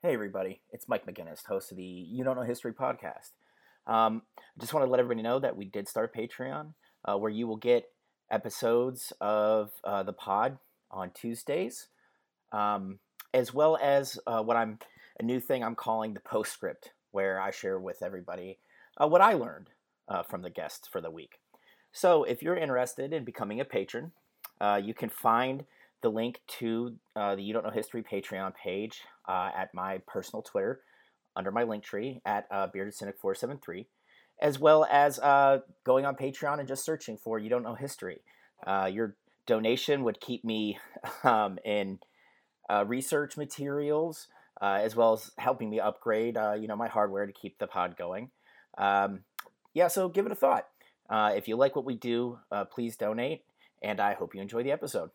Hey, 0.00 0.14
everybody. 0.14 0.60
It's 0.70 0.88
Mike 0.88 1.06
McGinnis, 1.06 1.44
host 1.44 1.72
of 1.72 1.76
the 1.76 1.82
You 1.82 2.22
Don't 2.22 2.36
Know 2.36 2.42
History 2.42 2.72
podcast. 2.72 3.32
Um, 3.84 4.22
I 4.38 4.60
just 4.60 4.72
want 4.72 4.86
to 4.86 4.90
let 4.90 5.00
everybody 5.00 5.24
know 5.24 5.40
that 5.40 5.56
we 5.56 5.64
did 5.64 5.88
start 5.88 6.14
Patreon, 6.14 6.74
uh, 7.04 7.16
where 7.16 7.32
you 7.32 7.48
will 7.48 7.56
get 7.56 7.90
episodes 8.30 9.12
of 9.20 9.72
uh, 9.82 10.04
the 10.04 10.12
pod 10.12 10.58
on 10.92 11.10
Tuesdays, 11.10 11.88
um, 12.52 13.00
as 13.34 13.52
well 13.52 13.76
as 13.82 14.20
uh, 14.28 14.40
what 14.40 14.56
I'm 14.56 14.78
a 15.18 15.24
new 15.24 15.40
thing 15.40 15.64
I'm 15.64 15.74
calling 15.74 16.14
the 16.14 16.20
postscript, 16.20 16.92
where 17.10 17.40
I 17.40 17.50
share 17.50 17.80
with 17.80 18.00
everybody 18.00 18.60
uh, 19.02 19.08
what 19.08 19.20
I 19.20 19.32
learned 19.32 19.70
uh, 20.06 20.22
from 20.22 20.42
the 20.42 20.50
guests 20.50 20.86
for 20.86 21.00
the 21.00 21.10
week. 21.10 21.40
So, 21.90 22.22
if 22.22 22.40
you're 22.40 22.56
interested 22.56 23.12
in 23.12 23.24
becoming 23.24 23.58
a 23.58 23.64
patron, 23.64 24.12
uh, 24.60 24.80
you 24.80 24.94
can 24.94 25.08
find 25.08 25.64
the 26.02 26.10
link 26.10 26.40
to 26.46 26.94
uh, 27.16 27.34
the 27.34 27.42
You 27.42 27.52
Don't 27.52 27.64
Know 27.64 27.70
History 27.70 28.02
Patreon 28.02 28.54
page 28.54 29.02
uh, 29.28 29.50
at 29.56 29.74
my 29.74 29.98
personal 30.06 30.42
Twitter 30.42 30.80
under 31.36 31.50
my 31.50 31.64
Linktree 31.64 32.20
at 32.24 32.46
uh, 32.50 32.66
Bearded 32.72 32.94
Cynic 32.94 33.16
473, 33.18 33.86
as 34.40 34.58
well 34.58 34.86
as 34.90 35.18
uh, 35.18 35.60
going 35.84 36.04
on 36.04 36.16
Patreon 36.16 36.58
and 36.58 36.68
just 36.68 36.84
searching 36.84 37.16
for 37.16 37.38
You 37.38 37.50
Don't 37.50 37.62
Know 37.62 37.74
History. 37.74 38.20
Uh, 38.66 38.88
your 38.92 39.16
donation 39.46 40.04
would 40.04 40.20
keep 40.20 40.44
me 40.44 40.78
um, 41.24 41.58
in 41.64 41.98
uh, 42.70 42.84
research 42.86 43.36
materials, 43.36 44.28
as 44.60 44.94
well 44.94 45.14
as 45.14 45.30
helping 45.38 45.70
me 45.70 45.80
upgrade, 45.80 46.36
you 46.60 46.68
know, 46.68 46.76
my 46.76 46.88
hardware 46.88 47.26
to 47.26 47.32
keep 47.32 47.58
the 47.58 47.66
pod 47.66 47.96
going. 47.96 48.30
Um, 48.76 49.20
yeah, 49.74 49.88
so 49.88 50.08
give 50.08 50.26
it 50.26 50.32
a 50.32 50.36
thought. 50.36 50.66
if 51.10 51.48
you 51.48 51.56
like 51.56 51.76
what 51.76 51.84
we 51.84 51.94
do, 51.94 52.38
please 52.70 52.96
donate, 52.96 53.44
and 53.82 54.00
I 54.00 54.14
hope 54.14 54.34
you 54.34 54.40
enjoy 54.40 54.62
the 54.62 54.72
episode. 54.72 55.10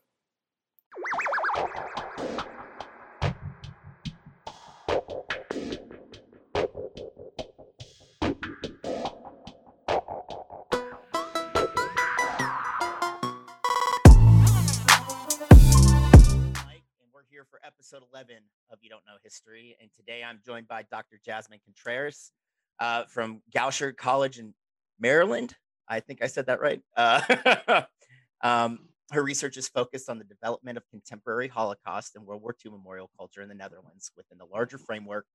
Episode 17.84 18.04
11 18.12 18.36
of 18.72 18.80
You 18.82 18.90
Don't 18.90 19.06
Know 19.06 19.14
History. 19.24 19.76
And 19.80 19.92
today 19.94 20.24
I'm 20.24 20.40
joined 20.44 20.68
by 20.68 20.84
Dr. 20.90 21.20
Jasmine 21.24 21.60
Contreras 21.64 22.32
uh, 22.80 23.04
from 23.06 23.42
Goucher 23.56 23.96
College 23.96 24.40
in 24.40 24.56
Maryland. 25.00 25.56
I 25.88 26.00
think 26.00 26.24
I 26.24 26.28
said 26.28 26.48
that 26.48 26.60
right. 26.60 26.82
Uh, 26.98 27.84
um, 28.42 28.88
her 29.12 29.24
research 29.24 29.58
is 29.58 29.68
focused 29.68 30.10
on 30.10 30.18
the 30.18 30.24
development 30.24 30.78
of 30.78 30.84
contemporary 30.90 31.48
Holocaust 31.48 32.16
and 32.16 32.26
World 32.26 32.42
War 32.42 32.56
II 32.66 32.72
memorial 32.72 33.10
culture 33.18 33.42
in 33.42 33.50
the 33.50 33.56
Netherlands 33.56 34.12
within 34.16 34.38
the 34.38 34.46
larger 34.46 34.78
framework 34.78 35.26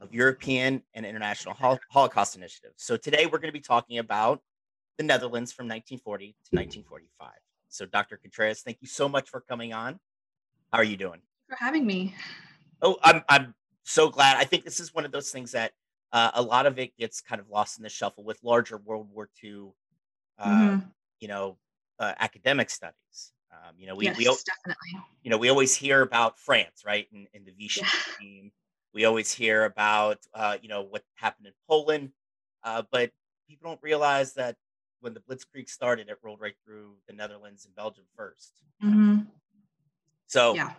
of 0.00 0.14
European 0.14 0.82
and 0.94 1.04
international 1.04 1.54
Holocaust 1.90 2.36
initiatives. 2.36 2.76
So 2.78 2.96
today 2.96 3.26
we're 3.26 3.38
going 3.38 3.48
to 3.48 3.52
be 3.52 3.60
talking 3.60 3.98
about 3.98 4.40
the 4.98 5.04
Netherlands 5.04 5.52
from 5.52 5.66
1940 5.66 6.26
to 6.26 6.56
1945. 6.56 7.30
So, 7.68 7.86
Dr. 7.86 8.18
Contreras, 8.18 8.60
thank 8.60 8.78
you 8.80 8.88
so 8.88 9.08
much 9.08 9.30
for 9.30 9.40
coming 9.40 9.72
on. 9.72 9.98
How 10.70 10.78
are 10.78 10.84
you 10.84 10.96
doing? 10.96 11.20
for 11.52 11.62
having 11.62 11.86
me. 11.86 12.14
Oh, 12.80 12.96
I'm 13.02 13.22
I'm 13.28 13.54
so 13.84 14.08
glad. 14.08 14.36
I 14.38 14.44
think 14.44 14.64
this 14.64 14.80
is 14.80 14.94
one 14.94 15.04
of 15.04 15.12
those 15.12 15.30
things 15.30 15.52
that 15.52 15.72
uh, 16.12 16.30
a 16.34 16.42
lot 16.42 16.66
of 16.66 16.78
it 16.78 16.96
gets 16.96 17.20
kind 17.20 17.40
of 17.40 17.48
lost 17.50 17.78
in 17.78 17.82
the 17.82 17.88
shuffle 17.90 18.24
with 18.24 18.38
larger 18.42 18.78
World 18.78 19.08
War 19.12 19.28
II, 19.42 19.72
uh, 20.38 20.48
mm-hmm. 20.48 20.78
you 21.20 21.28
know, 21.28 21.58
uh, 22.02 22.14
academic 22.18 22.70
studies. 22.70 23.32
Um, 23.52 23.74
you 23.78 23.86
know, 23.86 23.94
we, 23.94 24.06
yes, 24.06 24.16
we 24.16 24.24
definitely. 24.24 25.02
You 25.22 25.30
know, 25.30 25.38
we 25.38 25.48
always 25.48 25.74
hear 25.74 26.02
about 26.02 26.38
France, 26.38 26.82
right, 26.84 27.06
in, 27.12 27.26
in 27.32 27.44
the 27.44 27.52
Vichy 27.52 27.82
yeah. 27.82 27.88
team. 28.20 28.52
We 28.94 29.04
always 29.04 29.32
hear 29.32 29.64
about 29.64 30.18
uh, 30.34 30.56
you 30.60 30.68
know 30.68 30.82
what 30.82 31.02
happened 31.14 31.46
in 31.46 31.52
Poland, 31.68 32.10
uh, 32.64 32.82
but 32.90 33.10
people 33.48 33.70
don't 33.70 33.82
realize 33.82 34.34
that 34.34 34.56
when 35.00 35.14
the 35.14 35.20
Blitzkrieg 35.20 35.68
started, 35.68 36.08
it 36.08 36.18
rolled 36.22 36.40
right 36.40 36.54
through 36.64 36.94
the 37.06 37.14
Netherlands 37.14 37.64
and 37.64 37.74
Belgium 37.74 38.04
1st 38.18 38.50
mm-hmm. 38.84 39.18
So 40.26 40.54
yeah 40.54 40.72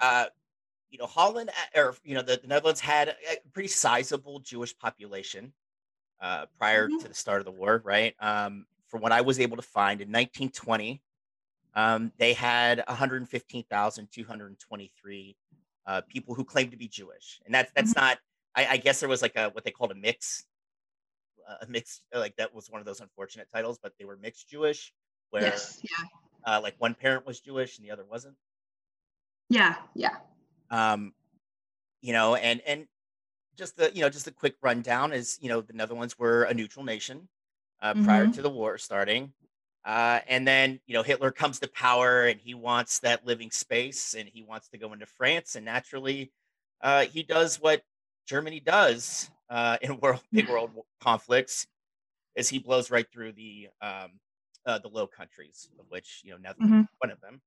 uh, 0.00 0.26
you 0.90 0.98
know, 0.98 1.06
Holland 1.06 1.50
uh, 1.50 1.80
or 1.80 1.96
you 2.04 2.14
know 2.14 2.22
the, 2.22 2.38
the, 2.40 2.48
Netherlands 2.48 2.80
had 2.80 3.08
a 3.08 3.14
pretty 3.52 3.68
sizable 3.68 4.38
Jewish 4.40 4.76
population 4.78 5.52
uh, 6.20 6.46
prior 6.58 6.88
mm-hmm. 6.88 6.98
to 6.98 7.08
the 7.08 7.14
start 7.14 7.40
of 7.40 7.44
the 7.44 7.50
war, 7.50 7.82
right? 7.84 8.14
Um, 8.20 8.66
from 8.96 9.02
what 9.02 9.12
I 9.12 9.20
was 9.20 9.38
able 9.38 9.58
to 9.58 9.62
find 9.62 10.00
in 10.00 10.08
1920, 10.08 11.02
um, 11.74 12.10
they 12.16 12.32
had 12.32 12.82
115,223 12.88 15.36
uh, 15.86 16.00
people 16.08 16.34
who 16.34 16.46
claimed 16.46 16.70
to 16.70 16.78
be 16.78 16.88
Jewish, 16.88 17.42
and 17.44 17.54
that's 17.54 17.70
that's 17.76 17.92
mm-hmm. 17.92 18.06
not. 18.06 18.16
I, 18.54 18.66
I, 18.70 18.78
guess 18.78 19.00
there 19.00 19.08
was 19.10 19.20
like 19.20 19.36
a 19.36 19.50
what 19.50 19.64
they 19.64 19.70
called 19.70 19.92
a 19.92 19.94
mix, 19.94 20.46
a 21.60 21.66
mix 21.66 22.00
like 22.14 22.36
that 22.36 22.54
was 22.54 22.70
one 22.70 22.80
of 22.80 22.86
those 22.86 23.00
unfortunate 23.00 23.48
titles, 23.52 23.78
but 23.82 23.92
they 23.98 24.06
were 24.06 24.16
mixed 24.16 24.48
Jewish, 24.48 24.94
where 25.28 25.42
yes, 25.42 25.78
yeah. 25.82 25.90
Uh, 26.46 26.60
like 26.62 26.76
one 26.78 26.94
parent 26.94 27.26
was 27.26 27.40
Jewish 27.40 27.76
and 27.76 27.86
the 27.86 27.90
other 27.90 28.06
wasn't. 28.10 28.36
Yeah, 29.50 29.74
yeah. 29.94 30.16
Um, 30.70 31.12
you 32.00 32.14
know, 32.14 32.34
and 32.34 32.62
and 32.66 32.86
just 33.58 33.76
the 33.76 33.92
you 33.94 34.00
know 34.00 34.08
just 34.08 34.26
a 34.26 34.32
quick 34.32 34.54
rundown 34.62 35.12
is 35.12 35.38
you 35.42 35.50
know 35.50 35.60
the 35.60 35.74
Netherlands 35.74 36.18
were 36.18 36.44
a 36.44 36.54
neutral 36.54 36.86
nation 36.86 37.28
uh, 37.94 38.04
prior 38.04 38.24
mm-hmm. 38.24 38.32
to 38.32 38.42
the 38.42 38.50
war 38.50 38.78
starting, 38.78 39.32
uh, 39.84 40.20
and 40.28 40.46
then 40.46 40.80
you 40.86 40.94
know 40.94 41.02
Hitler 41.02 41.30
comes 41.30 41.60
to 41.60 41.68
power 41.68 42.26
and 42.26 42.40
he 42.40 42.54
wants 42.54 42.98
that 43.00 43.26
living 43.26 43.50
space 43.50 44.14
and 44.18 44.28
he 44.28 44.42
wants 44.42 44.68
to 44.68 44.78
go 44.78 44.92
into 44.92 45.06
France 45.06 45.54
and 45.54 45.64
naturally 45.64 46.32
uh, 46.82 47.04
he 47.04 47.22
does 47.22 47.60
what 47.60 47.82
Germany 48.26 48.60
does 48.60 49.30
uh, 49.50 49.76
in 49.80 49.98
world 50.00 50.22
big 50.32 50.48
world 50.48 50.70
conflicts 51.00 51.66
is 52.34 52.48
he 52.48 52.58
blows 52.58 52.90
right 52.90 53.06
through 53.12 53.32
the 53.32 53.68
um, 53.80 54.10
uh, 54.66 54.78
the 54.78 54.88
Low 54.88 55.06
Countries, 55.06 55.68
of 55.78 55.86
which 55.88 56.22
you 56.24 56.32
know 56.32 56.38
Netherlands 56.38 56.88
mm-hmm. 56.88 56.96
one 56.98 57.10
of 57.10 57.20
them 57.20 57.40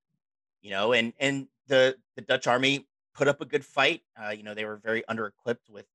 you 0.62 0.70
know, 0.70 0.92
and 0.92 1.12
and 1.18 1.46
the 1.68 1.96
the 2.16 2.22
Dutch 2.22 2.46
army 2.46 2.86
put 3.14 3.28
up 3.28 3.40
a 3.40 3.44
good 3.44 3.64
fight. 3.64 4.02
Uh, 4.20 4.30
you 4.30 4.42
know, 4.42 4.54
they 4.54 4.64
were 4.64 4.76
very 4.76 5.04
under 5.06 5.26
equipped 5.26 5.68
with 5.68 5.86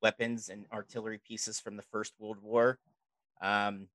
weapons 0.00 0.48
and 0.48 0.66
artillery 0.72 1.20
pieces 1.26 1.60
from 1.60 1.76
the 1.76 1.82
First 1.82 2.14
World 2.18 2.38
War. 2.42 2.78
Um, 3.42 3.88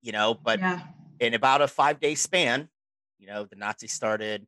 you 0.00 0.12
know, 0.12 0.34
but 0.34 0.60
yeah. 0.60 0.82
in 1.20 1.34
about 1.34 1.62
a 1.62 1.68
five 1.68 1.98
day 1.98 2.14
span, 2.14 2.68
you 3.18 3.26
know, 3.26 3.44
the 3.44 3.56
Nazis 3.56 3.92
started 3.92 4.46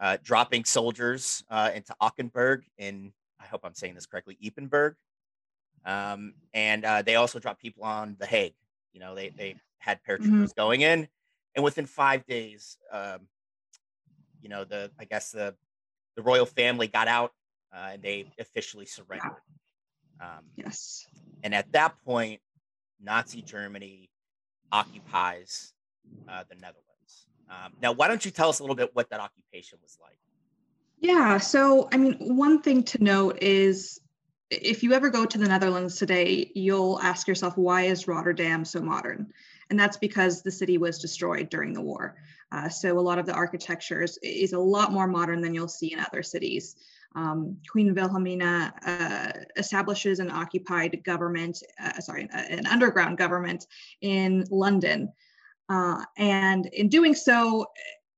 uh, 0.00 0.18
dropping 0.22 0.64
soldiers 0.64 1.42
uh, 1.50 1.70
into 1.74 1.94
Ockenburg 2.00 2.62
in, 2.76 3.12
I 3.40 3.46
hope 3.46 3.62
I'm 3.64 3.74
saying 3.74 3.94
this 3.94 4.06
correctly, 4.06 4.36
Ypenburg. 4.44 4.94
Um, 5.84 6.34
and 6.52 6.84
uh, 6.84 7.02
they 7.02 7.16
also 7.16 7.38
dropped 7.38 7.60
people 7.60 7.84
on 7.84 8.16
The 8.18 8.26
Hague. 8.26 8.54
You 8.92 9.00
know, 9.00 9.14
they, 9.14 9.30
they 9.30 9.56
had 9.78 10.00
paratroopers 10.08 10.28
mm-hmm. 10.28 10.44
going 10.56 10.82
in. 10.82 11.08
And 11.54 11.64
within 11.64 11.86
five 11.86 12.26
days, 12.26 12.76
um, 12.92 13.20
you 14.40 14.48
know 14.48 14.64
the 14.64 14.90
I 14.98 15.04
guess 15.04 15.32
the 15.32 15.54
the 16.16 16.22
royal 16.22 16.46
family 16.46 16.88
got 16.88 17.08
out 17.08 17.32
uh, 17.72 17.90
and 17.92 18.02
they 18.02 18.26
officially 18.38 18.86
surrendered. 18.86 19.36
Um, 20.20 20.44
yes. 20.56 21.06
And 21.44 21.54
at 21.54 21.70
that 21.72 21.94
point, 22.04 22.40
Nazi 23.02 23.42
Germany 23.42 24.10
occupies 24.72 25.72
uh, 26.28 26.44
the 26.48 26.54
Netherlands. 26.54 27.26
Um, 27.50 27.72
now, 27.80 27.92
why 27.92 28.08
don't 28.08 28.24
you 28.24 28.30
tell 28.30 28.48
us 28.48 28.60
a 28.60 28.62
little 28.62 28.76
bit 28.76 28.94
what 28.94 29.10
that 29.10 29.20
occupation 29.20 29.78
was 29.82 29.98
like? 30.02 30.18
Yeah. 31.00 31.38
So, 31.38 31.88
I 31.92 31.96
mean, 31.96 32.16
one 32.36 32.60
thing 32.60 32.82
to 32.84 33.02
note 33.02 33.38
is 33.40 34.00
if 34.50 34.82
you 34.82 34.92
ever 34.94 35.10
go 35.10 35.24
to 35.24 35.38
the 35.38 35.48
Netherlands 35.48 35.96
today, 35.96 36.50
you'll 36.54 36.98
ask 37.00 37.28
yourself, 37.28 37.56
why 37.56 37.82
is 37.82 38.08
Rotterdam 38.08 38.64
so 38.64 38.80
modern? 38.80 39.32
And 39.70 39.78
that's 39.78 39.98
because 39.98 40.42
the 40.42 40.50
city 40.50 40.78
was 40.78 40.98
destroyed 40.98 41.50
during 41.50 41.74
the 41.74 41.82
war. 41.82 42.16
Uh, 42.50 42.68
so 42.68 42.98
a 42.98 43.00
lot 43.00 43.18
of 43.18 43.26
the 43.26 43.34
architecture 43.34 44.02
is, 44.02 44.18
is, 44.22 44.54
a 44.54 44.58
lot 44.58 44.90
more 44.90 45.06
modern 45.06 45.42
than 45.42 45.52
you'll 45.52 45.68
see 45.68 45.92
in 45.92 46.00
other 46.00 46.22
cities. 46.22 46.76
Um, 47.14 47.56
Queen 47.70 47.94
Wilhelmina 47.94 48.72
uh, 48.86 49.32
establishes 49.56 50.20
an 50.20 50.30
occupied 50.30 51.02
government, 51.04 51.62
uh, 51.82 52.00
sorry, 52.00 52.28
an 52.32 52.66
underground 52.66 53.18
government 53.18 53.66
in 54.00 54.44
London. 54.50 55.12
Uh, 55.68 56.04
and 56.16 56.66
in 56.66 56.88
doing 56.88 57.14
so, 57.14 57.66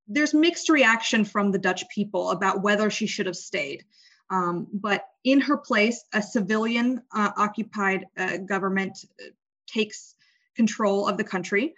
there's 0.06 0.34
mixed 0.34 0.68
reaction 0.68 1.24
from 1.24 1.52
the 1.52 1.58
Dutch 1.58 1.88
people 1.88 2.30
about 2.30 2.62
whether 2.62 2.90
she 2.90 3.06
should 3.06 3.26
have 3.26 3.36
stayed. 3.36 3.84
Um, 4.30 4.66
but 4.72 5.06
in 5.24 5.40
her 5.40 5.56
place, 5.56 6.04
a 6.12 6.22
civilian 6.22 7.02
uh, 7.14 7.30
occupied 7.36 8.06
uh, 8.16 8.38
government 8.38 9.04
takes 9.66 10.14
control 10.56 11.08
of 11.08 11.16
the 11.16 11.24
country. 11.24 11.74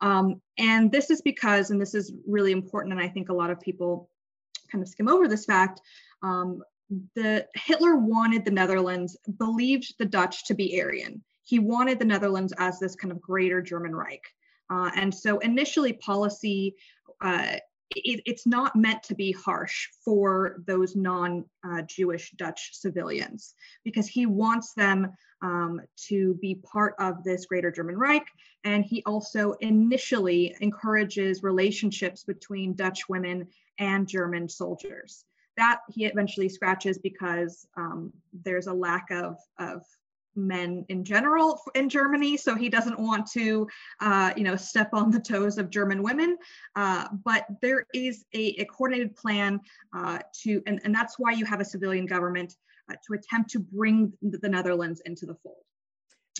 Um, 0.00 0.40
and 0.58 0.90
this 0.90 1.10
is 1.10 1.22
because, 1.22 1.70
and 1.70 1.80
this 1.80 1.94
is 1.94 2.12
really 2.26 2.52
important, 2.52 2.92
and 2.92 3.02
I 3.02 3.08
think 3.08 3.28
a 3.28 3.34
lot 3.34 3.50
of 3.50 3.60
people 3.60 4.10
kind 4.70 4.82
of 4.82 4.88
skim 4.88 5.08
over 5.08 5.28
this 5.28 5.44
fact. 5.44 5.80
Um, 6.22 6.62
the 7.14 7.46
Hitler 7.54 7.96
wanted 7.96 8.44
the 8.44 8.50
Netherlands, 8.50 9.16
believed 9.38 9.94
the 9.98 10.04
Dutch 10.04 10.44
to 10.46 10.54
be 10.54 10.80
Aryan. 10.80 11.22
He 11.42 11.58
wanted 11.58 11.98
the 11.98 12.04
Netherlands 12.04 12.52
as 12.58 12.78
this 12.78 12.94
kind 12.94 13.12
of 13.12 13.20
greater 13.20 13.62
German 13.62 13.94
Reich. 13.94 14.22
Uh, 14.70 14.90
and 14.94 15.14
so 15.14 15.38
initially 15.38 15.94
policy 15.94 16.74
uh, 17.20 17.56
it, 17.96 18.22
it's 18.26 18.46
not 18.46 18.76
meant 18.76 19.02
to 19.04 19.14
be 19.14 19.32
harsh 19.32 19.88
for 20.04 20.62
those 20.66 20.96
non-Jewish 20.96 22.32
uh, 22.32 22.34
Dutch 22.36 22.70
civilians 22.72 23.54
because 23.84 24.06
he 24.06 24.26
wants 24.26 24.74
them 24.74 25.12
um, 25.42 25.80
to 26.08 26.34
be 26.40 26.54
part 26.54 26.94
of 26.98 27.24
this 27.24 27.46
greater 27.46 27.70
German 27.70 27.96
Reich. 27.96 28.26
And 28.64 28.84
he 28.84 29.02
also 29.04 29.52
initially 29.60 30.54
encourages 30.60 31.42
relationships 31.42 32.24
between 32.24 32.74
Dutch 32.74 33.08
women 33.08 33.48
and 33.78 34.08
German 34.08 34.48
soldiers. 34.48 35.24
That 35.56 35.80
he 35.90 36.06
eventually 36.06 36.48
scratches 36.48 36.98
because 36.98 37.66
um, 37.76 38.12
there's 38.32 38.66
a 38.66 38.72
lack 38.72 39.10
of, 39.10 39.36
of 39.58 39.82
men 40.34 40.84
in 40.88 41.04
general 41.04 41.60
in 41.74 41.88
Germany, 41.88 42.36
so 42.36 42.54
he 42.54 42.68
doesn't 42.68 42.98
want 42.98 43.30
to, 43.32 43.68
uh, 44.00 44.32
you 44.36 44.44
know, 44.44 44.56
step 44.56 44.90
on 44.92 45.10
the 45.10 45.20
toes 45.20 45.58
of 45.58 45.70
German 45.70 46.02
women. 46.02 46.38
Uh, 46.74 47.08
but 47.24 47.46
there 47.60 47.86
is 47.94 48.24
a, 48.34 48.60
a 48.60 48.64
coordinated 48.64 49.16
plan 49.16 49.60
uh, 49.94 50.18
to, 50.42 50.62
and, 50.66 50.80
and 50.84 50.94
that's 50.94 51.18
why 51.18 51.32
you 51.32 51.44
have 51.44 51.60
a 51.60 51.64
civilian 51.64 52.06
government 52.06 52.56
uh, 52.90 52.94
to 53.06 53.14
attempt 53.14 53.50
to 53.50 53.60
bring 53.60 54.12
the 54.22 54.48
Netherlands 54.48 55.02
into 55.04 55.26
the 55.26 55.34
fold. 55.34 55.56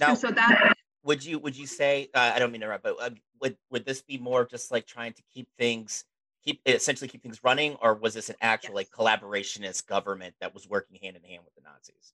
Now, 0.00 0.10
and 0.10 0.18
so 0.18 0.30
that 0.30 0.74
would 1.04 1.24
you 1.24 1.38
would 1.38 1.56
you 1.56 1.66
say? 1.66 2.08
Uh, 2.14 2.32
I 2.34 2.38
don't 2.38 2.50
mean 2.50 2.60
to 2.62 2.66
interrupt, 2.66 2.84
but 2.84 2.96
uh, 3.00 3.10
would 3.40 3.56
would 3.70 3.84
this 3.84 4.02
be 4.02 4.18
more 4.18 4.46
just 4.46 4.70
like 4.70 4.86
trying 4.86 5.12
to 5.12 5.22
keep 5.32 5.48
things? 5.58 6.04
Keep 6.44 6.60
essentially 6.66 7.08
keep 7.08 7.22
things 7.22 7.42
running 7.44 7.76
or 7.82 7.94
was 7.94 8.14
this 8.14 8.28
an 8.28 8.36
actual 8.40 8.74
yes. 8.74 8.88
like 8.88 8.90
collaborationist 8.90 9.86
government 9.86 10.34
that 10.40 10.52
was 10.54 10.68
working 10.68 10.98
hand 11.02 11.16
in 11.16 11.22
hand 11.22 11.42
with 11.44 11.54
the 11.54 11.62
nazis 11.62 12.12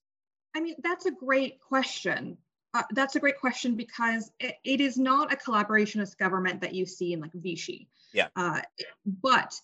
I 0.55 0.61
mean, 0.61 0.75
that's 0.83 1.05
a 1.05 1.11
great 1.11 1.59
question. 1.59 2.37
Uh, 2.73 2.83
that's 2.91 3.15
a 3.15 3.19
great 3.19 3.39
question 3.39 3.75
because 3.75 4.31
it, 4.39 4.55
it 4.63 4.81
is 4.81 4.97
not 4.97 5.33
a 5.33 5.35
collaborationist 5.35 6.17
government 6.17 6.61
that 6.61 6.73
you 6.73 6.85
see 6.85 7.13
in 7.13 7.19
like 7.19 7.33
Vichy. 7.33 7.87
Yeah. 8.13 8.27
Uh, 8.35 8.61
but 9.05 9.59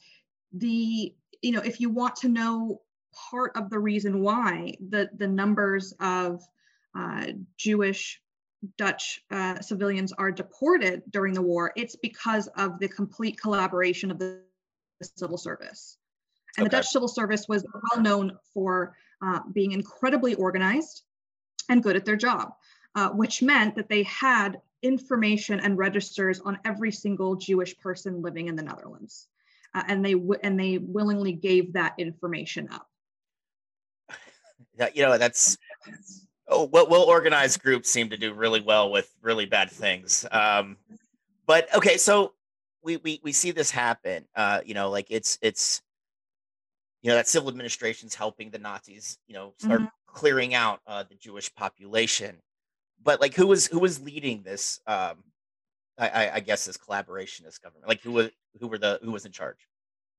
the 0.53 1.13
you 1.41 1.51
know 1.51 1.61
if 1.61 1.79
you 1.79 1.89
want 1.89 2.15
to 2.17 2.29
know 2.29 2.81
part 3.29 3.51
of 3.55 3.69
the 3.69 3.77
reason 3.77 4.21
why 4.21 4.75
the 4.89 5.09
the 5.17 5.27
numbers 5.27 5.93
of 5.99 6.41
uh, 6.97 7.27
Jewish 7.57 8.21
Dutch 8.77 9.21
uh, 9.29 9.59
civilians 9.59 10.11
are 10.13 10.31
deported 10.31 11.03
during 11.11 11.33
the 11.33 11.41
war, 11.41 11.71
it's 11.75 11.95
because 11.95 12.47
of 12.57 12.79
the 12.79 12.87
complete 12.87 13.39
collaboration 13.39 14.09
of 14.09 14.17
the, 14.17 14.41
the 14.54 14.54
civil 15.01 15.37
service. 15.37 15.97
And 16.57 16.65
okay. 16.65 16.69
the 16.69 16.77
Dutch 16.77 16.87
civil 16.87 17.07
service 17.07 17.47
was 17.47 17.65
well 17.73 18.01
known 18.01 18.37
for 18.53 18.95
uh, 19.21 19.39
being 19.53 19.71
incredibly 19.71 20.35
organized 20.35 21.03
and 21.69 21.83
good 21.83 21.95
at 21.95 22.05
their 22.05 22.15
job, 22.15 22.53
uh, 22.95 23.09
which 23.09 23.41
meant 23.41 23.75
that 23.75 23.89
they 23.89 24.03
had 24.03 24.61
information 24.83 25.59
and 25.59 25.77
registers 25.77 26.39
on 26.41 26.59
every 26.63 26.91
single 26.91 27.35
Jewish 27.35 27.77
person 27.79 28.21
living 28.21 28.47
in 28.47 28.55
the 28.55 28.63
Netherlands. 28.63 29.27
Uh, 29.73 29.83
and 29.87 30.05
they 30.05 30.13
w- 30.13 30.39
and 30.43 30.59
they 30.59 30.77
willingly 30.77 31.33
gave 31.33 31.73
that 31.73 31.93
information 31.97 32.69
up. 32.71 32.87
you 34.93 35.03
know, 35.03 35.17
that's 35.17 35.57
oh, 36.47 36.69
well, 36.71 36.87
well 36.87 37.03
organized 37.03 37.61
groups 37.61 37.89
seem 37.89 38.09
to 38.09 38.17
do 38.17 38.33
really 38.33 38.61
well 38.61 38.89
with 38.89 39.11
really 39.21 39.45
bad 39.45 39.69
things. 39.69 40.25
Um, 40.31 40.77
but 41.45 41.73
okay, 41.75 41.97
so 41.97 42.33
we 42.85 42.97
we 42.97 43.19
we 43.23 43.31
see 43.33 43.51
this 43.51 43.71
happen. 43.71 44.25
Uh, 44.35 44.61
you 44.65 44.73
know, 44.73 44.89
like 44.89 45.07
it's 45.09 45.37
it's 45.41 45.81
you 47.01 47.09
know 47.09 47.15
that 47.15 47.27
civil 47.27 47.49
administration's 47.49 48.15
helping 48.15 48.49
the 48.51 48.59
Nazis, 48.59 49.17
you 49.27 49.33
know, 49.33 49.53
start 49.57 49.81
mm-hmm. 49.81 49.89
clearing 50.07 50.53
out 50.53 50.79
uh, 50.87 51.03
the 51.03 51.15
Jewish 51.15 51.53
population. 51.53 52.37
But 53.03 53.19
like, 53.19 53.33
who 53.33 53.47
was 53.47 53.67
who 53.67 53.79
was 53.79 54.01
leading 54.01 54.43
this? 54.43 54.79
Um, 54.87 55.23
I, 55.97 56.29
I 56.33 56.39
guess 56.41 56.65
this 56.65 56.77
collaborationist 56.77 57.61
government. 57.61 57.87
Like, 57.87 58.01
who 58.01 58.11
was 58.11 58.29
who 58.59 58.67
were 58.67 58.77
the 58.77 58.99
who 59.03 59.11
was 59.11 59.25
in 59.25 59.31
charge? 59.31 59.67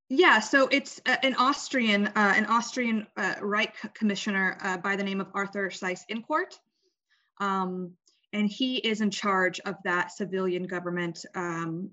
Yeah, 0.08 0.38
so 0.38 0.68
it's 0.70 1.00
uh, 1.06 1.16
an 1.24 1.34
Austrian, 1.34 2.06
uh, 2.08 2.34
an 2.36 2.46
Austrian 2.46 3.08
uh, 3.16 3.34
Reich 3.40 3.74
commissioner 3.94 4.56
uh, 4.62 4.76
by 4.76 4.94
the 4.94 5.02
name 5.02 5.20
of 5.20 5.26
Arthur 5.34 5.68
Seyss-Inquart, 5.68 6.56
um, 7.40 7.90
and 8.32 8.48
he 8.48 8.76
is 8.76 9.00
in 9.00 9.10
charge 9.10 9.58
of 9.60 9.74
that 9.82 10.12
civilian 10.12 10.62
government 10.62 11.24
um, 11.34 11.90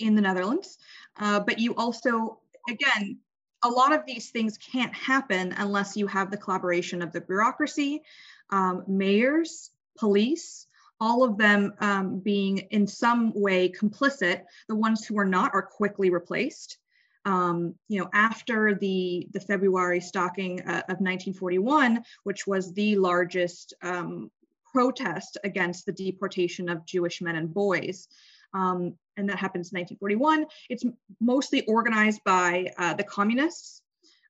in 0.00 0.14
the 0.14 0.22
Netherlands. 0.22 0.78
Uh, 1.18 1.40
but 1.40 1.58
you 1.58 1.74
also, 1.76 2.40
again, 2.68 3.18
a 3.62 3.68
lot 3.68 3.92
of 3.92 4.06
these 4.06 4.30
things 4.30 4.58
can't 4.58 4.94
happen 4.94 5.54
unless 5.58 5.96
you 5.96 6.06
have 6.06 6.30
the 6.30 6.36
collaboration 6.36 7.02
of 7.02 7.12
the 7.12 7.20
bureaucracy, 7.20 8.02
um, 8.50 8.84
mayors, 8.88 9.70
police, 9.98 10.66
all 11.00 11.24
of 11.24 11.38
them 11.38 11.74
um, 11.80 12.20
being 12.20 12.58
in 12.70 12.86
some 12.86 13.32
way 13.34 13.68
complicit. 13.70 14.42
The 14.68 14.74
ones 14.74 15.04
who 15.04 15.18
are 15.18 15.24
not 15.24 15.52
are 15.54 15.62
quickly 15.62 16.10
replaced. 16.10 16.78
Um, 17.26 17.74
you 17.88 18.00
know, 18.00 18.08
after 18.14 18.74
the 18.74 19.28
the 19.32 19.40
February 19.40 20.00
stalking 20.00 20.60
uh, 20.60 20.82
of 20.88 21.00
1941, 21.00 22.02
which 22.24 22.46
was 22.46 22.72
the 22.72 22.96
largest 22.96 23.74
um, 23.82 24.30
protest 24.72 25.36
against 25.44 25.84
the 25.84 25.92
deportation 25.92 26.68
of 26.68 26.86
Jewish 26.86 27.20
men 27.20 27.36
and 27.36 27.52
boys, 27.52 28.08
um, 28.54 28.94
and 29.16 29.28
that 29.28 29.38
happens 29.38 29.72
in 29.72 29.78
1941. 29.78 30.46
It's 30.68 30.84
mostly 31.20 31.64
organized 31.66 32.20
by 32.24 32.72
uh, 32.78 32.94
the 32.94 33.04
communists. 33.04 33.82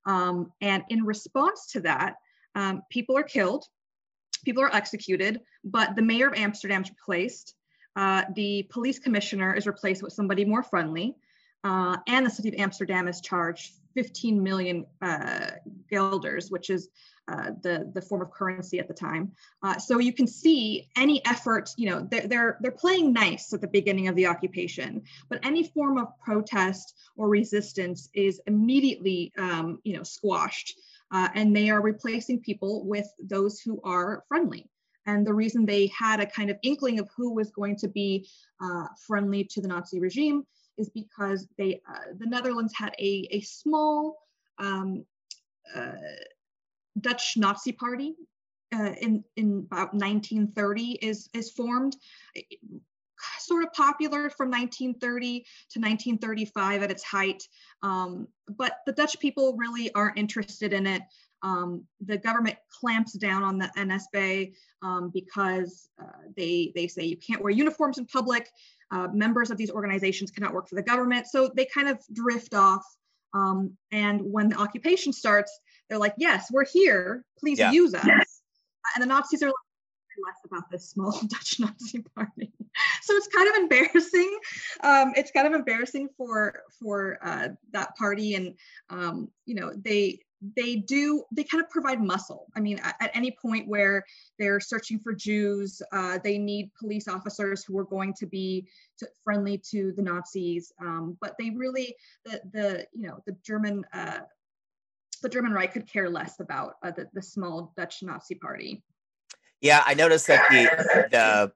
Um, 0.07 0.53
and 0.61 0.83
in 0.89 1.05
response 1.05 1.67
to 1.73 1.81
that, 1.83 2.17
um, 2.55 2.83
people 2.91 3.17
are 3.17 3.23
killed, 3.23 3.65
people 4.45 4.63
are 4.63 4.75
executed, 4.75 5.41
but 5.65 5.95
the 5.95 6.03
mayor 6.03 6.29
of 6.29 6.35
Amsterdam 6.35 6.83
is 6.83 6.91
replaced. 6.91 7.55
Uh, 7.97 8.25
the 8.35 8.67
police 8.71 8.99
commissioner 8.99 9.55
is 9.55 9.67
replaced 9.67 10.03
with 10.03 10.13
somebody 10.13 10.45
more 10.45 10.63
friendly. 10.63 11.15
Uh, 11.63 11.99
and 12.09 12.25
the 12.25 12.31
city 12.31 12.49
of 12.49 12.55
Amsterdam 12.55 13.07
is 13.09 13.21
charged 13.21 13.73
15 13.95 14.43
million 14.43 14.87
uh, 15.03 15.51
guilders, 15.89 16.51
which 16.51 16.71
is 16.71 16.89
uh, 17.29 17.53
the 17.63 17.89
the 17.95 18.03
form 18.03 18.23
of 18.23 18.31
currency 18.33 18.79
at 18.81 18.89
the 18.89 18.95
time. 18.95 19.31
Uh, 19.63 19.79
so 19.79 19.99
you 19.99 20.13
can 20.13 20.27
see 20.27 20.89
any 20.97 21.25
effort, 21.27 21.71
you 21.77 21.89
know, 21.89 22.07
they're, 22.11 22.27
they're 22.27 22.59
they're 22.61 22.73
playing 22.73 23.13
nice 23.13 23.53
at 23.53 23.61
the 23.61 23.69
beginning 23.69 24.09
of 24.09 24.17
the 24.17 24.27
occupation, 24.27 25.03
but 25.29 25.39
any 25.45 25.63
form 25.63 25.97
of 25.97 26.09
protest 26.19 26.95
or 27.17 27.29
resistance 27.29 28.09
is 28.15 28.41
immediately, 28.47 29.33
um, 29.39 29.79
you 29.85 29.97
know, 29.97 30.03
squashed, 30.03 30.81
uh, 31.13 31.29
and 31.35 31.55
they 31.55 31.71
are 31.71 31.81
replacing 31.81 32.41
people 32.41 32.85
with 32.85 33.07
those 33.23 33.61
who 33.61 33.81
are 33.85 34.25
friendly. 34.27 34.69
And 35.07 35.27
the 35.27 35.35
reason 35.35 35.65
they 35.65 35.91
had 35.97 36.21
a 36.21 36.27
kind 36.27 36.51
of 36.51 36.59
inkling 36.63 36.99
of 36.99 37.09
who 37.17 37.33
was 37.33 37.51
going 37.51 37.77
to 37.77 37.89
be 37.89 38.29
uh, 38.61 38.87
friendly 39.07 39.45
to 39.45 39.61
the 39.61 39.69
Nazi 39.69 40.01
regime 40.01 40.47
is 40.81 40.91
because 40.91 41.47
they 41.59 41.81
uh, 41.89 42.15
the 42.19 42.27
Netherlands 42.27 42.73
had 42.77 42.95
a 42.99 43.29
a 43.31 43.41
small 43.43 44.17
um, 44.59 45.05
uh, 45.75 45.93
Dutch 47.01 47.35
Nazi 47.37 47.73
Party 47.73 48.15
uh, 48.75 48.95
in 49.01 49.25
in 49.37 49.67
about 49.71 49.95
1930 49.95 50.99
is 51.03 51.29
is 51.35 51.51
formed, 51.51 51.97
sort 53.39 53.65
of 53.65 53.73
popular 53.73 54.31
from 54.31 54.51
1930 54.51 55.41
to 55.71 55.81
1935 55.81 56.83
at 56.83 56.91
its 56.91 57.05
height. 57.05 57.43
Um, 57.83 58.29
but 58.49 58.79
the 58.87 58.93
Dutch 58.93 59.19
people 59.21 59.57
really 59.57 59.93
aren't 59.95 60.19
interested 60.19 60.73
in 60.73 60.87
it. 60.87 61.03
Um, 61.43 61.85
the 62.05 62.19
government 62.19 62.57
clamps 62.81 63.15
down 63.15 63.43
on 63.43 63.59
the 63.59 63.71
NSB 63.77 64.53
um, 64.83 65.11
because 65.13 65.89
uh, 66.01 66.29
they 66.37 66.73
they 66.75 66.87
say 66.87 67.05
you 67.05 67.17
can't 67.17 67.43
wear 67.43 67.53
uniforms 67.53 67.99
in 67.99 68.07
public. 68.07 68.49
Uh, 68.91 69.09
members 69.13 69.51
of 69.51 69.57
these 69.57 69.71
organizations 69.71 70.31
cannot 70.31 70.53
work 70.53 70.69
for 70.69 70.75
the 70.75 70.83
government, 70.83 71.27
so 71.27 71.51
they 71.55 71.67
kind 71.67 71.89
of 71.89 71.99
drift 72.13 72.55
off. 72.55 72.85
Um, 73.33 73.77
and 73.93 74.21
when 74.21 74.49
the 74.49 74.57
occupation 74.57 75.13
starts, 75.13 75.61
they're 75.89 75.99
like, 75.99 76.15
yes, 76.17 76.49
we're 76.51 76.65
here. 76.65 77.25
Please 77.39 77.59
yeah. 77.59 77.71
use 77.71 77.95
us. 77.95 78.05
And 78.95 79.03
the 79.03 79.07
Nazis 79.07 79.43
are 79.43 79.47
like, 79.47 79.55
less 80.27 80.37
about 80.45 80.71
this 80.71 80.91
small 80.91 81.13
Dutch 81.27 81.61
Nazi 81.61 82.03
party. 82.15 82.53
so 83.03 83.15
it's 83.15 83.29
kind 83.29 83.49
of 83.49 83.55
embarrassing. 83.57 84.39
Um, 84.83 85.13
it's 85.17 85.31
kind 85.31 85.47
of 85.47 85.53
embarrassing 85.53 86.09
for 86.17 86.63
for 86.79 87.19
uh, 87.23 87.49
that 87.73 87.97
party, 87.97 88.35
and 88.35 88.55
um, 88.89 89.29
you 89.47 89.55
know 89.55 89.73
they 89.75 90.21
they 90.57 90.77
do 90.77 91.25
they 91.33 91.45
kind 91.45 91.63
of 91.63 91.69
provide 91.71 92.01
muscle. 92.01 92.47
I 92.57 92.61
mean, 92.61 92.79
at, 92.79 92.97
at 93.01 93.11
any 93.15 93.31
point 93.31 93.69
where 93.69 94.05
they're 94.39 94.61
searching 94.61 94.99
for 94.99 95.13
Jews, 95.13 95.83
uh, 95.93 96.19
they 96.23 96.39
need 96.39 96.71
police 96.79 97.09
officers 97.09 97.65
who 97.65 97.79
are 97.79 97.85
going 97.85 98.15
to 98.15 98.27
be 98.27 98.67
to, 98.99 99.09
friendly 99.23 99.61
to 99.71 99.93
the 99.93 100.03
Nazis. 100.03 100.73
Um, 100.81 101.19
but 101.21 101.37
they 101.39 101.51
really 101.51 101.95
the 102.25 102.41
the 102.53 102.87
you 102.93 103.07
know 103.07 103.23
the 103.27 103.37
German 103.45 103.85
uh, 103.93 104.21
the 105.23 105.29
German 105.29 105.53
Reich 105.53 105.73
could 105.73 105.87
care 105.87 106.09
less 106.09 106.41
about 106.41 106.77
uh, 106.83 106.91
the, 106.91 107.07
the 107.13 107.23
small 107.23 107.73
Dutch 107.77 108.03
Nazi 108.03 108.35
party. 108.35 108.83
Yeah, 109.61 109.83
I 109.85 109.95
noticed 109.95 110.27
that 110.29 110.47
the 110.51 111.09
the 111.11 111.53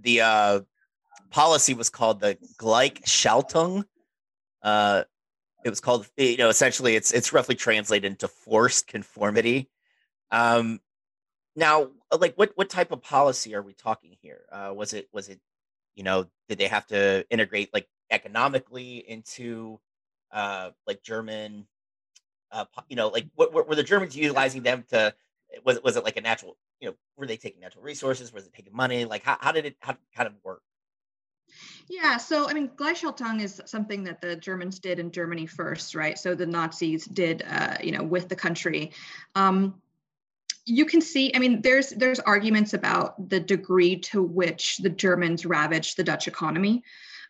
the 0.00 0.20
uh, 0.20 0.60
policy 1.30 1.74
was 1.74 1.90
called 1.90 2.20
the 2.20 2.36
Gleichschaltung. 2.58 3.84
Uh, 4.62 5.04
it 5.64 5.70
was 5.70 5.80
called, 5.80 6.06
you 6.16 6.36
know, 6.36 6.50
essentially 6.50 6.94
it's 6.94 7.10
it's 7.12 7.32
roughly 7.32 7.54
translated 7.54 8.12
into 8.12 8.28
forced 8.28 8.86
conformity. 8.86 9.70
Um, 10.30 10.80
now, 11.56 11.90
like, 12.16 12.34
what 12.36 12.52
what 12.56 12.68
type 12.68 12.92
of 12.92 13.02
policy 13.02 13.54
are 13.54 13.62
we 13.62 13.72
talking 13.72 14.16
here? 14.20 14.42
Uh, 14.52 14.72
was 14.74 14.92
it 14.92 15.08
was 15.12 15.28
it, 15.28 15.40
you 15.94 16.04
know, 16.04 16.26
did 16.48 16.58
they 16.58 16.68
have 16.68 16.86
to 16.88 17.24
integrate 17.30 17.72
like 17.72 17.88
economically 18.10 18.98
into 19.08 19.80
uh, 20.32 20.70
like 20.86 21.02
German, 21.02 21.66
uh, 22.52 22.66
you 22.88 22.96
know, 22.96 23.08
like 23.08 23.26
what, 23.34 23.52
were 23.52 23.74
the 23.74 23.82
Germans 23.82 24.16
utilizing 24.16 24.62
them 24.62 24.84
to? 24.90 25.14
Was 25.64 25.78
it 25.78 25.84
was 25.84 25.96
it 25.96 26.04
like 26.04 26.16
a 26.18 26.20
natural? 26.20 26.56
You 26.80 26.90
know, 26.90 26.94
were 27.16 27.26
they 27.26 27.36
taking 27.38 27.60
natural 27.60 27.84
resources? 27.84 28.32
Was 28.32 28.46
it 28.46 28.52
taking 28.52 28.74
money? 28.76 29.06
Like 29.06 29.22
how, 29.24 29.38
how 29.40 29.52
did 29.52 29.64
it 29.64 29.76
how 29.80 29.96
kind 30.14 30.26
of 30.26 30.34
work? 30.44 30.62
Yeah, 31.88 32.16
so 32.16 32.48
I 32.48 32.54
mean, 32.54 32.70
Gleichschaltung 32.76 33.42
is 33.42 33.60
something 33.66 34.04
that 34.04 34.20
the 34.20 34.36
Germans 34.36 34.78
did 34.78 34.98
in 34.98 35.10
Germany 35.10 35.46
first, 35.46 35.94
right? 35.94 36.18
So 36.18 36.34
the 36.34 36.46
Nazis 36.46 37.04
did, 37.04 37.44
uh, 37.48 37.76
you 37.82 37.92
know, 37.92 38.02
with 38.02 38.28
the 38.28 38.36
country. 38.36 38.92
Um, 39.34 39.74
you 40.66 40.84
can 40.84 41.00
see 41.00 41.30
i 41.34 41.38
mean 41.38 41.60
there's 41.60 41.90
there's 41.90 42.20
arguments 42.20 42.72
about 42.72 43.28
the 43.28 43.40
degree 43.40 43.96
to 43.96 44.22
which 44.22 44.78
the 44.78 44.88
germans 44.88 45.44
ravaged 45.44 45.96
the 45.96 46.04
dutch 46.04 46.26
economy 46.26 46.82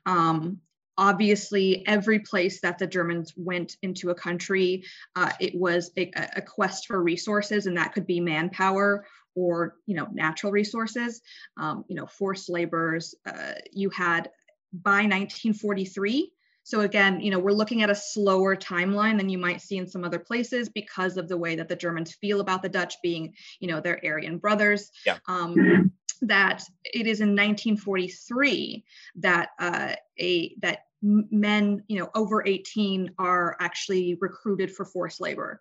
um, 0.06 0.60
obviously 0.96 1.84
every 1.86 2.20
place 2.20 2.60
that 2.60 2.78
the 2.78 2.86
germans 2.86 3.32
went 3.36 3.76
into 3.82 4.10
a 4.10 4.14
country 4.14 4.84
uh, 5.16 5.32
it 5.40 5.54
was 5.54 5.90
a, 5.96 6.10
a, 6.36 6.42
quest 6.42 6.86
for 6.86 7.02
resources 7.02 7.66
and 7.66 7.76
that 7.76 7.92
could 7.92 8.06
be 8.06 8.20
manpower 8.20 9.04
or 9.34 9.76
you 9.86 9.94
know 9.94 10.08
natural 10.12 10.52
resources 10.52 11.20
um, 11.56 11.84
you 11.88 11.96
know 11.96 12.06
forced 12.06 12.48
laborers 12.48 13.14
uh, 13.26 13.54
you 13.72 13.90
had 13.90 14.30
by 14.72 15.02
1943 15.02 16.30
so 16.64 16.80
again, 16.80 17.20
you 17.20 17.30
know, 17.30 17.38
we're 17.38 17.52
looking 17.52 17.82
at 17.82 17.90
a 17.90 17.94
slower 17.94 18.56
timeline 18.56 19.18
than 19.18 19.28
you 19.28 19.36
might 19.36 19.60
see 19.60 19.76
in 19.76 19.86
some 19.86 20.02
other 20.02 20.18
places 20.18 20.70
because 20.70 21.18
of 21.18 21.28
the 21.28 21.36
way 21.36 21.56
that 21.56 21.68
the 21.68 21.76
Germans 21.76 22.14
feel 22.14 22.40
about 22.40 22.62
the 22.62 22.70
Dutch 22.70 22.94
being, 23.02 23.34
you 23.60 23.68
know, 23.68 23.80
their 23.80 24.00
Aryan 24.02 24.38
brothers. 24.38 24.90
Yeah. 25.04 25.18
Um, 25.28 25.92
that 26.22 26.62
it 26.84 27.06
is 27.06 27.20
in 27.20 27.30
1943 27.30 28.84
that 29.16 29.50
uh, 29.58 29.94
a 30.18 30.54
that 30.62 30.84
men, 31.02 31.84
you 31.86 31.98
know, 31.98 32.08
over 32.14 32.46
18 32.46 33.10
are 33.18 33.56
actually 33.60 34.16
recruited 34.20 34.74
for 34.74 34.86
forced 34.86 35.20
labor. 35.20 35.60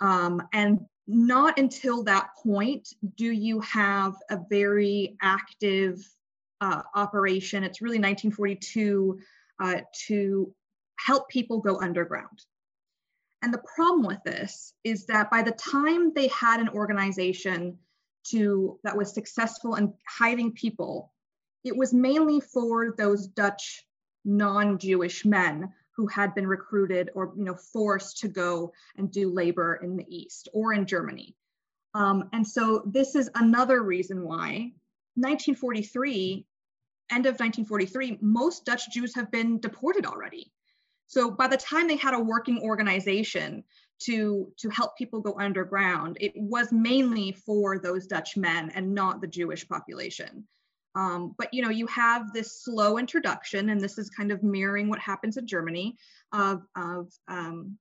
Um, 0.00 0.42
and 0.54 0.80
not 1.08 1.58
until 1.58 2.04
that 2.04 2.28
point 2.42 2.92
do 3.16 3.32
you 3.32 3.60
have 3.60 4.14
a 4.30 4.38
very 4.48 5.16
active 5.22 6.06
uh, 6.60 6.82
operation. 6.94 7.64
It's 7.64 7.80
really 7.80 7.98
1942 7.98 9.18
uh, 9.60 9.80
to 10.06 10.54
help 10.96 11.28
people 11.28 11.60
go 11.60 11.80
underground. 11.80 12.44
And 13.42 13.54
the 13.54 13.62
problem 13.74 14.04
with 14.04 14.22
this 14.24 14.74
is 14.84 15.06
that 15.06 15.30
by 15.30 15.42
the 15.42 15.52
time 15.52 16.12
they 16.12 16.28
had 16.28 16.60
an 16.60 16.68
organization 16.68 17.78
to 18.30 18.78
that 18.82 18.96
was 18.96 19.14
successful 19.14 19.76
in 19.76 19.94
hiding 20.06 20.52
people, 20.52 21.12
it 21.64 21.76
was 21.76 21.94
mainly 21.94 22.40
for 22.40 22.94
those 22.98 23.28
Dutch 23.28 23.84
non-Jewish 24.24 25.24
men 25.24 25.72
who 25.98 26.06
had 26.06 26.32
been 26.34 26.46
recruited 26.46 27.10
or 27.14 27.34
you 27.36 27.44
know 27.44 27.56
forced 27.56 28.18
to 28.18 28.28
go 28.28 28.72
and 28.96 29.10
do 29.10 29.30
labor 29.30 29.80
in 29.82 29.96
the 29.96 30.06
East 30.08 30.48
or 30.54 30.72
in 30.72 30.86
Germany. 30.86 31.34
Um, 31.92 32.30
and 32.32 32.46
so 32.46 32.82
this 32.86 33.16
is 33.16 33.28
another 33.34 33.82
reason 33.82 34.22
why 34.22 34.72
1943 35.16 36.46
end 37.10 37.26
of 37.26 37.32
1943, 37.32 38.18
most 38.20 38.64
Dutch 38.64 38.90
Jews 38.90 39.14
have 39.14 39.30
been 39.30 39.58
deported 39.58 40.06
already. 40.06 40.52
So 41.06 41.30
by 41.30 41.48
the 41.48 41.56
time 41.56 41.88
they 41.88 41.96
had 41.96 42.14
a 42.14 42.20
working 42.20 42.60
organization 42.62 43.64
to, 44.02 44.52
to 44.58 44.68
help 44.68 44.96
people 44.96 45.20
go 45.20 45.34
underground, 45.40 46.18
it 46.20 46.32
was 46.36 46.70
mainly 46.70 47.32
for 47.32 47.78
those 47.78 48.06
Dutch 48.06 48.36
men 48.36 48.70
and 48.74 48.94
not 48.94 49.20
the 49.20 49.26
Jewish 49.26 49.66
population. 49.66 50.46
Um, 50.98 51.36
but 51.38 51.54
you 51.54 51.62
know, 51.62 51.70
you 51.70 51.86
have 51.86 52.32
this 52.32 52.64
slow 52.64 52.98
introduction, 52.98 53.70
and 53.70 53.80
this 53.80 53.98
is 53.98 54.10
kind 54.10 54.32
of 54.32 54.42
mirroring 54.42 54.88
what 54.88 54.98
happens 54.98 55.36
in 55.36 55.46
Germany 55.46 55.96
of, 56.32 56.62
of 56.76 57.12
um, 57.28 57.78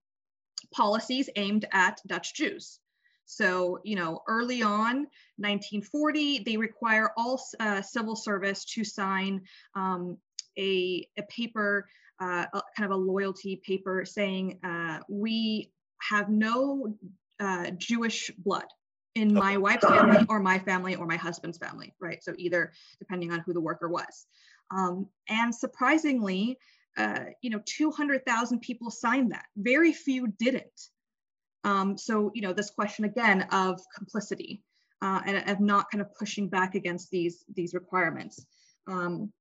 policies 0.72 1.28
aimed 1.36 1.66
at 1.74 2.00
Dutch 2.06 2.36
Jews. 2.36 2.80
So, 3.26 3.80
you 3.84 3.96
know, 3.96 4.22
early 4.28 4.62
on, 4.62 5.08
1940, 5.38 6.44
they 6.46 6.58
require 6.58 7.10
all 7.18 7.42
uh, 7.60 7.82
civil 7.82 8.16
service 8.16 8.64
to 8.66 8.84
sign 8.84 9.42
um, 9.76 10.18
a, 10.58 11.08
a 11.18 11.24
paper, 11.24 11.90
uh, 12.22 12.46
a, 12.54 12.62
kind 12.78 12.92
of 12.92 12.92
a 12.92 13.02
loyalty 13.02 13.60
paper 13.66 14.06
saying, 14.06 14.60
uh, 14.64 15.00
we 15.10 15.72
have 16.10 16.30
no 16.30 16.96
uh, 17.40 17.72
Jewish 17.72 18.30
blood 18.38 18.68
in 19.18 19.34
my 19.34 19.58
wife's 19.58 19.88
family 19.88 20.26
or 20.30 20.40
my 20.40 20.60
family 20.60 20.96
or 20.96 21.08
my 21.08 21.18
husband's 21.18 21.58
family, 21.58 21.94
right? 22.00 22.24
So 22.24 22.34
either 22.38 22.72
depending 23.00 23.32
on 23.32 23.40
who 23.40 23.52
the 23.52 23.62
worker 23.62 23.90
was. 23.90 24.28
Um, 24.70 25.08
and 25.28 25.54
surprisingly, 25.54 26.60
uh, 26.98 27.26
you 27.42 27.50
know, 27.50 27.62
200,000 27.66 28.60
people 28.60 28.92
signed 28.92 29.32
that. 29.32 29.46
Very 29.58 29.92
few 29.92 30.28
didn't. 30.28 30.90
Um, 31.64 31.98
so, 31.98 32.32
you 32.36 32.42
know, 32.42 32.54
this 32.54 32.70
question 32.70 33.06
again 33.06 33.48
of 33.52 33.82
complicity 33.96 34.64
uh, 35.02 35.22
and 35.26 35.50
of 35.50 35.60
not 35.60 35.90
kind 35.92 36.02
of 36.02 36.14
pushing 36.16 36.48
back 36.48 36.76
against 36.76 37.10
these, 37.10 37.44
these 37.54 37.74
requirements. 37.74 38.46
Um, 38.88 39.32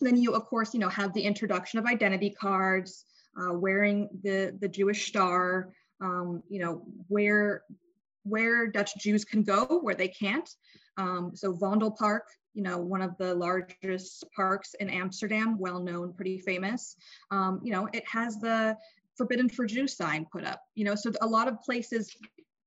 then 0.00 0.16
you, 0.16 0.34
of 0.34 0.46
course, 0.46 0.74
you 0.74 0.80
know, 0.80 0.88
have 0.88 1.12
the 1.14 1.22
introduction 1.22 1.78
of 1.78 1.86
identity 1.86 2.30
cards, 2.30 3.04
uh, 3.40 3.54
wearing 3.54 4.08
the, 4.24 4.56
the 4.60 4.68
Jewish 4.68 5.06
star, 5.06 5.72
um, 6.00 6.42
you 6.48 6.58
know, 6.58 6.82
where, 7.08 7.62
where 8.24 8.66
Dutch 8.66 8.92
Jews 8.98 9.24
can 9.24 9.42
go, 9.42 9.80
where 9.82 9.94
they 9.94 10.08
can't. 10.08 10.48
Um, 10.96 11.32
so 11.34 11.52
Vondelpark, 11.52 12.20
you 12.54 12.62
know, 12.62 12.78
one 12.78 13.02
of 13.02 13.16
the 13.18 13.34
largest 13.34 14.24
parks 14.34 14.74
in 14.74 14.90
Amsterdam, 14.90 15.58
well 15.58 15.80
known, 15.80 16.12
pretty 16.12 16.38
famous. 16.38 16.96
Um, 17.30 17.60
you 17.62 17.72
know, 17.72 17.88
it 17.92 18.04
has 18.06 18.38
the 18.38 18.76
forbidden 19.16 19.48
for 19.48 19.66
Jews 19.66 19.96
sign 19.96 20.26
put 20.30 20.44
up. 20.44 20.62
You 20.74 20.84
know, 20.84 20.94
so 20.94 21.12
a 21.22 21.26
lot 21.26 21.48
of 21.48 21.60
places 21.62 22.14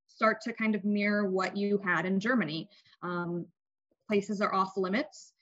start 0.07 0.41
to 0.41 0.53
kind 0.53 0.75
of 0.75 0.85
mirror 0.85 1.29
what 1.29 1.57
you 1.57 1.79
had 1.83 2.05
in 2.05 2.19
Germany. 2.19 2.69
Um, 3.01 3.45
places 4.07 4.41
are 4.41 4.53
off 4.53 4.77
limits. 4.77 5.33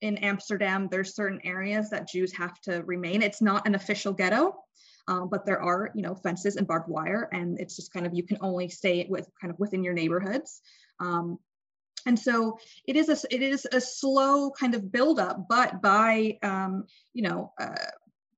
In 0.00 0.18
Amsterdam, 0.18 0.88
there's 0.90 1.14
certain 1.14 1.40
areas 1.44 1.90
that 1.90 2.08
Jews 2.08 2.32
have 2.36 2.60
to 2.62 2.82
remain. 2.84 3.22
It's 3.22 3.40
not 3.40 3.66
an 3.66 3.74
official 3.74 4.12
ghetto, 4.12 4.54
um, 5.06 5.28
but 5.28 5.44
there 5.44 5.60
are, 5.60 5.90
you 5.94 6.02
know, 6.02 6.14
fences 6.14 6.56
and 6.56 6.66
barbed 6.66 6.88
wire, 6.88 7.28
and 7.32 7.58
it's 7.60 7.76
just 7.76 7.92
kind 7.92 8.06
of 8.06 8.14
you 8.14 8.22
can 8.22 8.38
only 8.40 8.68
stay 8.68 9.06
with 9.08 9.28
kind 9.40 9.52
of 9.52 9.58
within 9.58 9.84
your 9.84 9.94
neighborhoods. 9.94 10.60
Um, 11.00 11.38
and 12.06 12.18
so 12.18 12.58
it 12.86 12.96
is 12.96 13.08
a 13.08 13.34
it 13.34 13.42
is 13.42 13.66
a 13.72 13.80
slow 13.80 14.50
kind 14.50 14.74
of 14.74 14.92
buildup, 14.92 15.46
but 15.48 15.80
by 15.82 16.38
um, 16.42 16.84
you 17.12 17.22
know 17.22 17.52
uh, 17.60 17.74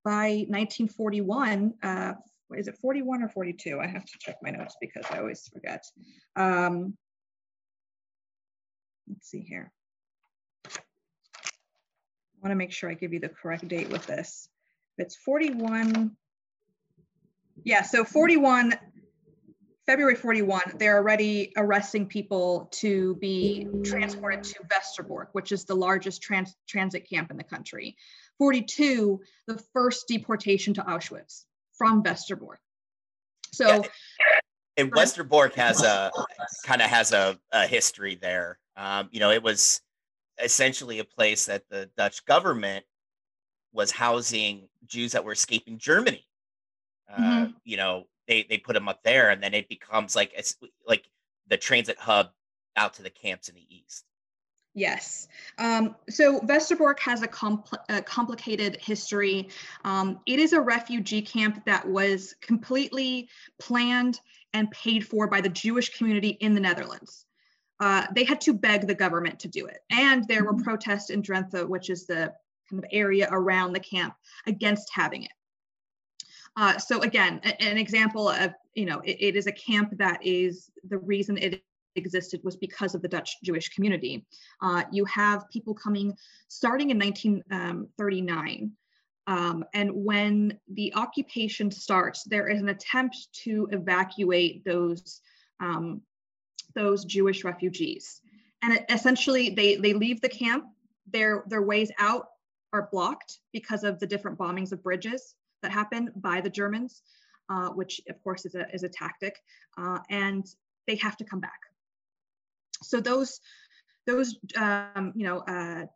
by 0.05 0.47
1941, 0.49 1.75
uh, 1.83 2.13
is 2.55 2.69
it 2.69 2.77
41 2.79 3.23
or 3.23 3.29
42? 3.29 3.81
I 3.81 3.87
have 3.89 4.05
to 4.05 4.19
check 4.21 4.37
my 4.43 4.51
notes 4.51 4.77
because 4.81 5.05
I 5.11 5.19
always 5.19 5.49
forget. 5.53 5.85
Um, 6.37 6.97
let's 9.09 9.29
see 9.29 9.41
here. 9.41 9.73
I 10.67 10.71
want 12.41 12.53
to 12.53 12.57
make 12.57 12.73
sure 12.73 12.89
I 12.89 12.95
give 12.95 13.13
you 13.13 13.19
the 13.19 13.29
correct 13.29 13.67
date 13.67 13.91
with 13.91 14.07
this. 14.07 14.49
If 14.97 15.07
it's 15.07 15.17
41, 15.17 16.17
yeah, 17.65 17.83
so 17.83 18.05
41, 18.05 18.75
February 19.87 20.15
41, 20.15 20.63
they're 20.79 20.97
already 20.97 21.53
arresting 21.57 22.07
people 22.07 22.69
to 22.73 23.15
be 23.17 23.69
transported 23.85 24.43
to 24.45 24.55
Westerbork, 24.65 25.27
which 25.33 25.53
is 25.53 25.65
the 25.65 25.75
largest 25.75 26.23
trans 26.23 26.55
transit 26.69 27.09
camp 27.09 27.31
in 27.31 27.37
the 27.37 27.45
country. 27.45 27.97
42, 28.39 29.21
the 29.47 29.59
first 29.73 30.09
deportation 30.09 30.75
to 30.75 30.83
Auschwitz 30.83 31.45
from 31.77 32.03
Westerbork. 32.03 32.57
So, 33.53 33.69
yeah, 33.69 33.83
and 34.77 34.93
Westerbork 34.93 35.55
has 35.55 35.83
a 35.83 36.11
kind 36.65 36.83
of 36.83 36.91
has 36.91 37.13
a, 37.13 37.39
a, 37.53 37.67
history 37.67 38.17
there. 38.17 38.59
Um, 38.77 39.09
you 39.11 39.21
know, 39.21 39.31
it 39.31 39.43
was 39.43 39.81
essentially 40.43 40.99
a 40.99 41.05
place 41.05 41.47
that 41.47 41.63
the 41.71 41.89
Dutch 41.97 42.25
government 42.27 42.85
was 43.73 43.91
housing 43.91 44.69
Jews 44.87 45.13
that 45.13 45.25
were 45.25 45.33
escaping 45.33 45.79
Germany. 45.79 46.27
Uh, 47.09 47.21
mm-hmm. 47.21 47.53
You 47.65 47.77
know, 47.77 48.07
they 48.29 48.47
they 48.49 48.59
put 48.59 48.75
them 48.75 48.89
up 48.89 49.03
there, 49.03 49.31
and 49.31 49.43
then 49.43 49.55
it 49.55 49.69
becomes 49.69 50.17
like 50.17 50.33
it's 50.37 50.57
like 50.87 51.09
the 51.49 51.57
transit 51.57 51.99
hub 51.99 52.31
out 52.77 52.95
to 52.95 53.03
the 53.03 53.11
camps 53.11 53.49
in 53.49 53.55
the 53.55 53.67
east. 53.69 54.05
Yes. 54.75 55.27
Um, 55.57 55.97
so 56.11 56.39
Westerbork 56.41 57.01
has 57.01 57.23
a, 57.23 57.29
compl- 57.29 57.79
a 57.89 58.03
complicated 58.03 58.77
history. 58.77 59.49
Um, 59.87 60.21
it 60.27 60.39
is 60.39 60.53
a 60.53 60.61
refugee 60.61 61.23
camp 61.23 61.65
that 61.65 61.89
was 61.89 62.35
completely 62.43 63.31
planned 63.59 64.21
and 64.53 64.71
paid 64.71 65.07
for 65.07 65.29
by 65.29 65.41
the 65.41 65.49
Jewish 65.49 65.97
community 65.97 66.29
in 66.29 66.55
the 66.55 66.61
Netherlands. 66.61 67.25
Uh, 67.81 68.07
they 68.15 68.25
had 68.25 68.41
to 68.43 68.53
beg 68.53 68.87
the 68.87 68.95
government 68.95 69.41
to 69.41 69.49
do 69.49 69.65
it. 69.65 69.79
And 69.91 70.29
there 70.29 70.45
were 70.45 70.53
mm-hmm. 70.53 70.65
protests 70.65 71.09
in 71.09 71.23
Drenthe, 71.23 71.67
which 71.67 71.89
is 71.89 72.07
the 72.07 72.35
kind 72.69 72.83
of 72.83 72.85
area 72.93 73.29
around 73.31 73.73
the 73.73 73.81
camp, 73.81 74.15
against 74.47 74.91
having 74.93 75.23
it. 75.23 75.33
Uh, 76.57 76.79
so 76.79 77.01
again, 77.03 77.41
a, 77.45 77.63
an 77.63 77.77
example 77.77 78.29
of, 78.29 78.53
you 78.75 78.87
know, 78.87 79.01
it, 79.01 79.17
it 79.21 79.37
is 79.37 79.47
a 79.47 79.53
camp 79.53 79.91
that 79.99 80.19
is 80.25 80.71
the 80.89 80.99
reason 80.99 81.37
it 81.39 81.63
existed 81.97 82.41
was 82.45 82.57
because 82.57 82.95
of 82.95 83.03
the 83.03 83.09
Dutch 83.09 83.37
Jewish 83.43 83.69
community. 83.71 84.27
Uh, 84.61 84.83
you 84.91 85.05
have 85.07 85.49
people 85.51 85.75
coming 85.75 86.15
starting 86.49 86.91
in 86.91 86.99
1939. 86.99 88.73
Um, 89.29 89.65
and 89.75 89.91
when 89.93 90.59
the 90.73 90.95
occupation 90.95 91.71
starts, 91.71 92.23
there 92.25 92.49
is 92.49 92.61
an 92.61 92.69
attempt 92.69 93.17
to 93.45 93.69
evacuate 93.73 94.65
those, 94.65 95.21
um, 95.61 96.01
those 96.75 97.05
Jewish 97.05 97.43
refugees. 97.45 98.21
And 98.63 98.75
it, 98.75 98.85
essentially, 98.89 99.51
they, 99.51 99.77
they 99.77 99.95
leave 99.95 100.21
the 100.21 100.29
camp, 100.29 100.67
their, 101.11 101.45
their 101.49 101.63
ways 101.63 101.91
out 101.99 102.29
are 102.73 102.89
blocked 102.93 103.41
because 103.53 103.85
of 103.85 103.99
the 103.99 104.07
different 104.07 104.39
bombings 104.39 104.71
of 104.73 104.83
bridges 104.83 105.35
that 105.63 105.73
happen 105.73 106.11
by 106.17 106.41
the 106.41 106.51
Germans, 106.51 107.03
uh, 107.49 107.69
which 107.71 108.01
of 108.09 108.23
course 108.23 108.45
is 108.45 108.55
a, 108.55 108.67
is 108.73 108.83
a 108.83 108.89
tactic, 108.89 109.37
uh, 109.79 109.99
and 110.11 110.47
they 110.87 110.97
have 110.97 111.17
to 111.17 111.25
come 111.25 111.41
back. 111.41 111.59
So 112.83 113.01
those, 113.01 113.41
those 114.07 114.37
um, 114.57 115.13
you 115.15 115.27
know, 115.27 115.39
uh, 115.39 115.87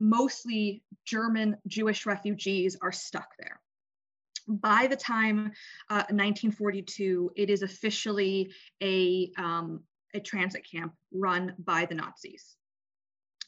mostly 0.00 0.82
German 1.04 1.56
Jewish 1.66 2.06
refugees 2.06 2.76
are 2.82 2.92
stuck 2.92 3.28
there. 3.38 3.60
By 4.46 4.86
the 4.88 4.96
time 4.96 5.52
uh, 5.88 6.04
1942, 6.10 7.32
it 7.34 7.48
is 7.48 7.62
officially 7.62 8.52
a, 8.82 9.30
um, 9.38 9.82
a 10.12 10.20
transit 10.20 10.66
camp 10.70 10.92
run 11.12 11.54
by 11.58 11.86
the 11.86 11.94
Nazis. 11.94 12.56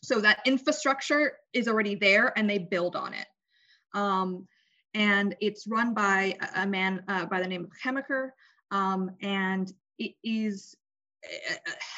So 0.03 0.21
that 0.21 0.41
infrastructure 0.47 1.39
is 1.53 1.69
already 1.69 1.97
there 1.97 2.33
and 2.39 2.49
they 2.49 2.59
build 2.59 2.97
on 2.97 3.13
it. 3.13 3.27
Um, 3.93 4.47
and 4.97 5.37
it's 5.41 5.67
run 5.67 5.93
by 5.93 6.35
a 6.57 6.67
man 6.67 7.05
uh, 7.07 7.27
by 7.27 7.39
the 7.41 7.47
name 7.47 7.65
of 7.65 7.71
Gemmeker. 7.85 8.31
Um, 8.71 9.11
and 9.21 9.71
it 9.99 10.15
is 10.25 10.75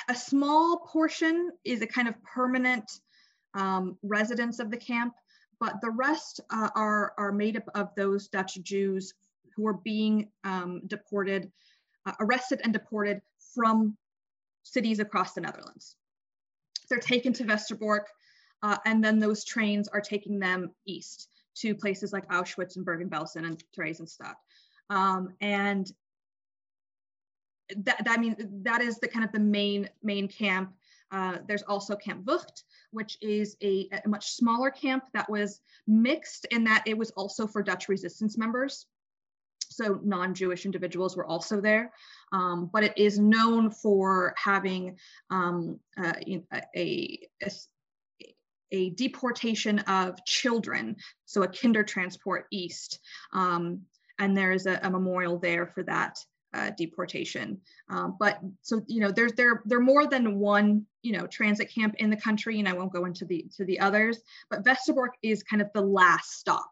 a, 0.09 0.15
small 0.15 0.79
portion 0.79 1.53
is 1.65 1.81
a 1.81 1.87
kind 1.87 2.09
of 2.09 2.15
permanent 2.25 2.91
um, 3.55 3.97
of 4.03 4.71
the 4.71 4.77
camp, 4.77 5.15
but 5.61 5.81
the 5.81 5.91
rest 5.91 6.41
uh, 6.51 6.71
are, 6.75 7.13
are 7.19 7.31
made 7.31 7.57
up 7.57 7.69
of 7.77 7.95
those 7.97 8.27
Dutch 8.27 8.61
Jews 8.63 9.15
who 9.55 9.67
are 9.69 9.75
being 9.75 10.29
um, 10.43 10.83
deported, 10.89 11.53
uh, 12.05 12.13
arrested 12.19 12.61
and 12.65 12.73
deported 12.73 13.21
from 13.55 13.97
cities 14.65 14.99
across 14.99 15.35
the 15.35 15.41
Netherlands. 15.41 15.95
They're 16.91 16.99
taken 16.99 17.33
to 17.35 17.45
Westerbork, 17.45 18.07
uh, 18.65 18.79
and 18.85 19.05
then 19.05 19.21
those 19.21 19.45
trains 19.45 19.87
are 19.87 20.01
taking 20.01 20.41
them 20.41 20.73
east 20.85 21.29
to 21.61 21.75
places 21.75 22.13
like 22.13 22.29
Auschwitz 22.29 22.77
and 22.77 22.85
Bergen-Belsen 22.85 23.47
and 23.47 23.63
Theresienstadt. 23.77 24.35
Um, 24.91 25.35
and 25.41 25.91
that, 27.77 28.05
that, 28.05 28.19
I 28.19 28.21
mean, 28.21 28.37
that 28.63 28.81
is 28.81 28.99
the 28.99 29.09
kind 29.09 29.25
of 29.25 29.33
the 29.33 29.41
main, 29.41 29.89
main 30.03 30.29
camp. 30.29 30.73
Uh, 31.11 31.39
there's 31.47 31.63
also 31.63 31.97
Camp 31.97 32.25
Vught, 32.25 32.63
which 32.91 33.17
is 33.21 33.57
a, 33.63 33.89
a, 34.05 34.09
much 34.09 34.33
smaller 34.33 34.71
camp 34.71 35.05
that 35.15 35.29
was 35.31 35.61
mixed 35.87 36.47
in 36.51 36.65
that 36.65 36.83
it 36.87 36.97
was 36.97 37.11
also 37.13 37.47
for 37.47 37.63
Dutch 37.63 37.89
resistance 37.89 38.37
members. 38.37 38.87
So 39.71 40.01
non-Jewish 40.03 40.65
individuals 40.65 41.17
were 41.17 41.27
also 41.27 41.61
there, 41.61 41.93
um, 42.33 42.71
but 42.73 42.85
it 42.85 42.97
is 42.97 43.19
known 43.19 43.71
for 43.71 44.35
having 44.37 44.97
um, 45.31 45.79
uh, 46.03 46.15
a, 46.77 47.29
a, 47.43 47.51
a, 48.71 48.91
deportation 48.91 49.79
of 49.81 50.25
children, 50.25 50.97
so 51.25 51.43
a 51.43 51.49
kinder 51.49 51.83
transport 51.83 52.47
east. 52.51 53.01
Um, 53.33 53.83
and 54.19 54.37
there 54.37 54.53
is 54.53 54.67
a, 54.67 54.81
a 54.83 54.91
memorial 54.91 55.39
there 55.39 55.67
for 55.67 55.83
that 55.85 56.19
uh, 56.55 56.71
deportation. 56.77 57.61
Um, 57.89 58.17
but 58.19 58.41
so 58.63 58.83
you 58.87 59.01
know, 59.01 59.13
there's 59.13 59.33
there 59.33 59.63
there 59.67 59.79
are 59.79 59.83
more 59.83 60.07
than 60.07 60.39
one 60.39 60.87
you 61.03 61.13
know 61.13 61.27
transit 61.27 61.73
camp 61.73 61.95
in 61.99 62.11
the 62.11 62.17
country, 62.17 62.59
and 62.59 62.69
I 62.69 62.73
won't 62.73 62.93
go 62.93 63.05
into 63.05 63.25
the 63.25 63.47
to 63.57 63.65
the 63.65 63.81
others. 63.81 64.19
But 64.51 64.65
Westerbork 64.65 65.11
is 65.23 65.43
kind 65.43 65.63
of 65.63 65.69
the 65.75 65.83
last 65.83 66.39
stop 66.39 66.71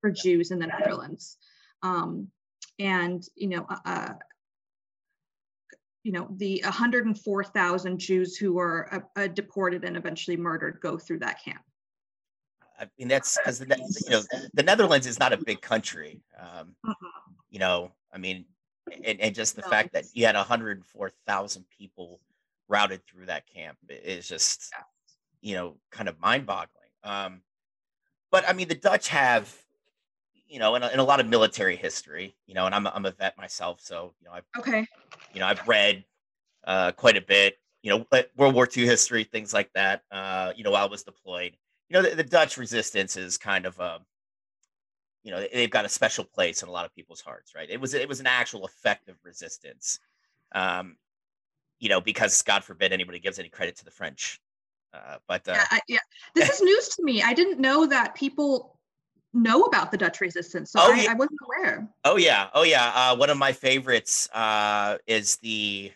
for 0.00 0.10
Jews 0.10 0.50
in 0.50 0.58
the 0.58 0.66
Netherlands, 0.66 1.36
um, 1.82 2.28
and 2.78 3.22
you 3.36 3.48
know. 3.48 3.66
Uh, 3.68 3.78
uh 3.84 4.12
you 6.08 6.14
know 6.14 6.26
the 6.36 6.62
104,000 6.64 7.98
Jews 7.98 8.34
who 8.38 8.54
were 8.54 8.88
uh, 8.94 9.20
uh, 9.20 9.26
deported 9.26 9.84
and 9.84 9.94
eventually 9.94 10.38
murdered 10.38 10.78
go 10.80 10.96
through 10.96 11.18
that 11.18 11.44
camp. 11.44 11.60
I 12.80 12.86
mean 12.98 13.08
that's 13.08 13.36
because 13.36 13.60
you 13.60 14.10
know 14.10 14.22
the 14.54 14.62
Netherlands 14.62 15.06
is 15.06 15.18
not 15.18 15.34
a 15.34 15.36
big 15.36 15.60
country. 15.60 16.22
Um, 16.40 16.74
mm-hmm. 16.86 17.06
You 17.50 17.58
know, 17.58 17.92
I 18.10 18.16
mean 18.16 18.46
and, 19.04 19.20
and 19.20 19.34
just 19.34 19.54
the 19.54 19.60
no, 19.60 19.68
fact 19.68 19.92
that 19.92 20.06
you 20.14 20.24
had 20.24 20.34
104,000 20.34 21.64
people 21.76 22.20
routed 22.68 23.02
through 23.06 23.26
that 23.26 23.44
camp 23.46 23.76
is 23.90 24.26
just, 24.26 24.72
yeah. 24.72 24.84
you 25.42 25.56
know, 25.56 25.76
kind 25.90 26.08
of 26.08 26.18
mind 26.20 26.46
boggling. 26.46 26.70
Um, 27.04 27.42
but 28.30 28.48
I 28.48 28.54
mean, 28.54 28.68
the 28.68 28.74
Dutch 28.74 29.08
have, 29.08 29.54
you 30.48 30.58
know, 30.58 30.74
in 30.74 30.82
a, 30.82 30.88
in 30.88 30.98
a 30.98 31.04
lot 31.04 31.20
of 31.20 31.26
military 31.26 31.76
history, 31.76 32.34
you 32.46 32.54
know, 32.54 32.66
and 32.66 32.74
I'm, 32.74 32.86
I'm 32.86 33.06
a 33.06 33.10
vet 33.10 33.36
myself. 33.36 33.80
So, 33.80 34.14
you 34.20 34.26
know, 34.26 34.34
I've, 34.34 34.44
okay. 34.58 34.86
you 35.34 35.40
know, 35.40 35.46
I've 35.46 35.66
read 35.68 36.04
uh, 36.64 36.92
quite 36.92 37.16
a 37.16 37.20
bit, 37.20 37.58
you 37.82 37.90
know, 37.90 38.06
World 38.36 38.54
War 38.54 38.68
II 38.74 38.86
history, 38.86 39.24
things 39.24 39.52
like 39.52 39.70
that, 39.74 40.02
uh, 40.10 40.52
you 40.56 40.64
know, 40.64 40.70
while 40.70 40.86
I 40.86 40.90
was 40.90 41.02
deployed. 41.02 41.56
You 41.88 41.94
know, 41.94 42.02
the, 42.02 42.16
the 42.16 42.24
Dutch 42.24 42.56
resistance 42.56 43.16
is 43.16 43.38
kind 43.38 43.66
of 43.66 43.78
a, 43.78 44.00
you 45.22 45.34
know 45.34 45.44
they've 45.52 45.70
got 45.70 45.84
a 45.84 45.88
special 45.88 46.24
place 46.24 46.62
in 46.62 46.68
a 46.68 46.72
lot 46.72 46.86
of 46.86 46.94
people's 46.94 47.20
hearts 47.20 47.54
right 47.54 47.68
it 47.68 47.80
was 47.80 47.92
it 47.92 48.08
was 48.08 48.20
an 48.20 48.26
actual 48.26 48.64
effective 48.64 49.16
resistance 49.24 49.98
um 50.52 50.96
you 51.80 51.88
know 51.88 52.00
because 52.00 52.40
god 52.42 52.64
forbid 52.64 52.92
anybody 52.92 53.18
gives 53.18 53.38
any 53.38 53.50
credit 53.50 53.76
to 53.76 53.84
the 53.84 53.90
french 53.90 54.40
uh, 54.94 55.16
but 55.26 55.46
uh, 55.46 55.52
yeah, 55.52 55.64
I, 55.70 55.80
yeah 55.86 55.98
this 56.34 56.48
is 56.48 56.62
news 56.62 56.88
to 56.96 57.04
me 57.04 57.22
i 57.22 57.34
didn't 57.34 57.60
know 57.60 57.84
that 57.86 58.14
people 58.14 58.77
know 59.34 59.62
about 59.62 59.90
the 59.90 59.96
dutch 59.96 60.20
resistance 60.20 60.72
so 60.72 60.80
oh, 60.82 60.92
I, 60.92 61.02
yeah. 61.02 61.10
I, 61.10 61.14
wasn't 61.14 61.38
aware 61.44 61.88
oh 62.04 62.16
yeah 62.16 62.48
oh 62.54 62.62
yeah 62.62 62.92
uh, 62.94 63.16
one 63.16 63.30
of 63.30 63.36
my 63.36 63.52
favorites 63.52 64.28
uh, 64.32 64.96
is 65.06 65.36
the 65.36 65.92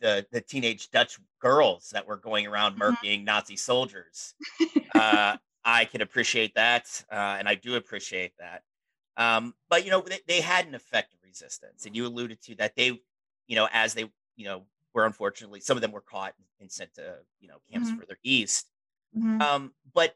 the 0.00 0.26
the 0.32 0.40
teenage 0.40 0.90
dutch 0.90 1.18
girls 1.40 1.90
that 1.90 2.06
were 2.06 2.16
going 2.16 2.46
around 2.46 2.78
murking 2.78 3.18
mm-hmm. 3.18 3.24
nazi 3.24 3.56
soldiers 3.56 4.34
uh, 4.94 5.36
I 5.64 5.84
can 5.84 6.00
appreciate 6.00 6.54
that, 6.54 7.04
uh, 7.10 7.36
and 7.38 7.48
I 7.48 7.54
do 7.54 7.76
appreciate 7.76 8.32
that. 8.38 8.62
Um, 9.16 9.54
but 9.68 9.84
you 9.84 9.90
know, 9.90 10.00
they, 10.00 10.20
they, 10.26 10.40
had 10.40 10.66
an 10.66 10.74
effective 10.74 11.18
resistance, 11.24 11.84
and 11.84 11.94
you 11.94 12.06
alluded 12.06 12.40
to 12.42 12.54
that. 12.56 12.74
They, 12.76 13.00
you 13.46 13.56
know, 13.56 13.68
as 13.72 13.92
they, 13.92 14.10
you 14.36 14.44
know, 14.44 14.62
were 14.94 15.04
unfortunately 15.04 15.60
some 15.60 15.76
of 15.76 15.82
them 15.82 15.92
were 15.92 16.00
caught 16.00 16.34
and 16.60 16.70
sent 16.70 16.94
to 16.94 17.16
you 17.40 17.48
know 17.48 17.56
camps 17.70 17.88
mm-hmm. 17.88 17.98
further 17.98 18.18
east. 18.22 18.70
Mm-hmm. 19.16 19.42
Um, 19.42 19.72
but 19.92 20.14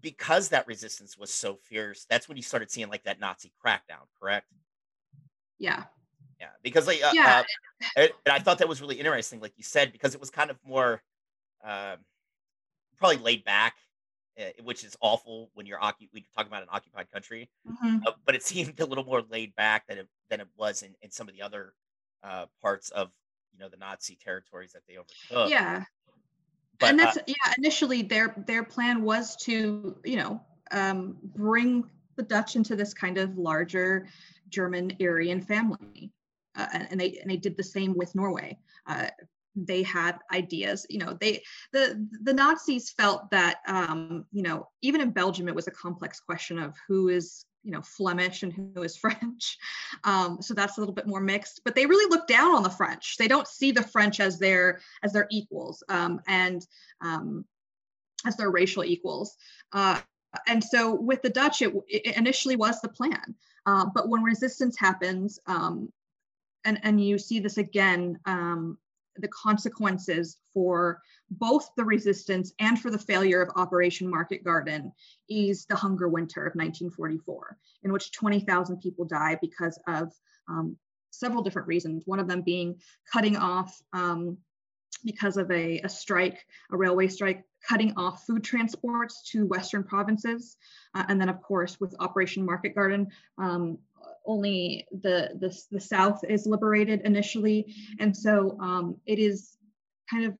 because 0.00 0.48
that 0.50 0.66
resistance 0.66 1.16
was 1.16 1.32
so 1.32 1.56
fierce, 1.56 2.06
that's 2.08 2.28
when 2.28 2.36
you 2.36 2.42
started 2.42 2.70
seeing 2.70 2.88
like 2.88 3.04
that 3.04 3.20
Nazi 3.20 3.52
crackdown. 3.64 4.06
Correct? 4.20 4.46
Yeah. 5.58 5.84
Yeah, 6.40 6.48
because 6.62 6.86
like 6.86 7.02
uh, 7.04 7.10
yeah, 7.12 7.42
uh, 7.98 8.06
and 8.24 8.32
I 8.32 8.38
thought 8.38 8.56
that 8.58 8.68
was 8.68 8.80
really 8.80 8.94
interesting, 8.94 9.40
like 9.40 9.52
you 9.58 9.62
said, 9.62 9.92
because 9.92 10.14
it 10.14 10.20
was 10.20 10.30
kind 10.30 10.50
of 10.50 10.56
more, 10.64 11.02
uh, 11.62 11.96
probably 12.96 13.18
laid 13.18 13.44
back 13.44 13.74
Eh, 14.40 14.52
which 14.62 14.84
is 14.84 14.96
awful 15.00 15.50
when 15.52 15.66
you're 15.66 15.78
occup- 15.80 16.08
we 16.14 16.24
talk 16.34 16.46
about 16.46 16.62
an 16.62 16.68
occupied 16.70 17.10
country. 17.10 17.50
Mm-hmm. 17.68 17.98
Uh, 18.06 18.12
but 18.24 18.34
it 18.34 18.42
seemed 18.44 18.78
a 18.80 18.86
little 18.86 19.04
more 19.04 19.22
laid 19.28 19.54
back 19.54 19.86
than 19.86 19.98
it 19.98 20.08
than 20.30 20.40
it 20.40 20.48
was 20.56 20.82
in, 20.82 20.94
in 21.02 21.10
some 21.10 21.28
of 21.28 21.34
the 21.34 21.42
other 21.42 21.74
uh, 22.22 22.46
parts 22.62 22.90
of 22.90 23.10
you 23.52 23.58
know 23.58 23.68
the 23.68 23.76
Nazi 23.76 24.16
territories 24.16 24.72
that 24.72 24.82
they 24.88 24.96
overtook. 24.96 25.50
Yeah, 25.50 25.84
but, 26.80 26.90
and 26.90 26.98
that's 26.98 27.18
uh, 27.18 27.22
yeah. 27.26 27.54
Initially, 27.58 28.02
their 28.02 28.34
their 28.46 28.64
plan 28.64 29.02
was 29.02 29.36
to 29.36 29.96
you 30.04 30.16
know 30.16 30.40
um, 30.70 31.16
bring 31.22 31.84
the 32.16 32.22
Dutch 32.22 32.56
into 32.56 32.74
this 32.76 32.94
kind 32.94 33.18
of 33.18 33.36
larger 33.38 34.08
German 34.48 34.96
Aryan 35.00 35.42
family, 35.42 36.10
uh, 36.56 36.66
and 36.90 37.00
they 37.00 37.18
and 37.18 37.30
they 37.30 37.36
did 37.36 37.56
the 37.56 37.62
same 37.62 37.94
with 37.96 38.14
Norway. 38.14 38.58
Uh, 38.86 39.08
they 39.56 39.82
had 39.82 40.16
ideas 40.32 40.86
you 40.88 40.98
know 40.98 41.16
they 41.20 41.42
the 41.72 42.06
the 42.22 42.32
nazis 42.32 42.90
felt 42.90 43.28
that 43.32 43.56
um 43.66 44.24
you 44.30 44.42
know 44.42 44.68
even 44.80 45.00
in 45.00 45.10
belgium 45.10 45.48
it 45.48 45.54
was 45.54 45.66
a 45.66 45.72
complex 45.72 46.20
question 46.20 46.56
of 46.56 46.72
who 46.86 47.08
is 47.08 47.44
you 47.62 47.70
know 47.72 47.82
flemish 47.82 48.42
and 48.42 48.52
who 48.52 48.82
is 48.82 48.96
french. 49.04 49.58
Um, 50.04 50.40
so 50.40 50.54
that's 50.54 50.76
a 50.76 50.80
little 50.80 50.94
bit 50.94 51.06
more 51.06 51.20
mixed 51.20 51.62
but 51.64 51.74
they 51.74 51.86
really 51.86 52.08
look 52.10 52.26
down 52.26 52.54
on 52.54 52.62
the 52.62 52.70
french. 52.70 53.16
They 53.18 53.28
don't 53.28 53.48
see 53.48 53.72
the 53.72 53.82
french 53.82 54.20
as 54.20 54.38
their 54.38 54.80
as 55.02 55.12
their 55.12 55.26
equals 55.30 55.82
um, 55.88 56.20
and 56.26 56.66
um, 57.00 57.44
as 58.26 58.36
their 58.36 58.50
racial 58.50 58.84
equals. 58.84 59.36
Uh, 59.72 60.00
and 60.46 60.62
so 60.62 60.94
with 60.94 61.22
the 61.22 61.30
dutch 61.30 61.62
it, 61.62 61.74
it 61.88 62.16
initially 62.16 62.56
was 62.56 62.80
the 62.80 62.88
plan. 62.88 63.34
Uh, 63.66 63.86
but 63.94 64.08
when 64.08 64.22
resistance 64.22 64.78
happens 64.78 65.38
um, 65.46 65.92
and 66.64 66.78
and 66.82 67.02
you 67.04 67.18
see 67.18 67.40
this 67.40 67.58
again 67.58 68.18
um, 68.26 68.78
the 69.20 69.28
consequences 69.28 70.36
for 70.52 71.00
both 71.30 71.70
the 71.76 71.84
resistance 71.84 72.52
and 72.58 72.78
for 72.78 72.90
the 72.90 72.98
failure 72.98 73.42
of 73.42 73.50
Operation 73.56 74.08
Market 74.08 74.44
Garden 74.44 74.92
is 75.28 75.66
the 75.66 75.76
hunger 75.76 76.08
winter 76.08 76.40
of 76.40 76.54
1944, 76.54 77.56
in 77.84 77.92
which 77.92 78.12
20,000 78.12 78.80
people 78.80 79.04
die 79.04 79.38
because 79.40 79.78
of 79.86 80.12
um, 80.48 80.76
several 81.10 81.42
different 81.42 81.68
reasons. 81.68 82.04
One 82.06 82.20
of 82.20 82.28
them 82.28 82.42
being 82.42 82.80
cutting 83.12 83.36
off 83.36 83.80
um, 83.92 84.38
because 85.04 85.36
of 85.36 85.50
a, 85.50 85.80
a, 85.80 85.88
strike, 85.88 86.44
a 86.72 86.76
railway 86.76 87.08
strike 87.08 87.44
cutting 87.66 87.92
off 87.96 88.26
food 88.26 88.42
transports 88.42 89.22
to 89.30 89.46
Western 89.46 89.84
provinces. 89.84 90.56
Uh, 90.94 91.04
and 91.08 91.20
then, 91.20 91.28
of 91.28 91.42
course, 91.42 91.78
with 91.80 91.94
Operation 92.00 92.44
Market 92.44 92.74
Garden, 92.74 93.08
um, 93.38 93.78
only 94.30 94.86
the, 94.90 95.30
the, 95.38 95.56
the 95.70 95.80
South 95.80 96.22
is 96.28 96.46
liberated 96.46 97.02
initially. 97.04 97.74
And 97.98 98.16
so 98.16 98.56
um, 98.60 98.96
it 99.06 99.18
is 99.18 99.56
kind 100.10 100.26
of 100.26 100.34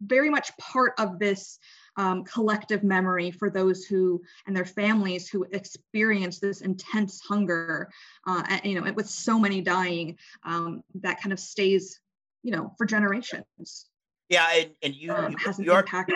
very 0.00 0.28
much 0.28 0.56
part 0.58 0.92
of 0.98 1.18
this 1.18 1.58
um, 1.96 2.24
collective 2.24 2.82
memory 2.82 3.30
for 3.30 3.50
those 3.50 3.84
who 3.84 4.20
and 4.46 4.56
their 4.56 4.64
families 4.64 5.28
who 5.28 5.46
experience 5.52 6.40
this 6.40 6.60
intense 6.60 7.20
hunger, 7.20 7.88
uh, 8.26 8.42
and, 8.48 8.64
you 8.64 8.80
know, 8.80 8.92
with 8.92 9.08
so 9.08 9.38
many 9.38 9.60
dying, 9.60 10.18
um, 10.44 10.82
that 11.02 11.20
kind 11.22 11.32
of 11.32 11.38
stays, 11.38 12.00
you 12.42 12.50
know, 12.50 12.74
for 12.76 12.86
generations. 12.86 13.86
Yeah, 14.28 14.46
and, 14.54 14.70
and 14.82 14.94
you, 14.94 15.12
um, 15.12 15.34
has 15.34 15.58
an 15.58 15.70
impact. 15.70 16.10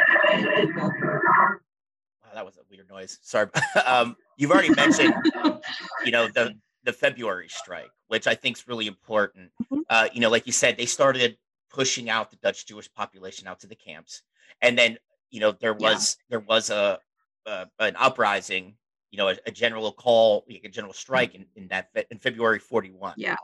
Wow, 2.28 2.35
that 2.35 2.44
was 2.44 2.57
a 2.57 2.62
weird 2.70 2.88
noise. 2.88 3.18
Sorry. 3.22 3.48
um, 3.87 4.16
you've 4.38 4.51
already 4.51 4.70
mentioned, 4.70 5.12
you 6.05 6.11
know, 6.11 6.29
the 6.29 6.55
the 6.85 6.92
February 6.92 7.48
strike, 7.48 7.90
which 8.07 8.27
I 8.27 8.35
think 8.35 8.57
is 8.57 8.66
really 8.66 8.87
important. 8.87 9.51
Mm-hmm. 9.64 9.81
Uh, 9.90 10.09
you 10.14 10.20
know, 10.20 10.31
like 10.31 10.46
you 10.46 10.53
said, 10.53 10.79
they 10.79 10.87
started 10.87 11.37
pushing 11.68 12.09
out 12.09 12.31
the 12.31 12.37
Dutch 12.37 12.66
Jewish 12.66 12.90
population 12.94 13.46
out 13.46 13.61
to 13.61 13.66
the 13.66 13.74
camps, 13.74 14.22
and 14.62 14.79
then 14.79 14.96
you 15.31 15.40
know 15.40 15.53
there 15.53 15.74
was 15.74 16.16
yeah. 16.18 16.24
there 16.31 16.40
was 16.40 16.70
a, 16.70 16.98
a, 17.44 17.66
an 17.81 17.96
uprising, 17.96 18.77
you 19.11 19.18
know, 19.18 19.29
a, 19.29 19.37
a 19.44 19.51
general 19.51 19.92
call, 19.92 20.46
like 20.48 20.64
a 20.64 20.70
general 20.70 20.94
strike 20.94 21.35
in, 21.35 21.44
in 21.57 21.68
that 21.68 21.90
in 22.11 22.18
February 22.18 22.61
forty 22.61 22.90
one. 22.90 23.14
Yeah. 23.18 23.37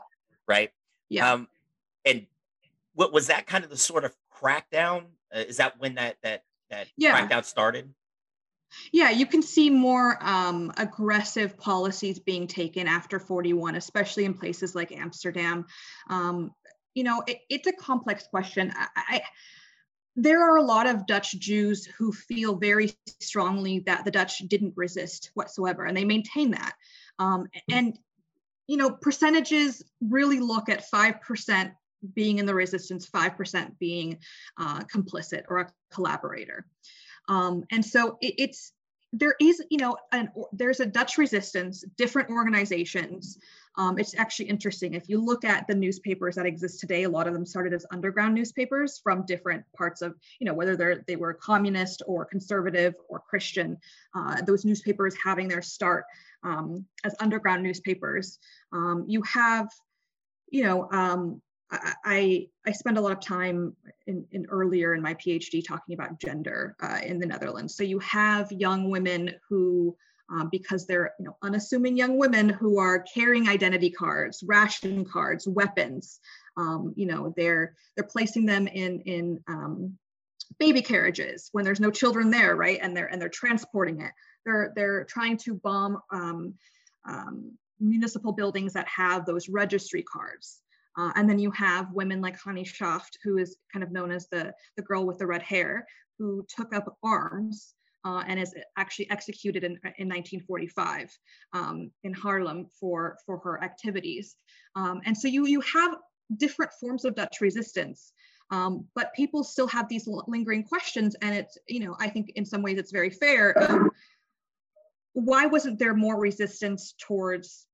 Right. 0.47 0.71
Yeah. 1.09 1.33
Um, 1.33 1.47
and 2.05 2.25
what 2.93 3.11
was 3.11 3.27
that 3.27 3.45
kind 3.45 3.63
of 3.63 3.69
the 3.69 3.77
sort 3.77 4.05
of 4.05 4.15
crackdown? 4.33 5.05
Uh, 5.35 5.39
is 5.39 5.57
that 5.57 5.79
when 5.79 5.95
that 5.95 6.15
that 6.23 6.43
that 6.69 6.87
yeah. 6.97 7.19
crackdown 7.19 7.43
started? 7.43 7.93
Yeah, 8.91 9.09
you 9.09 9.25
can 9.25 9.41
see 9.41 9.69
more 9.69 10.17
um, 10.21 10.71
aggressive 10.77 11.57
policies 11.57 12.19
being 12.19 12.47
taken 12.47 12.87
after 12.87 13.19
41, 13.19 13.75
especially 13.75 14.25
in 14.25 14.33
places 14.33 14.75
like 14.75 14.91
Amsterdam. 14.91 15.65
Um, 16.09 16.51
you 16.93 17.03
know, 17.03 17.23
it, 17.27 17.39
it's 17.49 17.67
a 17.67 17.73
complex 17.73 18.27
question. 18.27 18.73
I, 18.75 18.87
I, 18.95 19.21
there 20.15 20.41
are 20.43 20.57
a 20.57 20.63
lot 20.63 20.87
of 20.87 21.05
Dutch 21.05 21.37
Jews 21.39 21.85
who 21.85 22.11
feel 22.11 22.55
very 22.55 22.93
strongly 23.19 23.79
that 23.79 24.05
the 24.05 24.11
Dutch 24.11 24.39
didn't 24.39 24.73
resist 24.77 25.31
whatsoever, 25.33 25.83
and 25.85 25.95
they 25.95 26.05
maintain 26.05 26.51
that. 26.51 26.73
Um, 27.19 27.47
and 27.69 27.97
you 28.67 28.77
know, 28.77 28.89
percentages 28.89 29.83
really 30.01 30.39
look 30.39 30.69
at 30.69 30.89
five 30.89 31.21
percent 31.21 31.73
being 32.13 32.39
in 32.39 32.45
the 32.45 32.55
resistance, 32.55 33.05
five 33.05 33.35
percent 33.35 33.77
being 33.77 34.19
uh, 34.57 34.81
complicit 34.83 35.43
or 35.49 35.59
a 35.59 35.71
collaborator. 35.91 36.65
Um, 37.27 37.63
and 37.71 37.83
so 37.83 38.17
it, 38.21 38.35
it's 38.37 38.71
there 39.13 39.35
is, 39.39 39.63
you 39.69 39.77
know, 39.77 39.95
an, 40.11 40.29
there's 40.51 40.81
a 40.81 40.85
Dutch 40.85 41.17
resistance, 41.17 41.85
different 41.95 42.29
organizations. 42.29 43.37
Um, 43.77 43.97
it's 43.97 44.15
actually 44.15 44.49
interesting. 44.49 44.93
If 44.93 45.07
you 45.07 45.23
look 45.23 45.45
at 45.45 45.67
the 45.67 45.75
newspapers 45.75 46.35
that 46.35 46.45
exist 46.45 46.79
today, 46.79 47.03
a 47.03 47.09
lot 47.09 47.27
of 47.27 47.33
them 47.33 47.45
started 47.45 47.73
as 47.73 47.85
underground 47.91 48.33
newspapers 48.33 48.99
from 49.01 49.25
different 49.25 49.63
parts 49.75 50.01
of, 50.01 50.15
you 50.39 50.45
know, 50.45 50.53
whether 50.53 50.75
they're 50.75 51.03
they 51.07 51.15
were 51.15 51.33
communist 51.33 52.01
or 52.07 52.25
conservative 52.25 52.93
or 53.07 53.19
Christian. 53.19 53.77
Uh, 54.13 54.41
those 54.41 54.65
newspapers 54.65 55.15
having 55.21 55.47
their 55.47 55.61
start 55.61 56.05
um, 56.43 56.85
as 57.03 57.15
underground 57.19 57.63
newspapers. 57.63 58.39
Um, 58.71 59.05
you 59.07 59.21
have, 59.23 59.69
you 60.49 60.63
know, 60.63 60.89
um, 60.91 61.41
I, 61.71 62.47
I 62.65 62.71
spend 62.71 62.97
a 62.97 63.01
lot 63.01 63.11
of 63.11 63.19
time 63.19 63.75
in, 64.07 64.25
in 64.31 64.45
earlier 64.49 64.93
in 64.93 65.01
my 65.01 65.15
PhD 65.15 65.65
talking 65.65 65.95
about 65.95 66.19
gender 66.19 66.75
uh, 66.81 66.99
in 67.03 67.19
the 67.19 67.25
Netherlands. 67.25 67.75
So 67.75 67.83
you 67.83 67.99
have 67.99 68.51
young 68.51 68.89
women 68.89 69.31
who, 69.49 69.95
um, 70.29 70.49
because 70.51 70.85
they're 70.85 71.13
you 71.19 71.25
know 71.25 71.37
unassuming 71.41 71.97
young 71.97 72.17
women 72.17 72.49
who 72.49 72.79
are 72.79 72.99
carrying 72.99 73.47
identity 73.47 73.89
cards, 73.89 74.43
ration 74.45 75.05
cards, 75.05 75.47
weapons. 75.47 76.19
Um, 76.57 76.93
you 76.95 77.05
know 77.05 77.33
they're 77.35 77.75
they're 77.95 78.05
placing 78.05 78.45
them 78.45 78.67
in 78.67 79.01
in 79.01 79.43
um, 79.47 79.97
baby 80.59 80.81
carriages 80.81 81.49
when 81.51 81.63
there's 81.63 81.79
no 81.79 81.91
children 81.91 82.31
there, 82.31 82.55
right? 82.55 82.79
And 82.81 82.95
they're 82.95 83.07
and 83.07 83.21
they're 83.21 83.29
transporting 83.29 84.01
it. 84.01 84.11
They're 84.45 84.73
they're 84.75 85.03
trying 85.05 85.37
to 85.37 85.55
bomb 85.55 86.01
um, 86.11 86.55
um, 87.07 87.51
municipal 87.79 88.31
buildings 88.31 88.73
that 88.73 88.87
have 88.87 89.25
those 89.25 89.49
registry 89.49 90.03
cards. 90.03 90.61
Uh, 90.97 91.11
and 91.15 91.29
then 91.29 91.39
you 91.39 91.51
have 91.51 91.91
women 91.91 92.21
like 92.21 92.37
Hannie 92.43 92.63
Schaft, 92.63 93.17
who 93.23 93.37
is 93.37 93.57
kind 93.71 93.83
of 93.83 93.91
known 93.91 94.11
as 94.11 94.27
the, 94.29 94.53
the 94.77 94.83
girl 94.83 95.05
with 95.05 95.17
the 95.17 95.27
red 95.27 95.41
hair, 95.41 95.85
who 96.17 96.45
took 96.47 96.73
up 96.73 96.97
arms 97.03 97.73
uh, 98.05 98.23
and 98.27 98.39
is 98.39 98.53
actually 98.77 99.09
executed 99.09 99.63
in, 99.63 99.71
in 99.97 100.07
1945 100.07 101.11
um, 101.53 101.91
in 102.03 102.13
Haarlem 102.13 102.67
for, 102.79 103.17
for 103.25 103.39
her 103.39 103.61
activities. 103.63 104.35
Um, 104.75 105.01
and 105.05 105.17
so 105.17 105.27
you, 105.27 105.47
you 105.47 105.61
have 105.61 105.95
different 106.37 106.71
forms 106.79 107.03
of 107.03 107.15
Dutch 107.15 107.41
resistance. 107.41 108.13
Um, 108.51 108.85
but 108.93 109.13
people 109.15 109.43
still 109.43 109.67
have 109.67 109.89
these 109.89 110.07
lingering 110.27 110.63
questions, 110.63 111.15
and 111.23 111.35
it's, 111.35 111.57
you 111.67 111.79
know, 111.79 111.95
I 111.99 112.09
think 112.09 112.31
in 112.35 112.45
some 112.45 112.61
ways 112.61 112.77
it's 112.77 112.91
very 112.91 113.09
fair. 113.09 113.55
why 115.13 115.47
wasn't 115.47 115.79
there 115.79 115.95
more 115.95 116.19
resistance 116.19 116.93
towards 116.99 117.65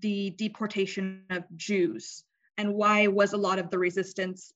the 0.00 0.30
deportation 0.30 1.22
of 1.30 1.44
Jews 1.56 2.24
and 2.58 2.74
why 2.74 3.06
was 3.06 3.32
a 3.32 3.36
lot 3.36 3.58
of 3.58 3.70
the 3.70 3.78
resistance 3.78 4.52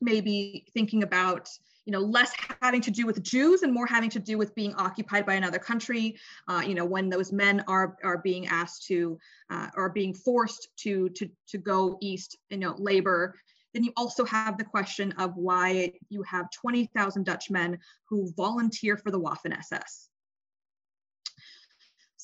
maybe 0.00 0.66
thinking 0.74 1.02
about 1.02 1.48
you 1.84 1.92
know 1.92 2.00
less 2.00 2.32
having 2.60 2.80
to 2.80 2.90
do 2.90 3.06
with 3.06 3.22
Jews 3.22 3.62
and 3.62 3.72
more 3.72 3.86
having 3.86 4.10
to 4.10 4.18
do 4.18 4.36
with 4.36 4.54
being 4.54 4.74
occupied 4.74 5.24
by 5.24 5.34
another 5.34 5.58
country. 5.58 6.16
Uh, 6.48 6.62
you 6.66 6.74
know 6.74 6.84
when 6.84 7.08
those 7.08 7.32
men 7.32 7.62
are 7.68 7.96
are 8.02 8.18
being 8.18 8.46
asked 8.48 8.86
to 8.86 9.18
uh, 9.50 9.68
or 9.76 9.90
being 9.90 10.12
forced 10.12 10.68
to 10.78 11.08
to 11.10 11.30
to 11.48 11.58
go 11.58 11.96
east, 12.00 12.36
you 12.50 12.58
know 12.58 12.74
labor. 12.78 13.34
Then 13.72 13.84
you 13.84 13.92
also 13.96 14.24
have 14.24 14.56
the 14.56 14.64
question 14.64 15.12
of 15.18 15.36
why 15.36 15.92
you 16.08 16.22
have 16.22 16.50
20,000 16.50 17.24
Dutch 17.24 17.50
men 17.50 17.78
who 18.08 18.32
volunteer 18.34 18.96
for 18.96 19.10
the 19.10 19.20
Waffen 19.20 19.54
SS. 19.54 20.08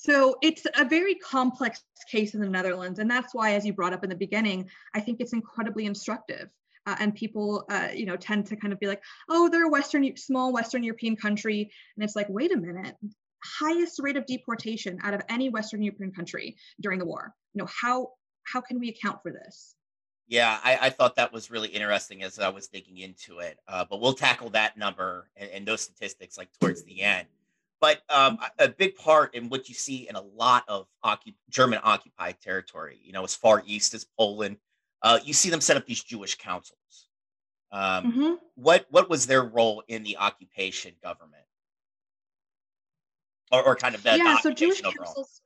So 0.02 0.36
it's 0.42 0.66
a 0.76 0.84
very 0.84 1.14
complex 1.14 1.84
case 2.10 2.34
in 2.34 2.40
the 2.40 2.48
Netherlands. 2.48 2.98
And 2.98 3.08
that's 3.08 3.32
why, 3.32 3.52
as 3.52 3.64
you 3.64 3.72
brought 3.72 3.92
up 3.92 4.02
in 4.02 4.10
the 4.10 4.16
beginning, 4.16 4.68
I 4.92 4.98
think 4.98 5.20
it's 5.20 5.32
incredibly 5.32 5.86
instructive. 5.86 6.48
Uh, 6.86 6.96
and 6.98 7.14
people, 7.14 7.64
uh, 7.70 7.90
you 7.94 8.04
know, 8.04 8.16
tend 8.16 8.46
to 8.46 8.56
kind 8.56 8.72
of 8.72 8.80
be 8.80 8.88
like, 8.88 9.00
oh, 9.28 9.48
they're 9.48 9.66
a 9.66 9.70
Western, 9.70 10.16
small 10.16 10.52
Western 10.52 10.82
European 10.82 11.14
country. 11.14 11.70
And 11.96 12.02
it's 12.02 12.16
like, 12.16 12.26
wait 12.28 12.52
a 12.52 12.56
minute, 12.56 12.96
highest 13.60 14.00
rate 14.02 14.16
of 14.16 14.26
deportation 14.26 14.98
out 15.04 15.14
of 15.14 15.22
any 15.28 15.50
Western 15.50 15.82
European 15.82 16.10
country 16.10 16.56
during 16.80 16.98
the 16.98 17.06
war. 17.06 17.32
You 17.54 17.62
know, 17.62 17.68
how, 17.80 18.08
how 18.42 18.60
can 18.60 18.80
we 18.80 18.88
account 18.88 19.22
for 19.22 19.30
this? 19.30 19.76
Yeah, 20.26 20.58
I, 20.64 20.78
I, 20.82 20.90
thought 20.90 21.14
that 21.16 21.32
was 21.32 21.48
really 21.50 21.68
interesting 21.68 22.24
as 22.24 22.40
I 22.40 22.48
was 22.48 22.66
digging 22.66 22.98
into 22.98 23.38
it. 23.38 23.58
Uh, 23.68 23.84
but 23.88 24.00
we'll 24.00 24.14
tackle 24.14 24.50
that 24.50 24.76
number 24.76 25.28
and, 25.36 25.50
and, 25.50 25.66
those 25.66 25.82
statistics 25.82 26.36
like 26.36 26.48
towards 26.58 26.82
the 26.82 27.02
end. 27.02 27.28
But 27.82 28.00
um, 28.08 28.38
a 28.60 28.68
big 28.68 28.94
part 28.94 29.34
in 29.34 29.48
what 29.48 29.68
you 29.68 29.74
see 29.74 30.08
in 30.08 30.14
a 30.14 30.20
lot 30.20 30.62
of 30.68 30.86
occup- 31.04 31.34
German 31.50 31.80
occupied 31.82 32.36
territory, 32.40 33.00
you 33.02 33.10
know, 33.10 33.24
as 33.24 33.34
far 33.34 33.60
east 33.66 33.92
as 33.92 34.06
Poland, 34.16 34.58
uh, 35.02 35.18
you 35.24 35.32
see 35.32 35.50
them 35.50 35.60
set 35.60 35.76
up 35.76 35.84
these 35.84 36.00
Jewish 36.00 36.36
councils. 36.36 37.08
Um, 37.72 38.12
mm-hmm. 38.12 38.34
What 38.54 38.86
what 38.90 39.10
was 39.10 39.26
their 39.26 39.42
role 39.42 39.82
in 39.88 40.04
the 40.04 40.16
occupation 40.16 40.92
government, 41.02 41.42
or, 43.50 43.64
or 43.64 43.74
kind 43.74 43.96
of 43.96 44.04
that? 44.04 44.18
Yeah, 44.18 44.38
so 44.38 44.52
Jewish 44.52 44.80
overall? 44.84 45.04
councils. 45.04 45.40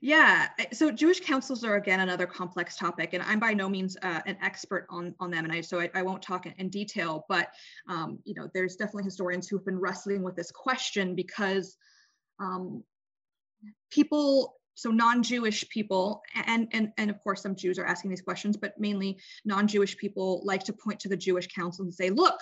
Yeah, 0.00 0.48
so 0.72 0.92
Jewish 0.92 1.20
councils 1.20 1.64
are 1.64 1.74
again 1.76 2.00
another 2.00 2.26
complex 2.26 2.76
topic, 2.76 3.14
and 3.14 3.22
I'm 3.22 3.40
by 3.40 3.52
no 3.52 3.68
means 3.68 3.96
uh, 4.02 4.20
an 4.26 4.36
expert 4.40 4.86
on 4.90 5.14
on 5.18 5.30
them, 5.30 5.44
and 5.44 5.52
I 5.52 5.60
so 5.60 5.80
I, 5.80 5.90
I 5.94 6.02
won't 6.02 6.22
talk 6.22 6.46
in, 6.46 6.52
in 6.58 6.68
detail. 6.68 7.24
But 7.28 7.48
um, 7.88 8.18
you 8.24 8.34
know, 8.34 8.48
there's 8.54 8.76
definitely 8.76 9.04
historians 9.04 9.48
who've 9.48 9.64
been 9.64 9.78
wrestling 9.78 10.22
with 10.22 10.36
this 10.36 10.52
question 10.52 11.14
because 11.16 11.76
um, 12.38 12.84
people, 13.90 14.56
so 14.74 14.90
non-Jewish 14.90 15.68
people, 15.68 16.22
and 16.34 16.68
and 16.72 16.92
and 16.96 17.10
of 17.10 17.20
course 17.22 17.42
some 17.42 17.56
Jews 17.56 17.78
are 17.78 17.86
asking 17.86 18.10
these 18.10 18.22
questions, 18.22 18.56
but 18.56 18.78
mainly 18.78 19.18
non-Jewish 19.44 19.96
people 19.96 20.42
like 20.44 20.62
to 20.64 20.72
point 20.72 21.00
to 21.00 21.08
the 21.08 21.16
Jewish 21.16 21.48
council 21.48 21.84
and 21.84 21.92
say, 21.92 22.10
look, 22.10 22.38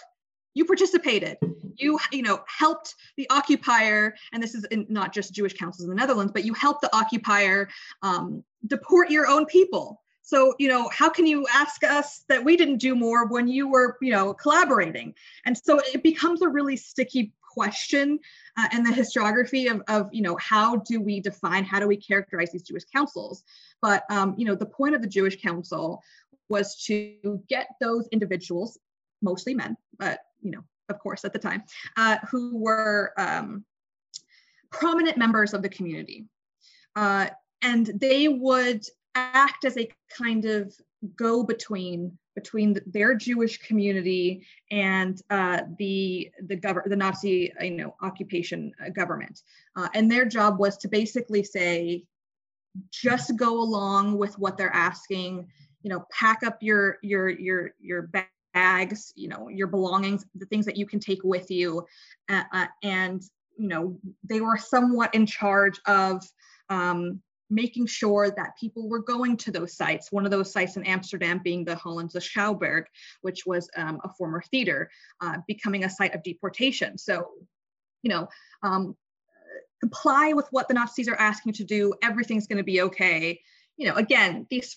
you 0.56 0.64
participated. 0.64 1.36
You 1.76 1.98
you 2.10 2.22
know 2.22 2.40
helped 2.48 2.94
the 3.18 3.28
occupier 3.28 4.16
and 4.32 4.42
this 4.42 4.54
is 4.54 4.64
in, 4.64 4.86
not 4.88 5.12
just 5.12 5.34
jewish 5.34 5.52
councils 5.52 5.84
in 5.84 5.90
the 5.90 5.94
netherlands 5.94 6.32
but 6.32 6.44
you 6.46 6.54
helped 6.54 6.80
the 6.80 6.96
occupier 6.96 7.68
um, 8.02 8.42
deport 8.66 9.10
your 9.10 9.26
own 9.28 9.44
people. 9.44 10.00
So 10.22 10.54
you 10.58 10.68
know 10.68 10.88
how 10.88 11.10
can 11.10 11.26
you 11.26 11.46
ask 11.52 11.84
us 11.84 12.24
that 12.30 12.42
we 12.42 12.56
didn't 12.56 12.78
do 12.78 12.94
more 12.94 13.26
when 13.26 13.46
you 13.46 13.68
were 13.68 13.98
you 14.00 14.12
know 14.12 14.32
collaborating? 14.32 15.14
And 15.44 15.56
so 15.56 15.78
it 15.84 16.02
becomes 16.02 16.40
a 16.40 16.48
really 16.48 16.76
sticky 16.76 17.32
question 17.52 18.18
uh, 18.58 18.68
in 18.72 18.82
the 18.82 18.90
historiography 18.90 19.70
of, 19.70 19.82
of 19.88 20.08
you 20.12 20.22
know 20.22 20.36
how 20.36 20.76
do 20.76 21.02
we 21.02 21.20
define 21.20 21.64
how 21.64 21.80
do 21.80 21.86
we 21.86 21.98
characterize 21.98 22.50
these 22.50 22.62
jewish 22.62 22.84
councils? 22.84 23.44
But 23.82 24.04
um, 24.10 24.34
you 24.38 24.46
know 24.46 24.54
the 24.54 24.64
point 24.64 24.94
of 24.94 25.02
the 25.02 25.08
jewish 25.08 25.38
council 25.38 26.02
was 26.48 26.82
to 26.86 27.42
get 27.46 27.66
those 27.78 28.08
individuals 28.10 28.78
mostly 29.22 29.54
men, 29.54 29.76
but 29.98 30.20
you 30.42 30.50
know, 30.52 30.64
of 30.88 30.98
course, 30.98 31.24
at 31.24 31.32
the 31.32 31.38
time, 31.38 31.62
uh, 31.96 32.16
who 32.30 32.56
were 32.56 33.12
um, 33.18 33.64
prominent 34.70 35.16
members 35.16 35.54
of 35.54 35.62
the 35.62 35.68
community. 35.68 36.26
Uh, 36.94 37.28
and 37.62 37.90
they 38.00 38.28
would 38.28 38.84
act 39.14 39.64
as 39.64 39.76
a 39.76 39.88
kind 40.16 40.44
of 40.44 40.74
go 41.16 41.42
between 41.42 42.16
between 42.34 42.78
their 42.86 43.14
Jewish 43.14 43.58
community 43.58 44.46
and 44.70 45.20
uh, 45.30 45.62
the 45.78 46.30
the 46.42 46.56
gov- 46.56 46.88
the 46.88 46.96
Nazi 46.96 47.52
you 47.60 47.70
know 47.72 47.94
occupation 48.02 48.72
uh, 48.84 48.90
government, 48.90 49.42
uh, 49.74 49.88
and 49.94 50.10
their 50.10 50.26
job 50.26 50.58
was 50.58 50.76
to 50.78 50.88
basically 50.88 51.42
say, 51.42 52.04
just 52.90 53.36
go 53.36 53.60
along 53.60 54.18
with 54.18 54.38
what 54.38 54.56
they're 54.56 54.74
asking. 54.74 55.48
You 55.82 55.90
know, 55.90 56.04
pack 56.10 56.42
up 56.42 56.58
your 56.60 56.98
your 57.02 57.28
your 57.30 57.70
your 57.80 58.02
bags, 58.56 59.12
you 59.16 59.28
know, 59.28 59.48
your 59.48 59.66
belongings, 59.66 60.24
the 60.34 60.46
things 60.46 60.64
that 60.64 60.78
you 60.78 60.86
can 60.86 60.98
take 60.98 61.22
with 61.22 61.50
you, 61.50 61.84
uh, 62.30 62.44
uh, 62.52 62.66
and 62.82 63.22
you 63.58 63.68
know 63.68 63.98
they 64.24 64.40
were 64.40 64.56
somewhat 64.56 65.14
in 65.14 65.26
charge 65.26 65.78
of 65.86 66.24
um, 66.70 67.20
making 67.50 67.86
sure 67.86 68.30
that 68.30 68.56
people 68.58 68.88
were 68.88 69.02
going 69.02 69.36
to 69.36 69.50
those 69.50 69.76
sites. 69.76 70.10
One 70.10 70.24
of 70.24 70.30
those 70.30 70.50
sites 70.50 70.76
in 70.78 70.84
Amsterdam 70.84 71.40
being 71.44 71.64
the 71.64 71.76
Hollandse 71.76 72.16
Schouwburg, 72.16 72.84
which 73.20 73.44
was 73.44 73.68
um, 73.76 74.00
a 74.04 74.08
former 74.14 74.42
theater, 74.50 74.90
uh, 75.20 75.36
becoming 75.46 75.84
a 75.84 75.90
site 75.90 76.14
of 76.14 76.22
deportation. 76.22 76.96
So, 76.96 77.28
you 78.02 78.08
know, 78.08 78.26
um, 78.62 78.96
comply 79.80 80.32
with 80.32 80.48
what 80.50 80.66
the 80.66 80.74
Nazis 80.74 81.08
are 81.08 81.20
asking 81.20 81.50
you 81.50 81.56
to 81.58 81.64
do. 81.64 81.92
Everything's 82.02 82.46
going 82.46 82.58
to 82.64 82.64
be 82.64 82.80
okay. 82.80 83.38
You 83.76 83.88
know, 83.88 83.96
again, 83.96 84.46
these 84.50 84.76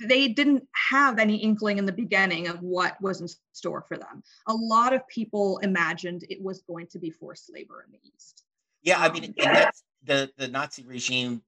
they 0.00 0.28
didn't 0.28 0.66
have 0.90 1.18
any 1.18 1.36
inkling 1.36 1.78
in 1.78 1.86
the 1.86 1.92
beginning 1.92 2.48
of 2.48 2.60
what 2.60 3.00
was 3.00 3.20
in 3.20 3.28
store 3.52 3.84
for 3.86 3.96
them. 3.96 4.22
A 4.48 4.54
lot 4.54 4.92
of 4.92 5.06
people 5.08 5.58
imagined 5.58 6.24
it 6.28 6.42
was 6.42 6.62
going 6.62 6.88
to 6.88 6.98
be 6.98 7.10
forced 7.10 7.52
labor 7.52 7.84
in 7.86 7.92
the 7.92 7.98
East. 8.14 8.42
Yeah, 8.82 9.00
I 9.00 9.12
mean, 9.12 9.34
the 10.04 10.30
the 10.36 10.48
Nazi 10.48 10.82
regime 10.84 11.42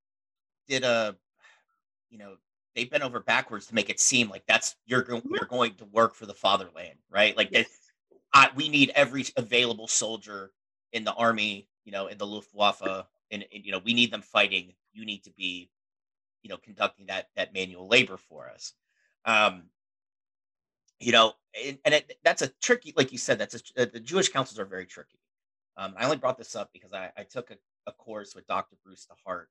did 0.68 0.84
a, 0.84 1.16
you 2.10 2.18
know, 2.18 2.36
they 2.74 2.84
bent 2.84 3.02
over 3.02 3.20
backwards 3.20 3.66
to 3.66 3.74
make 3.74 3.90
it 3.90 4.00
seem 4.00 4.28
like 4.28 4.44
that's 4.46 4.76
you're 4.86 5.02
going 5.02 5.22
mm-hmm. 5.22 5.34
you're 5.34 5.48
going 5.48 5.74
to 5.74 5.84
work 5.86 6.14
for 6.14 6.26
the 6.26 6.34
fatherland, 6.34 6.98
right? 7.10 7.36
Like 7.36 7.50
yes. 7.50 7.66
I, 8.32 8.50
we 8.54 8.68
need 8.68 8.90
every 8.94 9.24
available 9.36 9.86
soldier 9.88 10.52
in 10.92 11.04
the 11.04 11.12
army, 11.14 11.68
you 11.84 11.92
know, 11.92 12.08
in 12.08 12.18
the 12.18 12.26
Luftwaffe, 12.26 12.82
and, 13.30 13.44
and 13.52 13.64
you 13.64 13.72
know, 13.72 13.80
we 13.84 13.94
need 13.94 14.10
them 14.10 14.22
fighting. 14.22 14.72
You 14.92 15.04
need 15.04 15.24
to 15.24 15.30
be, 15.30 15.70
you 16.44 16.50
know, 16.50 16.58
conducting 16.58 17.06
that 17.06 17.30
that 17.34 17.52
manual 17.52 17.88
labor 17.88 18.16
for 18.16 18.48
us. 18.48 18.74
Um, 19.24 19.64
you 21.00 21.10
know, 21.10 21.32
and, 21.64 21.78
and 21.84 21.94
it, 21.94 22.18
that's 22.22 22.42
a 22.42 22.48
tricky, 22.60 22.92
like 22.96 23.10
you 23.10 23.18
said, 23.18 23.38
that's 23.38 23.60
a, 23.76 23.86
the 23.86 23.98
Jewish 23.98 24.28
councils 24.28 24.60
are 24.60 24.64
very 24.64 24.86
tricky. 24.86 25.18
Um, 25.76 25.94
I 25.96 26.04
only 26.04 26.18
brought 26.18 26.38
this 26.38 26.54
up 26.54 26.70
because 26.72 26.92
I, 26.92 27.10
I 27.16 27.24
took 27.24 27.50
a, 27.50 27.56
a 27.86 27.92
course 27.92 28.34
with 28.34 28.46
Dr. 28.46 28.76
Bruce 28.84 29.08
DeHart, 29.10 29.46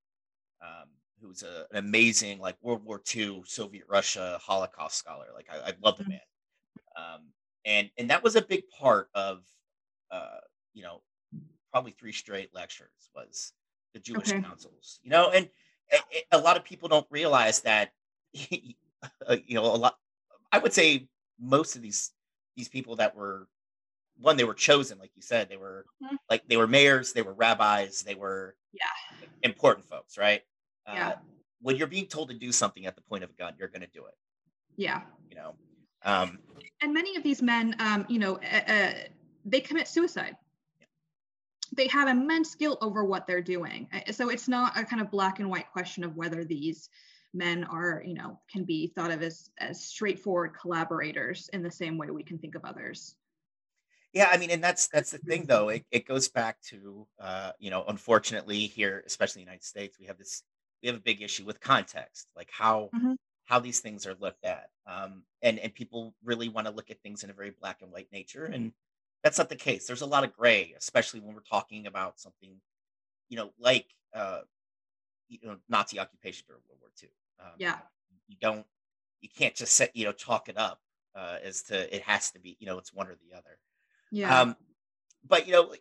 um, 0.61 0.87
who's 1.21 1.43
a, 1.43 1.65
an 1.71 1.77
amazing 1.77 2.39
like 2.39 2.55
World 2.61 2.85
War 2.85 3.01
II 3.13 3.43
Soviet 3.45 3.83
Russia 3.89 4.39
Holocaust 4.41 4.97
scholar. 4.97 5.25
Like 5.33 5.47
I, 5.51 5.69
I 5.69 5.73
love 5.83 5.97
the 5.97 6.03
mm-hmm. 6.03 6.11
man, 6.11 6.19
um, 6.95 7.21
and 7.65 7.89
and 7.97 8.09
that 8.09 8.23
was 8.23 8.35
a 8.35 8.41
big 8.41 8.63
part 8.69 9.09
of 9.13 9.43
uh, 10.11 10.37
you 10.73 10.83
know 10.83 11.01
probably 11.71 11.91
three 11.91 12.13
straight 12.13 12.53
lectures 12.53 13.09
was 13.15 13.51
the 13.93 13.99
Jewish 13.99 14.29
okay. 14.29 14.41
councils. 14.41 14.99
You 15.03 15.09
know, 15.09 15.31
and 15.31 15.49
a, 15.91 15.97
a 16.33 16.37
lot 16.37 16.57
of 16.57 16.63
people 16.63 16.89
don't 16.89 17.07
realize 17.09 17.61
that 17.61 17.91
uh, 19.27 19.37
you 19.45 19.55
know 19.55 19.65
a 19.65 19.77
lot. 19.77 19.97
I 20.51 20.59
would 20.59 20.73
say 20.73 21.07
most 21.39 21.75
of 21.75 21.81
these 21.81 22.11
these 22.55 22.69
people 22.69 22.95
that 22.97 23.15
were 23.15 23.47
one 24.19 24.37
they 24.37 24.43
were 24.43 24.53
chosen 24.53 24.99
like 24.99 25.09
you 25.15 25.23
said 25.23 25.49
they 25.49 25.57
were 25.57 25.85
mm-hmm. 26.03 26.15
like 26.29 26.47
they 26.47 26.55
were 26.55 26.67
mayors 26.67 27.13
they 27.13 27.23
were 27.23 27.33
rabbis 27.33 28.03
they 28.03 28.13
were 28.13 28.55
yeah 28.71 29.25
important 29.41 29.83
folks 29.87 30.19
right 30.19 30.43
yeah. 30.87 31.09
Uh, 31.09 31.15
when 31.61 31.77
you're 31.77 31.87
being 31.87 32.05
told 32.05 32.29
to 32.29 32.35
do 32.35 32.51
something 32.51 32.85
at 32.85 32.95
the 32.95 33.01
point 33.01 33.23
of 33.23 33.29
a 33.29 33.33
gun, 33.33 33.53
you're 33.57 33.69
going 33.69 33.81
to 33.81 33.87
do 33.87 34.05
it. 34.05 34.13
Yeah. 34.75 35.01
You 35.29 35.37
know. 35.37 35.53
Um, 36.03 36.39
and 36.81 36.93
many 36.93 37.15
of 37.15 37.23
these 37.23 37.41
men, 37.41 37.75
um, 37.79 38.05
you 38.09 38.19
know, 38.19 38.35
uh, 38.35 38.71
uh, 38.71 38.93
they 39.45 39.61
commit 39.61 39.87
suicide. 39.87 40.35
They 41.75 41.87
have 41.87 42.07
immense 42.07 42.55
guilt 42.55 42.79
over 42.81 43.03
what 43.03 43.25
they're 43.27 43.41
doing. 43.41 43.87
So 44.11 44.29
it's 44.29 44.47
not 44.47 44.77
a 44.77 44.83
kind 44.83 45.01
of 45.01 45.09
black 45.09 45.39
and 45.39 45.49
white 45.49 45.71
question 45.71 46.03
of 46.03 46.15
whether 46.15 46.43
these 46.43 46.89
men 47.33 47.63
are, 47.63 48.03
you 48.05 48.13
know, 48.13 48.39
can 48.51 48.63
be 48.63 48.87
thought 48.87 49.11
of 49.11 49.21
as 49.23 49.49
as 49.57 49.83
straightforward 49.83 50.53
collaborators 50.59 51.49
in 51.53 51.63
the 51.63 51.71
same 51.71 51.97
way 51.97 52.09
we 52.09 52.23
can 52.23 52.37
think 52.37 52.55
of 52.55 52.63
others. 52.63 53.15
Yeah, 54.13 54.29
I 54.31 54.37
mean, 54.37 54.51
and 54.51 54.63
that's 54.63 54.87
that's 54.87 55.11
the 55.11 55.17
thing, 55.17 55.45
though. 55.47 55.69
It, 55.69 55.85
it 55.89 56.05
goes 56.05 56.27
back 56.27 56.61
to, 56.69 57.07
uh, 57.19 57.51
you 57.57 57.71
know, 57.71 57.83
unfortunately 57.87 58.67
here, 58.67 59.03
especially 59.07 59.41
in 59.41 59.45
the 59.45 59.51
United 59.51 59.65
States, 59.65 59.97
we 59.99 60.05
have 60.05 60.19
this 60.19 60.43
we 60.83 60.87
have 60.87 60.97
a 60.97 61.01
big 61.01 61.21
issue 61.21 61.45
with 61.45 61.59
context, 61.59 62.27
like 62.35 62.49
how 62.51 62.89
mm-hmm. 62.95 63.13
how 63.45 63.59
these 63.59 63.79
things 63.79 64.05
are 64.05 64.15
looked 64.19 64.45
at, 64.45 64.69
um, 64.85 65.23
and 65.41 65.57
and 65.57 65.73
people 65.73 66.13
really 66.23 66.49
want 66.49 66.67
to 66.67 66.73
look 66.73 66.91
at 66.91 67.01
things 67.01 67.23
in 67.23 67.31
a 67.31 67.33
very 67.33 67.49
black 67.59 67.81
and 67.81 67.91
white 67.91 68.11
nature, 68.11 68.45
and 68.45 68.71
that's 69.23 69.37
not 69.37 69.49
the 69.49 69.55
case. 69.55 69.87
There's 69.87 70.01
a 70.01 70.05
lot 70.05 70.23
of 70.23 70.35
gray, 70.35 70.73
especially 70.77 71.21
when 71.21 71.33
we're 71.33 71.41
talking 71.41 71.87
about 71.87 72.19
something, 72.19 72.55
you 73.29 73.37
know, 73.37 73.51
like 73.57 73.87
uh, 74.13 74.41
you 75.29 75.39
know 75.43 75.57
Nazi 75.69 75.99
occupation 75.99 76.45
during 76.47 76.61
World 76.67 76.79
War 76.81 76.91
II. 77.01 77.09
Um, 77.39 77.53
yeah, 77.57 77.77
you 78.27 78.35
don't, 78.41 78.65
you 79.21 79.29
can't 79.35 79.55
just 79.55 79.73
set, 79.73 79.95
you 79.95 80.05
know, 80.05 80.11
chalk 80.11 80.49
it 80.49 80.57
up 80.57 80.81
uh, 81.15 81.37
as 81.43 81.63
to 81.63 81.95
it 81.95 82.01
has 82.03 82.31
to 82.31 82.39
be, 82.39 82.57
you 82.59 82.67
know, 82.67 82.77
it's 82.77 82.93
one 82.93 83.07
or 83.07 83.15
the 83.15 83.35
other. 83.35 83.57
Yeah. 84.11 84.41
Um, 84.41 84.55
but 85.27 85.47
you 85.47 85.53
know, 85.53 85.73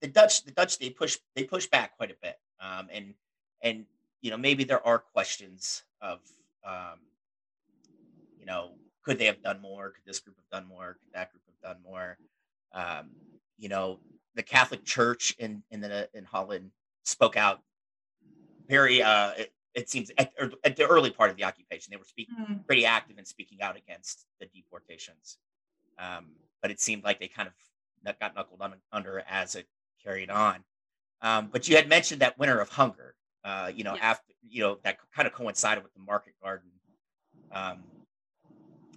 the 0.00 0.08
Dutch, 0.08 0.44
the 0.44 0.52
Dutch, 0.52 0.78
they 0.78 0.90
push, 0.90 1.18
they 1.36 1.44
push 1.44 1.66
back 1.66 1.96
quite 1.96 2.10
a 2.10 2.16
bit, 2.20 2.36
um, 2.60 2.88
and 2.92 3.14
and 3.62 3.84
you 4.20 4.30
know, 4.30 4.36
maybe 4.36 4.64
there 4.64 4.84
are 4.84 4.98
questions 4.98 5.84
of, 6.00 6.20
um, 6.66 6.98
you 8.38 8.46
know, 8.46 8.72
could 9.04 9.18
they 9.18 9.26
have 9.26 9.42
done 9.42 9.60
more? 9.60 9.90
Could 9.90 10.04
this 10.06 10.20
group 10.20 10.36
have 10.36 10.60
done 10.60 10.68
more? 10.68 10.98
Could 11.02 11.12
that 11.14 11.30
group 11.30 11.42
have 11.46 11.74
done 11.74 11.82
more? 11.82 12.18
Um, 12.72 13.10
you 13.58 13.68
know, 13.68 14.00
the 14.34 14.42
Catholic 14.42 14.84
Church 14.84 15.34
in 15.38 15.62
in 15.70 15.80
the 15.80 16.08
in 16.14 16.24
Holland 16.24 16.70
spoke 17.04 17.36
out 17.36 17.60
very. 18.68 19.02
Uh, 19.02 19.32
it, 19.36 19.52
it 19.74 19.88
seems 19.88 20.10
at, 20.18 20.32
at, 20.64 20.76
the 20.76 20.86
early 20.86 21.10
part 21.10 21.30
of 21.30 21.36
the 21.36 21.44
occupation, 21.44 21.92
they 21.92 21.96
were 21.96 22.04
speaking 22.04 22.34
mm. 22.34 22.66
pretty 22.66 22.84
active 22.84 23.16
in 23.16 23.24
speaking 23.24 23.62
out 23.62 23.76
against 23.76 24.26
the 24.40 24.46
deportations. 24.46 25.38
Um, 25.98 26.30
but 26.62 26.72
it 26.72 26.80
seemed 26.80 27.04
like 27.04 27.20
they 27.20 27.28
kind 27.28 27.48
of 27.48 28.18
got 28.18 28.34
knuckled 28.34 28.60
under 28.92 29.22
as 29.28 29.54
it 29.54 29.66
carried 30.02 30.30
on. 30.30 30.64
Um, 31.22 31.48
but 31.52 31.68
you 31.68 31.76
had 31.76 31.88
mentioned 31.88 32.22
that 32.22 32.38
winter 32.38 32.58
of 32.58 32.68
hunger, 32.68 33.14
uh, 33.44 33.70
you 33.72 33.84
know, 33.84 33.94
yeah. 33.94 34.10
after 34.10 34.32
you 34.48 34.62
know 34.62 34.78
that 34.84 34.98
kind 35.14 35.26
of 35.26 35.34
coincided 35.34 35.82
with 35.82 35.92
the 35.94 36.00
market 36.00 36.34
garden 36.42 36.70
um, 37.52 37.82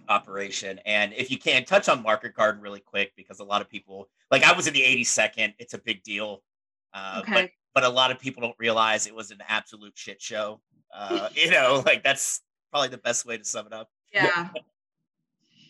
operation. 0.08 0.80
And 0.84 1.12
if 1.12 1.30
you 1.30 1.38
can 1.38 1.64
touch 1.64 1.88
on 1.88 2.02
market 2.02 2.34
garden 2.34 2.62
really 2.62 2.80
quick, 2.80 3.12
because 3.16 3.40
a 3.40 3.44
lot 3.44 3.62
of 3.62 3.68
people, 3.68 4.08
like 4.30 4.42
I 4.42 4.52
was 4.52 4.66
in 4.66 4.74
the 4.74 4.82
82nd, 4.82 5.54
it's 5.58 5.74
a 5.74 5.78
big 5.78 6.02
deal. 6.02 6.42
Uh, 6.94 7.20
okay. 7.22 7.32
But 7.32 7.50
but 7.74 7.84
a 7.84 7.88
lot 7.88 8.10
of 8.10 8.18
people 8.18 8.42
don't 8.42 8.56
realize 8.58 9.06
it 9.06 9.14
was 9.14 9.30
an 9.30 9.42
absolute 9.48 9.92
shit 9.96 10.20
show. 10.20 10.60
Uh, 10.94 11.28
you 11.34 11.50
know, 11.50 11.82
like 11.86 12.02
that's 12.02 12.40
probably 12.70 12.88
the 12.88 12.98
best 12.98 13.26
way 13.26 13.38
to 13.38 13.44
sum 13.44 13.66
it 13.66 13.72
up. 13.72 13.88
Yeah. 14.12 14.48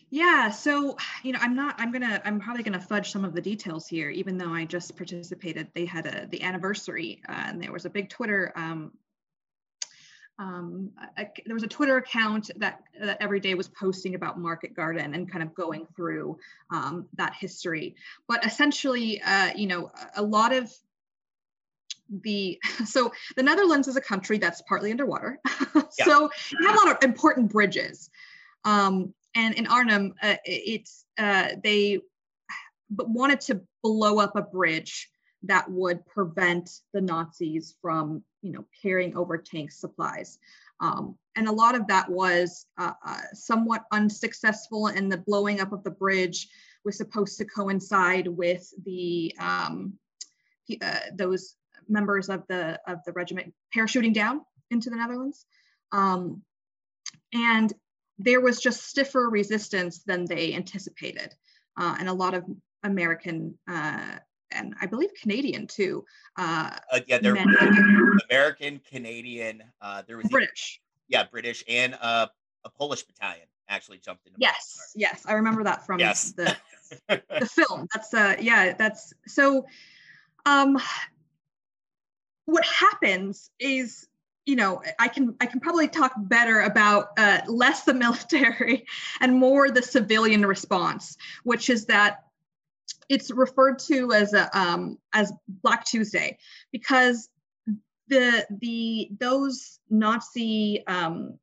Yeah, 0.09 0.51
so 0.51 0.95
you 1.23 1.33
know, 1.33 1.39
I'm 1.41 1.55
not. 1.55 1.73
I'm 1.79 1.91
gonna. 1.91 2.21
I'm 2.23 2.39
probably 2.39 2.61
gonna 2.61 2.79
fudge 2.79 3.11
some 3.11 3.25
of 3.25 3.33
the 3.33 3.41
details 3.41 3.87
here, 3.87 4.11
even 4.11 4.37
though 4.37 4.53
I 4.53 4.63
just 4.63 4.95
participated. 4.95 5.69
They 5.73 5.85
had 5.85 6.05
a 6.05 6.27
the 6.27 6.43
anniversary, 6.43 7.19
uh, 7.27 7.45
and 7.47 7.59
there 7.59 7.71
was 7.71 7.85
a 7.85 7.89
big 7.89 8.09
Twitter. 8.09 8.53
Um, 8.55 8.91
um, 10.43 10.91
a, 11.17 11.25
there 11.45 11.53
was 11.53 11.63
a 11.63 11.67
Twitter 11.67 11.97
account 11.97 12.51
that 12.57 12.81
that 12.99 13.17
every 13.21 13.39
day 13.39 13.53
was 13.53 13.69
posting 13.69 14.15
about 14.15 14.37
Market 14.37 14.73
Garden 14.73 15.13
and 15.13 15.31
kind 15.31 15.41
of 15.41 15.55
going 15.55 15.87
through 15.95 16.37
um, 16.69 17.05
that 17.13 17.33
history. 17.33 17.95
But 18.27 18.45
essentially, 18.45 19.21
uh, 19.21 19.51
you 19.55 19.67
know, 19.67 19.91
a 20.17 20.21
lot 20.21 20.53
of 20.53 20.71
the 22.09 22.59
so 22.85 23.11
the 23.37 23.43
Netherlands 23.43 23.87
is 23.87 23.95
a 23.95 24.01
country 24.01 24.37
that's 24.37 24.61
partly 24.63 24.91
underwater, 24.91 25.39
yeah. 25.75 25.81
so 26.05 26.29
you 26.59 26.67
have 26.67 26.75
a 26.75 26.85
lot 26.85 26.91
of 26.91 27.03
important 27.03 27.51
bridges. 27.51 28.09
Um, 28.65 29.13
and 29.35 29.55
in 29.55 29.65
Arnhem, 29.67 30.13
uh, 30.21 30.35
it's 30.43 31.05
uh, 31.17 31.49
they 31.63 32.01
wanted 32.89 33.39
to 33.41 33.61
blow 33.81 34.19
up 34.19 34.35
a 34.35 34.41
bridge 34.41 35.09
that 35.43 35.69
would 35.69 36.05
prevent 36.05 36.69
the 36.93 37.01
Nazis 37.01 37.75
from, 37.81 38.23
you 38.41 38.51
know, 38.51 38.65
carrying 38.81 39.15
over 39.15 39.37
tank 39.37 39.71
supplies. 39.71 40.39
Um, 40.79 41.17
and 41.35 41.47
a 41.47 41.51
lot 41.51 41.75
of 41.75 41.87
that 41.87 42.09
was 42.09 42.65
uh, 42.77 42.93
uh, 43.05 43.21
somewhat 43.33 43.83
unsuccessful, 43.91 44.87
and 44.87 45.11
the 45.11 45.17
blowing 45.17 45.61
up 45.61 45.71
of 45.73 45.83
the 45.83 45.91
bridge 45.91 46.47
was 46.85 46.97
supposed 46.97 47.37
to 47.37 47.45
coincide 47.45 48.27
with 48.27 48.67
the 48.85 49.33
um, 49.39 49.93
uh, 50.81 50.99
those 51.15 51.55
members 51.87 52.29
of 52.29 52.43
the 52.47 52.79
of 52.87 53.03
the 53.05 53.11
regiment 53.13 53.53
parachuting 53.75 54.13
down 54.13 54.41
into 54.71 54.89
the 54.89 54.95
Netherlands. 54.95 55.45
Um, 55.91 56.41
and 57.33 57.71
there 58.19 58.41
was 58.41 58.59
just 58.59 58.87
stiffer 58.87 59.29
resistance 59.29 60.03
than 60.05 60.25
they 60.25 60.53
anticipated. 60.53 61.33
uh, 61.77 61.95
and 61.99 62.09
a 62.09 62.13
lot 62.13 62.33
of 62.33 62.45
American 62.83 63.57
uh, 63.69 64.17
and 64.53 64.75
I 64.81 64.85
believe 64.85 65.09
Canadian 65.21 65.67
too. 65.67 66.05
Uh, 66.37 66.71
uh, 66.91 66.99
yeah, 67.07 67.17
they're 67.19 67.35
American, 68.29 68.81
Canadian. 68.89 69.63
Uh, 69.81 70.03
there 70.07 70.17
was 70.17 70.27
British. 70.27 70.81
yeah, 71.07 71.23
British 71.29 71.63
and 71.67 71.97
uh, 72.01 72.27
a 72.65 72.69
Polish 72.69 73.03
battalion 73.03 73.47
actually 73.69 73.99
jumped 73.99 74.25
in. 74.27 74.33
Yes, 74.37 74.93
yes, 74.95 75.23
I 75.27 75.33
remember 75.33 75.63
that 75.63 75.85
from 75.85 75.99
yes. 75.99 76.33
the 76.33 76.55
the 77.07 77.45
film. 77.45 77.87
That's 77.93 78.13
uh, 78.13 78.35
yeah, 78.39 78.73
that's 78.73 79.13
so. 79.27 79.65
Um, 80.45 80.77
what 82.45 82.65
happens 82.65 83.49
is 83.59 84.07
you 84.45 84.55
know 84.55 84.81
i 84.99 85.07
can 85.07 85.35
i 85.39 85.45
can 85.45 85.59
probably 85.59 85.87
talk 85.87 86.13
better 86.17 86.61
about 86.61 87.09
uh, 87.17 87.39
less 87.47 87.83
the 87.83 87.93
military 87.93 88.85
and 89.21 89.33
more 89.33 89.69
the 89.71 89.81
civilian 89.81 90.45
response 90.45 91.17
which 91.43 91.69
is 91.69 91.85
that 91.85 92.23
it's 93.09 93.31
referred 93.31 93.79
to 93.79 94.11
as 94.13 94.33
a 94.33 94.57
um, 94.57 94.97
as 95.13 95.31
black 95.47 95.85
tuesday 95.85 96.37
because 96.71 97.29
the 98.07 98.45
the 98.61 99.09
those 99.19 99.79
nazi 99.89 100.83
um, 100.87 101.37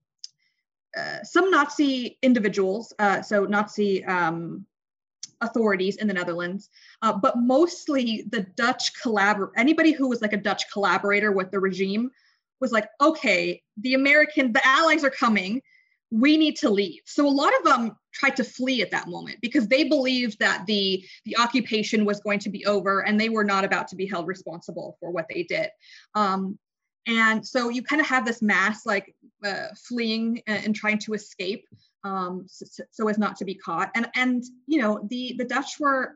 uh, 0.96 1.22
some 1.22 1.50
nazi 1.50 2.18
individuals 2.22 2.92
uh, 2.98 3.22
so 3.22 3.44
nazi 3.44 4.04
um, 4.04 4.66
authorities 5.40 5.96
in 5.96 6.06
the 6.06 6.14
Netherlands, 6.14 6.68
uh, 7.02 7.12
but 7.12 7.38
mostly 7.38 8.24
the 8.30 8.42
Dutch 8.56 8.92
collaborator, 9.00 9.52
anybody 9.56 9.92
who 9.92 10.08
was 10.08 10.20
like 10.20 10.32
a 10.32 10.36
Dutch 10.36 10.70
collaborator 10.72 11.32
with 11.32 11.50
the 11.50 11.58
regime 11.58 12.10
was 12.60 12.72
like, 12.72 12.88
okay, 13.00 13.62
the 13.78 13.94
American, 13.94 14.52
the 14.52 14.66
Allies 14.66 15.04
are 15.04 15.10
coming. 15.10 15.62
We 16.10 16.36
need 16.36 16.56
to 16.56 16.70
leave. 16.70 17.02
So 17.06 17.26
a 17.26 17.30
lot 17.30 17.52
of 17.58 17.64
them 17.64 17.96
tried 18.12 18.36
to 18.36 18.44
flee 18.44 18.82
at 18.82 18.90
that 18.90 19.08
moment 19.08 19.38
because 19.40 19.68
they 19.68 19.84
believed 19.84 20.38
that 20.40 20.66
the 20.66 21.04
the 21.24 21.36
occupation 21.38 22.04
was 22.04 22.20
going 22.20 22.40
to 22.40 22.50
be 22.50 22.66
over 22.66 23.00
and 23.06 23.20
they 23.20 23.28
were 23.28 23.44
not 23.44 23.64
about 23.64 23.88
to 23.88 23.96
be 23.96 24.06
held 24.06 24.26
responsible 24.26 24.96
for 25.00 25.10
what 25.10 25.26
they 25.28 25.44
did. 25.44 25.68
Um, 26.14 26.58
and 27.06 27.46
so 27.46 27.68
you 27.68 27.82
kind 27.82 28.00
of 28.00 28.06
have 28.06 28.26
this 28.26 28.42
mass 28.42 28.84
like 28.84 29.14
uh, 29.44 29.68
fleeing 29.88 30.42
and, 30.46 30.64
and, 30.66 30.76
trying 30.76 30.98
to 30.98 31.14
escape 31.14 31.66
um, 32.04 32.44
so, 32.46 32.84
so, 32.90 33.08
as 33.08 33.18
not 33.18 33.36
to 33.36 33.44
be 33.44 33.54
caught. 33.54 33.90
And 33.94 34.08
and 34.14 34.44
you 34.66 34.80
know 34.80 35.06
the 35.08 35.34
the 35.38 35.44
Dutch 35.44 35.78
were 35.78 36.14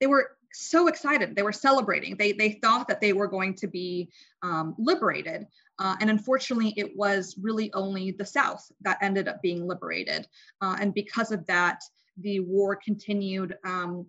they 0.00 0.06
were 0.06 0.30
so 0.52 0.88
excited. 0.88 1.34
They 1.34 1.42
were 1.42 1.52
celebrating. 1.52 2.16
They 2.16 2.32
they 2.32 2.52
thought 2.62 2.88
that 2.88 3.00
they 3.00 3.12
were 3.12 3.28
going 3.28 3.54
to 3.56 3.68
be 3.68 4.10
um, 4.42 4.74
liberated. 4.78 5.46
Uh, 5.78 5.96
and 6.00 6.10
unfortunately, 6.10 6.74
it 6.76 6.94
was 6.96 7.36
really 7.40 7.72
only 7.72 8.10
the 8.10 8.26
South 8.26 8.70
that 8.82 8.98
ended 9.00 9.28
up 9.28 9.40
being 9.40 9.66
liberated. 9.66 10.26
Uh, 10.60 10.76
and 10.78 10.92
because 10.92 11.32
of 11.32 11.46
that, 11.46 11.80
the 12.18 12.40
war 12.40 12.76
continued 12.76 13.56
um, 13.64 14.06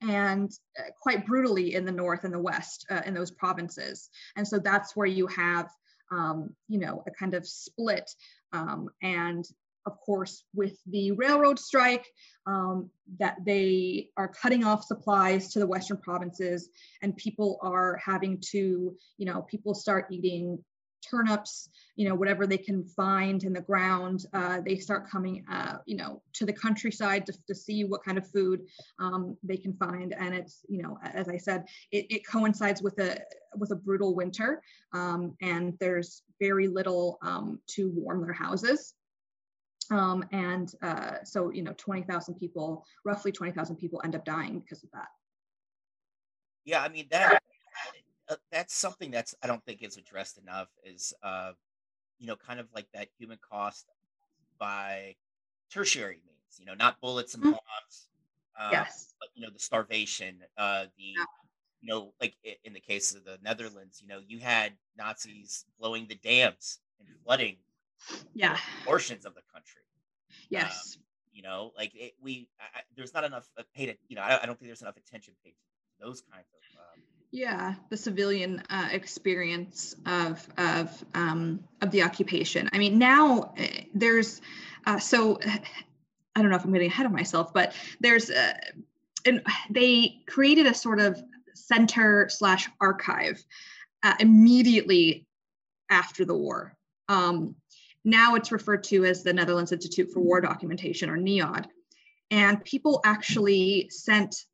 and 0.00 0.50
uh, 0.78 0.84
quite 1.00 1.26
brutally 1.26 1.74
in 1.74 1.84
the 1.84 1.92
North 1.92 2.24
and 2.24 2.32
the 2.32 2.38
West 2.38 2.86
uh, 2.90 3.02
in 3.04 3.12
those 3.12 3.30
provinces. 3.30 4.08
And 4.36 4.48
so 4.48 4.58
that's 4.58 4.96
where 4.96 5.06
you 5.06 5.26
have, 5.26 5.68
um, 6.10 6.54
you 6.68 6.78
know, 6.78 7.02
a 7.06 7.10
kind 7.10 7.34
of 7.34 7.46
split. 7.46 8.10
Um, 8.52 8.88
and 9.02 9.44
of 9.86 9.98
course, 9.98 10.44
with 10.54 10.76
the 10.86 11.12
railroad 11.12 11.58
strike, 11.58 12.06
um, 12.46 12.90
that 13.18 13.36
they 13.44 14.08
are 14.16 14.28
cutting 14.28 14.64
off 14.64 14.84
supplies 14.84 15.52
to 15.52 15.58
the 15.58 15.66
Western 15.66 15.98
provinces, 15.98 16.68
and 17.02 17.16
people 17.16 17.58
are 17.62 18.00
having 18.04 18.40
to, 18.50 18.96
you 19.18 19.26
know, 19.26 19.42
people 19.42 19.74
start 19.74 20.06
eating 20.10 20.58
turnips, 21.08 21.70
you 21.96 22.08
know, 22.08 22.14
whatever 22.14 22.46
they 22.46 22.58
can 22.58 22.84
find 22.84 23.42
in 23.44 23.52
the 23.52 23.60
ground. 23.60 24.26
Uh, 24.34 24.60
they 24.60 24.76
start 24.76 25.10
coming, 25.10 25.44
uh, 25.50 25.78
you 25.86 25.96
know, 25.96 26.22
to 26.34 26.44
the 26.44 26.52
countryside 26.52 27.26
to, 27.26 27.32
to 27.46 27.54
see 27.54 27.84
what 27.84 28.04
kind 28.04 28.18
of 28.18 28.30
food 28.30 28.60
um, 28.98 29.36
they 29.42 29.56
can 29.56 29.72
find. 29.74 30.14
And 30.14 30.34
it's, 30.34 30.60
you 30.68 30.82
know, 30.82 30.98
as 31.02 31.28
I 31.28 31.36
said, 31.36 31.64
it, 31.90 32.06
it 32.10 32.26
coincides 32.26 32.82
with 32.82 32.98
a 32.98 33.18
with 33.56 33.72
a 33.72 33.76
brutal 33.76 34.14
winter, 34.14 34.62
um, 34.92 35.34
and 35.40 35.74
there's 35.80 36.22
very 36.38 36.68
little 36.68 37.18
um, 37.22 37.58
to 37.68 37.90
warm 37.90 38.22
their 38.22 38.32
houses. 38.32 38.94
Um, 39.90 40.24
and 40.32 40.72
uh, 40.82 41.24
so, 41.24 41.50
you 41.50 41.62
know, 41.62 41.72
20,000 41.76 42.34
people, 42.34 42.84
roughly 43.04 43.32
20,000 43.32 43.76
people 43.76 44.00
end 44.04 44.14
up 44.14 44.24
dying 44.24 44.60
because 44.60 44.82
of 44.82 44.90
that. 44.92 45.08
Yeah, 46.64 46.82
I 46.82 46.88
mean, 46.88 47.06
that 47.10 47.42
uh, 48.28 48.36
that's 48.52 48.74
something 48.74 49.10
that's 49.10 49.34
I 49.42 49.46
don't 49.46 49.64
think 49.64 49.82
is 49.82 49.96
addressed 49.96 50.38
enough 50.38 50.68
is, 50.84 51.12
uh, 51.22 51.52
you 52.18 52.26
know, 52.26 52.36
kind 52.36 52.60
of 52.60 52.66
like 52.74 52.86
that 52.94 53.08
human 53.18 53.38
cost 53.38 53.86
by 54.58 55.16
tertiary 55.72 56.20
means, 56.24 56.58
you 56.58 56.66
know, 56.66 56.74
not 56.74 57.00
bullets 57.00 57.34
and 57.34 57.42
mm-hmm. 57.42 57.52
bombs. 57.52 58.08
Um, 58.60 58.68
yes. 58.72 59.14
But, 59.18 59.30
you 59.34 59.42
know, 59.42 59.50
the 59.50 59.58
starvation, 59.58 60.36
uh, 60.58 60.84
the, 60.98 61.14
yeah. 61.16 61.24
you 61.80 61.88
know, 61.88 62.12
like 62.20 62.34
in 62.62 62.74
the 62.74 62.80
case 62.80 63.14
of 63.14 63.24
the 63.24 63.38
Netherlands, 63.42 64.00
you 64.02 64.06
know, 64.06 64.20
you 64.24 64.38
had 64.38 64.74
Nazis 64.98 65.64
blowing 65.80 66.06
the 66.08 66.16
dams 66.16 66.78
and 67.00 67.08
flooding 67.24 67.56
yeah 68.34 68.56
portions 68.84 69.24
of 69.24 69.34
the 69.34 69.42
country 69.52 69.79
yes. 70.50 70.96
Um, 70.96 71.02
you 71.32 71.42
know 71.42 71.72
like 71.76 71.92
it, 71.94 72.12
we 72.20 72.48
I, 72.60 72.80
there's 72.96 73.14
not 73.14 73.24
enough 73.24 73.48
uh, 73.56 73.62
paid 73.74 73.96
you 74.08 74.16
know 74.16 74.22
I, 74.22 74.42
I, 74.42 74.46
don't 74.46 74.58
think 74.58 74.68
there's 74.68 74.82
enough 74.82 74.96
attention 74.96 75.32
paid 75.44 75.52
to 75.52 76.04
those 76.04 76.20
kinds 76.20 76.46
of 76.52 76.80
um, 76.80 77.02
yeah 77.30 77.74
the 77.88 77.96
civilian 77.96 78.62
uh, 78.68 78.88
experience 78.90 79.94
of 80.06 80.46
of 80.58 81.04
um, 81.14 81.60
of 81.80 81.90
the 81.92 82.02
occupation. 82.02 82.68
I 82.72 82.78
mean 82.78 82.98
now 82.98 83.54
uh, 83.58 83.66
there's 83.94 84.40
uh, 84.86 84.98
so 84.98 85.38
i 86.36 86.42
don't 86.42 86.50
know 86.50 86.56
if 86.56 86.64
i'm 86.64 86.72
getting 86.72 86.90
ahead 86.90 87.06
of 87.06 87.12
myself 87.12 87.52
but 87.52 87.72
there's 88.00 88.30
uh, 88.30 88.52
and 89.26 89.42
they 89.70 90.22
created 90.26 90.66
a 90.66 90.74
sort 90.74 91.00
of 91.00 91.22
center 91.54 92.28
slash 92.28 92.68
archive 92.80 93.42
uh, 94.02 94.14
immediately 94.18 95.26
after 95.90 96.24
the 96.24 96.34
war. 96.34 96.76
Um, 97.08 97.56
now 98.04 98.34
it's 98.34 98.52
referred 98.52 98.84
to 98.84 99.04
as 99.04 99.22
the 99.22 99.32
Netherlands 99.32 99.72
Institute 99.72 100.10
for 100.12 100.20
War 100.20 100.40
Documentation 100.40 101.10
or 101.10 101.18
NIOD. 101.18 101.66
And 102.30 102.64
people 102.64 103.00
actually 103.04 103.88
sent 103.90 104.46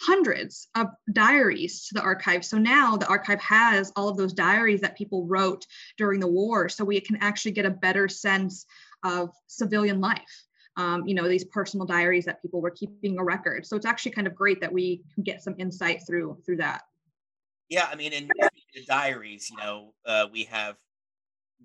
hundreds 0.00 0.68
of 0.74 0.88
diaries 1.12 1.86
to 1.88 1.94
the 1.94 2.00
archive. 2.00 2.44
So 2.44 2.56
now 2.56 2.96
the 2.96 3.08
archive 3.08 3.40
has 3.40 3.92
all 3.96 4.08
of 4.08 4.16
those 4.16 4.32
diaries 4.32 4.80
that 4.80 4.96
people 4.96 5.26
wrote 5.26 5.66
during 5.96 6.20
the 6.20 6.28
war. 6.28 6.68
So 6.68 6.84
we 6.84 7.00
can 7.00 7.16
actually 7.16 7.52
get 7.52 7.66
a 7.66 7.70
better 7.70 8.08
sense 8.08 8.64
of 9.04 9.30
civilian 9.46 10.00
life. 10.00 10.44
Um, 10.76 11.06
you 11.08 11.14
know, 11.14 11.28
these 11.28 11.44
personal 11.44 11.86
diaries 11.86 12.24
that 12.26 12.40
people 12.40 12.60
were 12.60 12.70
keeping 12.70 13.18
a 13.18 13.24
record. 13.24 13.66
So 13.66 13.76
it's 13.76 13.86
actually 13.86 14.12
kind 14.12 14.28
of 14.28 14.34
great 14.34 14.60
that 14.60 14.72
we 14.72 15.02
can 15.14 15.24
get 15.24 15.42
some 15.42 15.56
insight 15.58 16.02
through 16.06 16.38
through 16.46 16.58
that. 16.58 16.82
Yeah, 17.68 17.88
I 17.90 17.96
mean, 17.96 18.12
in, 18.12 18.30
the 18.74 18.84
diaries, 18.84 19.50
you 19.50 19.56
know, 19.56 19.92
uh, 20.06 20.26
we 20.32 20.44
have 20.44 20.76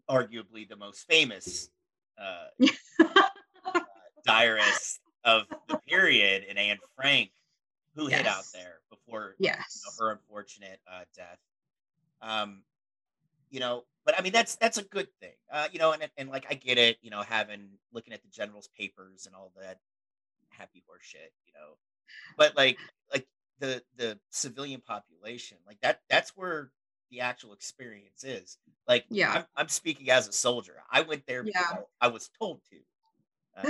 arguably 0.09 0.67
the 0.67 0.75
most 0.75 1.07
famous 1.07 1.69
uh, 2.17 2.47
uh, 3.65 3.79
diarist 4.25 4.99
of 5.23 5.43
the 5.67 5.77
period 5.87 6.45
and 6.49 6.57
Anne 6.57 6.79
Frank, 6.95 7.31
who 7.95 8.09
yes. 8.09 8.19
hid 8.19 8.27
out 8.27 8.43
there 8.53 8.75
before 8.89 9.35
yes. 9.39 9.83
You 9.83 9.91
know, 9.91 10.05
her 10.05 10.11
unfortunate 10.13 10.79
uh, 10.91 11.03
death. 11.15 11.39
Um, 12.21 12.63
you 13.49 13.59
know, 13.59 13.83
but 14.05 14.17
I 14.17 14.21
mean 14.21 14.33
that's 14.33 14.55
that's 14.55 14.77
a 14.77 14.83
good 14.83 15.07
thing. 15.19 15.35
Uh, 15.51 15.67
you 15.71 15.79
know, 15.79 15.91
and 15.91 16.09
and 16.17 16.29
like 16.29 16.45
I 16.49 16.55
get 16.55 16.77
it, 16.77 16.97
you 17.01 17.09
know, 17.09 17.21
having 17.21 17.69
looking 17.93 18.13
at 18.13 18.21
the 18.21 18.29
general's 18.29 18.69
papers 18.77 19.25
and 19.25 19.35
all 19.35 19.51
that 19.61 19.77
happy 20.49 20.83
horse 20.87 21.03
shit, 21.03 21.31
you 21.45 21.53
know. 21.53 21.77
But 22.37 22.57
like 22.57 22.77
like 23.11 23.27
the 23.59 23.83
the 23.95 24.19
civilian 24.29 24.81
population, 24.81 25.57
like 25.67 25.79
that 25.81 26.01
that's 26.09 26.31
where 26.35 26.71
the 27.13 27.21
actual 27.21 27.53
experience 27.53 28.23
is. 28.23 28.57
Like, 28.87 29.05
yeah, 29.09 29.31
I'm, 29.31 29.45
I'm 29.55 29.67
speaking 29.69 30.09
as 30.09 30.27
a 30.27 30.33
soldier. 30.33 30.73
I 30.91 31.01
went 31.01 31.25
there 31.27 31.43
because 31.43 31.63
yeah. 31.71 31.77
I, 32.01 32.07
I, 32.07 32.09
was 32.09 32.29
told 32.39 32.59
to. 32.71 33.69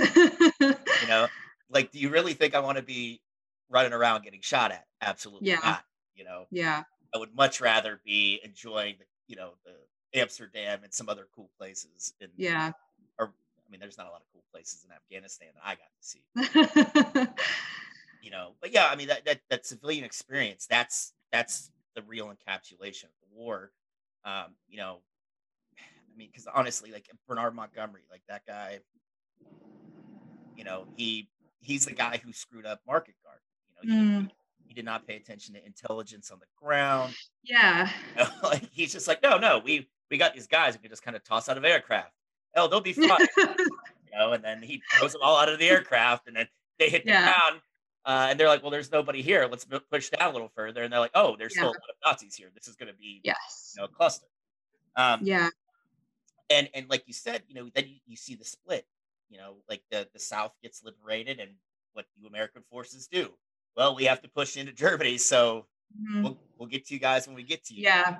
Uh, 0.60 0.74
you 1.02 1.08
know, 1.08 1.28
like, 1.70 1.92
do 1.92 1.98
you 1.98 2.08
really 2.08 2.32
think 2.32 2.54
I 2.54 2.60
want 2.60 2.78
to 2.78 2.82
be 2.82 3.20
running 3.68 3.92
around 3.92 4.24
getting 4.24 4.40
shot 4.40 4.72
at? 4.72 4.86
Absolutely 5.00 5.50
yeah. 5.50 5.60
not. 5.62 5.84
You 6.16 6.24
know, 6.24 6.46
yeah, 6.50 6.84
I 7.14 7.18
would 7.18 7.34
much 7.34 7.60
rather 7.60 8.00
be 8.04 8.40
enjoying 8.42 8.96
the, 8.98 9.04
you 9.28 9.36
know, 9.36 9.52
the 9.64 10.20
Amsterdam 10.20 10.80
and 10.82 10.92
some 10.92 11.08
other 11.08 11.26
cool 11.34 11.50
places. 11.58 12.14
In, 12.20 12.28
yeah, 12.36 12.72
or 13.18 13.26
I 13.26 13.70
mean, 13.70 13.80
there's 13.80 13.98
not 13.98 14.06
a 14.06 14.10
lot 14.10 14.22
of 14.22 14.26
cool 14.32 14.44
places 14.52 14.86
in 14.88 14.94
Afghanistan 14.94 15.48
that 15.54 15.62
I 15.64 15.74
got 15.74 15.90
to 15.90 17.26
see. 17.26 17.32
you 18.22 18.30
know, 18.30 18.52
but 18.60 18.72
yeah, 18.72 18.88
I 18.90 18.96
mean 18.96 19.08
that 19.08 19.24
that 19.26 19.40
that 19.50 19.66
civilian 19.66 20.04
experience. 20.04 20.66
That's 20.66 21.12
that's 21.30 21.70
the 21.94 22.02
real 22.02 22.26
encapsulation 22.26 23.04
of 23.04 23.10
the 23.20 23.36
war. 23.36 23.70
Um, 24.24 24.54
you 24.68 24.78
know, 24.78 25.00
I 25.78 26.16
mean, 26.16 26.28
because 26.30 26.46
honestly, 26.52 26.92
like 26.92 27.08
Bernard 27.28 27.54
Montgomery, 27.54 28.02
like 28.10 28.22
that 28.28 28.46
guy, 28.46 28.78
you 30.56 30.64
know, 30.64 30.86
he 30.96 31.28
he's 31.60 31.86
the 31.86 31.92
guy 31.92 32.20
who 32.22 32.32
screwed 32.32 32.66
up 32.66 32.80
Market 32.86 33.14
Garden. 33.24 33.40
You 33.82 33.90
know, 33.90 34.02
he, 34.02 34.24
mm. 34.26 34.30
he 34.66 34.74
did 34.74 34.84
not 34.84 35.06
pay 35.06 35.16
attention 35.16 35.54
to 35.54 35.66
intelligence 35.66 36.30
on 36.30 36.38
the 36.38 36.46
ground. 36.60 37.14
Yeah, 37.42 37.88
you 38.16 38.24
know, 38.24 38.30
like 38.42 38.68
he's 38.70 38.92
just 38.92 39.08
like, 39.08 39.22
no, 39.22 39.38
no, 39.38 39.60
we 39.64 39.88
we 40.10 40.18
got 40.18 40.34
these 40.34 40.46
guys 40.46 40.74
we 40.74 40.80
can 40.80 40.90
just 40.90 41.02
kind 41.02 41.16
of 41.16 41.24
toss 41.24 41.48
out 41.48 41.58
of 41.58 41.64
aircraft. 41.64 42.12
Oh, 42.56 42.68
they'll 42.68 42.80
be 42.80 42.92
fine. 42.92 43.18
you 43.36 43.46
know, 44.16 44.32
and 44.32 44.44
then 44.44 44.62
he 44.62 44.80
throws 44.96 45.12
them 45.12 45.22
all 45.24 45.36
out 45.36 45.48
of 45.48 45.58
the 45.58 45.68
aircraft, 45.68 46.28
and 46.28 46.36
then 46.36 46.46
they 46.78 46.88
hit 46.88 47.04
the 47.04 47.10
yeah. 47.10 47.24
ground 47.24 47.60
Uh, 48.06 48.26
and 48.28 48.38
they're 48.38 48.48
like, 48.48 48.62
well, 48.62 48.70
there's 48.70 48.92
nobody 48.92 49.22
here. 49.22 49.48
Let's 49.50 49.64
push 49.90 50.10
down 50.10 50.30
a 50.30 50.32
little 50.32 50.52
further. 50.54 50.82
And 50.82 50.92
they're 50.92 51.00
like, 51.00 51.12
oh, 51.14 51.36
there's 51.38 51.54
yeah. 51.54 51.62
still 51.62 51.70
a 51.70 51.72
lot 51.72 51.76
of 51.76 51.96
Nazis 52.04 52.34
here. 52.34 52.50
This 52.54 52.68
is 52.68 52.76
going 52.76 52.92
to 52.92 52.98
be, 52.98 53.20
yes, 53.24 53.72
you 53.74 53.80
know, 53.80 53.86
a 53.86 53.88
cluster. 53.88 54.26
Um, 54.96 55.20
yeah. 55.22 55.48
And 56.50 56.68
and 56.74 56.88
like 56.90 57.04
you 57.06 57.14
said, 57.14 57.42
you 57.48 57.54
know, 57.54 57.70
then 57.74 57.88
you, 57.88 57.96
you 58.06 58.16
see 58.16 58.34
the 58.34 58.44
split. 58.44 58.86
You 59.30 59.38
know, 59.38 59.56
like 59.68 59.82
the 59.90 60.06
the 60.12 60.18
South 60.18 60.52
gets 60.62 60.84
liberated, 60.84 61.40
and 61.40 61.50
what 61.94 62.04
do 62.20 62.26
American 62.26 62.62
forces 62.70 63.08
do? 63.08 63.32
Well, 63.76 63.94
we 63.96 64.04
have 64.04 64.20
to 64.22 64.28
push 64.28 64.58
into 64.58 64.72
Germany, 64.72 65.16
so 65.16 65.66
mm-hmm. 65.98 66.22
we'll 66.22 66.38
we'll 66.58 66.68
get 66.68 66.86
to 66.88 66.94
you 66.94 67.00
guys 67.00 67.26
when 67.26 67.34
we 67.34 67.42
get 67.42 67.64
to 67.64 67.74
you. 67.74 67.84
Yeah. 67.84 68.18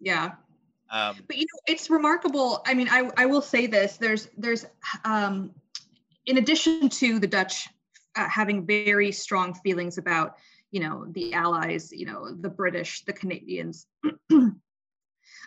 Yeah. 0.00 0.32
Um, 0.90 1.16
but 1.26 1.36
you 1.36 1.42
know, 1.42 1.60
it's 1.66 1.90
remarkable. 1.90 2.62
I 2.66 2.74
mean, 2.74 2.88
I, 2.90 3.10
I 3.16 3.26
will 3.26 3.42
say 3.42 3.66
this: 3.66 3.96
there's 3.96 4.28
there's 4.36 4.66
um, 5.04 5.50
in 6.26 6.38
addition 6.38 6.88
to 6.90 7.18
the 7.18 7.26
Dutch 7.26 7.68
uh, 8.18 8.28
having 8.28 8.66
very 8.66 9.12
strong 9.12 9.54
feelings 9.54 9.96
about 9.96 10.34
you 10.70 10.80
know 10.80 11.06
the 11.12 11.32
Allies, 11.32 11.90
you 11.92 12.04
know 12.04 12.30
the 12.30 12.50
British, 12.50 13.04
the 13.04 13.12
Canadians. 13.12 13.86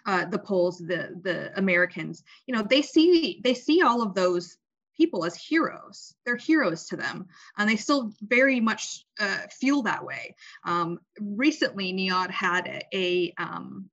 uh, 0.05 0.25
the 0.25 0.39
Poles, 0.39 0.79
the 0.79 1.19
the 1.21 1.51
Americans, 1.57 2.23
you 2.47 2.55
know, 2.55 2.63
they 2.63 2.81
see 2.81 3.39
they 3.43 3.53
see 3.53 3.81
all 3.81 4.01
of 4.01 4.15
those 4.15 4.57
people 4.97 5.25
as 5.25 5.35
heroes. 5.35 6.13
They're 6.25 6.37
heroes 6.37 6.87
to 6.87 6.95
them, 6.95 7.27
and 7.57 7.69
they 7.69 7.75
still 7.75 8.11
very 8.21 8.59
much 8.59 9.05
uh, 9.19 9.47
feel 9.51 9.83
that 9.83 10.03
way. 10.03 10.35
Um, 10.65 10.99
recently, 11.19 11.93
NIOD 11.93 12.31
had 12.31 12.67
a, 12.67 12.81
a 12.93 13.33
um, 13.37 13.89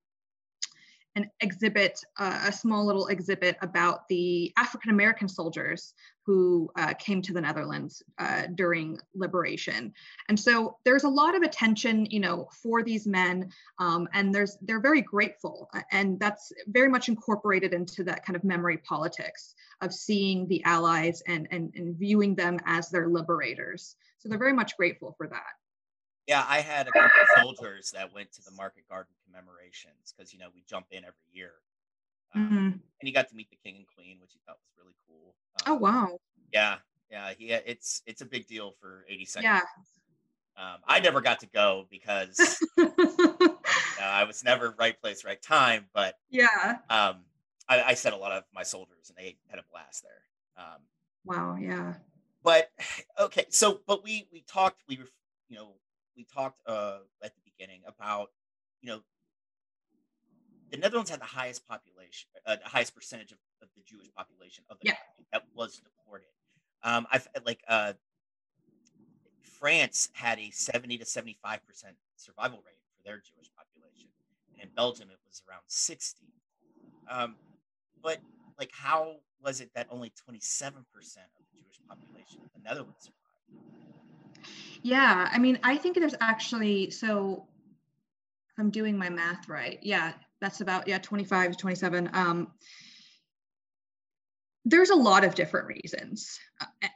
an 1.19 1.31
exhibit, 1.41 2.01
uh, 2.19 2.45
a 2.47 2.53
small 2.53 2.87
little 2.87 3.09
exhibit 3.09 3.57
about 3.61 4.07
the 4.09 4.53
African 4.57 4.91
American 4.91 5.29
soldiers 5.29 5.95
who 6.25 6.71
uh, 6.77 6.95
came 6.95 7.21
to 7.23 7.33
the 7.33 7.41
Netherlands 7.41 8.03
uh, 8.19 8.43
during 8.55 8.99
liberation. 9.15 9.93
And 10.29 10.39
so 10.39 10.77
there's 10.85 11.05
a 11.05 11.09
lot 11.09 11.35
of 11.35 11.43
attention, 11.43 12.07
you 12.07 12.21
know, 12.21 12.49
for 12.63 12.83
these 12.83 13.07
men, 13.07 13.51
um, 13.79 14.09
and 14.13 14.35
there's 14.35 14.57
they're 14.63 14.81
very 14.81 15.01
grateful, 15.01 15.69
and 15.91 16.21
that's 16.21 16.53
very 16.69 16.89
much 16.89 17.09
incorporated 17.09 17.73
into 17.73 18.05
that 18.05 18.25
kind 18.25 18.37
of 18.37 18.45
memory 18.45 18.79
politics 18.79 19.55
of 19.81 19.93
seeing 19.93 20.47
the 20.47 20.63
Allies 20.65 21.23
and 21.27 21.49
and, 21.51 21.73
and 21.75 21.97
viewing 21.97 22.35
them 22.35 22.59
as 22.67 22.91
their 22.91 23.09
liberators. 23.09 23.97
So 24.19 24.29
they're 24.29 24.39
very 24.39 24.53
much 24.53 24.77
grateful 24.77 25.15
for 25.17 25.27
that. 25.29 25.58
Yeah, 26.29 26.45
I 26.47 26.61
had 26.61 26.87
a 26.87 26.93
couple 26.93 27.09
of 27.09 27.43
soldiers 27.43 27.91
that 27.93 28.13
went 28.13 28.31
to 28.33 28.43
the 28.43 28.51
Market 28.51 28.87
Garden 28.87 29.15
commemorations 29.25 30.13
because 30.15 30.31
you 30.33 30.39
know 30.39 30.49
we 30.55 30.63
jump 30.69 30.85
in 30.91 30.99
every 30.99 31.15
year, 31.33 31.53
um, 32.35 32.45
mm-hmm. 32.45 32.57
and 32.57 32.83
he 33.01 33.13
got 33.13 33.31
to 33.31 33.35
meet 33.35 33.49
the 33.49 33.57
king 33.57 33.77
and 33.77 33.87
queen, 33.87 34.19
which 34.21 34.33
he 34.35 34.41
thought 34.47 34.59
was 34.61 34.85
really 34.85 34.95
cool. 35.09 35.35
Oh, 35.67 35.73
um, 35.73 35.79
oh 35.79 35.81
wow! 35.81 36.19
Yeah, 36.53 36.77
yeah, 37.11 37.33
he 37.37 37.51
it's 37.51 38.03
it's 38.05 38.21
a 38.21 38.27
big 38.27 38.47
deal 38.47 38.75
for 38.79 39.07
eighty 39.09 39.25
seconds. 39.25 39.45
Yeah. 39.45 39.61
Um, 40.63 40.81
I 40.87 41.01
never 41.01 41.23
got 41.23 41.41
to 41.41 41.47
go 41.47 41.87
because 41.91 42.61
you 42.77 42.85
know, 42.85 43.57
I 44.03 44.25
was 44.25 44.45
never 44.45 44.75
right 44.79 45.01
place, 45.01 45.25
right 45.25 45.41
time. 45.41 45.87
But 45.95 46.17
yeah, 46.29 46.79
um, 46.91 47.25
I, 47.71 47.83
I 47.83 47.95
sent 47.95 48.15
a 48.15 48.19
lot 48.19 48.33
of 48.33 48.45
my 48.55 48.65
soldiers, 48.65 49.09
and 49.09 49.17
they 49.17 49.39
had 49.47 49.61
a 49.61 49.65
blast 49.73 50.03
there. 50.03 50.65
Um, 50.65 50.83
wow, 51.25 51.57
yeah. 51.59 51.95
But 52.43 52.71
okay, 53.19 53.47
so 53.49 53.81
but 53.87 54.05
we 54.05 54.29
we 54.31 54.43
talked 54.43 54.83
we 54.89 54.99
were 54.99 55.09
you 55.49 55.57
know 55.57 55.73
we 56.19 56.25
talked 56.25 56.61
uh, 56.67 56.99
at 57.23 57.33
the 57.37 57.41
beginning 57.45 57.81
about, 57.87 58.31
you 58.83 58.91
know, 58.91 59.01
the 60.71 60.77
Netherlands 60.77 61.11
had 61.11 61.21
the 61.21 61.25
highest 61.25 61.67
population, 61.67 62.29
uh, 62.45 62.57
the 62.57 62.69
highest 62.69 62.95
percentage 62.95 63.31
of, 63.31 63.39
of, 63.63 63.69
the 63.75 63.83
Jewish 63.87 64.13
population 64.15 64.65
of 64.69 64.79
the 64.81 64.89
yeah. 64.89 64.93
country 64.93 65.27
that 65.33 65.45
was 65.55 65.81
deported. 65.81 66.27
Um, 66.83 67.07
I've 67.11 67.27
like 67.47 67.63
uh, 67.69 67.95
France 69.59 70.11
had 70.13 70.39
a 70.39 70.51
70 70.51 70.99
to 70.99 71.07
75 71.07 71.67
percent 71.67 71.95
survival 72.17 72.59
rate 72.67 72.83
for 72.97 73.03
their 73.05 73.17
Jewish 73.17 73.49
population, 73.57 74.09
and 74.53 74.69
in 74.69 74.75
Belgium 74.77 75.09
it 75.11 75.19
was 75.27 75.43
around 75.49 75.63
60. 75.67 76.27
Um, 77.11 77.37
but 78.03 78.19
like, 78.59 78.71
how 78.73 79.17
was 79.43 79.61
it 79.61 79.71
that 79.75 79.87
only 79.91 80.13
27 80.25 80.85
percent 80.93 81.27
of 81.39 81.45
the 81.55 81.63
Jewish 81.63 81.81
population 81.89 82.41
of 82.45 82.51
the 82.55 82.69
Netherlands 82.69 82.99
survived? 83.01 83.19
Yeah, 84.83 85.29
I 85.31 85.39
mean, 85.39 85.59
I 85.63 85.77
think 85.77 85.99
there's 85.99 86.15
actually 86.21 86.91
so 86.91 87.47
if 88.51 88.59
I'm 88.59 88.71
doing 88.71 88.97
my 88.97 89.09
math 89.09 89.49
right, 89.49 89.79
yeah, 89.83 90.13
that's 90.41 90.61
about 90.61 90.89
yeah 90.89 90.99
25 90.99 91.53
to 91.53 91.59
27. 91.59 92.11
Um, 92.13 92.49
there's 94.65 94.91
a 94.91 94.95
lot 94.95 95.25
of 95.25 95.35
different 95.35 95.67
reasons, 95.67 96.39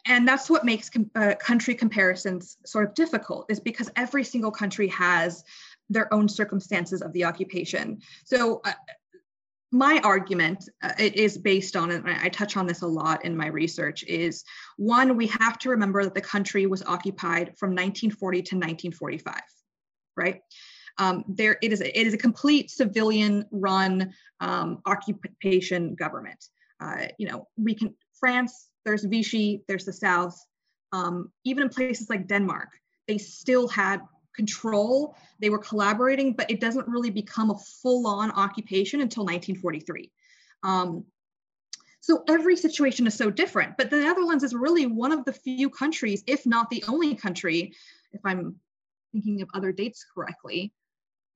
and 0.06 0.28
that's 0.28 0.50
what 0.50 0.64
makes 0.64 0.90
com- 0.90 1.10
uh, 1.14 1.34
country 1.40 1.74
comparisons 1.74 2.58
sort 2.66 2.86
of 2.86 2.94
difficult, 2.94 3.46
is 3.50 3.60
because 3.60 3.90
every 3.96 4.24
single 4.24 4.50
country 4.50 4.88
has 4.88 5.42
their 5.88 6.12
own 6.12 6.28
circumstances 6.28 7.02
of 7.02 7.12
the 7.12 7.24
occupation. 7.24 8.00
So. 8.24 8.60
Uh, 8.64 8.72
my 9.74 10.00
argument 10.04 10.68
uh, 10.82 10.92
based 11.42 11.76
on 11.76 11.90
and 11.90 12.08
i 12.08 12.28
touch 12.28 12.56
on 12.56 12.66
this 12.66 12.82
a 12.82 12.86
lot 12.86 13.24
in 13.24 13.36
my 13.36 13.46
research 13.46 14.04
is 14.04 14.44
one 14.76 15.16
we 15.16 15.26
have 15.26 15.58
to 15.58 15.70
remember 15.70 16.04
that 16.04 16.14
the 16.14 16.20
country 16.20 16.66
was 16.66 16.82
occupied 16.82 17.56
from 17.58 17.70
1940 17.70 18.36
to 18.42 18.54
1945 18.56 19.40
right? 20.16 20.40
Um, 20.98 21.24
there 21.26 21.56
it 21.62 21.72
is 21.72 21.80
a, 21.80 21.98
it 21.98 22.06
is 22.06 22.14
a 22.14 22.18
complete 22.18 22.70
civilian 22.70 23.46
run 23.50 24.12
um, 24.40 24.82
occupation 24.86 25.94
government. 25.94 26.44
Uh, 26.80 27.06
you 27.18 27.28
know 27.28 27.46
we 27.56 27.74
can 27.74 27.94
france 28.18 28.68
there's 28.84 29.04
vichy 29.04 29.62
there's 29.68 29.84
the 29.84 29.92
south. 29.92 30.38
Um, 30.92 31.32
even 31.44 31.62
in 31.64 31.68
places 31.70 32.10
like 32.10 32.26
denmark 32.26 32.68
they 33.08 33.18
still 33.18 33.66
had 33.68 34.00
control. 34.34 35.16
They 35.40 35.50
were 35.50 35.58
collaborating, 35.58 36.32
but 36.32 36.50
it 36.50 36.60
doesn't 36.60 36.88
really 36.88 37.10
become 37.10 37.50
a 37.50 37.58
full 37.58 38.06
on 38.06 38.30
occupation 38.30 39.00
until 39.00 39.24
1943. 39.24 40.10
Um, 40.62 41.04
so 42.00 42.24
every 42.28 42.56
situation 42.56 43.06
is 43.06 43.14
so 43.14 43.30
different. 43.30 43.76
But 43.76 43.90
the 43.90 43.98
Netherlands 43.98 44.42
is 44.42 44.54
really 44.54 44.86
one 44.86 45.12
of 45.12 45.24
the 45.24 45.32
few 45.32 45.70
countries, 45.70 46.24
if 46.26 46.44
not 46.46 46.68
the 46.68 46.82
only 46.88 47.14
country, 47.14 47.74
if 48.12 48.20
I'm 48.24 48.56
thinking 49.12 49.42
of 49.42 49.48
other 49.54 49.70
dates 49.72 50.04
correctly. 50.12 50.72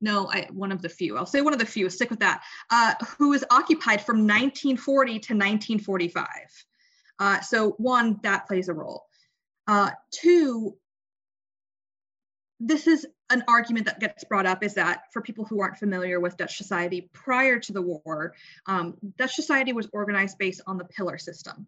No, 0.01 0.29
I, 0.29 0.49
one 0.51 0.73
of 0.73 0.83
the 0.83 0.89
few. 0.89 1.17
I'll 1.17 1.25
say 1.25 1.41
one 1.41 1.53
of 1.53 1.59
the 1.59 1.67
few. 1.67 1.89
Stick 1.89 2.11
with 2.11 2.21
that. 2.21 2.43
Uh, 2.71 2.95
who 3.17 3.31
was 3.31 3.45
occupied 3.51 4.05
from 4.05 4.27
1940 4.27 5.13
to 5.13 5.17
1945. 5.35 6.27
Uh, 7.19 7.41
so 7.41 7.71
one, 7.79 8.19
that 8.23 8.47
plays 8.47 8.69
a 8.69 8.75
role. 8.75 9.05
Uh, 9.67 9.91
two, 10.11 10.77
this 12.59 12.87
is 12.87 13.07
an 13.31 13.45
argument 13.49 13.87
that 13.87 14.01
gets 14.01 14.25
brought 14.25 14.47
up 14.47 14.63
is 14.63 14.75
that 14.75 15.13
for 15.13 15.21
people 15.21 15.45
who 15.45 15.61
aren't 15.61 15.77
familiar 15.77 16.21
with 16.21 16.37
Dutch 16.37 16.57
society 16.57 17.11
prior 17.13 17.59
to 17.59 17.73
the 17.73 17.83
war, 17.83 18.35
um, 18.67 18.97
Dutch 19.19 19.35
society 19.35 19.73
was 19.73 19.89
organized 19.93 20.39
based 20.39 20.63
on 20.67 20.79
the 20.79 20.85
pillar 20.85 21.19
system. 21.19 21.67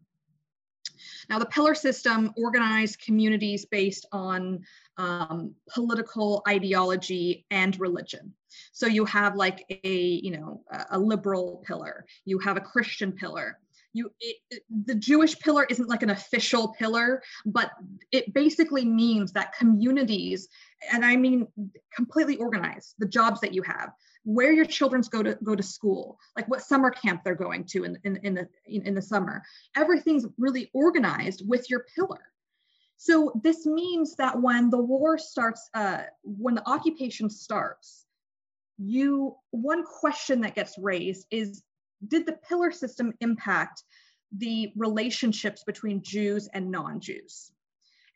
Now, 1.29 1.39
the 1.39 1.47
pillar 1.47 1.75
system 1.75 2.33
organized 2.37 3.01
communities 3.01 3.65
based 3.65 4.07
on 4.13 4.65
um, 4.97 5.55
political 5.69 6.43
ideology 6.49 7.47
and 7.51 7.79
religion. 7.79 8.35
So 8.73 8.87
you 8.87 9.05
have 9.05 9.37
like 9.37 9.65
a, 9.85 9.99
you 10.23 10.33
know, 10.33 10.63
a 10.91 10.99
liberal 10.99 11.63
pillar, 11.67 12.05
you 12.25 12.39
have 12.39 12.57
a 12.57 12.61
Christian 12.61 13.13
pillar, 13.13 13.59
you 13.99 14.11
it, 14.21 14.63
the 14.87 14.95
jewish 14.95 15.39
pillar 15.39 15.65
isn't 15.69 15.89
like 15.89 16.03
an 16.03 16.11
official 16.11 16.69
pillar 16.79 17.23
but 17.45 17.73
it 18.13 18.33
basically 18.33 18.85
means 18.85 19.33
that 19.33 19.55
communities 19.55 20.49
and 20.93 21.05
i 21.05 21.17
mean 21.17 21.47
completely 21.95 22.37
organized 22.37 22.95
the 22.99 23.09
jobs 23.09 23.41
that 23.41 23.53
you 23.53 23.63
have 23.63 23.91
where 24.25 24.53
your 24.53 24.65
children's 24.65 25.09
go 25.09 25.23
to 25.23 25.39
go 25.43 25.55
to 25.55 25.63
school 25.63 26.19
like 26.37 26.47
what 26.49 26.63
summer 26.63 26.91
camp 26.91 27.23
they're 27.25 27.35
going 27.35 27.65
to 27.65 27.85
in, 27.85 27.99
in, 28.05 28.17
in 28.23 28.35
the 28.35 28.49
in 28.67 28.95
the 28.95 29.03
summer 29.03 29.43
everything's 29.75 30.27
really 30.37 30.71
organized 30.75 31.49
with 31.49 31.71
your 31.71 31.87
pillar. 31.95 32.21
So 32.97 33.33
this 33.43 33.65
means 33.65 34.17
that 34.17 34.41
when 34.41 34.71
the 34.71 34.79
war 34.79 35.19
starts 35.19 35.71
uh, 35.75 36.03
when 36.23 36.55
the 36.57 36.69
occupation 36.69 37.31
starts 37.31 38.05
you 38.81 39.35
one 39.51 39.85
question 39.85 40.41
that 40.43 40.55
gets 40.55 40.79
raised 40.79 41.27
is 41.31 41.63
did 42.07 42.27
the 42.27 42.39
pillar 42.49 42.71
system 42.71 43.13
impact 43.21 43.83
the 44.37 44.73
relationships 44.77 45.65
between 45.65 46.03
Jews 46.03 46.49
and 46.53 46.71
non-Jews? 46.71 47.51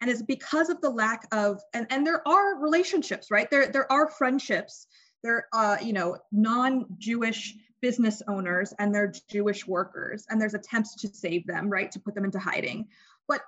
And 0.01 0.11
it's 0.11 0.23
because 0.23 0.69
of 0.69 0.81
the 0.81 0.91
lack 0.91 1.27
of, 1.33 1.61
and, 1.75 1.87
and 1.91 2.07
there 2.07 2.27
are 2.27 2.61
relationships, 2.61 3.31
right? 3.31 3.49
There, 3.51 3.69
there 3.69 3.91
are 3.91 4.11
friendships. 4.11 4.87
There 5.23 5.47
are, 5.55 5.81
you 5.81 5.93
know, 5.93 6.19
non-Jewish 6.33 7.55
business 7.81 8.23
owners 8.29 8.75
and 8.79 8.95
their 8.95 9.13
Jewish 9.31 9.67
workers, 9.67 10.27
and 10.29 10.41
there's 10.41 10.55
attempts 10.55 10.97
to 10.97 11.09
save 11.09 11.47
them, 11.47 11.69
right? 11.69 11.91
To 11.93 12.01
put 12.01 12.15
them 12.15 12.25
into 12.25 12.39
hiding. 12.39 12.89
But 13.29 13.43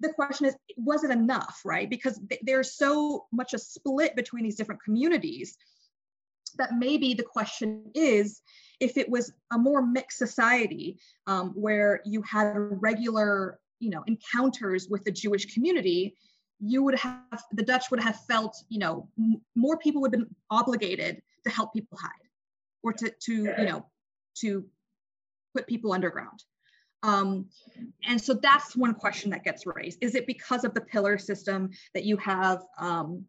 the 0.00 0.12
question 0.12 0.46
is, 0.46 0.56
was 0.76 1.04
it 1.04 1.10
enough, 1.10 1.60
right? 1.64 1.90
Because 1.90 2.20
there's 2.42 2.74
so 2.74 3.26
much 3.32 3.54
a 3.54 3.58
split 3.58 4.16
between 4.16 4.44
these 4.44 4.56
different 4.56 4.82
communities 4.82 5.56
that 6.56 6.74
maybe 6.78 7.14
the 7.14 7.22
question 7.22 7.84
is 7.94 8.42
if 8.80 8.96
it 8.96 9.08
was 9.08 9.32
a 9.52 9.58
more 9.58 9.82
mixed 9.82 10.18
society 10.18 10.98
um, 11.26 11.50
where 11.50 12.00
you 12.04 12.22
had 12.22 12.54
regular 12.56 13.58
you 13.80 13.90
know 13.90 14.02
encounters 14.06 14.88
with 14.88 15.04
the 15.04 15.12
jewish 15.12 15.52
community 15.52 16.14
you 16.60 16.82
would 16.82 16.98
have 16.98 17.42
the 17.52 17.62
Dutch 17.62 17.90
would 17.90 18.00
have 18.00 18.18
felt, 18.26 18.56
you 18.68 18.78
know, 18.78 19.08
m- 19.18 19.40
more 19.54 19.78
people 19.78 20.02
would 20.02 20.12
have 20.12 20.20
been 20.22 20.36
obligated 20.50 21.22
to 21.44 21.50
help 21.50 21.72
people 21.72 21.98
hide, 22.00 22.10
or 22.82 22.92
to 22.94 23.10
to 23.10 23.32
you 23.32 23.64
know 23.64 23.86
to 24.38 24.64
put 25.54 25.66
people 25.66 25.92
underground. 25.92 26.42
Um, 27.04 27.46
and 28.08 28.20
so 28.20 28.34
that's 28.34 28.74
one 28.74 28.94
question 28.94 29.30
that 29.30 29.44
gets 29.44 29.64
raised. 29.66 29.98
Is 30.02 30.16
it 30.16 30.26
because 30.26 30.64
of 30.64 30.74
the 30.74 30.80
pillar 30.80 31.16
system 31.16 31.70
that 31.94 32.04
you 32.04 32.16
have, 32.16 32.60
um, 32.76 33.24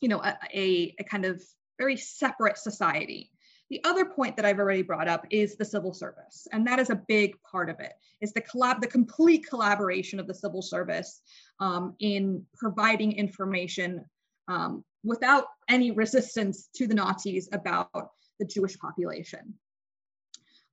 you 0.00 0.08
know, 0.08 0.22
a, 0.22 0.38
a, 0.54 0.94
a 1.00 1.04
kind 1.04 1.24
of 1.24 1.42
very 1.82 1.96
separate 1.96 2.58
society? 2.58 3.30
The 3.70 3.82
other 3.84 4.04
point 4.04 4.36
that 4.36 4.44
I've 4.44 4.58
already 4.58 4.82
brought 4.82 5.08
up 5.08 5.26
is 5.30 5.56
the 5.56 5.64
civil 5.64 5.94
service, 5.94 6.46
and 6.52 6.66
that 6.66 6.78
is 6.78 6.90
a 6.90 7.02
big 7.08 7.30
part 7.50 7.70
of 7.70 7.80
it. 7.80 7.86
it. 7.86 8.24
Is 8.24 8.32
the 8.32 8.42
collab, 8.42 8.80
the 8.80 8.86
complete 8.86 9.42
collaboration 9.48 10.20
of 10.20 10.26
the 10.26 10.34
civil 10.34 10.62
service 10.62 11.22
um, 11.58 11.94
in 11.98 12.46
providing 12.54 13.12
information 13.12 14.04
um, 14.48 14.84
without 15.02 15.46
any 15.68 15.90
resistance 15.90 16.68
to 16.76 16.86
the 16.86 16.94
Nazis 16.94 17.48
about 17.52 18.10
the 18.38 18.46
Jewish 18.46 18.78
population. 18.78 19.54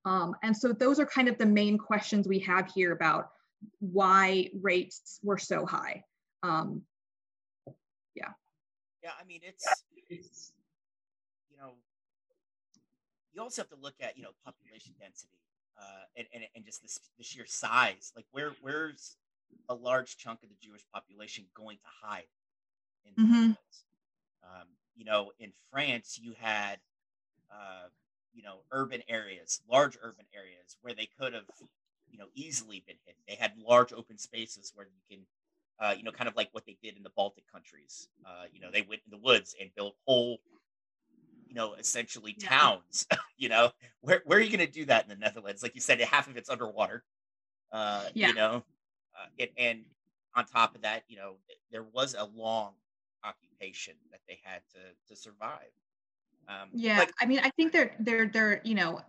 Um, 0.06 0.36
and 0.44 0.56
so 0.56 0.72
those 0.74 1.00
are 1.00 1.06
kind 1.06 1.28
of 1.28 1.38
the 1.38 1.46
main 1.46 1.78
questions 1.78 2.28
we 2.28 2.40
have 2.40 2.72
here 2.76 2.92
about 2.92 3.30
why 3.80 4.50
rates 4.62 5.20
were 5.24 5.38
so 5.38 5.66
high. 5.66 6.04
Um, 6.44 6.84
yeah. 8.16 8.32
Yeah, 9.04 9.12
I 9.20 9.26
mean, 9.26 9.42
it's, 9.44 9.66
it's, 10.10 10.52
you 10.56 10.59
know, 10.59 10.59
you 13.34 13.42
also 13.42 13.62
have 13.62 13.70
to 13.70 13.78
look 13.82 13.96
at, 14.02 14.18
you 14.18 14.24
know, 14.24 14.32
population 14.44 14.94
density 15.00 15.40
uh, 15.78 16.06
and, 16.18 16.28
and, 16.34 16.44
and 16.56 16.66
just 16.66 16.82
this, 16.82 17.00
the 17.18 17.24
sheer 17.24 17.46
size. 17.46 18.12
Like, 18.16 18.26
where 18.32 18.52
where's 18.62 19.18
a 19.68 19.76
large 19.76 20.18
chunk 20.18 20.44
of 20.44 20.50
the 20.50 20.56
Jewish 20.62 20.86
population 20.94 21.46
going 21.56 21.78
to 21.78 22.08
hide 22.08 22.24
in 23.06 23.24
mm-hmm. 23.24 23.52
um, 24.44 24.68
you 24.96 25.06
know, 25.06 25.32
in 25.40 25.52
France, 25.72 26.20
you 26.22 26.36
had 26.40 26.80
uh, 27.52 27.88
you 28.34 28.44
know 28.44 28.60
urban 28.72 29.02
areas 29.08 29.62
large 29.70 29.98
urban 30.02 30.26
areas 30.34 30.78
where 30.82 30.94
they 30.94 31.08
could 31.20 31.34
have 31.34 31.46
you 32.10 32.18
know 32.18 32.28
easily 32.36 32.84
been 32.88 32.96
hit 33.06 33.16
they 33.28 33.36
had 33.36 33.52
large 33.68 33.92
open 33.94 34.18
spaces 34.18 34.72
where 34.76 34.88
you 34.88 35.18
can 35.18 35.26
uh, 35.80 35.94
you 35.98 36.04
know 36.04 36.12
kind 36.12 36.28
of 36.28 36.36
like 36.36 36.50
what 36.52 36.66
they 36.66 36.78
did 36.82 36.96
in 36.98 37.04
the 37.04 37.12
baltic 37.16 37.44
countries 37.52 38.08
uh, 38.26 38.44
you 38.54 38.60
know 38.60 38.70
they 38.72 38.82
went 38.82 39.02
in 39.06 39.12
the 39.12 39.24
woods 39.24 39.56
and 39.60 39.70
built 39.76 39.96
whole 40.06 40.38
you 41.50 41.56
know 41.56 41.74
essentially 41.74 42.36
yeah. 42.40 42.50
towns 42.60 43.06
you 43.38 43.50
know 43.50 43.72
where, 44.02 44.22
where 44.26 44.40
are 44.40 44.42
you 44.42 44.56
going 44.56 44.66
to 44.66 44.72
do 44.72 44.86
that 44.86 45.04
in 45.04 45.10
the 45.10 45.16
netherlands 45.16 45.62
like 45.62 45.76
you 45.76 45.82
said 45.82 46.00
half 46.00 46.28
of 46.28 46.38
it's 46.38 46.50
underwater 46.50 47.04
uh, 47.72 48.06
yeah. 48.14 48.28
you 48.28 48.34
know 48.34 48.64
uh, 49.16 49.26
it, 49.38 49.52
and 49.58 49.82
on 50.36 50.46
top 50.46 50.76
of 50.76 50.82
that 50.82 51.04
you 51.08 51.18
know 51.18 51.34
there 51.72 51.84
was 51.84 52.16
a 52.18 52.24
long 52.24 52.72
occupation 53.24 53.94
that 54.12 54.22
they 54.28 54.40
had 54.44 54.62
to 54.72 54.80
to 55.08 55.20
survive 55.20 55.72
um, 56.50 56.70
yeah, 56.74 57.00
like, 57.00 57.14
I 57.22 57.26
mean, 57.26 57.40
I 57.44 57.52
think 57.52 57.72
they're 57.72 57.96
they're 58.00 58.28
they're 58.28 58.62
you 58.64 58.74
know, 58.74 59.02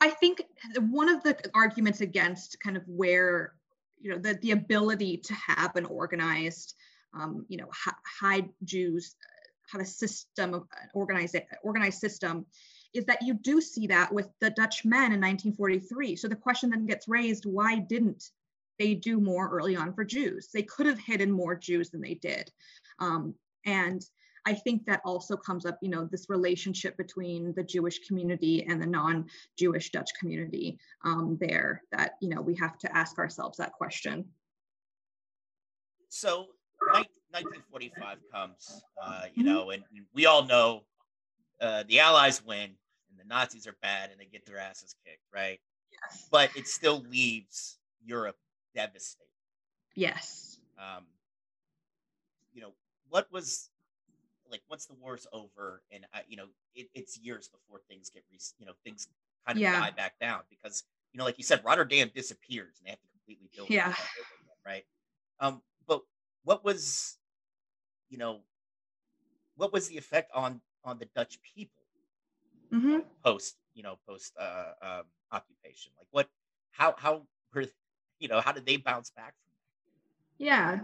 I 0.00 0.08
think 0.08 0.42
one 0.78 1.10
of 1.10 1.22
the 1.22 1.36
arguments 1.54 2.00
against 2.00 2.58
kind 2.60 2.76
of 2.78 2.82
where 2.86 3.52
you 4.00 4.10
know 4.10 4.18
the 4.18 4.34
the 4.40 4.52
ability 4.52 5.18
to 5.18 5.34
have 5.34 5.76
an 5.76 5.84
organized, 5.84 6.74
um, 7.18 7.46
you 7.48 7.56
know, 7.56 7.68
hide 8.20 8.48
Jews, 8.64 9.16
have 9.70 9.80
a 9.80 9.86
system 9.86 10.54
of 10.54 10.62
an 10.82 10.88
organized 10.94 11.36
organized 11.62 11.98
system, 11.98 12.46
is 12.92 13.04
that 13.06 13.22
you 13.22 13.34
do 13.34 13.60
see 13.60 13.86
that 13.88 14.12
with 14.12 14.28
the 14.40 14.50
Dutch 14.50 14.84
men 14.84 15.12
in 15.12 15.20
1943. 15.20 16.16
So 16.16 16.28
the 16.28 16.36
question 16.36 16.70
then 16.70 16.86
gets 16.86 17.08
raised: 17.08 17.46
Why 17.46 17.78
didn't 17.78 18.30
they 18.78 18.94
do 18.94 19.20
more 19.20 19.48
early 19.48 19.76
on 19.76 19.92
for 19.94 20.04
Jews? 20.04 20.48
They 20.52 20.62
could 20.62 20.86
have 20.86 20.98
hidden 20.98 21.30
more 21.30 21.54
Jews 21.54 21.90
than 21.90 22.00
they 22.00 22.14
did. 22.14 22.50
Um, 22.98 23.34
and 23.64 24.04
I 24.46 24.54
think 24.54 24.84
that 24.86 25.00
also 25.04 25.36
comes 25.36 25.64
up, 25.64 25.78
you 25.80 25.88
know, 25.88 26.04
this 26.04 26.28
relationship 26.28 26.96
between 26.96 27.54
the 27.54 27.62
Jewish 27.62 28.06
community 28.06 28.64
and 28.64 28.80
the 28.80 28.86
non-Jewish 28.86 29.90
Dutch 29.90 30.10
community 30.18 30.78
um, 31.02 31.38
there 31.40 31.82
that, 31.92 32.16
you 32.20 32.28
know, 32.28 32.42
we 32.42 32.54
have 32.56 32.78
to 32.80 32.96
ask 32.96 33.18
ourselves 33.18 33.56
that 33.58 33.72
question. 33.72 34.26
So 36.10 36.48
1945 36.92 38.18
comes, 38.32 38.82
uh, 39.02 39.22
you 39.34 39.44
know, 39.44 39.70
and 39.70 39.82
we 40.12 40.26
all 40.26 40.44
know 40.44 40.84
uh, 41.60 41.84
the 41.88 42.00
Allies 42.00 42.44
win 42.44 42.70
and 43.10 43.18
the 43.18 43.24
Nazis 43.26 43.66
are 43.66 43.76
bad 43.82 44.10
and 44.10 44.20
they 44.20 44.26
get 44.26 44.46
their 44.46 44.58
asses 44.58 44.94
kicked, 45.04 45.22
right? 45.32 45.60
Yes. 45.92 46.28
But 46.30 46.50
it 46.56 46.66
still 46.66 47.02
leaves 47.10 47.78
Europe 48.04 48.36
devastated. 48.74 49.28
Yes. 49.94 50.58
Um, 50.78 51.04
you 52.52 52.60
know, 52.60 52.72
what 53.08 53.30
was 53.32 53.70
like 54.50 54.62
once 54.68 54.86
the 54.86 54.94
war's 54.94 55.26
over 55.32 55.82
and 55.90 56.04
uh, 56.14 56.18
you 56.28 56.36
know 56.36 56.46
it, 56.74 56.88
it's 56.94 57.18
years 57.18 57.48
before 57.48 57.80
things 57.88 58.10
get 58.10 58.22
re- 58.30 58.38
you 58.58 58.66
know 58.66 58.72
things 58.84 59.08
kind 59.46 59.58
of 59.58 59.62
yeah. 59.62 59.80
die 59.80 59.90
back 59.90 60.18
down 60.20 60.40
because 60.50 60.84
you 61.12 61.18
know 61.18 61.24
like 61.24 61.38
you 61.38 61.44
said 61.44 61.60
rotterdam 61.64 62.10
disappears 62.14 62.76
and 62.78 62.86
they 62.86 62.90
have 62.90 63.00
to 63.00 63.08
completely 63.12 63.48
build 63.56 63.70
yeah 63.70 63.88
again, 63.88 63.94
right 64.66 64.84
um 65.40 65.62
what 66.44 66.64
was 66.64 67.16
you 68.08 68.18
know 68.18 68.40
what 69.56 69.72
was 69.72 69.88
the 69.88 69.96
effect 69.96 70.30
on 70.34 70.60
on 70.84 70.98
the 70.98 71.06
dutch 71.14 71.38
people 71.56 71.82
mm-hmm. 72.72 72.98
post 73.24 73.56
you 73.74 73.82
know 73.82 73.98
post 74.08 74.32
uh 74.38 74.72
um, 74.82 75.02
occupation 75.32 75.92
like 75.98 76.06
what 76.10 76.28
how 76.70 76.94
how 76.98 77.22
were 77.54 77.64
you 78.18 78.28
know 78.28 78.40
how 78.40 78.52
did 78.52 78.64
they 78.66 78.76
bounce 78.76 79.10
back 79.10 79.34
from 79.42 79.52
that 80.38 80.44
yeah 80.44 80.80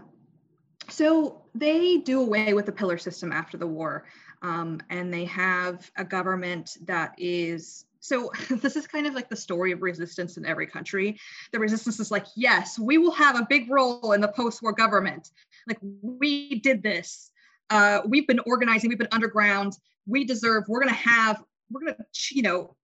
so 0.89 1.43
they 1.53 1.97
do 1.97 2.21
away 2.21 2.53
with 2.53 2.65
the 2.65 2.71
pillar 2.71 2.97
system 2.97 3.31
after 3.31 3.57
the 3.57 3.67
war, 3.67 4.05
um, 4.41 4.81
and 4.89 5.13
they 5.13 5.25
have 5.25 5.89
a 5.97 6.03
government 6.03 6.77
that 6.85 7.13
is. 7.17 7.85
So 7.99 8.31
this 8.49 8.75
is 8.75 8.87
kind 8.87 9.05
of 9.05 9.13
like 9.13 9.29
the 9.29 9.35
story 9.35 9.71
of 9.71 9.81
resistance 9.81 10.37
in 10.37 10.45
every 10.45 10.67
country. 10.67 11.19
The 11.51 11.59
resistance 11.59 11.99
is 11.99 12.11
like, 12.11 12.25
yes, 12.35 12.79
we 12.79 12.97
will 12.97 13.11
have 13.11 13.35
a 13.39 13.45
big 13.47 13.69
role 13.69 14.13
in 14.13 14.21
the 14.21 14.27
post-war 14.27 14.73
government. 14.73 15.29
Like 15.67 15.79
we 15.81 16.59
did 16.59 16.83
this. 16.83 17.31
Uh, 17.69 18.01
we've 18.05 18.27
been 18.27 18.41
organizing. 18.45 18.89
We've 18.89 18.99
been 18.99 19.07
underground. 19.11 19.77
We 20.05 20.25
deserve. 20.25 20.65
We're 20.67 20.81
going 20.81 20.93
to 20.93 21.09
have. 21.09 21.43
We're 21.69 21.81
going 21.81 21.95
to, 21.95 22.35
you 22.35 22.41
know, 22.41 22.75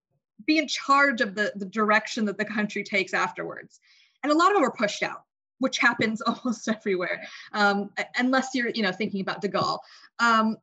be 0.46 0.58
in 0.58 0.68
charge 0.68 1.22
of 1.22 1.36
the 1.36 1.52
the 1.56 1.66
direction 1.66 2.26
that 2.26 2.38
the 2.38 2.46
country 2.46 2.84
takes 2.84 3.14
afterwards. 3.14 3.80
And 4.24 4.32
a 4.32 4.36
lot 4.36 4.50
of 4.50 4.54
them 4.54 4.62
were 4.62 4.72
pushed 4.72 5.04
out 5.04 5.22
which 5.60 5.78
happens 5.80 6.22
almost 6.26 6.68
everywhere, 6.68 7.24
um, 7.54 7.90
unless 8.18 8.50
you're, 8.54 8.70
you 8.70 8.84
know, 8.84 8.92
thinking 8.92 9.22
about 9.22 9.42
De 9.42 9.50
Gaulle. 9.50 9.80
Um, 10.20 10.58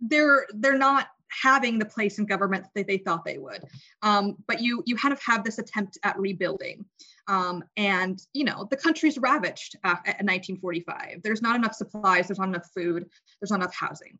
they're 0.00 0.46
they're 0.54 0.78
not 0.78 1.08
having 1.42 1.78
the 1.78 1.84
place 1.84 2.18
in 2.18 2.26
government 2.26 2.66
that 2.74 2.86
they 2.86 2.98
thought 2.98 3.24
they 3.24 3.38
would. 3.38 3.64
Um, 4.02 4.36
but 4.46 4.60
you 4.60 4.82
you 4.86 4.96
kind 4.96 5.12
of 5.12 5.20
have 5.22 5.44
this 5.44 5.58
attempt 5.58 5.98
at 6.02 6.18
rebuilding. 6.18 6.84
Um, 7.28 7.64
and 7.76 8.20
you 8.32 8.44
know 8.44 8.66
the 8.70 8.76
country's 8.76 9.18
ravaged 9.18 9.76
at 9.84 10.02
1945. 10.04 11.20
There's 11.22 11.42
not 11.42 11.56
enough 11.56 11.74
supplies. 11.74 12.28
There's 12.28 12.38
not 12.38 12.48
enough 12.48 12.68
food. 12.74 13.08
There's 13.40 13.50
not 13.50 13.60
enough 13.60 13.74
housing. 13.74 14.18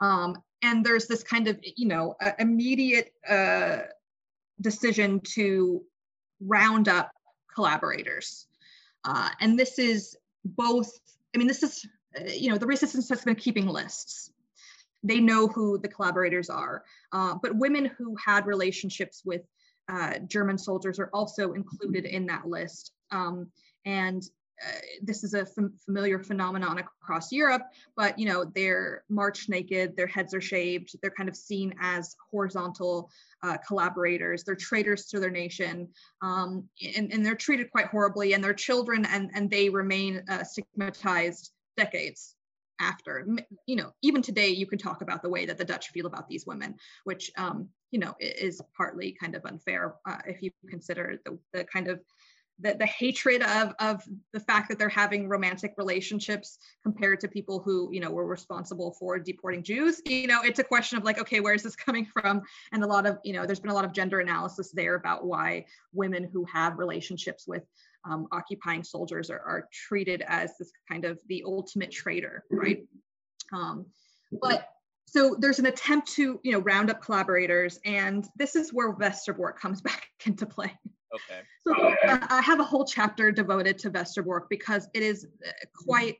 Um, 0.00 0.36
and 0.62 0.84
there's 0.84 1.06
this 1.06 1.22
kind 1.22 1.48
of 1.48 1.58
you 1.62 1.86
know 1.86 2.14
uh, 2.22 2.32
immediate 2.38 3.12
uh, 3.28 3.80
decision 4.60 5.20
to 5.34 5.82
round 6.40 6.88
up 6.88 7.12
collaborators 7.54 8.46
uh, 9.04 9.30
and 9.40 9.58
this 9.58 9.78
is 9.78 10.16
both, 10.44 10.90
I 11.34 11.38
mean, 11.38 11.48
this 11.48 11.62
is, 11.62 11.86
uh, 12.18 12.24
you 12.24 12.50
know, 12.50 12.58
the 12.58 12.66
resistance 12.66 13.08
has 13.08 13.24
been 13.24 13.34
keeping 13.34 13.66
lists. 13.66 14.30
They 15.02 15.20
know 15.20 15.46
who 15.46 15.78
the 15.78 15.88
collaborators 15.88 16.50
are. 16.50 16.84
Uh, 17.12 17.34
but 17.42 17.56
women 17.56 17.86
who 17.86 18.16
had 18.24 18.46
relationships 18.46 19.22
with 19.24 19.42
uh, 19.88 20.18
German 20.26 20.58
soldiers 20.58 20.98
are 20.98 21.10
also 21.12 21.52
included 21.52 22.04
in 22.04 22.26
that 22.26 22.46
list. 22.46 22.92
Um, 23.10 23.48
and 23.84 24.22
uh, 24.62 24.78
this 25.02 25.24
is 25.24 25.32
a 25.34 25.46
fam- 25.46 25.72
familiar 25.84 26.18
phenomenon 26.18 26.78
across 26.78 27.32
Europe, 27.32 27.62
but 27.96 28.18
you 28.18 28.26
know 28.26 28.44
they're 28.54 29.04
march 29.08 29.48
naked, 29.48 29.96
their 29.96 30.06
heads 30.06 30.34
are 30.34 30.40
shaved, 30.40 30.94
they're 31.00 31.10
kind 31.10 31.30
of 31.30 31.36
seen 31.36 31.74
as 31.80 32.14
horizontal 32.30 33.10
uh, 33.42 33.56
collaborators. 33.66 34.44
They're 34.44 34.54
traitors 34.54 35.06
to 35.06 35.18
their 35.20 35.30
nation, 35.30 35.88
um, 36.20 36.68
and, 36.94 37.10
and 37.10 37.24
they're 37.24 37.34
treated 37.34 37.70
quite 37.70 37.86
horribly. 37.86 38.34
And 38.34 38.44
their 38.44 38.54
children 38.54 39.06
and 39.06 39.30
and 39.34 39.48
they 39.48 39.70
remain 39.70 40.22
uh, 40.28 40.44
stigmatized 40.44 41.52
decades 41.78 42.36
after. 42.80 43.26
You 43.66 43.76
know, 43.76 43.92
even 44.02 44.22
today 44.22 44.48
you 44.48 44.66
can 44.66 44.78
talk 44.78 45.02
about 45.02 45.22
the 45.22 45.28
way 45.28 45.46
that 45.46 45.58
the 45.58 45.64
Dutch 45.64 45.90
feel 45.90 46.06
about 46.06 46.28
these 46.28 46.46
women, 46.46 46.74
which 47.04 47.30
um, 47.36 47.68
you 47.90 48.00
know 48.00 48.14
is 48.18 48.60
partly 48.76 49.12
kind 49.12 49.34
of 49.34 49.44
unfair 49.44 49.94
uh, 50.08 50.18
if 50.26 50.42
you 50.42 50.50
consider 50.68 51.20
the, 51.24 51.38
the 51.52 51.64
kind 51.64 51.88
of 51.88 52.00
the, 52.60 52.74
the 52.78 52.86
hatred 52.86 53.42
of 53.42 53.74
of 53.78 54.02
the 54.32 54.40
fact 54.40 54.68
that 54.68 54.78
they're 54.78 54.88
having 54.88 55.28
romantic 55.28 55.74
relationships 55.76 56.58
compared 56.82 57.20
to 57.20 57.28
people 57.28 57.60
who 57.60 57.88
you 57.92 58.00
know 58.00 58.10
were 58.10 58.26
responsible 58.26 58.92
for 58.98 59.18
deporting 59.18 59.62
Jews. 59.62 60.00
You 60.04 60.26
know, 60.26 60.42
it's 60.42 60.58
a 60.58 60.64
question 60.64 60.98
of 60.98 61.04
like, 61.04 61.18
okay, 61.20 61.40
where 61.40 61.54
is 61.54 61.62
this 61.62 61.76
coming 61.76 62.06
from? 62.06 62.42
And 62.72 62.82
a 62.84 62.86
lot 62.86 63.06
of 63.06 63.18
you 63.24 63.32
know, 63.32 63.46
there's 63.46 63.60
been 63.60 63.70
a 63.70 63.74
lot 63.74 63.84
of 63.84 63.92
gender 63.92 64.20
analysis 64.20 64.70
there 64.72 64.94
about 64.94 65.24
why 65.24 65.66
women 65.92 66.28
who 66.32 66.44
have 66.52 66.78
relationships 66.78 67.46
with 67.46 67.62
um, 68.04 68.26
occupying 68.32 68.82
soldiers 68.82 69.30
are, 69.30 69.40
are 69.40 69.68
treated 69.72 70.22
as 70.26 70.56
this 70.58 70.72
kind 70.88 71.04
of 71.04 71.20
the 71.28 71.44
ultimate 71.46 71.90
traitor, 71.90 72.44
right? 72.50 72.84
Um, 73.52 73.86
but 74.40 74.68
so 75.10 75.34
there's 75.38 75.58
an 75.58 75.66
attempt 75.66 76.10
to 76.12 76.40
you 76.42 76.52
know 76.52 76.60
round 76.60 76.88
up 76.90 77.02
collaborators 77.02 77.80
and 77.84 78.26
this 78.36 78.54
is 78.54 78.72
where 78.72 78.94
westerbork 78.94 79.56
comes 79.56 79.80
back 79.82 80.06
into 80.24 80.46
play 80.46 80.72
okay 81.12 81.40
so 81.66 81.74
uh, 81.74 82.26
i 82.30 82.40
have 82.40 82.60
a 82.60 82.64
whole 82.64 82.84
chapter 82.84 83.32
devoted 83.32 83.76
to 83.78 83.90
westerbork 83.90 84.42
because 84.48 84.88
it 84.94 85.02
is 85.02 85.26
uh, 85.46 85.50
quite 85.74 86.18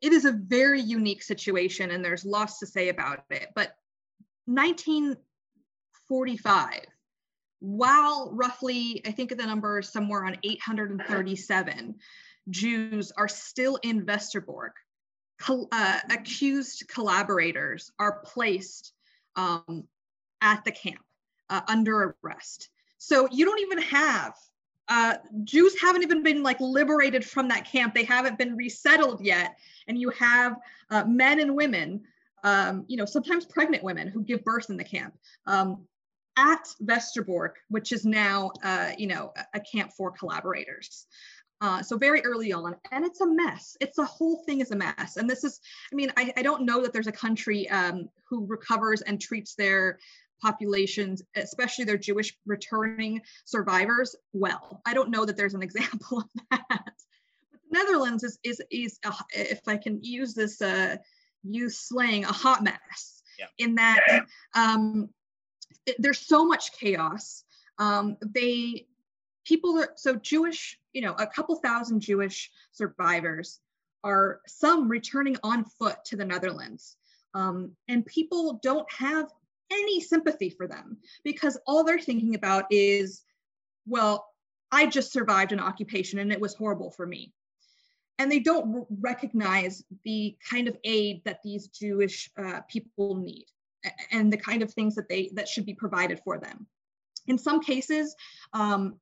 it 0.00 0.12
is 0.12 0.24
a 0.24 0.32
very 0.32 0.80
unique 0.80 1.22
situation 1.22 1.92
and 1.92 2.04
there's 2.04 2.24
lots 2.24 2.58
to 2.58 2.66
say 2.66 2.88
about 2.88 3.22
it 3.30 3.50
but 3.54 3.76
1945 4.46 6.80
while 7.60 8.30
roughly 8.32 9.00
i 9.06 9.10
think 9.10 9.30
the 9.30 9.46
number 9.46 9.78
is 9.78 9.88
somewhere 9.88 10.24
on 10.24 10.36
837 10.42 11.94
jews 12.50 13.12
are 13.16 13.28
in 13.28 13.76
in 13.82 14.06
westerbork 14.06 14.72
uh, 15.70 15.98
accused 16.10 16.88
collaborators 16.88 17.92
are 17.98 18.20
placed 18.24 18.92
um, 19.36 19.84
at 20.40 20.64
the 20.64 20.72
camp 20.72 21.02
uh, 21.50 21.60
under 21.68 22.16
arrest. 22.22 22.70
So 22.98 23.28
you 23.30 23.44
don't 23.44 23.60
even 23.60 23.78
have 23.82 24.34
uh, 24.90 25.16
Jews 25.44 25.78
haven't 25.78 26.02
even 26.02 26.22
been 26.22 26.42
like 26.42 26.58
liberated 26.60 27.22
from 27.22 27.48
that 27.48 27.70
camp. 27.70 27.94
They 27.94 28.04
haven't 28.04 28.38
been 28.38 28.56
resettled 28.56 29.20
yet, 29.20 29.58
and 29.86 30.00
you 30.00 30.08
have 30.10 30.56
uh, 30.90 31.04
men 31.04 31.40
and 31.40 31.54
women, 31.54 32.00
um, 32.42 32.86
you 32.88 32.96
know, 32.96 33.04
sometimes 33.04 33.44
pregnant 33.44 33.84
women 33.84 34.08
who 34.08 34.22
give 34.22 34.42
birth 34.44 34.70
in 34.70 34.78
the 34.78 34.84
camp 34.84 35.12
um, 35.46 35.84
at 36.38 36.68
Westerbork, 36.82 37.54
which 37.68 37.90
is 37.90 38.04
now, 38.04 38.52
uh, 38.62 38.92
you 38.96 39.08
know, 39.08 39.32
a 39.54 39.60
camp 39.60 39.92
for 39.92 40.12
collaborators. 40.12 41.06
Uh, 41.60 41.82
so 41.82 41.96
very 41.96 42.24
early 42.24 42.52
on, 42.52 42.76
and 42.92 43.04
it's 43.04 43.20
a 43.20 43.26
mess. 43.26 43.76
It's 43.80 43.96
the 43.96 44.04
whole 44.04 44.44
thing 44.46 44.60
is 44.60 44.70
a 44.70 44.76
mess. 44.76 45.16
And 45.16 45.28
this 45.28 45.42
is, 45.42 45.58
I 45.92 45.96
mean, 45.96 46.12
I, 46.16 46.32
I 46.36 46.42
don't 46.42 46.64
know 46.64 46.80
that 46.82 46.92
there's 46.92 47.08
a 47.08 47.12
country 47.12 47.68
um, 47.70 48.08
who 48.28 48.46
recovers 48.46 49.02
and 49.02 49.20
treats 49.20 49.56
their 49.56 49.98
populations, 50.40 51.20
especially 51.34 51.84
their 51.84 51.98
Jewish 51.98 52.36
returning 52.46 53.20
survivors, 53.44 54.14
well. 54.32 54.80
I 54.86 54.94
don't 54.94 55.10
know 55.10 55.24
that 55.24 55.36
there's 55.36 55.54
an 55.54 55.62
example 55.68 56.18
of 56.18 56.28
that. 56.52 56.62
But 56.70 57.60
the 57.60 57.78
Netherlands 57.78 58.22
is 58.22 58.38
is 58.44 58.62
is 58.70 59.00
if 59.34 59.66
I 59.66 59.76
can 59.76 59.98
use 60.00 60.34
this 60.34 60.62
uh, 60.62 60.98
use 61.42 61.78
slang, 61.78 62.24
a 62.24 62.32
hot 62.32 62.62
mess. 62.62 63.22
Yeah. 63.36 63.46
In 63.58 63.76
that 63.76 64.00
um, 64.54 65.10
there's 65.98 66.20
so 66.20 66.44
much 66.44 66.72
chaos. 66.72 67.44
Um, 67.78 68.16
they 68.20 68.86
people 69.44 69.78
are 69.78 69.92
so 69.96 70.14
Jewish, 70.16 70.78
you 70.92 71.00
know, 71.00 71.14
a 71.18 71.26
couple 71.26 71.56
thousand 71.56 72.00
Jewish 72.00 72.50
survivors 72.72 73.60
are 74.04 74.40
some 74.46 74.88
returning 74.88 75.36
on 75.42 75.64
foot 75.64 75.96
to 76.06 76.16
the 76.16 76.24
Netherlands. 76.24 76.96
Um, 77.34 77.72
and 77.88 78.04
people 78.06 78.60
don't 78.62 78.90
have 78.92 79.30
any 79.70 80.00
sympathy 80.00 80.50
for 80.50 80.66
them 80.66 80.98
because 81.24 81.58
all 81.66 81.84
they're 81.84 81.98
thinking 81.98 82.34
about 82.34 82.64
is, 82.70 83.22
well, 83.86 84.26
I 84.70 84.86
just 84.86 85.12
survived 85.12 85.52
an 85.52 85.60
occupation 85.60 86.18
and 86.18 86.32
it 86.32 86.40
was 86.40 86.54
horrible 86.54 86.90
for 86.90 87.06
me. 87.06 87.32
And 88.18 88.30
they 88.30 88.40
don't 88.40 88.86
recognize 89.00 89.84
the 90.04 90.36
kind 90.48 90.68
of 90.68 90.76
aid 90.84 91.22
that 91.24 91.40
these 91.42 91.68
Jewish 91.68 92.30
uh, 92.36 92.60
people 92.68 93.16
need 93.16 93.46
and 94.10 94.32
the 94.32 94.36
kind 94.36 94.62
of 94.62 94.72
things 94.72 94.94
that 94.94 95.08
they 95.08 95.30
that 95.34 95.48
should 95.48 95.66
be 95.66 95.74
provided 95.74 96.20
for 96.20 96.38
them. 96.38 96.66
In 97.26 97.38
some 97.38 97.60
cases, 97.60 98.14
um, 98.52 98.98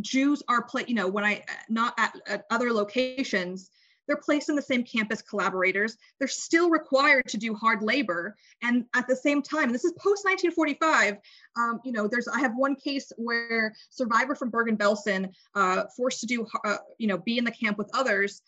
Jews 0.00 0.42
are 0.48 0.62
play, 0.62 0.84
you 0.86 0.94
know, 0.94 1.08
when 1.08 1.24
I 1.24 1.44
not 1.68 1.94
at, 1.98 2.14
at, 2.26 2.44
other 2.50 2.72
locations, 2.72 3.70
they're 4.06 4.16
placed 4.16 4.48
in 4.48 4.56
the 4.56 4.62
same 4.62 4.84
campus 4.84 5.20
collaborators. 5.22 5.96
They're 6.18 6.28
still 6.28 6.70
required 6.70 7.26
to 7.28 7.36
do 7.36 7.54
hard 7.54 7.82
labor, 7.82 8.36
and 8.62 8.84
at 8.94 9.06
the 9.06 9.16
same 9.16 9.42
time, 9.42 9.70
this 9.70 9.84
is 9.84 9.92
post 9.92 10.24
1945. 10.24 11.18
Um, 11.56 11.80
you 11.84 11.92
know, 11.92 12.08
there's 12.08 12.28
I 12.28 12.40
have 12.40 12.52
one 12.56 12.74
case 12.76 13.12
where 13.16 13.74
survivor 13.90 14.34
from 14.34 14.50
Bergen-Belsen 14.50 15.30
uh, 15.54 15.84
forced 15.96 16.20
to 16.20 16.26
do, 16.26 16.46
uh, 16.64 16.78
you 16.98 17.06
know, 17.06 17.18
be 17.18 17.38
in 17.38 17.44
the 17.44 17.50
camp 17.50 17.76
with 17.76 17.90
others, 17.92 18.42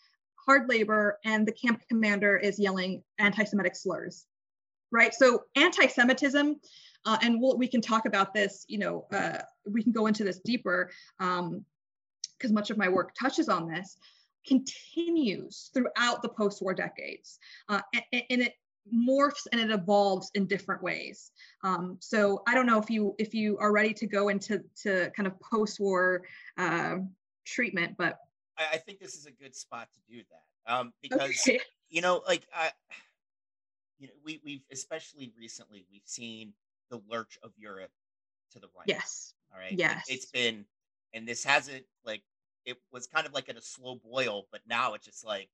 hard 0.45 0.67
labor, 0.67 1.19
and 1.25 1.47
the 1.47 1.51
camp 1.51 1.81
commander 1.87 2.37
is 2.37 2.59
yelling 2.59 3.03
anti-Semitic 3.19 3.75
slurs, 3.75 4.25
right? 4.91 5.13
So 5.13 5.43
anti-Semitism 5.55 6.55
uh, 7.05 7.17
and 7.21 7.41
we'll, 7.41 7.57
we 7.57 7.67
can 7.67 7.81
talk 7.81 8.05
about 8.05 8.33
this, 8.33 8.65
you 8.67 8.77
know, 8.77 9.05
uh, 9.11 9.39
we 9.65 9.83
can 9.83 9.91
go 9.91 10.07
into 10.07 10.23
this 10.23 10.39
deeper 10.39 10.91
because 11.17 11.39
um, 11.39 12.53
much 12.53 12.69
of 12.69 12.77
my 12.77 12.87
work 12.87 13.13
touches 13.19 13.49
on 13.49 13.67
this, 13.67 13.97
continues 14.45 15.69
throughout 15.73 16.21
the 16.21 16.29
post-war 16.29 16.73
decades. 16.73 17.39
Uh, 17.69 17.81
and, 18.11 18.23
and, 18.29 18.41
it 18.41 18.53
morphs 18.91 19.45
and 19.51 19.61
it 19.61 19.71
evolves 19.71 20.31
in 20.33 20.45
different 20.45 20.81
ways. 20.81 21.31
Um, 21.63 21.97
so 21.99 22.41
I 22.47 22.55
don't 22.55 22.65
know 22.65 22.79
if 22.79 22.89
you 22.89 23.15
if 23.19 23.33
you 23.33 23.57
are 23.59 23.71
ready 23.71 23.93
to 23.93 24.07
go 24.07 24.29
into 24.29 24.63
to 24.83 25.11
kind 25.15 25.27
of 25.27 25.39
post-war 25.39 26.23
uh, 26.57 26.97
treatment, 27.45 27.95
but 27.97 28.17
I, 28.57 28.73
I, 28.73 28.77
think 28.77 28.99
this 28.99 29.13
is 29.13 29.27
a 29.27 29.31
good 29.31 29.55
spot 29.55 29.87
to 29.93 29.99
do 30.11 30.23
that 30.31 30.73
um, 30.73 30.93
because 30.99 31.29
okay. 31.47 31.59
you 31.89 32.01
know, 32.01 32.23
like 32.27 32.47
I, 32.51 32.71
you 34.01 34.07
know, 34.07 34.13
we 34.25 34.41
we've 34.43 34.63
especially 34.71 35.31
recently 35.37 35.85
we've 35.91 36.01
seen 36.05 36.53
the 36.89 36.99
lurch 37.07 37.37
of 37.43 37.51
Europe 37.55 37.91
to 38.51 38.59
the 38.59 38.67
right. 38.75 38.87
Yes. 38.87 39.35
All 39.53 39.59
right. 39.59 39.71
Yes. 39.71 40.09
It, 40.09 40.15
has 40.15 40.25
been, 40.25 40.65
and 41.13 41.27
this 41.27 41.43
hasn't 41.43 41.83
like 42.03 42.23
it 42.65 42.77
was 42.91 43.05
kind 43.05 43.27
of 43.27 43.33
like 43.33 43.47
at 43.47 43.57
a 43.57 43.61
slow 43.61 44.01
boil, 44.03 44.47
but 44.51 44.61
now 44.67 44.95
it's 44.95 45.05
just 45.05 45.23
like 45.23 45.49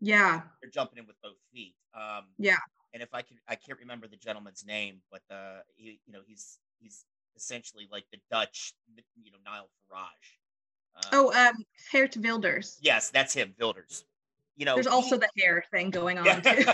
yeah, 0.00 0.40
they're 0.60 0.70
jumping 0.70 0.98
in 0.98 1.06
with 1.06 1.16
both 1.22 1.36
feet. 1.52 1.76
Um, 1.94 2.24
yeah. 2.36 2.56
And 2.92 3.02
if 3.02 3.14
I 3.14 3.22
can, 3.22 3.36
I 3.48 3.54
can't 3.54 3.78
remember 3.78 4.08
the 4.08 4.16
gentleman's 4.16 4.64
name, 4.66 5.00
but 5.10 5.22
uh, 5.30 5.60
he, 5.76 6.00
you 6.04 6.12
know, 6.12 6.20
he's 6.26 6.58
he's 6.80 7.04
essentially 7.36 7.88
like 7.92 8.04
the 8.12 8.18
Dutch, 8.28 8.74
you 9.22 9.30
know, 9.30 9.38
Nigel 9.46 9.70
Farage. 9.88 10.96
Um, 10.96 11.10
oh, 11.12 11.48
um, 11.48 11.64
Geert 11.92 12.16
Wilders. 12.16 12.76
Yes, 12.80 13.10
that's 13.10 13.34
him, 13.34 13.54
Wilders. 13.58 14.04
You 14.56 14.66
know, 14.66 14.74
there's 14.74 14.86
also 14.86 15.16
the 15.16 15.28
hair 15.38 15.64
thing 15.70 15.90
going 15.90 16.18
on 16.18 16.42
too. 16.42 16.64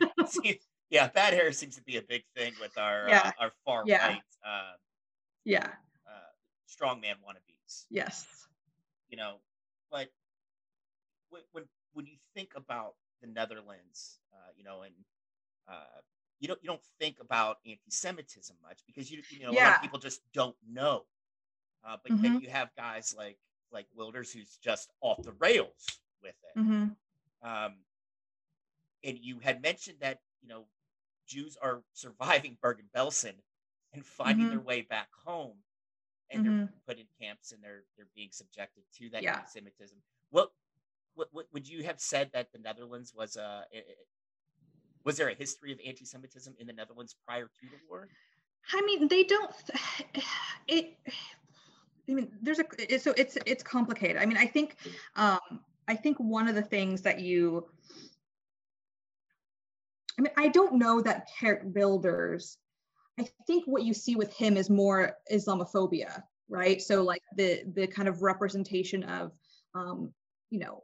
See, 0.28 0.60
yeah, 0.90 1.08
bad 1.08 1.34
hair 1.34 1.50
seems 1.52 1.76
to 1.76 1.82
be 1.82 1.96
a 1.96 2.02
big 2.02 2.22
thing 2.36 2.52
with 2.60 2.76
our 2.76 3.06
yeah. 3.08 3.32
uh, 3.38 3.44
our 3.44 3.52
far 3.64 3.82
yeah. 3.86 4.06
right. 4.08 4.22
Uh, 4.46 4.72
yeah. 5.44 5.68
Uh, 6.06 6.30
strongman 6.68 7.16
wannabes. 7.26 7.84
Yes. 7.90 8.26
You 9.08 9.16
know, 9.16 9.36
but 9.90 10.08
when 11.30 11.42
when 11.52 11.64
when 11.94 12.06
you 12.06 12.16
think 12.34 12.50
about 12.56 12.94
the 13.20 13.28
Netherlands, 13.28 14.18
uh, 14.32 14.50
you 14.56 14.64
know, 14.64 14.82
and 14.82 14.94
uh, 15.68 16.00
you 16.40 16.48
don't 16.48 16.60
you 16.62 16.68
don't 16.68 16.84
think 17.00 17.16
about 17.20 17.58
anti-Semitism 17.66 18.56
much 18.62 18.80
because 18.86 19.10
you 19.10 19.22
you 19.30 19.44
know 19.46 19.52
yeah. 19.52 19.64
a 19.64 19.68
lot 19.68 19.76
of 19.76 19.82
people 19.82 19.98
just 19.98 20.20
don't 20.34 20.56
know. 20.70 21.04
Uh, 21.84 21.96
but 22.02 22.12
mm-hmm. 22.12 22.22
then 22.22 22.40
you 22.40 22.50
have 22.50 22.70
guys 22.76 23.14
like 23.16 23.38
like 23.72 23.86
Wilders 23.96 24.32
who's 24.32 24.58
just 24.62 24.90
off 25.00 25.22
the 25.22 25.32
rails 25.32 25.86
with 26.22 26.34
it. 26.54 26.58
Mm-hmm. 26.58 27.48
Um, 27.48 27.74
and 29.04 29.18
you 29.20 29.38
had 29.40 29.62
mentioned 29.62 29.98
that 30.00 30.20
you 30.42 30.48
know 30.48 30.64
Jews 31.26 31.56
are 31.62 31.82
surviving 31.92 32.56
Bergen 32.60 32.86
Belsen 32.94 33.34
and 33.92 34.04
finding 34.04 34.46
mm-hmm. 34.46 34.56
their 34.56 34.64
way 34.64 34.82
back 34.82 35.08
home, 35.24 35.56
and 36.30 36.44
mm-hmm. 36.44 36.58
they're 36.58 36.68
put 36.86 36.98
in 36.98 37.06
camps 37.20 37.52
and 37.52 37.62
they're 37.62 37.84
they're 37.96 38.08
being 38.14 38.30
subjected 38.32 38.84
to 38.98 39.10
that 39.10 39.22
yeah. 39.22 39.36
anti-Semitism. 39.36 39.98
What, 40.30 40.50
what, 41.14 41.28
what 41.32 41.46
would 41.52 41.68
you 41.68 41.84
have 41.84 42.00
said 42.00 42.30
that 42.32 42.52
the 42.52 42.58
Netherlands 42.58 43.12
was 43.14 43.36
a 43.36 43.64
was 45.04 45.16
there 45.16 45.28
a 45.28 45.34
history 45.34 45.72
of 45.72 45.78
anti-Semitism 45.86 46.54
in 46.58 46.66
the 46.66 46.72
Netherlands 46.72 47.16
prior 47.26 47.44
to 47.44 47.66
the 47.66 47.76
war? 47.88 48.08
I 48.72 48.80
mean, 48.82 49.08
they 49.08 49.24
don't. 49.24 49.54
It. 50.68 50.96
I 52.08 52.14
mean, 52.14 52.30
there's 52.40 52.60
a 52.60 52.98
so 52.98 53.12
it's 53.16 53.36
it's 53.46 53.64
complicated. 53.64 54.16
I 54.16 54.26
mean, 54.26 54.36
I 54.36 54.46
think 54.46 54.76
um, 55.16 55.40
I 55.88 55.96
think 55.96 56.18
one 56.18 56.46
of 56.46 56.54
the 56.54 56.62
things 56.62 57.02
that 57.02 57.18
you 57.18 57.66
I 60.18 60.22
mean, 60.22 60.32
I 60.36 60.48
don't 60.48 60.78
know 60.78 61.00
that 61.00 61.28
Geert 61.40 61.64
Wilders. 61.64 62.58
I 63.18 63.28
think 63.46 63.64
what 63.66 63.84
you 63.84 63.94
see 63.94 64.16
with 64.16 64.32
him 64.34 64.56
is 64.56 64.70
more 64.70 65.16
Islamophobia, 65.30 66.22
right? 66.48 66.80
So 66.80 67.02
like 67.02 67.22
the 67.36 67.62
the 67.74 67.86
kind 67.86 68.08
of 68.08 68.22
representation 68.22 69.04
of, 69.04 69.32
um, 69.74 70.12
you 70.50 70.58
know, 70.58 70.82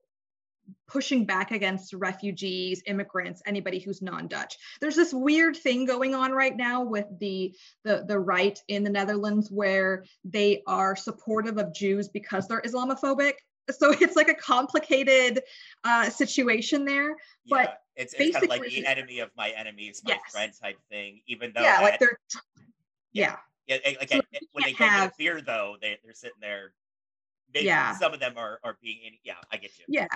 pushing 0.87 1.25
back 1.25 1.51
against 1.51 1.93
refugees, 1.93 2.83
immigrants, 2.87 3.43
anybody 3.47 3.79
who's 3.79 4.03
non-Dutch. 4.03 4.57
There's 4.81 4.97
this 4.97 5.13
weird 5.13 5.57
thing 5.57 5.87
going 5.87 6.15
on 6.15 6.33
right 6.33 6.57
now 6.57 6.83
with 6.83 7.07
the, 7.21 7.55
the, 7.85 8.05
the 8.07 8.19
right 8.19 8.59
in 8.69 8.85
the 8.85 8.91
Netherlands 8.91 9.51
where 9.51 10.05
they 10.25 10.63
are 10.67 10.97
supportive 10.97 11.59
of 11.59 11.75
Jews 11.75 12.09
because 12.09 12.49
they're 12.49 12.63
Islamophobic. 12.63 13.35
So 13.71 13.93
it's 14.01 14.17
like 14.17 14.29
a 14.29 14.35
complicated 14.35 15.43
uh, 15.85 16.11
situation 16.11 16.85
there. 16.85 17.17
Yeah, 17.45 17.57
but 17.57 17.83
it's, 17.97 18.15
it's 18.15 18.33
kind 18.33 18.45
of 18.45 18.51
like 18.51 18.63
the 18.63 18.87
enemy 18.87 19.19
of 19.21 19.31
my 19.37 19.51
enemy 19.51 19.85
is 19.85 20.03
my 20.05 20.13
yes. 20.13 20.33
friend 20.33 20.53
type 20.61 20.79
thing, 20.91 21.21
even 21.27 21.53
though 21.55 21.63
yeah, 21.63 21.81
like 21.81 21.99
they're 21.99 22.19
yeah. 23.13 23.37
Yeah, 23.67 23.77
like 23.85 24.09
so 24.11 24.21
when 24.53 24.65
they 24.65 24.73
have, 24.73 25.11
get 25.11 25.19
beer 25.19 25.43
though, 25.43 25.77
they, 25.83 25.99
they're 26.03 26.15
sitting 26.15 26.39
there 26.41 26.73
Maybe 27.53 27.67
yeah. 27.67 27.95
some 27.97 28.13
of 28.13 28.21
them 28.21 28.35
are 28.37 28.61
are 28.63 28.77
being 28.83 28.99
yeah 29.25 29.35
i 29.53 29.57
get 29.57 29.71
you 29.79 29.85
yeah 29.89 30.07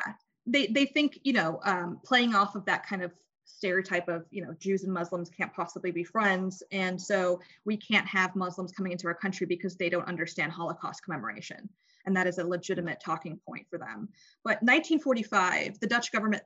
they 0.47 0.67
they 0.67 0.85
think 0.85 1.19
you 1.23 1.33
know 1.33 1.61
um, 1.65 1.99
playing 2.05 2.35
off 2.35 2.55
of 2.55 2.65
that 2.67 2.87
kind 2.87 3.03
of 3.03 3.13
stereotype 3.45 4.09
of 4.09 4.25
you 4.31 4.45
know 4.45 4.55
Jews 4.59 4.85
and 4.85 4.93
Muslims 4.93 5.31
can't 5.31 5.53
possibly 5.53 5.91
be 5.91 6.05
friends, 6.05 6.63
and 6.73 7.01
so 7.01 7.41
we 7.65 7.77
can't 7.77 8.07
have 8.07 8.37
Muslims 8.37 8.73
coming 8.73 8.93
into 8.93 9.07
our 9.07 9.15
country 9.15 9.47
because 9.47 9.77
they 9.77 9.89
don't 9.89 10.09
understand 10.09 10.53
Holocaust 10.53 11.05
commemoration, 11.05 11.69
and 12.07 12.17
that 12.17 12.27
is 12.27 12.39
a 12.39 12.47
legitimate 12.47 13.01
talking 13.01 13.39
point 13.47 13.67
for 13.71 13.79
them. 13.79 14.09
But 14.45 14.63
1945, 14.63 15.81
the 15.81 15.87
Dutch 15.87 16.13
government 16.13 16.43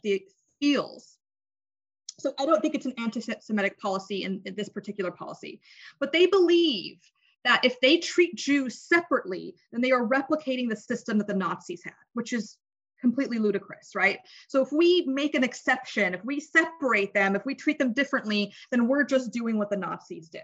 feels. 0.60 1.18
So 2.18 2.32
I 2.38 2.46
don't 2.46 2.62
think 2.62 2.74
it's 2.74 2.86
an 2.86 2.94
anti-Semitic 2.96 3.78
policy 3.78 4.22
in, 4.22 4.40
in 4.46 4.54
this 4.54 4.70
particular 4.70 5.10
policy, 5.10 5.60
but 6.00 6.12
they 6.12 6.24
believe 6.26 6.98
that 7.44 7.64
if 7.64 7.78
they 7.80 7.98
treat 7.98 8.34
Jews 8.36 8.80
separately, 8.80 9.54
then 9.70 9.80
they 9.80 9.92
are 9.92 10.06
replicating 10.06 10.68
the 10.68 10.76
system 10.76 11.18
that 11.18 11.28
the 11.28 11.34
Nazis 11.34 11.84
had, 11.84 11.94
which 12.14 12.32
is 12.32 12.56
completely 13.06 13.38
ludicrous, 13.38 13.94
right? 13.94 14.18
So 14.48 14.60
if 14.64 14.72
we 14.72 15.04
make 15.06 15.36
an 15.36 15.44
exception, 15.44 16.12
if 16.12 16.24
we 16.24 16.40
separate 16.40 17.14
them, 17.14 17.36
if 17.36 17.46
we 17.46 17.54
treat 17.54 17.78
them 17.78 17.92
differently, 17.92 18.52
then 18.72 18.88
we're 18.88 19.04
just 19.04 19.32
doing 19.32 19.58
what 19.58 19.70
the 19.70 19.76
Nazis 19.76 20.28
did. 20.28 20.42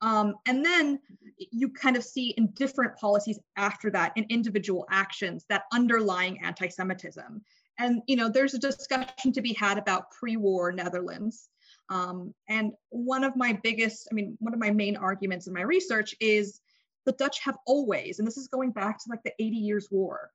Um, 0.00 0.36
and 0.46 0.64
then 0.64 1.00
you 1.36 1.70
kind 1.70 1.96
of 1.96 2.04
see 2.04 2.30
in 2.38 2.52
different 2.52 2.96
policies 2.96 3.40
after 3.56 3.90
that, 3.90 4.12
in 4.14 4.26
individual 4.28 4.86
actions, 4.90 5.44
that 5.48 5.64
underlying 5.72 6.40
anti-Semitism. 6.44 7.42
And 7.80 8.02
you 8.06 8.14
know, 8.14 8.28
there's 8.28 8.54
a 8.54 8.60
discussion 8.60 9.32
to 9.32 9.42
be 9.42 9.52
had 9.54 9.76
about 9.76 10.12
pre-war 10.12 10.70
Netherlands. 10.70 11.48
Um, 11.88 12.32
and 12.48 12.72
one 12.90 13.24
of 13.24 13.34
my 13.34 13.58
biggest, 13.64 14.06
I 14.12 14.14
mean, 14.14 14.36
one 14.38 14.54
of 14.54 14.60
my 14.60 14.70
main 14.70 14.96
arguments 14.96 15.48
in 15.48 15.52
my 15.52 15.62
research 15.62 16.14
is 16.20 16.60
the 17.06 17.12
Dutch 17.12 17.40
have 17.40 17.58
always, 17.66 18.20
and 18.20 18.26
this 18.26 18.36
is 18.36 18.46
going 18.46 18.70
back 18.70 18.98
to 18.98 19.10
like 19.10 19.24
the 19.24 19.32
80 19.40 19.56
Years' 19.56 19.88
War, 19.90 20.30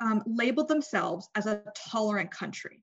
um, 0.00 0.22
labeled 0.26 0.68
themselves 0.68 1.28
as 1.34 1.46
a 1.46 1.62
tolerant 1.90 2.30
country. 2.30 2.82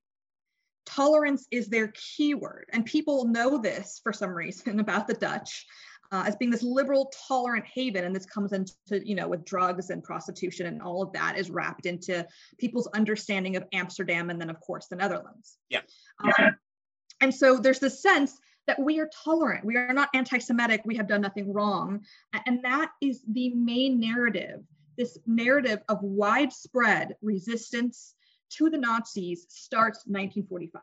Tolerance 0.85 1.47
is 1.51 1.67
their 1.67 1.93
keyword, 1.95 2.65
and 2.73 2.85
people 2.85 3.25
know 3.25 3.57
this 3.57 4.01
for 4.03 4.11
some 4.11 4.31
reason 4.31 4.79
about 4.81 5.07
the 5.07 5.13
Dutch 5.13 5.65
uh, 6.13 6.23
as 6.27 6.35
being 6.35 6.51
this 6.51 6.61
liberal, 6.61 7.11
tolerant 7.27 7.65
haven. 7.65 8.03
And 8.03 8.15
this 8.15 8.27
comes 8.27 8.53
into, 8.53 8.75
you 9.03 9.15
know, 9.15 9.27
with 9.27 9.43
drugs 9.43 9.89
and 9.89 10.03
prostitution 10.03 10.67
and 10.67 10.79
all 10.79 11.01
of 11.01 11.11
that 11.13 11.39
is 11.39 11.49
wrapped 11.49 11.87
into 11.87 12.25
people's 12.59 12.87
understanding 12.93 13.55
of 13.55 13.65
Amsterdam 13.73 14.29
and 14.29 14.39
then, 14.39 14.51
of 14.51 14.59
course, 14.59 14.85
the 14.87 14.95
Netherlands. 14.95 15.57
Yeah. 15.69 15.81
Um, 16.23 16.55
and 17.19 17.33
so 17.33 17.57
there's 17.57 17.79
this 17.79 18.03
sense 18.03 18.37
that 18.67 18.79
we 18.79 18.99
are 18.99 19.09
tolerant, 19.23 19.65
we 19.65 19.75
are 19.75 19.91
not 19.91 20.09
anti 20.13 20.37
Semitic, 20.37 20.81
we 20.85 20.95
have 20.97 21.07
done 21.07 21.21
nothing 21.21 21.51
wrong. 21.51 22.01
And 22.45 22.63
that 22.63 22.91
is 23.01 23.21
the 23.27 23.49
main 23.49 23.99
narrative 23.99 24.61
this 24.97 25.17
narrative 25.25 25.81
of 25.89 26.01
widespread 26.01 27.15
resistance 27.21 28.15
to 28.51 28.69
the 28.69 28.77
Nazis 28.77 29.45
starts 29.49 29.99
1945. 30.05 30.81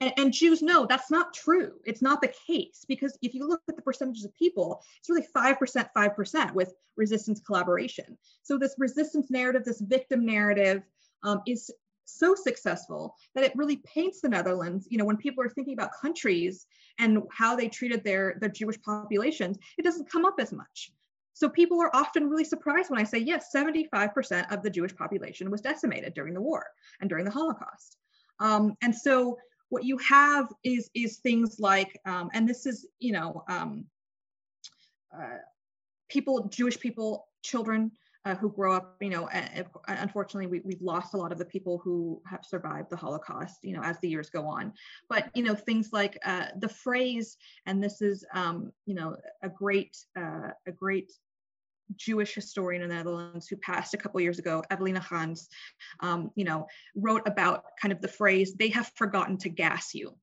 And, 0.00 0.12
and, 0.16 0.32
Jews 0.32 0.60
know 0.60 0.86
that's 0.86 1.10
not 1.10 1.32
true. 1.32 1.72
It's 1.84 2.02
not 2.02 2.20
the 2.20 2.32
case 2.46 2.84
because 2.88 3.16
if 3.22 3.32
you 3.32 3.46
look 3.46 3.62
at 3.68 3.76
the 3.76 3.82
percentages 3.82 4.24
of 4.24 4.34
people, 4.34 4.82
it's 4.98 5.08
really 5.08 5.26
5%, 5.34 5.88
5% 5.96 6.54
with 6.54 6.74
resistance 6.96 7.40
collaboration. 7.40 8.18
So, 8.42 8.58
this 8.58 8.74
resistance 8.76 9.30
narrative, 9.30 9.64
this 9.64 9.80
victim 9.80 10.26
narrative, 10.26 10.82
um, 11.22 11.42
is 11.46 11.70
so 12.04 12.34
successful 12.34 13.16
that 13.34 13.44
it 13.44 13.56
really 13.56 13.76
paints 13.78 14.20
the 14.20 14.28
Netherlands. 14.28 14.86
You 14.90 14.98
know, 14.98 15.04
when 15.04 15.16
people 15.16 15.42
are 15.44 15.48
thinking 15.48 15.74
about 15.74 15.90
countries 16.00 16.66
and 16.98 17.22
how 17.30 17.56
they 17.56 17.68
treated 17.68 18.04
their, 18.04 18.36
their 18.40 18.50
Jewish 18.50 18.80
populations, 18.82 19.58
it 19.78 19.84
doesn't 19.84 20.10
come 20.10 20.24
up 20.24 20.34
as 20.38 20.52
much. 20.52 20.92
So 21.34 21.48
people 21.48 21.82
are 21.82 21.94
often 21.94 22.30
really 22.30 22.44
surprised 22.44 22.90
when 22.90 23.00
I 23.00 23.04
say, 23.04 23.18
yes, 23.18 23.50
75% 23.54 24.52
of 24.52 24.62
the 24.62 24.70
Jewish 24.70 24.94
population 24.96 25.50
was 25.50 25.60
decimated 25.60 26.14
during 26.14 26.32
the 26.32 26.40
war 26.40 26.64
and 27.00 27.10
during 27.10 27.24
the 27.24 27.30
Holocaust. 27.30 27.96
Um, 28.40 28.74
and 28.82 28.94
so 28.94 29.36
what 29.68 29.84
you 29.84 29.98
have 29.98 30.48
is, 30.62 30.90
is 30.94 31.18
things 31.18 31.56
like, 31.58 32.00
um, 32.06 32.30
and 32.32 32.48
this 32.48 32.66
is, 32.66 32.86
you 33.00 33.12
know, 33.12 33.44
um, 33.48 33.84
uh, 35.14 35.38
people, 36.08 36.48
Jewish 36.48 36.78
people, 36.78 37.26
children 37.42 37.90
uh, 38.24 38.34
who 38.36 38.50
grow 38.50 38.72
up, 38.72 38.96
you 39.00 39.10
know, 39.10 39.28
unfortunately, 39.86 40.46
we, 40.46 40.60
we've 40.64 40.80
lost 40.80 41.12
a 41.12 41.16
lot 41.16 41.30
of 41.30 41.38
the 41.38 41.44
people 41.44 41.78
who 41.84 42.22
have 42.26 42.44
survived 42.44 42.88
the 42.88 42.96
Holocaust, 42.96 43.58
you 43.62 43.74
know, 43.74 43.82
as 43.82 43.98
the 44.00 44.08
years 44.08 44.30
go 44.30 44.46
on. 44.46 44.72
But, 45.10 45.30
you 45.34 45.42
know, 45.42 45.54
things 45.54 45.90
like 45.92 46.18
uh, 46.24 46.46
the 46.58 46.68
phrase, 46.68 47.36
and 47.66 47.82
this 47.82 48.00
is, 48.00 48.24
um, 48.32 48.72
you 48.86 48.94
know, 48.94 49.16
a 49.42 49.50
great, 49.50 49.94
uh, 50.18 50.50
a 50.66 50.72
great 50.72 51.12
Jewish 51.96 52.34
historian 52.34 52.82
in 52.82 52.88
the 52.88 52.94
Netherlands 52.94 53.48
who 53.48 53.56
passed 53.56 53.94
a 53.94 53.98
couple 53.98 54.20
years 54.20 54.38
ago, 54.38 54.62
Evelina 54.70 55.04
Gans, 55.08 55.48
um, 56.00 56.30
you 56.34 56.44
know, 56.44 56.66
wrote 56.94 57.22
about 57.26 57.64
kind 57.80 57.92
of 57.92 58.00
the 58.00 58.08
phrase 58.08 58.54
"they 58.54 58.68
have 58.68 58.90
forgotten 58.96 59.38
to 59.38 59.48
gas 59.48 59.94
you," 59.94 60.16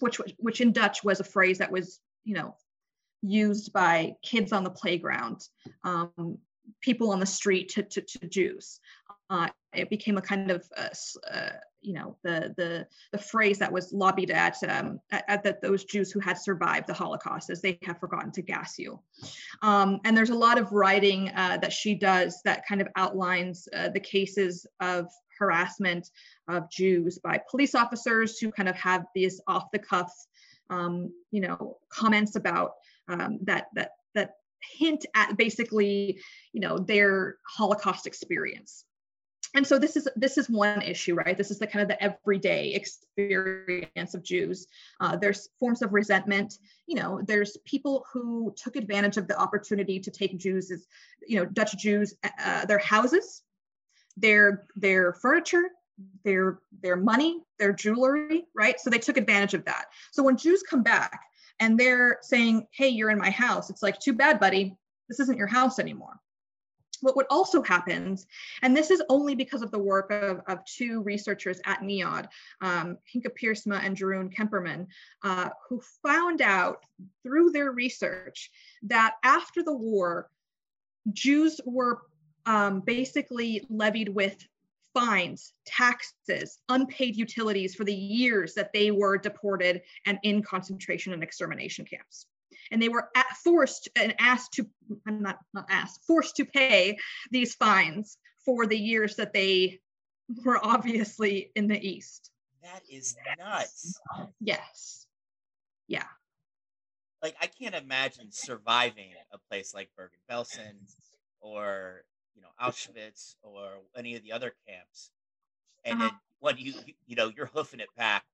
which 0.00 0.20
which 0.38 0.60
in 0.60 0.72
Dutch 0.72 1.04
was 1.04 1.20
a 1.20 1.24
phrase 1.24 1.58
that 1.58 1.72
was 1.72 2.00
you 2.24 2.34
know 2.34 2.56
used 3.22 3.72
by 3.72 4.14
kids 4.22 4.52
on 4.52 4.64
the 4.64 4.70
playground, 4.70 5.40
um, 5.84 6.38
people 6.80 7.10
on 7.10 7.20
the 7.20 7.26
street 7.26 7.70
to, 7.70 7.82
to, 7.82 8.00
to 8.00 8.26
Jews. 8.26 8.80
Uh, 9.28 9.48
it 9.72 9.90
became 9.90 10.16
a 10.16 10.22
kind 10.22 10.50
of 10.50 10.66
uh, 10.76 10.88
uh, 11.30 11.50
you 11.86 11.92
know 11.92 12.16
the 12.24 12.52
the 12.56 12.86
the 13.12 13.18
phrase 13.18 13.58
that 13.58 13.72
was 13.72 13.92
lobbied 13.92 14.32
at 14.32 14.56
um, 14.68 15.00
at, 15.12 15.62
those 15.62 15.84
Jews 15.84 16.10
who 16.10 16.18
had 16.18 16.36
survived 16.36 16.88
the 16.88 16.92
Holocaust 16.92 17.48
as 17.48 17.62
they 17.62 17.78
have 17.84 18.00
forgotten 18.00 18.32
to 18.32 18.42
gas 18.42 18.78
you. 18.78 18.98
Um, 19.62 20.00
and 20.04 20.16
there's 20.16 20.30
a 20.30 20.34
lot 20.34 20.58
of 20.58 20.72
writing 20.72 21.30
uh, 21.30 21.58
that 21.58 21.72
she 21.72 21.94
does 21.94 22.42
that 22.44 22.66
kind 22.66 22.80
of 22.80 22.88
outlines 22.96 23.68
uh, 23.74 23.88
the 23.88 24.00
cases 24.00 24.66
of 24.80 25.06
harassment 25.38 26.10
of 26.48 26.68
Jews 26.70 27.18
by 27.18 27.40
police 27.48 27.74
officers 27.74 28.38
who 28.38 28.50
kind 28.50 28.68
of 28.68 28.74
have 28.74 29.04
these 29.14 29.40
off 29.46 29.70
the 29.72 29.78
cuff 29.78 30.12
um, 30.68 31.12
you 31.30 31.40
know 31.40 31.78
comments 31.88 32.34
about 32.34 32.72
um, 33.08 33.38
that 33.42 33.66
that 33.74 33.92
that 34.14 34.32
hint 34.60 35.06
at 35.14 35.36
basically 35.36 36.18
you 36.52 36.60
know 36.60 36.78
their 36.78 37.36
Holocaust 37.46 38.08
experience 38.08 38.84
and 39.56 39.66
so 39.66 39.78
this 39.78 39.96
is 39.96 40.06
this 40.16 40.36
is 40.36 40.50
one 40.50 40.82
issue 40.82 41.14
right? 41.14 41.36
This 41.36 41.50
is 41.50 41.58
the 41.58 41.66
kind 41.66 41.82
of 41.82 41.88
the 41.88 42.02
everyday 42.02 42.74
experience 42.74 44.14
of 44.14 44.22
jews. 44.22 44.66
Uh, 45.00 45.16
there's 45.16 45.48
forms 45.58 45.80
of 45.80 45.94
resentment. 45.94 46.58
You 46.86 46.96
know 46.96 47.22
there's 47.26 47.56
people 47.64 48.04
who 48.12 48.52
took 48.54 48.76
advantage 48.76 49.16
of 49.16 49.26
the 49.26 49.38
opportunity 49.38 49.98
to 49.98 50.10
take 50.10 50.36
jews 50.38 50.70
as 50.70 50.86
you 51.26 51.38
know 51.38 51.46
dutch 51.46 51.76
jews 51.78 52.14
uh, 52.44 52.66
their 52.66 52.78
houses 52.78 53.42
their 54.18 54.66
their 54.76 55.14
furniture 55.14 55.64
their 56.24 56.58
their 56.82 56.96
money 56.96 57.40
their 57.58 57.72
jewelry 57.72 58.44
right? 58.54 58.78
So 58.78 58.90
they 58.90 58.98
took 58.98 59.16
advantage 59.16 59.54
of 59.54 59.64
that. 59.64 59.86
So 60.12 60.22
when 60.22 60.36
jews 60.36 60.62
come 60.62 60.82
back 60.82 61.20
and 61.60 61.80
they're 61.80 62.18
saying 62.20 62.66
hey 62.72 62.88
you're 62.88 63.10
in 63.10 63.18
my 63.18 63.30
house 63.30 63.70
it's 63.70 63.82
like 63.82 63.98
too 63.98 64.12
bad 64.12 64.38
buddy. 64.38 64.76
This 65.08 65.20
isn't 65.20 65.38
your 65.38 65.46
house 65.46 65.78
anymore 65.78 66.20
but 67.06 67.14
what 67.14 67.28
also 67.30 67.62
happens, 67.62 68.26
and 68.62 68.76
this 68.76 68.90
is 68.90 69.00
only 69.08 69.36
because 69.36 69.62
of 69.62 69.70
the 69.70 69.78
work 69.78 70.10
of, 70.10 70.40
of 70.48 70.64
two 70.64 71.02
researchers 71.02 71.60
at 71.64 71.80
NIOD, 71.80 72.26
um, 72.60 72.98
Hinke 73.14 73.30
Piersma 73.40 73.82
and 73.82 73.96
Jeroen 73.96 74.34
Kemperman, 74.34 74.88
uh, 75.22 75.50
who 75.68 75.80
found 76.02 76.42
out 76.42 76.84
through 77.22 77.52
their 77.52 77.70
research 77.70 78.50
that 78.82 79.14
after 79.22 79.62
the 79.62 79.74
war, 79.74 80.28
Jews 81.12 81.60
were 81.64 82.02
um, 82.44 82.80
basically 82.80 83.64
levied 83.70 84.08
with 84.08 84.36
fines, 84.92 85.52
taxes, 85.64 86.58
unpaid 86.68 87.14
utilities 87.14 87.76
for 87.76 87.84
the 87.84 87.94
years 87.94 88.52
that 88.54 88.72
they 88.72 88.90
were 88.90 89.16
deported 89.16 89.82
and 90.06 90.18
in 90.24 90.42
concentration 90.42 91.12
and 91.12 91.22
extermination 91.22 91.84
camps 91.84 92.26
and 92.70 92.80
they 92.80 92.88
were 92.88 93.08
forced 93.44 93.88
and 93.96 94.14
asked 94.18 94.52
to 94.52 94.66
i'm 95.06 95.22
not 95.22 95.38
not 95.54 95.66
asked 95.70 96.04
forced 96.06 96.36
to 96.36 96.44
pay 96.44 96.96
these 97.30 97.54
fines 97.54 98.18
for 98.46 98.66
the 98.66 98.78
years 98.78 99.16
that 99.16 99.32
they 99.32 99.80
were 100.44 100.64
obviously 100.64 101.50
in 101.54 101.68
the 101.68 101.86
east. 101.86 102.30
That 102.62 102.82
is 102.88 103.16
nuts. 103.38 103.98
Yes. 104.40 105.06
Yeah. 105.88 106.06
Like 107.22 107.36
i 107.40 107.46
can't 107.46 107.74
imagine 107.74 108.30
surviving 108.30 109.10
a 109.32 109.38
place 109.50 109.74
like 109.74 109.90
bergen-belsen 109.96 110.74
or 111.40 112.04
you 112.34 112.42
know 112.42 112.48
auschwitz 112.62 113.34
or 113.42 113.68
any 113.96 114.14
of 114.14 114.22
the 114.22 114.32
other 114.32 114.54
camps. 114.68 115.10
And 115.84 116.00
uh-huh. 116.00 116.08
then 116.08 116.18
when 116.40 116.58
you 116.58 116.74
you 117.06 117.16
know 117.16 117.32
you're 117.36 117.46
hoofing 117.46 117.80
it 117.80 117.88
back, 117.96 118.24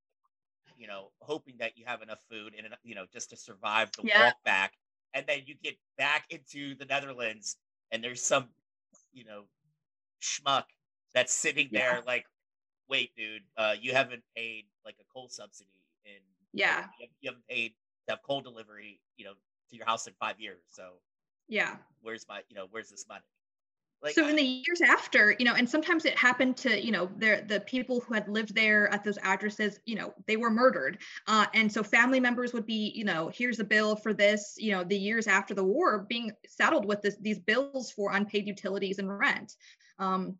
you 0.78 0.86
know, 0.86 1.10
hoping 1.20 1.56
that 1.58 1.76
you 1.76 1.84
have 1.86 2.02
enough 2.02 2.20
food 2.30 2.54
and 2.56 2.66
you 2.82 2.94
know 2.94 3.06
just 3.12 3.30
to 3.30 3.36
survive 3.36 3.90
the 3.92 4.02
yeah. 4.04 4.24
walk 4.24 4.36
back, 4.44 4.72
and 5.14 5.24
then 5.26 5.42
you 5.46 5.54
get 5.62 5.76
back 5.96 6.26
into 6.30 6.74
the 6.76 6.84
Netherlands 6.84 7.56
and 7.92 8.02
there's 8.02 8.22
some 8.22 8.48
you 9.12 9.24
know 9.24 9.44
schmuck 10.20 10.64
that's 11.14 11.32
sitting 11.32 11.68
there 11.70 11.96
yeah. 11.96 12.00
like, 12.06 12.24
wait, 12.88 13.14
dude, 13.16 13.42
uh, 13.56 13.74
you 13.80 13.92
haven't 13.92 14.22
paid 14.34 14.64
like 14.84 14.96
a 15.00 15.04
coal 15.12 15.28
subsidy 15.28 15.68
in 16.04 16.20
yeah 16.52 16.86
you, 17.00 17.06
you 17.20 17.30
haven't 17.30 17.46
paid 17.48 17.72
to 18.06 18.12
have 18.12 18.22
coal 18.22 18.40
delivery 18.40 19.00
you 19.16 19.24
know 19.24 19.32
to 19.70 19.76
your 19.76 19.86
house 19.86 20.06
in 20.06 20.12
five 20.20 20.38
years 20.40 20.62
so 20.68 20.94
yeah 21.48 21.76
where's 22.02 22.26
my 22.28 22.40
you 22.48 22.56
know 22.56 22.66
where's 22.70 22.90
this 22.90 23.06
money 23.08 23.22
like, 24.02 24.14
so 24.14 24.26
in 24.26 24.34
the 24.34 24.42
years 24.42 24.80
after, 24.80 25.36
you 25.38 25.44
know, 25.44 25.54
and 25.54 25.68
sometimes 25.68 26.04
it 26.04 26.16
happened 26.18 26.56
to, 26.58 26.84
you 26.84 26.90
know, 26.90 27.08
the 27.18 27.44
the 27.46 27.60
people 27.60 28.00
who 28.00 28.14
had 28.14 28.28
lived 28.28 28.54
there 28.54 28.92
at 28.92 29.04
those 29.04 29.18
addresses, 29.22 29.78
you 29.86 29.94
know, 29.94 30.12
they 30.26 30.36
were 30.36 30.50
murdered, 30.50 30.98
uh, 31.28 31.46
and 31.54 31.70
so 31.72 31.82
family 31.82 32.18
members 32.18 32.52
would 32.52 32.66
be, 32.66 32.92
you 32.94 33.04
know, 33.04 33.30
here's 33.32 33.60
a 33.60 33.64
bill 33.64 33.94
for 33.94 34.12
this, 34.12 34.54
you 34.58 34.72
know, 34.72 34.82
the 34.82 34.96
years 34.96 35.26
after 35.26 35.54
the 35.54 35.64
war, 35.64 36.04
being 36.08 36.32
saddled 36.48 36.84
with 36.84 37.00
this, 37.02 37.16
these 37.20 37.38
bills 37.38 37.92
for 37.92 38.12
unpaid 38.12 38.46
utilities 38.46 38.98
and 38.98 39.16
rent. 39.16 39.54
Um, 39.98 40.36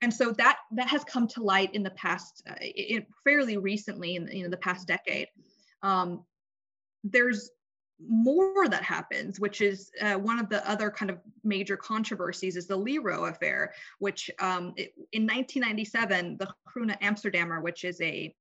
and 0.00 0.12
so 0.12 0.32
that 0.32 0.58
that 0.72 0.88
has 0.88 1.04
come 1.04 1.28
to 1.28 1.42
light 1.42 1.74
in 1.74 1.82
the 1.82 1.90
past, 1.90 2.42
uh, 2.48 2.54
in, 2.60 3.06
fairly 3.24 3.56
recently, 3.58 4.16
in 4.16 4.28
you 4.28 4.44
know 4.44 4.50
the 4.50 4.56
past 4.56 4.86
decade. 4.88 5.28
Um, 5.82 6.24
there's 7.02 7.50
more 8.00 8.68
that 8.68 8.82
happens, 8.82 9.38
which 9.38 9.60
is 9.60 9.90
uh, 10.00 10.14
one 10.14 10.38
of 10.38 10.48
the 10.48 10.68
other 10.68 10.90
kind 10.90 11.10
of 11.10 11.18
major 11.42 11.76
controversies 11.76 12.56
is 12.56 12.66
the 12.66 12.76
LIRO 12.76 13.30
affair, 13.30 13.72
which 13.98 14.30
um, 14.40 14.74
it, 14.76 14.92
in 15.12 15.22
1997, 15.22 16.36
the 16.38 16.48
Groene 16.68 16.98
Amsterdammer, 17.00 17.62
which 17.62 17.84
is 17.84 18.00
a 18.00 18.34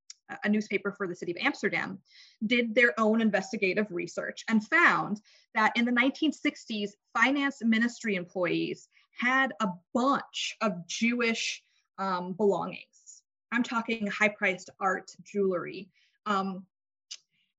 a 0.44 0.50
newspaper 0.50 0.92
for 0.92 1.06
the 1.06 1.16
city 1.16 1.32
of 1.32 1.38
Amsterdam, 1.42 2.00
did 2.48 2.74
their 2.74 2.98
own 3.00 3.22
investigative 3.22 3.88
research 3.92 4.44
and 4.48 4.66
found 4.68 5.22
that 5.54 5.74
in 5.76 5.86
the 5.86 5.92
1960s, 5.92 6.92
finance 7.14 7.58
ministry 7.62 8.16
employees 8.16 8.88
had 9.20 9.54
a 9.60 9.68
bunch 9.94 10.56
of 10.62 10.88
Jewish 10.88 11.62
um, 11.98 12.34
belongings. 12.34 13.22
I'm 13.52 13.64
talking 13.64 14.08
high 14.08 14.30
priced 14.30 14.70
art, 14.80 15.12
jewelry. 15.24 15.90
Um, 16.26 16.66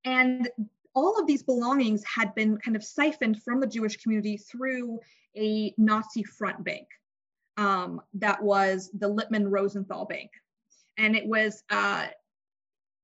and 0.05 0.49
all 0.95 1.19
of 1.19 1.27
these 1.27 1.43
belongings 1.43 2.03
had 2.05 2.35
been 2.35 2.57
kind 2.59 2.77
of 2.77 2.85
siphoned 2.85 3.43
from 3.43 3.61
the 3.61 3.67
Jewish 3.67 3.97
community 3.97 4.37
through 4.37 5.01
a 5.37 5.75
Nazi 5.77 6.23
front 6.23 6.63
bank 6.65 6.87
um, 7.57 8.01
that 8.15 8.43
was 8.43 8.91
the 8.99 9.09
Lippmann 9.09 9.49
Rosenthal 9.51 10.05
Bank. 10.05 10.31
And 10.97 11.17
it 11.17 11.27
was, 11.27 11.63
uh, 11.71 12.07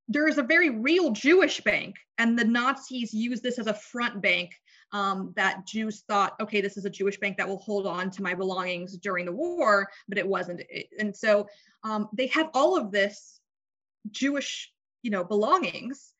there 0.09 0.29
is 0.29 0.39
a 0.39 0.43
very 0.43 0.71
real 0.71 1.11
Jewish 1.11 1.61
bank, 1.61 1.97
and 2.19 2.39
the 2.39 2.45
Nazis 2.45 3.13
used 3.13 3.43
this 3.43 3.59
as 3.59 3.67
a 3.67 3.75
front 3.75 4.21
bank 4.23 4.53
um, 4.93 5.33
that 5.37 5.67
Jews 5.67 6.03
thought, 6.09 6.35
okay, 6.41 6.61
this 6.61 6.77
is 6.77 6.85
a 6.85 6.91
Jewish 6.91 7.19
bank 7.19 7.37
that 7.37 7.49
will 7.49 7.59
hold 7.59 7.87
on 7.87 8.11
to 8.11 8.23
my 8.23 8.35
belongings 8.35 8.97
during 8.97 9.25
the 9.25 9.33
war, 9.33 9.89
but 10.09 10.19
it 10.19 10.27
wasn't. 10.27 10.63
And 10.99 11.15
so 11.15 11.47
um, 11.85 12.09
they 12.13 12.27
had 12.27 12.49
all 12.55 12.77
of 12.77 12.91
this 12.91 13.41
Jewish, 14.11 14.73
you 15.03 15.11
know, 15.11 15.23
belongings 15.23 16.13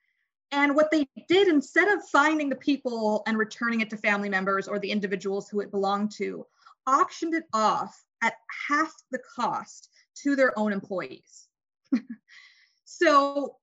and 0.53 0.75
what 0.75 0.91
they 0.91 1.07
did, 1.29 1.49
instead 1.49 1.89
of 1.89 2.09
finding 2.09 2.49
the 2.49 2.57
people 2.57 3.23
and 3.27 3.39
returning 3.39 3.81
it 3.81 3.91
to 3.91 3.97
family 3.97 4.29
members 4.29 4.67
or 4.67 4.79
the 4.79 4.91
individuals 4.91 5.49
who 5.49 5.61
it 5.61 5.71
belonged 5.71 6.11
to, 6.13 6.47
auctioned 6.87 7.35
it 7.35 7.45
off 7.53 8.03
at 8.23 8.35
half 8.69 8.93
the 9.11 9.21
cost 9.37 9.89
to 10.23 10.35
their 10.37 10.59
own 10.59 10.73
employees. 10.73 11.49
so 12.85 13.57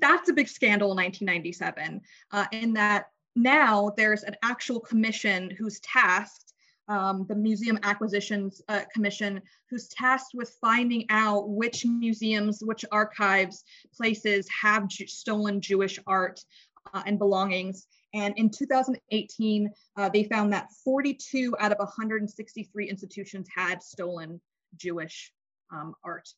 that's 0.00 0.28
a 0.28 0.32
big 0.32 0.48
scandal 0.48 0.90
in 0.92 0.96
1997, 0.96 2.00
uh, 2.32 2.46
in 2.52 2.74
that 2.74 3.06
now 3.36 3.92
there's 3.96 4.22
an 4.24 4.34
actual 4.42 4.80
commission 4.80 5.50
who's 5.50 5.80
tasked 5.80 6.45
um, 6.88 7.26
the 7.28 7.34
Museum 7.34 7.78
Acquisitions 7.82 8.62
uh, 8.68 8.82
Commission, 8.92 9.40
who's 9.70 9.88
tasked 9.88 10.32
with 10.34 10.54
finding 10.60 11.06
out 11.10 11.48
which 11.48 11.84
museums, 11.84 12.60
which 12.62 12.84
archives, 12.92 13.64
places 13.94 14.48
have 14.62 14.88
stolen 14.90 15.60
Jewish 15.60 15.98
art 16.06 16.40
uh, 16.94 17.02
and 17.06 17.18
belongings. 17.18 17.86
And 18.14 18.34
in 18.38 18.50
2018, 18.50 19.70
uh, 19.96 20.08
they 20.08 20.24
found 20.24 20.52
that 20.52 20.68
42 20.84 21.56
out 21.58 21.72
of 21.72 21.78
163 21.78 22.88
institutions 22.88 23.48
had 23.54 23.82
stolen 23.82 24.40
Jewish 24.76 25.32
um, 25.70 25.94
art. 26.04 26.28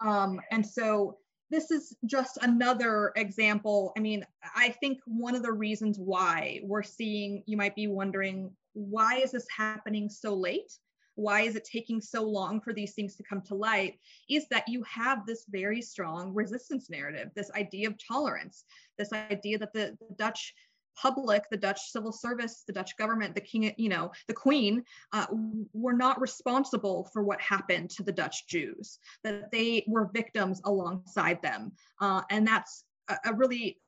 Um, 0.00 0.40
and 0.50 0.66
so 0.66 1.18
this 1.50 1.70
is 1.70 1.96
just 2.06 2.38
another 2.42 3.12
example. 3.16 3.92
I 3.96 4.00
mean, 4.00 4.24
I 4.54 4.70
think 4.80 5.00
one 5.06 5.34
of 5.34 5.42
the 5.42 5.52
reasons 5.52 5.98
why 5.98 6.60
we're 6.62 6.82
seeing, 6.82 7.42
you 7.46 7.56
might 7.56 7.74
be 7.74 7.88
wondering, 7.88 8.50
why 8.72 9.16
is 9.16 9.32
this 9.32 9.46
happening 9.54 10.08
so 10.08 10.34
late? 10.34 10.72
Why 11.16 11.42
is 11.42 11.56
it 11.56 11.64
taking 11.64 12.00
so 12.00 12.22
long 12.22 12.60
for 12.60 12.72
these 12.72 12.94
things 12.94 13.16
to 13.16 13.24
come 13.24 13.42
to 13.42 13.54
light? 13.54 13.98
Is 14.28 14.46
that 14.48 14.68
you 14.68 14.82
have 14.84 15.26
this 15.26 15.44
very 15.50 15.82
strong 15.82 16.32
resistance 16.32 16.88
narrative, 16.88 17.30
this 17.34 17.50
idea 17.50 17.88
of 17.88 17.96
tolerance, 17.98 18.64
this 18.96 19.12
idea 19.12 19.58
that 19.58 19.72
the, 19.72 19.98
Dutch 20.16 20.54
public, 20.96 21.44
the 21.50 21.56
Dutch 21.56 21.90
civil 21.90 22.12
service, 22.12 22.64
the 22.66 22.72
Dutch 22.72 22.96
government, 22.96 23.34
the 23.34 23.40
king, 23.40 23.72
you 23.76 23.88
know, 23.88 24.10
the 24.28 24.34
queen, 24.34 24.84
uh, 25.12 25.26
were 25.72 25.92
not 25.92 26.20
responsible 26.20 27.08
for 27.12 27.22
what 27.22 27.40
happened 27.40 27.90
to 27.90 28.02
the 28.02 28.12
Dutch 28.12 28.46
Jews, 28.46 28.98
that 29.24 29.50
they 29.50 29.84
were 29.86 30.10
victims 30.12 30.60
alongside 30.64 31.40
them. 31.42 31.72
Uh, 32.00 32.22
and 32.30 32.46
that's 32.46 32.84
a, 33.08 33.16
a 33.26 33.34
really 33.34 33.78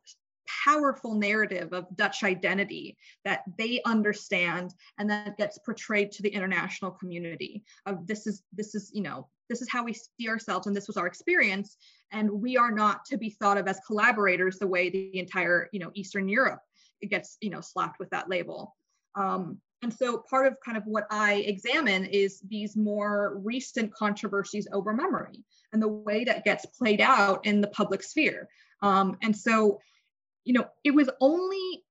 powerful 0.65 1.15
narrative 1.15 1.73
of 1.73 1.87
Dutch 1.97 2.25
identity 2.25 2.97
that 3.25 3.43
they 3.59 3.81
understand 3.85 4.75
and 4.99 5.09
that 5.11 5.37
gets 5.37 5.59
portrayed 5.59 6.13
to 6.13 6.23
the 6.23 6.29
international 6.29 6.91
community 6.91 7.65
of 7.87 8.07
this 8.07 8.27
is 8.27 8.43
this 8.53 8.75
is 8.75 8.91
you 8.93 9.03
know 9.03 9.29
this 9.49 9.63
is 9.63 9.71
how 9.71 9.85
we 9.85 9.93
see 9.93 10.29
ourselves 10.29 10.67
and 10.67 10.75
this 10.75 10.87
was 10.87 10.97
our 10.97 11.07
experience 11.07 11.77
and 12.11 12.31
we 12.31 12.57
are 12.57 12.73
not 12.73 13.05
to 13.05 13.17
be 13.17 13.31
thought 13.31 13.59
of 13.59 13.69
as 13.69 13.81
collaborators 13.87 14.59
the 14.59 14.67
way 14.67 14.91
the 14.91 15.19
entire 15.19 15.69
you 15.73 15.79
know 15.79 15.91
Eastern 15.95 16.29
Europe 16.29 16.61
gets 17.11 17.37
you 17.41 17.51
know 17.51 17.61
slapped 17.61 17.99
with 17.99 18.11
that 18.11 18.29
label. 18.29 18.75
Um, 19.15 19.61
and 19.83 19.93
so 19.93 20.23
part 20.31 20.47
of 20.47 20.57
kind 20.65 20.79
of 20.79 20.85
what 20.87 21.07
I 21.11 21.35
examine 21.35 22.07
is 22.07 22.41
these 22.49 22.77
more 22.77 23.41
recent 23.43 23.93
controversies 23.93 24.69
over 24.73 24.95
memory 24.95 25.45
and 25.73 25.83
the 25.83 25.89
way 25.89 26.23
that 26.25 26.45
gets 26.45 26.65
played 26.67 27.01
out 27.01 27.45
in 27.45 27.61
the 27.61 27.67
public 27.69 28.03
sphere. 28.03 28.49
Um, 28.81 29.17
and 29.23 29.37
so 29.37 29.81
you 30.45 30.53
know, 30.55 30.67
it 30.85 30.93
was 30.93 31.09
only, 31.21 31.85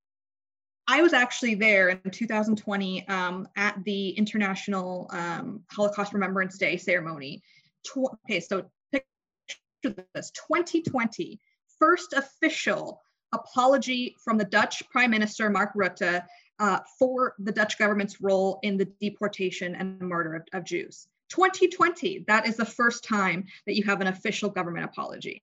I 0.88 1.02
was 1.02 1.14
actually 1.14 1.56
there 1.56 1.90
in 1.90 2.12
2020 2.12 3.08
um, 3.08 3.48
at 3.56 3.82
the 3.84 4.10
International 4.10 5.10
um, 5.12 5.62
Holocaust 5.72 6.14
Remembrance 6.14 6.58
Day 6.58 6.78
ceremony. 6.78 7.42
Tw- 7.86 8.14
okay, 8.26 8.40
so 8.40 8.66
picture 8.92 10.06
this 10.14 10.32
2020, 10.32 11.40
first 11.80 12.14
official 12.14 13.02
apology 13.34 14.16
from 14.24 14.38
the 14.38 14.46
Dutch 14.46 14.84
Prime 14.90 15.12
Minister 15.12 15.50
Mark 15.50 15.74
Rutte 15.74 16.24
uh, 16.60 16.80
for 17.00 17.36
the 17.40 17.52
Dutch 17.52 17.78
government's 17.78 18.22
role 18.22 18.60
in 18.64 18.78
the 18.78 18.86
deportation 19.00 19.76
and 19.76 20.00
murder 20.00 20.36
of, 20.36 20.44
of 20.54 20.64
Jews. 20.64 21.08
2020, 21.30 22.26
that 22.28 22.46
is 22.46 22.58
the 22.58 22.66
first 22.66 23.04
time 23.04 23.46
that 23.66 23.76
you 23.76 23.84
have 23.84 24.02
an 24.02 24.08
official 24.08 24.50
government 24.50 24.86
apology. 24.86 25.42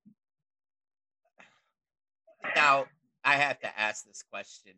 Now, 2.54 2.86
I 3.24 3.34
have 3.34 3.58
to 3.60 3.80
ask 3.80 4.04
this 4.04 4.22
question. 4.22 4.72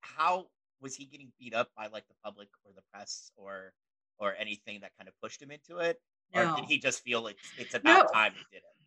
How 0.00 0.46
was 0.80 0.94
he 0.94 1.04
getting 1.04 1.32
beat 1.38 1.54
up 1.54 1.70
by 1.76 1.86
like 1.86 2.06
the 2.08 2.14
public 2.24 2.48
or 2.64 2.72
the 2.74 2.82
press 2.92 3.30
or 3.36 3.72
or 4.18 4.34
anything 4.38 4.80
that 4.80 4.92
kind 4.98 5.08
of 5.08 5.14
pushed 5.22 5.40
him 5.40 5.50
into 5.50 5.78
it? 5.78 6.00
No. 6.34 6.52
Or 6.52 6.56
did 6.56 6.66
he 6.66 6.78
just 6.78 7.02
feel 7.02 7.22
like 7.22 7.36
it's 7.58 7.74
about 7.74 8.06
no. 8.06 8.12
time 8.12 8.32
he 8.32 8.44
did 8.52 8.58
it? 8.58 8.83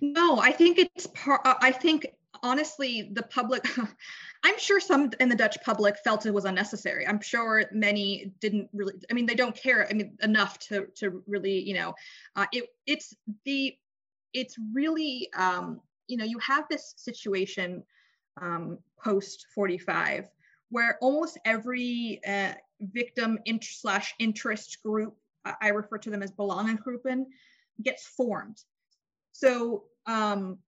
No, 0.00 0.38
I 0.38 0.52
think 0.52 0.78
it's 0.78 1.06
part 1.08 1.40
uh, 1.44 1.54
I 1.60 1.72
think 1.72 2.06
honestly 2.42 3.10
the 3.12 3.22
public 3.22 3.64
i'm 4.44 4.58
sure 4.58 4.80
some 4.80 5.08
in 5.20 5.28
the 5.28 5.36
dutch 5.36 5.56
public 5.64 5.96
felt 6.02 6.26
it 6.26 6.34
was 6.34 6.44
unnecessary 6.44 7.06
i'm 7.06 7.20
sure 7.20 7.64
many 7.72 8.32
didn't 8.40 8.68
really 8.74 8.92
i 9.08 9.14
mean 9.14 9.24
they 9.24 9.36
don't 9.36 9.56
care 9.56 9.86
i 9.88 9.94
mean 9.94 10.18
enough 10.20 10.58
to 10.58 10.86
to 10.96 11.22
really 11.28 11.60
you 11.60 11.74
know 11.74 11.94
uh, 12.34 12.44
it 12.52 12.64
it's 12.86 13.14
the 13.44 13.74
it's 14.34 14.56
really 14.74 15.30
um 15.38 15.80
you 16.06 16.16
know, 16.16 16.24
you 16.24 16.38
have 16.38 16.66
this 16.68 16.94
situation 16.96 17.82
um, 18.40 18.78
post 19.02 19.46
45 19.54 20.28
where 20.70 20.98
almost 21.00 21.38
every 21.44 22.20
uh, 22.26 22.52
victim 22.80 23.38
slash 23.60 24.14
interest 24.18 24.82
group, 24.82 25.16
I 25.60 25.68
refer 25.68 25.98
to 25.98 26.10
them 26.10 26.22
as 26.22 26.32
belangengroepen, 26.32 27.26
gets 27.82 28.06
formed. 28.06 28.58
So 29.34 29.84
um, 30.06 30.58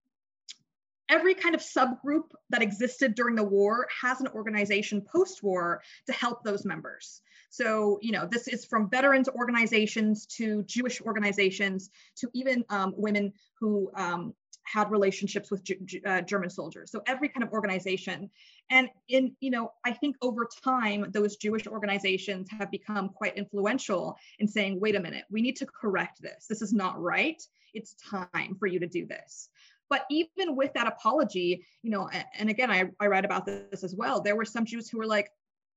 every 1.08 1.34
kind 1.34 1.54
of 1.54 1.60
subgroup 1.60 2.32
that 2.50 2.62
existed 2.62 3.14
during 3.14 3.36
the 3.36 3.44
war 3.44 3.86
has 4.02 4.20
an 4.20 4.26
organization 4.28 5.00
post-war 5.00 5.82
to 6.06 6.12
help 6.12 6.42
those 6.42 6.64
members. 6.64 7.22
So, 7.48 8.00
you 8.02 8.10
know, 8.10 8.28
this 8.30 8.48
is 8.48 8.64
from 8.64 8.90
veterans 8.90 9.28
organizations 9.28 10.26
to 10.38 10.64
Jewish 10.64 11.00
organizations 11.00 11.90
to 12.16 12.28
even 12.34 12.64
um, 12.70 12.92
women 12.96 13.32
who 13.60 13.90
um, 13.94 14.34
had 14.64 14.90
relationships 14.90 15.48
with 15.48 15.62
G- 15.62 16.02
uh, 16.04 16.22
German 16.22 16.50
soldiers. 16.50 16.90
So 16.90 17.00
every 17.06 17.28
kind 17.28 17.44
of 17.44 17.52
organization. 17.52 18.28
And 18.68 18.88
in, 19.08 19.36
you 19.38 19.50
know, 19.50 19.70
I 19.84 19.92
think 19.92 20.16
over 20.20 20.48
time, 20.64 21.06
those 21.12 21.36
Jewish 21.36 21.68
organizations 21.68 22.48
have 22.50 22.70
become 22.72 23.10
quite 23.10 23.36
influential 23.36 24.16
in 24.40 24.48
saying, 24.48 24.80
wait 24.80 24.96
a 24.96 25.00
minute, 25.00 25.24
we 25.30 25.40
need 25.40 25.56
to 25.56 25.66
correct 25.66 26.20
this. 26.20 26.46
This 26.48 26.62
is 26.62 26.72
not 26.72 27.00
right. 27.00 27.40
It's 27.76 27.94
time 27.94 28.56
for 28.58 28.66
you 28.66 28.80
to 28.80 28.86
do 28.86 29.06
this. 29.06 29.48
But 29.88 30.04
even 30.10 30.56
with 30.56 30.72
that 30.74 30.88
apology, 30.88 31.64
you 31.82 31.90
know, 31.90 32.10
and 32.36 32.50
again, 32.50 32.70
I, 32.70 32.90
I 32.98 33.06
read 33.06 33.24
about 33.24 33.46
this 33.46 33.84
as 33.84 33.94
well. 33.94 34.20
There 34.20 34.34
were 34.34 34.44
some 34.44 34.64
Jews 34.64 34.88
who 34.88 34.98
were 34.98 35.06
like, 35.06 35.30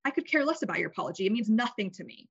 I 0.06 0.10
could 0.10 0.28
care 0.28 0.46
less 0.46 0.64
about 0.64 0.80
your 0.80 0.90
apology. 0.90 1.26
It 1.26 1.32
means 1.32 1.50
nothing 1.50 1.92
to 1.92 2.04
me. 2.04 2.28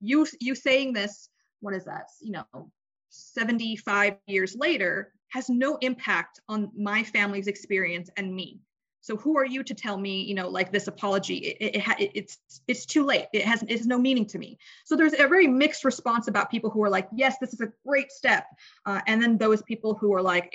You 0.00 0.26
you 0.40 0.54
saying 0.54 0.94
this, 0.94 1.28
what 1.60 1.74
is 1.74 1.84
that? 1.84 2.06
You 2.20 2.32
know, 2.32 2.70
75 3.10 4.16
years 4.26 4.54
later 4.56 5.12
has 5.28 5.50
no 5.50 5.76
impact 5.76 6.40
on 6.48 6.70
my 6.76 7.02
family's 7.02 7.48
experience 7.48 8.08
and 8.16 8.34
me. 8.34 8.60
So 9.00 9.16
who 9.16 9.38
are 9.38 9.46
you 9.46 9.62
to 9.62 9.74
tell 9.74 9.96
me, 9.96 10.22
you 10.22 10.34
know, 10.34 10.48
like 10.48 10.70
this 10.70 10.86
apology? 10.86 11.36
It, 11.36 11.76
it, 11.76 12.00
it, 12.00 12.10
it's 12.14 12.38
it's 12.68 12.84
too 12.84 13.04
late. 13.04 13.26
It 13.32 13.44
has 13.44 13.62
it 13.62 13.70
has 13.70 13.86
no 13.86 13.98
meaning 13.98 14.26
to 14.26 14.38
me. 14.38 14.58
So 14.84 14.96
there's 14.96 15.14
a 15.14 15.28
very 15.28 15.46
mixed 15.46 15.84
response 15.84 16.28
about 16.28 16.50
people 16.50 16.70
who 16.70 16.82
are 16.84 16.90
like, 16.90 17.08
yes, 17.14 17.36
this 17.40 17.52
is 17.54 17.60
a 17.60 17.72
great 17.86 18.10
step, 18.12 18.46
uh, 18.86 19.00
and 19.06 19.22
then 19.22 19.38
those 19.38 19.62
people 19.62 19.94
who 19.94 20.14
are 20.14 20.22
like, 20.22 20.52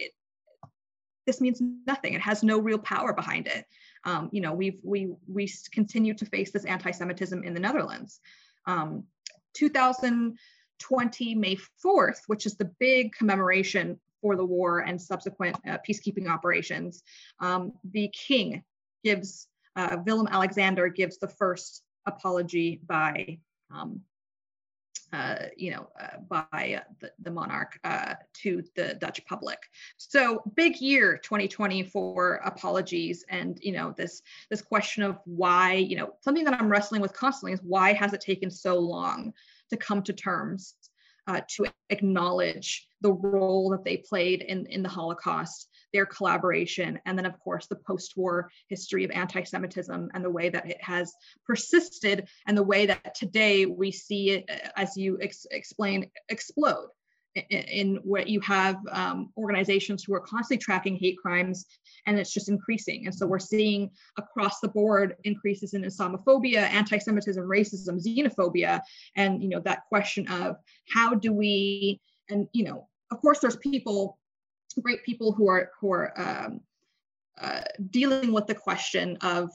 this 1.26 1.41
means 1.41 1.62
nothing. 1.88 2.14
It 2.14 2.22
has 2.22 2.43
no 2.43 2.60
real 2.60 2.78
power 2.80 3.14
behind 3.14 3.48
it. 3.48 3.66
Um, 4.04 4.30
you 4.32 4.41
know, 4.41 4.54
we've 4.54 4.80
we 4.84 5.14
we 5.28 5.52
continue 5.72 6.14
to 6.14 6.26
face 6.26 6.52
this 6.52 6.66
anti-Semitism 6.66 7.43
in 7.43 7.54
the 7.54 7.60
Netherlands. 7.60 8.20
Um, 8.68 9.06
2020 9.56 11.36
May 11.36 11.58
4th, 11.84 12.20
which 12.28 12.46
is 12.46 12.58
the 12.58 12.72
big 12.80 13.14
commemoration 13.14 14.00
for 14.26 14.36
the 14.36 14.43
war 14.43 14.80
and 14.80 14.99
subsequent 14.99 15.55
uh, 15.69 15.78
peacekeeping 15.88 16.28
operations, 16.28 17.03
um, 17.41 17.71
the 17.91 18.07
king 18.07 18.63
gives 19.03 19.47
uh, 19.76 19.97
Willem 20.03 20.28
Alexander 20.32 20.88
gives 20.88 21.19
the 21.19 21.28
first 21.28 21.84
apology 22.07 22.82
by 22.88 23.38
um, 23.71 24.01
uh, 25.13 25.45
you 25.55 25.71
know, 25.71 25.88
uh, 26.01 26.17
by 26.28 26.82
the, 26.99 27.11
the 27.21 27.30
monarch 27.30 27.80
uh, 27.84 28.15
to 28.34 28.63
the 28.76 28.95
Dutch 28.95 29.23
public. 29.28 29.59
So 29.97 30.41
big 30.55 30.82
year 30.82 31.19
2020 31.23 31.84
for 31.84 32.41
apologies, 32.43 33.23
and 33.30 33.59
you 33.61 33.73
know 33.73 33.93
this 33.95 34.23
this 34.49 34.63
question 34.63 35.03
of 35.03 35.19
why, 35.26 35.73
you 35.73 35.97
know, 35.97 36.15
something 36.21 36.43
that 36.45 36.59
I'm 36.59 36.67
wrestling 36.67 37.01
with 37.01 37.13
constantly 37.13 37.53
is 37.53 37.61
why 37.61 37.93
has 37.93 38.13
it 38.13 38.21
taken 38.21 38.49
so 38.49 38.80
long 38.80 39.34
to 39.69 39.78
come 39.78 40.01
to 40.03 40.13
terms 40.13 40.73
uh, 41.28 41.41
to 41.47 41.65
acknowledge 41.89 42.88
the 43.01 43.11
role 43.11 43.69
that 43.71 43.84
they 43.84 43.97
played 43.97 44.41
in 44.41 44.65
in 44.67 44.84
the 44.84 44.89
Holocaust 44.89 45.69
their 45.95 46.05
collaboration, 46.05 46.99
and 47.05 47.17
then, 47.17 47.26
of 47.26 47.39
course, 47.39 47.67
the 47.67 47.78
post 47.78 48.17
war 48.17 48.51
history 48.67 49.05
of 49.05 49.11
anti 49.11 49.43
Semitism 49.43 50.09
and 50.13 50.26
the 50.26 50.30
way 50.30 50.49
that 50.49 50.69
it 50.69 50.82
has 50.84 51.13
persisted, 51.45 52.28
and 52.45 52.57
the 52.57 52.63
way 52.63 52.86
that 52.88 53.15
today 53.15 53.65
we 53.65 53.91
see 53.91 54.32
it, 54.32 54.49
uh, 54.49 54.69
as 54.76 54.97
you 54.97 55.17
ex- 55.21 55.47
explain, 55.51 56.11
explode. 56.28 56.89
In, 57.36 57.99
what 58.03 58.29
you 58.29 58.39
have 58.41 58.77
um, 58.91 59.33
organizations 59.38 60.03
who 60.03 60.13
are 60.13 60.21
constantly 60.21 60.63
tracking 60.63 60.95
hate 60.95 61.17
crimes 61.17 61.65
and 62.05 62.17
it's 62.17 62.31
just 62.31 62.47
increasing. 62.47 63.05
And 63.05 63.13
so 63.13 63.27
we're 63.27 63.39
seeing 63.39 63.91
across 64.17 64.61
the 64.61 64.69
board 64.69 65.15
increases 65.25 65.73
in 65.73 65.83
Islamophobia, 65.83 66.61
anti-Semitism, 66.61 67.43
racism, 67.43 68.01
xenophobia, 68.01 68.79
and 69.17 69.43
you 69.43 69.49
know 69.49 69.59
that 69.61 69.86
question 69.89 70.27
of 70.29 70.55
how 70.89 71.13
do 71.13 71.33
we 71.33 71.99
and 72.29 72.47
you 72.53 72.63
know 72.63 72.88
of 73.11 73.21
course 73.21 73.39
there's 73.39 73.57
people 73.57 74.17
great 74.81 75.03
people 75.03 75.31
who 75.31 75.49
are 75.49 75.71
who 75.79 75.91
are 75.91 76.13
um, 76.19 76.59
uh, 77.39 77.61
dealing 77.89 78.31
with 78.31 78.47
the 78.47 78.55
question 78.55 79.17
of 79.21 79.49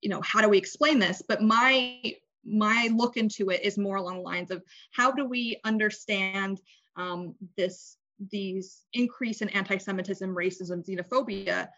you 0.00 0.10
know 0.10 0.20
how 0.22 0.40
do 0.40 0.48
we 0.48 0.58
explain 0.58 0.98
this 0.98 1.22
but 1.26 1.42
my 1.42 2.00
my 2.44 2.88
look 2.94 3.16
into 3.16 3.50
it 3.50 3.62
is 3.64 3.76
more 3.76 3.96
along 3.96 4.16
the 4.16 4.22
lines 4.22 4.50
of 4.50 4.62
how 4.92 5.10
do 5.10 5.24
we 5.24 5.60
understand 5.64 6.60
um, 6.96 7.34
this 7.56 7.96
these 8.30 8.84
increase 8.94 9.42
in 9.42 9.48
anti-semitism 9.50 10.34
racism 10.34 10.84
xenophobia 10.84 11.68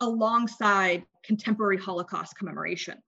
alongside 0.00 1.04
contemporary 1.24 1.78
holocaust 1.78 2.36
commemoration 2.36 3.00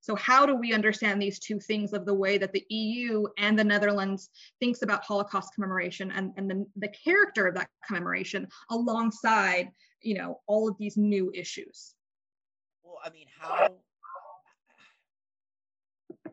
so 0.00 0.16
how 0.16 0.46
do 0.46 0.54
we 0.54 0.72
understand 0.72 1.20
these 1.20 1.38
two 1.38 1.60
things 1.60 1.92
of 1.92 2.06
the 2.06 2.14
way 2.14 2.38
that 2.38 2.52
the 2.52 2.64
EU 2.70 3.26
and 3.36 3.58
the 3.58 3.64
Netherlands 3.64 4.30
thinks 4.58 4.80
about 4.82 5.04
Holocaust 5.04 5.54
commemoration 5.54 6.10
and, 6.10 6.32
and 6.36 6.50
the, 6.50 6.66
the 6.76 6.88
character 6.88 7.46
of 7.46 7.54
that 7.54 7.68
commemoration 7.86 8.48
alongside, 8.70 9.68
you 10.00 10.14
know, 10.14 10.40
all 10.46 10.68
of 10.68 10.78
these 10.78 10.96
new 10.96 11.30
issues? 11.34 11.94
Well, 12.82 12.98
I 13.04 13.10
mean, 13.10 13.26
how 13.38 13.68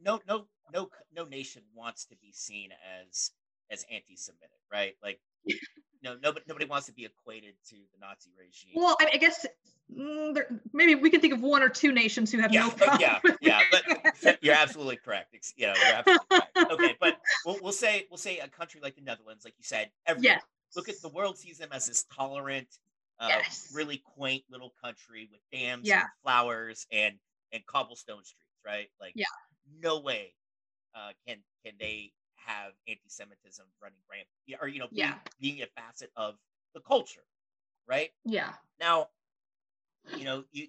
no 0.00 0.20
no 0.28 0.46
no 0.72 0.88
no 1.14 1.24
nation 1.24 1.62
wants 1.74 2.04
to 2.06 2.16
be 2.16 2.32
seen 2.32 2.70
as 3.00 3.32
as 3.70 3.84
anti-Semitic, 3.90 4.50
right? 4.72 4.94
Like 5.02 5.20
no, 6.02 6.16
nobody 6.22 6.44
nobody 6.48 6.66
wants 6.66 6.86
to 6.86 6.92
be 6.92 7.04
equated 7.04 7.54
to 7.68 7.76
the 7.76 7.98
Nazi 8.00 8.30
regime. 8.38 8.72
Well, 8.74 8.96
I, 9.00 9.10
I 9.14 9.16
guess 9.16 9.46
mm, 9.94 10.34
there, 10.34 10.48
maybe 10.72 10.94
we 10.94 11.10
can 11.10 11.20
think 11.20 11.34
of 11.34 11.40
one 11.40 11.62
or 11.62 11.68
two 11.68 11.92
nations 11.92 12.32
who 12.32 12.38
have 12.38 12.52
yeah, 12.52 12.62
no 12.62 12.70
problem. 12.70 13.00
yeah, 13.00 13.18
yeah, 13.40 13.60
but 13.70 14.38
you're 14.42 14.54
absolutely 14.54 14.96
correct. 14.96 15.34
Yeah, 15.56 15.74
you're 15.76 15.94
absolutely 15.94 16.26
correct. 16.30 16.72
Okay, 16.72 16.96
but 17.00 17.18
we'll, 17.44 17.58
we'll 17.62 17.72
say 17.72 18.06
we'll 18.10 18.18
say 18.18 18.38
a 18.38 18.48
country 18.48 18.80
like 18.82 18.96
the 18.96 19.02
Netherlands, 19.02 19.44
like 19.44 19.54
you 19.58 19.64
said, 19.64 19.90
every 20.06 20.24
yes. 20.24 20.42
look 20.76 20.88
at 20.88 21.00
the 21.02 21.08
world 21.08 21.38
sees 21.38 21.58
them 21.58 21.70
as 21.72 21.86
this 21.86 22.04
tolerant, 22.14 22.68
uh, 23.20 23.28
yes. 23.28 23.70
really 23.74 24.02
quaint 24.16 24.44
little 24.50 24.72
country 24.82 25.28
with 25.30 25.40
dams, 25.52 25.86
yeah. 25.86 26.00
and 26.00 26.08
flowers, 26.22 26.86
and 26.92 27.14
and 27.52 27.64
cobblestone 27.66 28.24
streets, 28.24 28.60
right? 28.64 28.88
Like, 29.00 29.12
yeah, 29.14 29.26
no 29.80 30.00
way 30.00 30.34
uh, 30.94 31.10
can 31.26 31.38
can 31.64 31.74
they 31.78 32.12
have 32.36 32.72
anti-Semitism 32.88 33.66
running 33.82 33.98
rampant, 34.10 34.62
or 34.62 34.68
you 34.68 34.78
know, 34.78 34.88
being, 34.90 35.08
yeah. 35.08 35.14
being 35.40 35.62
a 35.62 35.66
facet 35.80 36.10
of 36.16 36.36
the 36.74 36.80
culture, 36.80 37.24
right? 37.86 38.10
Yeah. 38.24 38.52
Now, 38.80 39.08
you 40.16 40.24
know, 40.24 40.44
you 40.52 40.68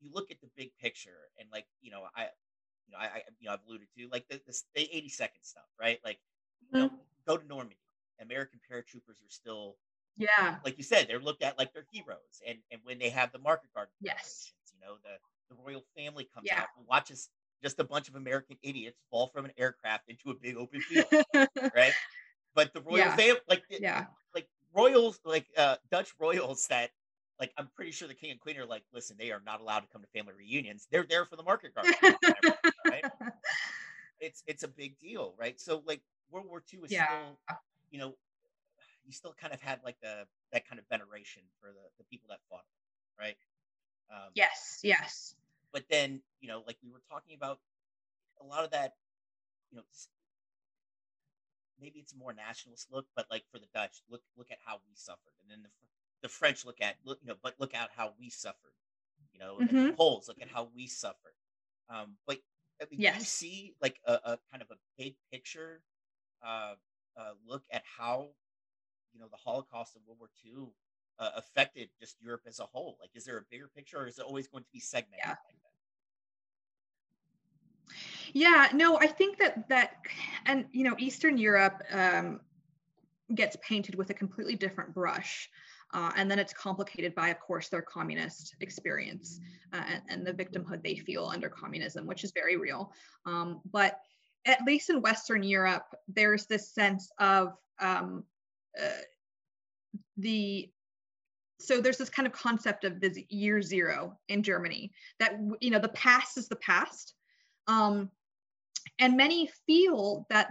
you 0.00 0.10
look 0.12 0.30
at 0.30 0.40
the 0.40 0.48
big 0.56 0.70
picture, 0.80 1.30
and 1.38 1.48
like 1.52 1.66
you 1.80 1.90
know, 1.90 2.02
I 2.16 2.28
you 2.86 2.92
know, 2.92 2.98
I, 2.98 3.22
you 3.40 3.46
know, 3.46 3.52
I've 3.52 3.60
alluded 3.66 3.88
to 3.98 4.08
like 4.10 4.28
the, 4.28 4.40
the, 4.46 4.62
the 4.74 4.96
80 4.96 5.08
second 5.08 5.42
stuff, 5.42 5.64
right? 5.80 5.98
Like, 6.04 6.18
mm-hmm. 6.18 6.76
you 6.76 6.82
know, 6.82 6.90
go 7.26 7.36
to 7.36 7.46
Normandy. 7.46 7.76
American 8.20 8.60
paratroopers 8.70 9.20
are 9.20 9.30
still, 9.30 9.76
yeah, 10.16 10.56
like 10.64 10.78
you 10.78 10.84
said, 10.84 11.06
they're 11.06 11.20
looked 11.20 11.42
at 11.42 11.58
like 11.58 11.74
they're 11.74 11.86
heroes, 11.92 12.40
and 12.46 12.56
and 12.72 12.80
when 12.84 12.98
they 12.98 13.10
have 13.10 13.30
the 13.32 13.38
market 13.38 13.68
garden, 13.74 13.92
yes, 14.00 14.52
you 14.72 14.80
know, 14.80 14.94
the 15.02 15.54
the 15.54 15.62
royal 15.62 15.84
family 15.94 16.26
comes 16.34 16.46
yeah. 16.50 16.60
out 16.60 16.68
and 16.78 16.86
watches 16.86 17.28
just 17.62 17.78
a 17.80 17.84
bunch 17.84 18.08
of 18.08 18.14
American 18.14 18.56
idiots 18.62 18.98
fall 19.10 19.28
from 19.28 19.44
an 19.44 19.52
aircraft 19.56 20.08
into 20.08 20.30
a 20.30 20.34
big 20.34 20.56
open 20.56 20.80
field, 20.80 21.06
right? 21.74 21.92
But 22.54 22.72
the 22.72 22.80
royal 22.80 22.98
yeah. 22.98 23.16
family, 23.16 23.40
like 23.48 23.62
yeah, 23.68 24.06
like 24.34 24.48
royals, 24.74 25.20
like 25.24 25.46
uh, 25.56 25.76
Dutch 25.90 26.12
royals 26.20 26.66
that. 26.68 26.90
Like 27.38 27.52
I'm 27.58 27.68
pretty 27.76 27.90
sure 27.90 28.08
the 28.08 28.14
king 28.14 28.30
and 28.30 28.40
queen 28.40 28.56
are 28.56 28.64
like, 28.64 28.82
listen, 28.94 29.16
they 29.18 29.30
are 29.30 29.42
not 29.44 29.60
allowed 29.60 29.80
to 29.80 29.88
come 29.92 30.00
to 30.00 30.08
family 30.08 30.32
reunions. 30.38 30.88
They're 30.90 31.04
there 31.06 31.26
for 31.26 31.36
the 31.36 31.42
market 31.42 31.74
garden, 31.74 31.92
right? 32.88 33.04
It's 34.18 34.42
it's 34.46 34.62
a 34.62 34.68
big 34.68 34.98
deal, 34.98 35.34
right? 35.38 35.60
So 35.60 35.82
like 35.84 36.00
World 36.30 36.46
War 36.48 36.62
II 36.72 36.80
is 36.84 36.90
yeah. 36.90 37.04
still, 37.04 37.58
you 37.90 37.98
know, 37.98 38.14
you 39.04 39.12
still 39.12 39.34
kind 39.38 39.52
of 39.52 39.60
had 39.60 39.80
like 39.84 40.00
the 40.00 40.24
that 40.52 40.66
kind 40.66 40.78
of 40.78 40.88
veneration 40.88 41.42
for 41.60 41.66
the, 41.66 41.84
the 41.98 42.04
people 42.04 42.28
that 42.30 42.38
fought, 42.48 42.64
right? 43.20 43.36
Um, 44.10 44.30
yes, 44.34 44.80
yes 44.82 45.34
but 45.72 45.84
then 45.90 46.20
you 46.40 46.48
know 46.48 46.62
like 46.66 46.76
we 46.82 46.90
were 46.90 47.02
talking 47.10 47.34
about 47.36 47.58
a 48.40 48.44
lot 48.44 48.64
of 48.64 48.70
that 48.70 48.94
you 49.70 49.76
know 49.76 49.84
maybe 51.80 51.98
it's 51.98 52.12
a 52.12 52.16
more 52.16 52.32
nationalist 52.32 52.88
look 52.90 53.06
but 53.14 53.26
like 53.30 53.44
for 53.50 53.58
the 53.58 53.66
dutch 53.74 54.02
look 54.10 54.22
look 54.36 54.50
at 54.50 54.58
how 54.64 54.74
we 54.88 54.94
suffered 54.94 55.34
and 55.42 55.50
then 55.50 55.62
the, 55.62 55.68
the 56.22 56.28
french 56.28 56.64
look 56.64 56.80
at 56.80 56.96
look 57.04 57.18
you 57.22 57.28
know 57.28 57.36
but 57.42 57.54
look 57.58 57.74
at 57.74 57.90
how 57.96 58.12
we 58.18 58.30
suffered 58.30 58.72
you 59.32 59.40
know 59.40 59.58
mm-hmm. 59.60 59.88
the 59.88 59.92
poles 59.92 60.28
look 60.28 60.40
at 60.40 60.48
how 60.48 60.68
we 60.74 60.86
suffered 60.86 61.34
um 61.90 62.16
but 62.26 62.38
I 62.80 62.84
mean, 62.90 63.00
yes. 63.00 63.18
you 63.18 63.24
see 63.24 63.74
like 63.80 63.98
a, 64.06 64.12
a, 64.12 64.38
kind 64.50 64.62
of 64.62 64.70
a 64.70 64.76
big 64.98 65.14
picture 65.32 65.80
uh, 66.46 66.74
uh, 67.18 67.32
look 67.46 67.62
at 67.70 67.82
how 67.98 68.28
you 69.12 69.20
know 69.20 69.28
the 69.30 69.36
holocaust 69.36 69.96
and 69.96 70.04
world 70.06 70.18
war 70.20 70.28
ii 70.44 70.52
uh, 71.18 71.30
affected 71.36 71.88
just 72.00 72.16
Europe 72.20 72.42
as 72.46 72.60
a 72.60 72.64
whole? 72.64 72.96
Like, 73.00 73.10
is 73.14 73.24
there 73.24 73.38
a 73.38 73.42
bigger 73.50 73.70
picture, 73.74 73.98
or 73.98 74.06
is 74.06 74.18
it 74.18 74.24
always 74.24 74.48
going 74.48 74.64
to 74.64 74.70
be 74.72 74.80
segmented? 74.80 75.20
Yeah. 75.24 75.30
Like 75.30 75.56
yeah, 78.32 78.68
no, 78.74 78.98
I 78.98 79.06
think 79.06 79.38
that 79.38 79.68
that, 79.68 79.96
and 80.44 80.66
you 80.72 80.84
know, 80.84 80.94
Eastern 80.98 81.38
Europe 81.38 81.82
um, 81.92 82.40
gets 83.34 83.56
painted 83.66 83.94
with 83.94 84.10
a 84.10 84.14
completely 84.14 84.56
different 84.56 84.94
brush. 84.94 85.48
Uh, 85.94 86.10
and 86.16 86.28
then 86.30 86.38
it's 86.38 86.52
complicated 86.52 87.14
by, 87.14 87.28
of 87.28 87.38
course, 87.38 87.68
their 87.68 87.80
communist 87.80 88.56
experience 88.60 89.40
uh, 89.72 89.82
and, 89.88 90.02
and, 90.08 90.26
the 90.26 90.32
victimhood 90.32 90.82
they 90.82 90.96
feel 90.96 91.26
under 91.32 91.48
communism, 91.48 92.06
which 92.06 92.24
is 92.24 92.32
very 92.32 92.56
real. 92.56 92.92
Um, 93.24 93.60
but 93.70 94.00
at 94.46 94.58
least 94.66 94.90
in 94.90 95.00
Western 95.00 95.44
Europe, 95.44 95.86
there's 96.08 96.46
this 96.46 96.74
sense 96.74 97.08
of 97.20 97.54
um, 97.78 98.24
uh, 98.78 98.88
the 100.16 100.68
so 101.58 101.80
there's 101.80 101.98
this 101.98 102.10
kind 102.10 102.26
of 102.26 102.32
concept 102.32 102.84
of 102.84 103.00
this 103.00 103.18
year 103.28 103.62
zero 103.62 104.18
in 104.28 104.42
Germany 104.42 104.92
that 105.18 105.38
you 105.60 105.70
know 105.70 105.78
the 105.78 105.88
past 105.88 106.36
is 106.36 106.48
the 106.48 106.56
past, 106.56 107.14
um, 107.66 108.10
and 108.98 109.16
many 109.16 109.50
feel 109.66 110.26
that 110.30 110.50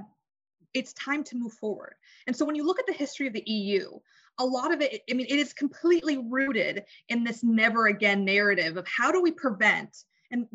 it's 0.73 0.93
time 0.93 1.23
to 1.23 1.37
move 1.37 1.53
forward. 1.53 1.95
And 2.27 2.35
so 2.35 2.45
when 2.45 2.55
you 2.55 2.65
look 2.65 2.79
at 2.79 2.87
the 2.87 2.93
history 2.93 3.27
of 3.27 3.33
the 3.33 3.43
EU, 3.45 3.89
a 4.39 4.45
lot 4.45 4.73
of 4.73 4.81
it, 4.81 5.01
I 5.09 5.13
mean, 5.13 5.27
it 5.29 5.37
is 5.37 5.53
completely 5.53 6.17
rooted 6.17 6.83
in 7.07 7.23
this 7.23 7.43
never 7.43 7.87
again 7.87 8.25
narrative 8.25 8.75
of 8.75 8.85
how 8.87 9.11
do 9.11 9.21
we 9.21 9.31
prevent 9.31 10.03
and 10.31 10.47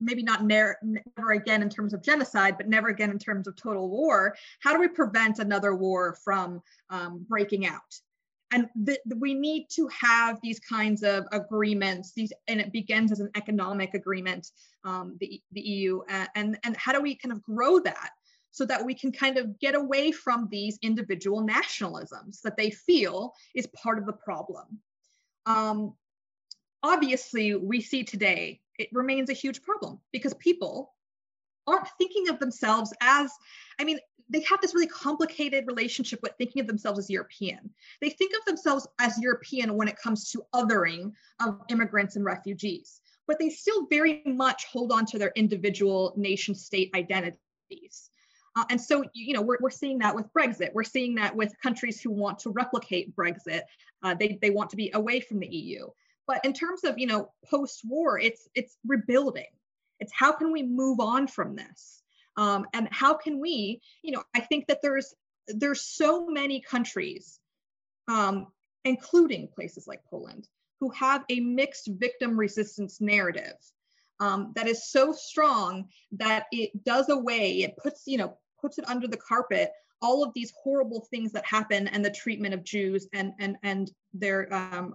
maybe 0.00 0.22
not 0.22 0.44
never 0.44 1.32
again 1.32 1.62
in 1.62 1.68
terms 1.68 1.92
of 1.92 2.02
genocide, 2.02 2.56
but 2.56 2.68
never 2.68 2.88
again 2.88 3.10
in 3.10 3.18
terms 3.18 3.46
of 3.46 3.56
total 3.56 3.88
war. 3.88 4.34
How 4.60 4.72
do 4.72 4.80
we 4.80 4.88
prevent 4.88 5.38
another 5.38 5.74
war 5.74 6.16
from 6.24 6.62
um, 6.90 7.24
breaking 7.28 7.66
out? 7.66 8.00
And 8.50 8.68
th- 8.86 9.00
we 9.16 9.34
need 9.34 9.66
to 9.72 9.88
have 9.88 10.38
these 10.42 10.58
kinds 10.58 11.02
of 11.02 11.26
agreements. 11.32 12.12
These 12.12 12.32
and 12.46 12.60
it 12.60 12.72
begins 12.72 13.12
as 13.12 13.20
an 13.20 13.30
economic 13.36 13.94
agreement, 13.94 14.52
um, 14.84 15.16
the 15.20 15.40
the 15.52 15.60
EU, 15.60 16.00
and 16.34 16.58
and 16.64 16.76
how 16.76 16.92
do 16.92 17.00
we 17.00 17.14
kind 17.14 17.32
of 17.32 17.42
grow 17.42 17.78
that 17.80 18.10
so 18.50 18.64
that 18.64 18.84
we 18.84 18.94
can 18.94 19.12
kind 19.12 19.38
of 19.38 19.58
get 19.60 19.74
away 19.74 20.10
from 20.10 20.48
these 20.50 20.78
individual 20.82 21.46
nationalisms 21.46 22.40
that 22.42 22.56
they 22.56 22.70
feel 22.70 23.34
is 23.54 23.68
part 23.68 23.98
of 23.98 24.06
the 24.06 24.12
problem. 24.12 24.80
Um, 25.46 25.94
obviously, 26.82 27.54
we 27.54 27.80
see 27.80 28.02
today 28.02 28.60
it 28.78 28.88
remains 28.92 29.30
a 29.30 29.34
huge 29.34 29.62
problem 29.62 30.00
because 30.12 30.34
people 30.34 30.94
aren't 31.66 31.88
thinking 31.98 32.28
of 32.28 32.38
themselves 32.38 32.92
as, 33.00 33.30
I 33.78 33.84
mean, 33.84 33.98
they 34.30 34.42
have 34.42 34.60
this 34.60 34.74
really 34.74 34.86
complicated 34.86 35.66
relationship 35.66 36.20
with 36.22 36.32
thinking 36.36 36.60
of 36.60 36.66
themselves 36.66 36.98
as 36.98 37.10
European. 37.10 37.70
They 38.00 38.10
think 38.10 38.32
of 38.38 38.44
themselves 38.44 38.86
as 38.98 39.18
European 39.18 39.74
when 39.74 39.88
it 39.88 39.98
comes 39.98 40.30
to 40.30 40.44
othering 40.54 41.12
of 41.40 41.60
immigrants 41.68 42.16
and 42.16 42.24
refugees, 42.24 43.00
but 43.26 43.38
they 43.38 43.48
still 43.48 43.86
very 43.86 44.22
much 44.26 44.66
hold 44.66 44.92
on 44.92 45.06
to 45.06 45.18
their 45.18 45.32
individual 45.34 46.12
nation 46.16 46.54
state 46.54 46.90
identities. 46.94 48.10
Uh, 48.56 48.64
and 48.70 48.80
so, 48.80 49.04
you 49.14 49.34
know, 49.34 49.42
we're, 49.42 49.58
we're 49.60 49.70
seeing 49.70 49.98
that 49.98 50.14
with 50.14 50.26
Brexit. 50.32 50.72
We're 50.74 50.84
seeing 50.84 51.14
that 51.16 51.34
with 51.34 51.54
countries 51.62 52.00
who 52.00 52.10
want 52.10 52.40
to 52.40 52.50
replicate 52.50 53.14
Brexit. 53.14 53.62
Uh, 54.02 54.14
they, 54.14 54.38
they 54.42 54.50
want 54.50 54.70
to 54.70 54.76
be 54.76 54.90
away 54.94 55.20
from 55.20 55.38
the 55.38 55.46
EU. 55.46 55.86
But 56.26 56.44
in 56.44 56.52
terms 56.52 56.84
of, 56.84 56.98
you 56.98 57.06
know, 57.06 57.32
post-war, 57.46 58.18
it's 58.18 58.48
it's 58.54 58.76
rebuilding. 58.86 59.46
It's 59.98 60.12
how 60.12 60.32
can 60.32 60.52
we 60.52 60.62
move 60.62 61.00
on 61.00 61.26
from 61.26 61.56
this? 61.56 62.02
Um, 62.38 62.66
and 62.72 62.88
how 62.90 63.14
can 63.14 63.40
we, 63.40 63.82
you 64.02 64.12
know, 64.12 64.22
I 64.34 64.40
think 64.40 64.68
that 64.68 64.78
there's 64.80 65.14
there's 65.48 65.82
so 65.82 66.26
many 66.26 66.60
countries, 66.60 67.40
um, 68.06 68.46
including 68.84 69.48
places 69.48 69.86
like 69.86 70.00
Poland, 70.08 70.48
who 70.80 70.90
have 70.90 71.24
a 71.28 71.40
mixed 71.40 71.88
victim 71.88 72.38
resistance 72.38 73.00
narrative 73.00 73.56
um, 74.20 74.52
that 74.54 74.68
is 74.68 74.90
so 74.90 75.12
strong 75.12 75.88
that 76.12 76.44
it 76.52 76.84
does 76.84 77.08
away, 77.08 77.62
it 77.62 77.76
puts, 77.76 78.04
you 78.06 78.18
know, 78.18 78.38
puts 78.60 78.78
it 78.78 78.88
under 78.88 79.08
the 79.08 79.16
carpet 79.16 79.72
all 80.00 80.22
of 80.22 80.32
these 80.34 80.52
horrible 80.62 81.06
things 81.10 81.32
that 81.32 81.44
happen 81.44 81.88
and 81.88 82.04
the 82.04 82.10
treatment 82.10 82.54
of 82.54 82.64
Jews 82.64 83.08
and 83.12 83.32
and 83.40 83.56
and 83.62 83.90
their 84.12 84.52
um, 84.54 84.94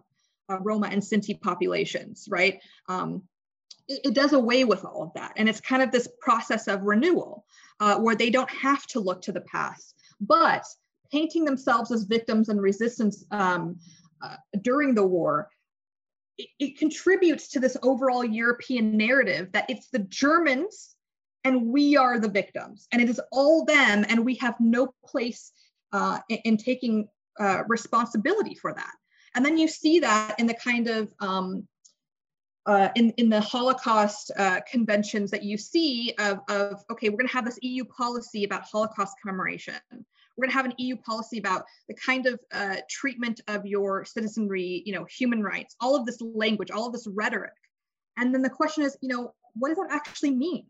uh, 0.49 0.59
Roma 0.59 0.87
and 0.87 1.01
Sinti 1.01 1.39
populations, 1.39 2.27
right? 2.29 2.61
Um, 2.87 3.23
it, 3.88 4.01
it, 4.05 4.13
does 4.13 4.34
away 4.34 4.63
with 4.63 4.86
all 4.86 5.03
of 5.03 5.13
that. 5.13 5.34
And 5.36 5.47
it's 5.47 5.61
kind 5.61 5.82
of 5.82 5.91
this 5.91 6.07
process 6.19 6.67
of 6.67 6.84
renewal 6.84 7.45
uh, 7.80 7.97
where 7.97 8.15
they 8.15 8.30
don't 8.30 8.49
have 8.49 8.86
to 8.88 8.99
look 8.99 9.21
to 9.24 9.32
the 9.32 9.41
past, 9.41 9.95
but 10.21 10.65
painting 11.11 11.45
themselves 11.45 11.91
as 11.91 12.03
victims 12.03 12.49
and 12.49 12.61
resistance 12.61 13.26
um, 13.32 13.78
uh, 14.21 14.36
during 14.61 14.95
the 14.95 15.05
war. 15.05 15.49
It, 16.38 16.49
it 16.59 16.78
contributes 16.78 17.49
to 17.49 17.59
this 17.59 17.78
overall 17.84 18.26
European 18.26 18.97
narrative 18.97 19.51
that 19.51 19.69
it's 19.69 19.89
the 19.89 19.99
Germans 19.99 20.95
and 21.43 21.67
we 21.67 21.97
are 21.97 22.19
the 22.19 22.30
victims, 22.30 22.88
and 22.91 23.01
it 23.01 23.09
is 23.09 23.19
all 23.32 23.65
them, 23.65 24.05
and 24.07 24.26
we 24.26 24.36
have 24.36 24.55
no 24.59 24.93
place 25.05 25.51
uh, 25.91 26.19
in, 26.30 26.38
in, 26.45 26.57
taking 26.57 27.07
uh, 27.38 27.63
responsibility 27.67 28.55
for 28.55 28.74
that. 28.74 28.93
And 29.36 29.45
then 29.45 29.57
you 29.57 29.67
see 29.67 29.99
that 29.99 30.39
in 30.39 30.47
the 30.47 30.53
kind 30.53 30.88
of 30.88 31.13
um, 31.19 31.67
uh, 32.66 32.89
in, 32.95 33.11
in 33.18 33.30
the 33.30 33.41
Holocaust 33.41 34.32
uh, 34.38 34.61
conventions 34.70 35.32
that 35.32 35.43
you 35.43 35.57
see 35.57 36.14
of, 36.18 36.39
of, 36.49 36.84
okay, 36.91 37.09
we're 37.09 37.18
going 37.18 37.28
to 37.28 37.34
have 37.34 37.45
this 37.45 37.59
EU 37.61 37.84
policy 37.86 38.43
about 38.43 38.64
Holocaust 38.64 39.16
commemoration. 39.22 39.76
We're 39.91 40.45
going 40.45 40.51
to 40.51 40.57
have 40.57 40.66
an 40.66 40.74
EU 40.78 40.95
policy 40.95 41.38
about 41.38 41.66
the 41.88 41.93
kind 41.93 42.26
of 42.26 42.39
uh, 42.51 42.78
treatment 42.89 43.41
of 43.47 43.66
your 43.66 44.05
citizenry, 44.05 44.82
you 44.86 44.93
know, 44.93 45.05
human 45.05 45.43
rights, 45.43 45.76
all 45.80 45.95
of 45.95 46.05
this 46.05 46.22
language, 46.22 46.72
all 46.72 46.88
of 46.88 46.93
this 46.93 47.07
rhetoric. 47.07 47.53
And 48.18 48.34
then 48.34 48.41
the 48.41 48.49
question 48.49 48.84
is, 48.84 48.97
you 49.01 49.09
know, 49.09 49.34
what 49.55 49.70
does 49.70 49.78
that 49.78 49.91
actually 49.91 50.32
mean? 50.32 50.66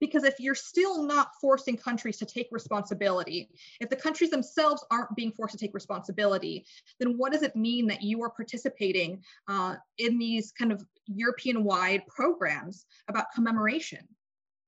Because 0.00 0.24
if 0.24 0.38
you're 0.38 0.54
still 0.54 1.02
not 1.02 1.30
forcing 1.40 1.76
countries 1.76 2.16
to 2.18 2.26
take 2.26 2.48
responsibility, 2.50 3.48
if 3.80 3.88
the 3.88 3.96
countries 3.96 4.30
themselves 4.30 4.84
aren't 4.90 5.14
being 5.16 5.32
forced 5.32 5.52
to 5.52 5.58
take 5.58 5.74
responsibility, 5.74 6.66
then 6.98 7.16
what 7.16 7.32
does 7.32 7.42
it 7.42 7.56
mean 7.56 7.86
that 7.86 8.02
you 8.02 8.22
are 8.22 8.30
participating 8.30 9.22
uh, 9.48 9.76
in 9.98 10.18
these 10.18 10.52
kind 10.52 10.72
of 10.72 10.84
European 11.06 11.64
wide 11.64 12.06
programs 12.06 12.86
about 13.08 13.26
commemoration? 13.34 14.06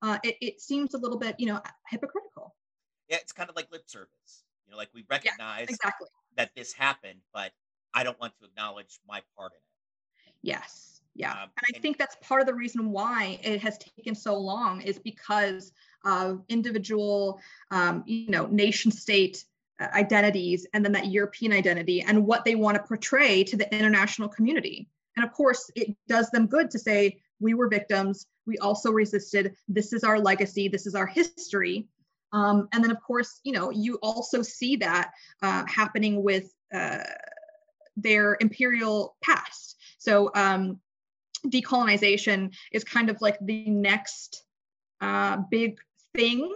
Uh, 0.02 0.18
it, 0.22 0.36
it, 0.40 0.60
seems 0.60 0.94
a 0.94 0.98
little 0.98 1.18
bit, 1.18 1.34
you 1.38 1.46
know, 1.46 1.60
hypocritical. 1.88 2.54
Yeah, 3.08 3.16
it's 3.16 3.32
kind 3.32 3.48
of 3.48 3.56
like 3.56 3.70
lip 3.72 3.84
service. 3.86 4.44
You 4.66 4.72
know, 4.72 4.76
like 4.76 4.90
we 4.94 5.04
recognize 5.08 5.66
yeah, 5.68 5.74
exactly. 5.74 6.08
that 6.36 6.50
this 6.54 6.72
happened, 6.72 7.20
but 7.32 7.52
I 7.94 8.04
don't 8.04 8.18
want 8.20 8.34
to 8.38 8.44
acknowledge 8.44 9.00
my 9.08 9.22
part 9.36 9.52
in 9.52 9.58
it. 10.28 10.34
Yes 10.42 10.95
yeah 11.16 11.32
um, 11.32 11.48
and 11.56 11.76
i 11.76 11.78
think 11.80 11.98
that's 11.98 12.16
part 12.22 12.40
of 12.40 12.46
the 12.46 12.54
reason 12.54 12.90
why 12.90 13.38
it 13.42 13.60
has 13.60 13.78
taken 13.78 14.14
so 14.14 14.36
long 14.36 14.80
is 14.82 14.98
because 14.98 15.72
of 16.04 16.42
individual 16.48 17.40
um, 17.70 18.02
you 18.06 18.30
know 18.30 18.46
nation 18.46 18.90
state 18.90 19.44
uh, 19.80 19.88
identities 19.94 20.66
and 20.72 20.84
then 20.84 20.92
that 20.92 21.06
european 21.06 21.52
identity 21.52 22.02
and 22.02 22.24
what 22.24 22.44
they 22.44 22.54
want 22.54 22.76
to 22.76 22.82
portray 22.82 23.42
to 23.44 23.56
the 23.56 23.72
international 23.74 24.28
community. 24.28 24.88
And 25.16 25.24
of 25.24 25.32
course 25.32 25.70
it 25.74 25.96
does 26.08 26.30
them 26.30 26.46
good 26.46 26.70
to 26.70 26.78
say 26.78 27.20
we 27.40 27.54
were 27.54 27.68
victims 27.68 28.26
we 28.46 28.58
also 28.58 28.92
resisted 28.92 29.56
this 29.68 29.92
is 29.92 30.04
our 30.04 30.18
legacy 30.18 30.68
this 30.68 30.86
is 30.86 30.94
our 30.94 31.06
history. 31.06 31.88
Um, 32.32 32.68
and 32.72 32.82
then 32.82 32.90
of 32.90 33.00
course 33.02 33.40
you 33.44 33.52
know 33.52 33.70
you 33.70 33.96
also 34.02 34.42
see 34.42 34.76
that 34.76 35.12
uh, 35.42 35.64
happening 35.66 36.22
with 36.22 36.52
uh, 36.72 36.98
their 37.96 38.36
imperial 38.40 39.16
past. 39.22 39.76
So 39.98 40.30
um, 40.34 40.78
decolonization 41.46 42.54
is 42.72 42.84
kind 42.84 43.10
of 43.10 43.20
like 43.20 43.36
the 43.40 43.68
next 43.68 44.44
uh, 45.00 45.38
big 45.50 45.78
thing 46.14 46.54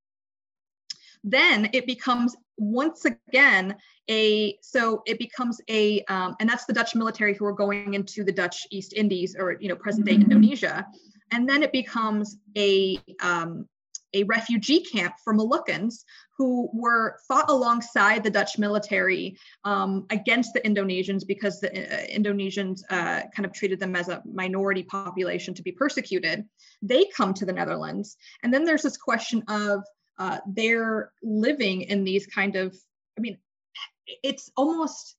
then 1.25 1.69
it 1.73 1.87
becomes 1.87 2.37
once 2.57 3.05
again 3.05 3.75
a 4.09 4.57
so 4.61 5.03
it 5.07 5.19
becomes 5.19 5.61
a 5.69 6.03
um, 6.05 6.37
and 6.39 6.49
that's 6.49 6.67
the 6.67 6.73
dutch 6.73 6.95
military 6.95 7.35
who 7.35 7.45
are 7.45 7.53
going 7.53 7.95
into 7.95 8.23
the 8.23 8.31
dutch 8.31 8.67
east 8.71 8.93
indies 8.93 9.35
or 9.37 9.57
you 9.61 9.69
know 9.69 9.75
present 9.75 10.07
day 10.07 10.13
mm-hmm. 10.13 10.31
indonesia 10.31 10.87
and 11.33 11.49
then 11.49 11.63
it 11.63 11.73
becomes 11.73 12.37
a 12.57 12.99
um, 13.23 13.67
a 14.15 14.23
refugee 14.25 14.81
camp 14.81 15.15
for 15.23 15.35
Moluccans 15.35 16.05
who 16.39 16.69
were 16.73 17.19
fought 17.29 17.51
alongside 17.51 18.23
the 18.23 18.31
Dutch 18.31 18.59
military 18.59 19.37
um, 19.65 20.07
against 20.11 20.55
the 20.55 20.61
Indonesians 20.61 21.27
because 21.27 21.61
the 21.61 21.71
uh, 21.71 22.07
Indonesians 22.07 22.83
uh, 22.91 23.23
kind 23.35 23.45
of 23.45 23.53
treated 23.53 23.81
them 23.81 23.95
as 23.95 24.09
a 24.09 24.23
minority 24.25 24.85
population 24.85 25.53
to 25.55 25.63
be 25.63 25.73
persecuted. 25.73 26.45
They 26.81 27.07
come 27.17 27.35
to 27.35 27.45
the 27.45 27.53
Netherlands. 27.53 28.17
And 28.43 28.55
then 28.55 28.65
there's 28.65 28.83
this 28.83 28.97
question 28.97 29.43
of 29.49 29.83
uh, 30.19 30.39
they're 30.47 31.13
living 31.23 31.83
in 31.83 32.05
these 32.05 32.27
kind 32.27 32.57
of 32.57 32.77
i 33.19 33.21
mean 33.21 33.39
it's 34.23 34.51
almost 34.57 35.17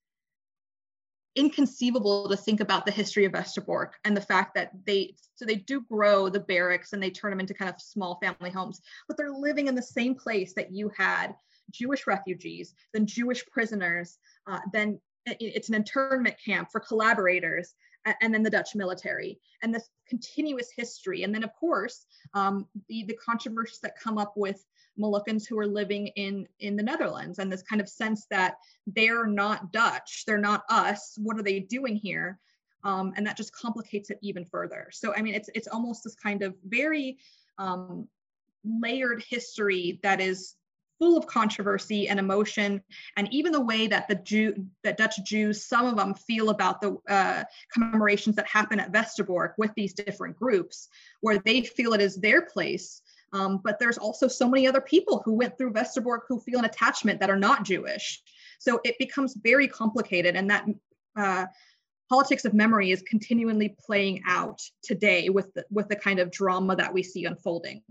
inconceivable 1.36 2.30
to 2.30 2.38
think 2.38 2.62
about 2.62 2.86
the 2.86 2.92
history 2.92 3.26
of 3.26 3.34
Westerbork 3.34 3.92
and 4.06 4.16
the 4.16 4.22
fact 4.22 4.56
that 4.56 4.72
they 4.86 5.16
so 5.36 5.46
they 5.46 5.56
do 5.56 5.82
grow 5.82 6.30
the 6.30 6.40
barracks 6.40 6.94
and 6.94 7.04
they 7.04 7.10
turn 7.10 7.32
them 7.32 7.42
into 7.42 7.54
kind 7.54 7.70
of 7.70 7.82
small 7.82 8.18
family 8.22 8.50
homes, 8.50 8.82
but 9.08 9.18
they're 9.18 9.32
living 9.32 9.68
in 9.68 9.76
the 9.76 9.82
same 9.82 10.16
place 10.16 10.54
that 10.54 10.72
you 10.72 10.90
had 10.98 11.36
Jewish 11.72 12.08
refugees, 12.08 12.74
then 12.94 13.06
Jewish 13.06 13.46
prisoners, 13.48 14.18
uh, 14.48 14.60
then 14.72 15.00
it's 15.26 15.70
an 15.70 15.76
internment 15.76 16.36
camp 16.44 16.70
for 16.72 16.80
collaborators, 16.80 17.74
and 18.22 18.34
then 18.34 18.44
the 18.44 18.50
Dutch 18.50 18.76
military, 18.76 19.40
and 19.64 19.74
this 19.74 19.90
continuous 20.08 20.70
history. 20.76 21.24
And 21.24 21.34
then, 21.34 21.44
of 21.44 21.54
course, 21.56 22.06
um, 22.36 22.68
the, 22.88 23.04
the 23.08 23.18
controversies 23.18 23.80
that 23.80 24.00
come 24.00 24.20
up 24.20 24.34
with 24.36 24.64
Moluccans 25.00 25.48
who 25.48 25.58
are 25.60 25.68
living 25.68 26.08
in, 26.16 26.48
in 26.60 26.76
the 26.76 26.84
Netherlands, 26.84 27.40
and 27.40 27.52
this 27.52 27.64
kind 27.64 27.82
of 27.82 27.90
sense 27.90 28.26
that 28.30 28.56
they're 28.88 29.28
not 29.28 29.72
Dutch, 29.72 30.24
they're 30.26 30.38
not 30.38 30.64
us. 30.70 31.18
What 31.22 31.38
are 31.38 31.44
they 31.44 31.60
doing 31.60 31.96
here? 31.96 32.40
Um, 32.84 33.14
and 33.18 33.26
that 33.26 33.38
just 33.38 33.56
complicates 33.56 34.10
it 34.10 34.20
even 34.22 34.46
further. 34.46 34.90
So, 34.92 35.14
I 35.16 35.22
mean, 35.22 35.34
it's 35.34 35.50
it's 35.56 35.68
almost 35.68 36.04
this 36.04 36.16
kind 36.16 36.44
of 36.44 36.56
very 36.64 37.18
um, 37.58 38.08
layered 38.64 39.24
history 39.28 40.00
that 40.04 40.22
is 40.22 40.56
full 41.00 41.18
of 41.18 41.28
controversy 41.28 42.08
and 42.08 42.20
emotion 42.20 42.82
and 43.18 43.28
even 43.34 43.52
the 43.52 43.62
way 43.62 43.88
that 43.88 44.08
the 44.08 44.16
Jew 44.16 44.66
that 44.84 44.98
Dutch 44.98 45.16
Jews 45.26 45.66
some 45.66 45.86
of 45.86 45.98
them 45.98 46.14
feel 46.14 46.50
about 46.50 46.80
the 46.80 46.98
uh, 47.10 47.44
commemorations 47.74 48.36
that 48.38 48.48
happen 48.48 48.80
at 48.80 48.92
Westerbork 48.92 49.54
with 49.58 49.72
these 49.76 49.94
different 49.94 50.38
groups 50.38 50.88
where 51.22 51.40
they 51.40 51.64
feel 51.64 51.94
it 51.94 52.02
is 52.02 52.16
their 52.16 52.44
place 52.44 53.02
um, 53.36 53.62
but 53.64 53.80
there's 53.80 53.98
also 53.98 54.28
so 54.28 54.50
many 54.50 54.68
other 54.68 54.82
people 54.82 55.22
who 55.26 55.34
went 55.34 55.58
through 55.58 55.74
Westerbork 55.74 56.22
who 56.28 56.40
feel 56.40 56.60
an 56.60 56.66
attachment 56.66 57.20
that 57.20 57.30
are 57.30 57.40
not 57.40 57.64
Jewish 57.64 58.22
so 58.60 58.80
it 58.84 58.96
becomes 58.98 59.36
very 59.44 59.68
complicated 59.68 60.36
and 60.36 60.50
that 60.50 60.66
uh, 61.18 61.46
politics 62.10 62.46
of 62.46 62.54
memory 62.54 62.92
is 62.92 63.02
continually 63.04 63.76
playing 63.86 64.22
out 64.28 64.62
today 64.84 65.30
with 65.30 65.54
the, 65.54 65.66
with 65.72 65.88
the 65.88 65.96
kind 65.96 66.20
of 66.20 66.32
drama 66.32 66.76
that 66.76 66.94
we 66.94 67.02
see 67.02 67.26
unfolding 67.26 67.82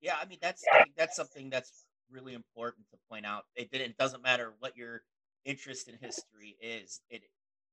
yeah 0.00 0.16
i 0.22 0.26
mean 0.26 0.38
that's 0.40 0.64
I 0.72 0.84
that's 0.96 1.16
something 1.16 1.50
that's 1.50 1.86
really 2.10 2.34
important 2.34 2.88
to 2.90 2.96
point 3.08 3.26
out. 3.26 3.44
It, 3.54 3.68
it 3.72 3.96
doesn't 3.98 4.22
matter 4.22 4.54
what 4.58 4.76
your 4.76 5.02
interest 5.44 5.88
in 5.88 5.96
history 6.00 6.56
is. 6.60 7.00
It 7.10 7.22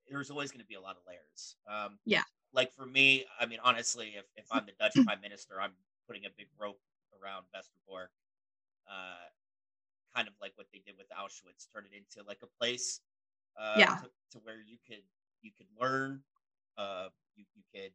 there's 0.09 0.29
always 0.29 0.51
going 0.51 0.59
to 0.59 0.67
be 0.67 0.75
a 0.75 0.81
lot 0.81 0.97
of 0.97 1.03
layers. 1.07 1.55
Um, 1.67 1.97
yeah. 2.05 2.23
Like 2.53 2.73
for 2.73 2.85
me, 2.85 3.25
I 3.39 3.45
mean, 3.45 3.59
honestly, 3.63 4.15
if, 4.17 4.25
if 4.35 4.45
I'm 4.51 4.65
the 4.65 4.73
Dutch 4.79 4.93
prime 5.05 5.21
minister, 5.21 5.61
I'm 5.61 5.71
putting 6.07 6.25
a 6.25 6.33
big 6.37 6.47
rope 6.59 6.79
around 7.13 7.45
Westerbork, 7.55 8.11
uh, 8.87 9.27
kind 10.15 10.27
of 10.27 10.33
like 10.41 10.53
what 10.55 10.67
they 10.71 10.81
did 10.85 10.95
with 10.97 11.07
Auschwitz, 11.09 11.67
turn 11.73 11.85
it 11.91 11.95
into 11.95 12.27
like 12.27 12.39
a 12.43 12.51
place, 12.59 13.01
uh, 13.59 13.75
yeah. 13.77 13.95
to, 13.95 14.09
to 14.31 14.37
where 14.43 14.61
you 14.61 14.77
could 14.87 15.03
you 15.41 15.51
could 15.57 15.67
learn, 15.79 16.21
uh, 16.77 17.07
you 17.35 17.45
you 17.55 17.63
could 17.73 17.91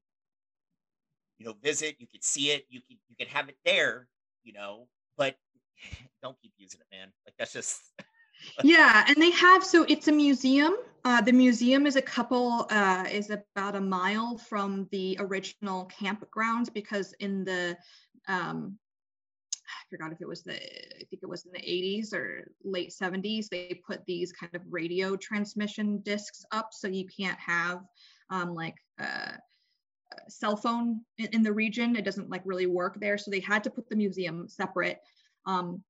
you 1.39 1.47
know 1.47 1.55
visit, 1.63 1.97
you 1.99 2.07
could 2.07 2.25
see 2.25 2.51
it, 2.51 2.67
you 2.69 2.81
could 2.81 2.99
you 3.09 3.17
could 3.17 3.29
have 3.29 3.49
it 3.49 3.57
there, 3.65 4.09
you 4.45 4.53
know, 4.53 4.87
but 5.17 5.37
don't 6.23 6.37
keep 6.41 6.53
using 6.57 6.81
it, 6.81 6.95
man. 6.95 7.09
Like 7.27 7.35
that's 7.39 7.53
just. 7.53 7.81
yeah, 8.63 9.05
and 9.09 9.17
they 9.21 9.31
have 9.33 9.65
so 9.65 9.85
it's 9.89 10.09
a 10.09 10.13
museum. 10.13 10.75
Uh, 11.05 11.21
the 11.21 11.33
museum 11.33 11.87
is 11.87 11.97
a 11.97 12.03
couple 12.03 12.67
uh, 12.71 13.05
is 13.11 13.31
about 13.31 13.77
a 13.77 13.81
mile 13.81 14.37
from 14.37 14.89
the 14.91 15.17
original 15.21 15.89
campgrounds 15.89 16.73
because 16.73 17.15
in 17.21 17.45
the 17.45 17.77
um, 18.27 18.79
I 19.69 19.89
forgot 19.91 20.13
if 20.13 20.21
it 20.21 20.29
was 20.29 20.43
the 20.43 20.57
I 20.57 21.05
think 21.11 21.23
it 21.23 21.29
was 21.29 21.47
in 21.47 21.53
the 21.53 21.61
80s 21.61 22.13
or 22.13 22.51
late 22.65 22.91
70s 22.91 23.49
they 23.49 23.81
put 23.87 24.05
these 24.07 24.33
kind 24.33 24.55
of 24.55 24.63
radio 24.69 25.17
transmission 25.17 26.01
discs 26.01 26.45
up 26.53 26.71
so 26.73 26.89
you 26.89 27.07
can't 27.07 27.39
have 27.39 27.81
um, 28.31 28.55
like 28.55 28.77
uh, 29.01 29.33
cell 30.29 30.57
phone 30.57 31.01
in, 31.19 31.27
in, 31.33 31.43
the 31.43 31.53
region 31.53 31.97
it 31.97 32.05
doesn't 32.05 32.31
like 32.31 32.43
really 32.45 32.67
work 32.67 32.99
there 33.01 33.19
so 33.19 33.31
they 33.31 33.41
had 33.41 33.63
to 33.65 33.71
put 33.71 33.89
the 33.89 33.97
museum 33.97 34.49
separate 34.49 35.01
um, 35.47 35.83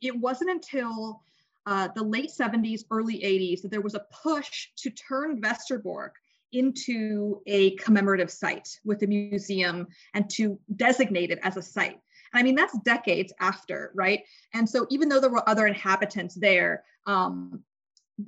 it 0.00 0.16
wasn't 0.16 0.50
until 0.50 1.20
uh, 1.66 1.88
the 1.94 2.02
late 2.02 2.30
70s, 2.30 2.84
early 2.90 3.18
80s 3.20 3.62
that 3.62 3.70
there 3.70 3.80
was 3.80 3.94
a 3.94 4.06
push 4.22 4.68
to 4.76 4.90
turn 4.90 5.40
Westerbork 5.40 6.10
into 6.52 7.42
a 7.46 7.72
commemorative 7.76 8.30
site 8.30 8.68
with 8.84 9.02
a 9.02 9.06
museum 9.06 9.86
and 10.14 10.30
to 10.30 10.58
designate 10.76 11.30
it 11.30 11.40
as 11.42 11.56
a 11.56 11.62
site. 11.62 11.98
And 12.32 12.40
I 12.40 12.42
mean, 12.42 12.54
that's 12.54 12.78
decades 12.80 13.32
after, 13.40 13.90
right? 13.94 14.22
And 14.54 14.68
so 14.68 14.86
even 14.90 15.08
though 15.08 15.20
there 15.20 15.30
were 15.30 15.48
other 15.48 15.66
inhabitants 15.66 16.34
there, 16.34 16.84
um, 17.06 17.60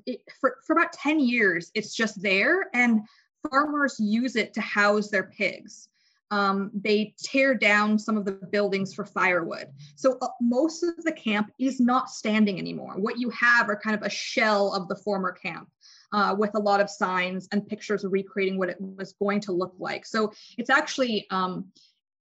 it, 0.04 0.20
for, 0.40 0.56
for 0.66 0.74
about 0.74 0.92
10 0.92 1.20
years, 1.20 1.70
it's 1.74 1.94
just 1.94 2.20
there 2.20 2.66
and 2.74 3.00
farmers 3.48 3.96
use 3.98 4.36
it 4.36 4.52
to 4.54 4.60
house 4.60 5.08
their 5.08 5.24
pigs 5.24 5.88
um, 6.30 6.70
they 6.74 7.14
tear 7.22 7.54
down 7.54 7.98
some 7.98 8.16
of 8.16 8.24
the 8.24 8.32
buildings 8.32 8.94
for 8.94 9.04
firewood. 9.04 9.68
So 9.96 10.18
uh, 10.20 10.28
most 10.40 10.82
of 10.82 11.02
the 11.04 11.12
camp 11.12 11.50
is 11.58 11.80
not 11.80 12.10
standing 12.10 12.58
anymore. 12.58 12.94
What 12.96 13.18
you 13.18 13.30
have 13.30 13.68
are 13.68 13.78
kind 13.78 13.96
of 13.96 14.02
a 14.02 14.10
shell 14.10 14.74
of 14.74 14.88
the 14.88 14.96
former 14.96 15.32
camp. 15.32 15.68
Uh, 16.10 16.34
with 16.38 16.50
a 16.54 16.58
lot 16.58 16.80
of 16.80 16.88
signs 16.88 17.46
and 17.52 17.68
pictures 17.68 18.02
recreating 18.02 18.56
what 18.56 18.70
it 18.70 18.78
was 18.80 19.12
going 19.20 19.40
to 19.42 19.52
look 19.52 19.74
like. 19.78 20.06
So 20.06 20.32
it's 20.56 20.70
actually, 20.70 21.26
um, 21.30 21.66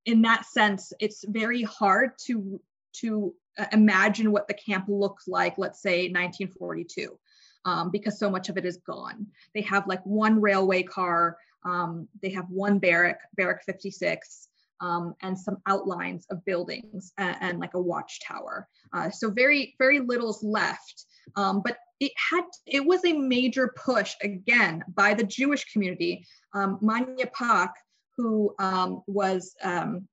in 0.06 0.22
that 0.24 0.46
sense, 0.46 0.92
it's 1.00 1.24
very 1.26 1.64
hard 1.64 2.12
to 2.26 2.60
to 2.96 3.34
uh, 3.58 3.66
imagine 3.72 4.34
what 4.34 4.48
the 4.50 4.54
camp 4.54 4.86
looked 4.90 5.28
like. 5.28 5.58
Let's 5.58 5.82
say 5.82 6.10
1942, 6.10 7.18
um, 7.64 7.90
because 7.90 8.20
so 8.20 8.30
much 8.30 8.50
of 8.50 8.58
it 8.58 8.66
is 8.66 8.76
gone. 8.86 9.28
They 9.54 9.62
have 9.62 9.88
like 9.88 10.06
one 10.06 10.42
railway 10.42 10.84
car 10.84 11.38
um, 11.66 12.08
they 12.22 12.30
have 12.30 12.50
one 12.50 12.80
barrack, 12.80 13.20
Barrack 13.36 13.64
56, 13.66 14.48
um, 14.80 15.16
and 15.22 15.38
some 15.38 15.58
outlines 15.66 16.26
of 16.30 16.44
buildings 16.46 17.12
and, 17.18 17.36
and 17.42 17.60
like 17.60 17.74
a 17.74 17.82
watchtower. 17.82 18.68
Uh, 18.94 19.10
so 19.10 19.30
very, 19.30 19.76
very 19.80 20.00
little's 20.00 20.44
left. 20.44 21.06
Um, 21.36 21.62
but 21.64 21.78
it 22.00 22.12
had, 22.16 22.44
it 22.66 22.86
was 22.86 23.04
a 23.06 23.14
major 23.14 23.74
push 23.76 24.16
again 24.22 24.84
by 24.94 25.14
the 25.14 25.24
Jewish 25.24 25.66
community. 25.72 26.26
Um, 26.54 26.78
Manya 26.82 27.28
Pak, 27.28 27.74
who 28.16 28.54
um, 28.60 29.02
was 29.08 29.56
um, 29.64 30.08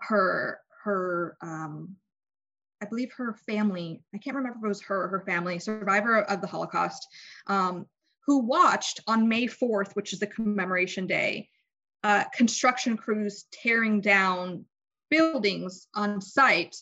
her, 0.00 0.60
her, 0.84 1.36
um, 1.42 1.96
I 2.82 2.86
believe 2.86 3.12
her 3.16 3.34
family, 3.46 4.02
I 4.14 4.18
can't 4.18 4.36
remember 4.36 4.58
if 4.58 4.64
it 4.64 4.68
was 4.68 4.82
her 4.82 5.04
or 5.04 5.08
her 5.08 5.24
family, 5.26 5.58
survivor 5.58 6.22
of 6.22 6.40
the 6.40 6.46
Holocaust, 6.46 7.06
um, 7.46 7.86
who 8.26 8.38
watched 8.38 9.00
on 9.06 9.28
May 9.28 9.46
4th, 9.46 9.92
which 9.94 10.12
is 10.12 10.18
the 10.18 10.26
commemoration 10.26 11.06
day, 11.06 11.48
uh, 12.04 12.24
construction 12.34 12.96
crews 12.96 13.46
tearing 13.52 14.00
down 14.00 14.64
buildings 15.10 15.88
on 15.94 16.20
site 16.20 16.76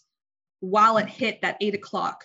while 0.60 0.98
it 0.98 1.08
hit 1.08 1.40
that 1.42 1.56
eight 1.60 1.74
o'clock 1.74 2.24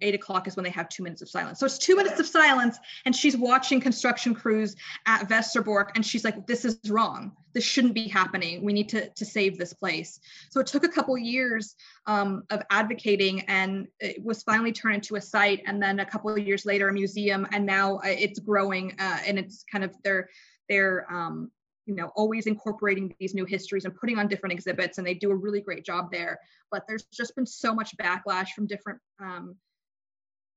eight 0.00 0.14
o'clock 0.14 0.46
is 0.46 0.56
when 0.56 0.64
they 0.64 0.70
have 0.70 0.88
two 0.88 1.02
minutes 1.02 1.22
of 1.22 1.28
silence. 1.28 1.58
So 1.58 1.66
it's 1.66 1.78
two 1.78 1.96
minutes 1.96 2.20
of 2.20 2.26
silence, 2.26 2.78
and 3.04 3.14
she's 3.14 3.36
watching 3.36 3.80
construction 3.80 4.34
crews 4.34 4.76
at 5.06 5.28
Westerbork, 5.28 5.90
and 5.94 6.04
she's 6.04 6.24
like, 6.24 6.46
"This 6.46 6.64
is 6.64 6.78
wrong. 6.88 7.36
This 7.52 7.64
shouldn't 7.64 7.94
be 7.94 8.08
happening. 8.08 8.64
We 8.64 8.72
need 8.72 8.88
to 8.90 9.08
to 9.08 9.24
save 9.24 9.58
this 9.58 9.72
place." 9.72 10.20
So 10.50 10.60
it 10.60 10.66
took 10.66 10.84
a 10.84 10.88
couple 10.88 11.16
years 11.18 11.74
um, 12.06 12.42
of 12.50 12.62
advocating, 12.70 13.42
and 13.42 13.88
it 14.00 14.22
was 14.22 14.42
finally 14.42 14.72
turned 14.72 14.96
into 14.96 15.16
a 15.16 15.20
site, 15.20 15.62
and 15.66 15.82
then 15.82 16.00
a 16.00 16.06
couple 16.06 16.30
of 16.30 16.38
years 16.38 16.64
later, 16.64 16.88
a 16.88 16.92
museum, 16.92 17.46
and 17.52 17.66
now 17.66 17.96
uh, 17.96 18.00
it's 18.04 18.38
growing, 18.38 18.94
uh, 18.98 19.18
and 19.26 19.38
it's 19.38 19.64
kind 19.70 19.84
of 19.84 19.94
they're 20.04 20.28
they're 20.68 21.06
um, 21.12 21.50
you 21.86 21.94
know 21.94 22.10
always 22.14 22.46
incorporating 22.46 23.14
these 23.18 23.34
new 23.34 23.44
histories 23.44 23.84
and 23.84 23.94
putting 23.94 24.18
on 24.18 24.28
different 24.28 24.52
exhibits 24.52 24.98
and 24.98 25.06
they 25.06 25.14
do 25.14 25.30
a 25.30 25.34
really 25.34 25.60
great 25.60 25.84
job 25.84 26.10
there 26.12 26.38
but 26.70 26.84
there's 26.86 27.04
just 27.12 27.34
been 27.34 27.46
so 27.46 27.74
much 27.74 27.96
backlash 27.96 28.50
from 28.50 28.66
different 28.66 29.00
um, 29.20 29.56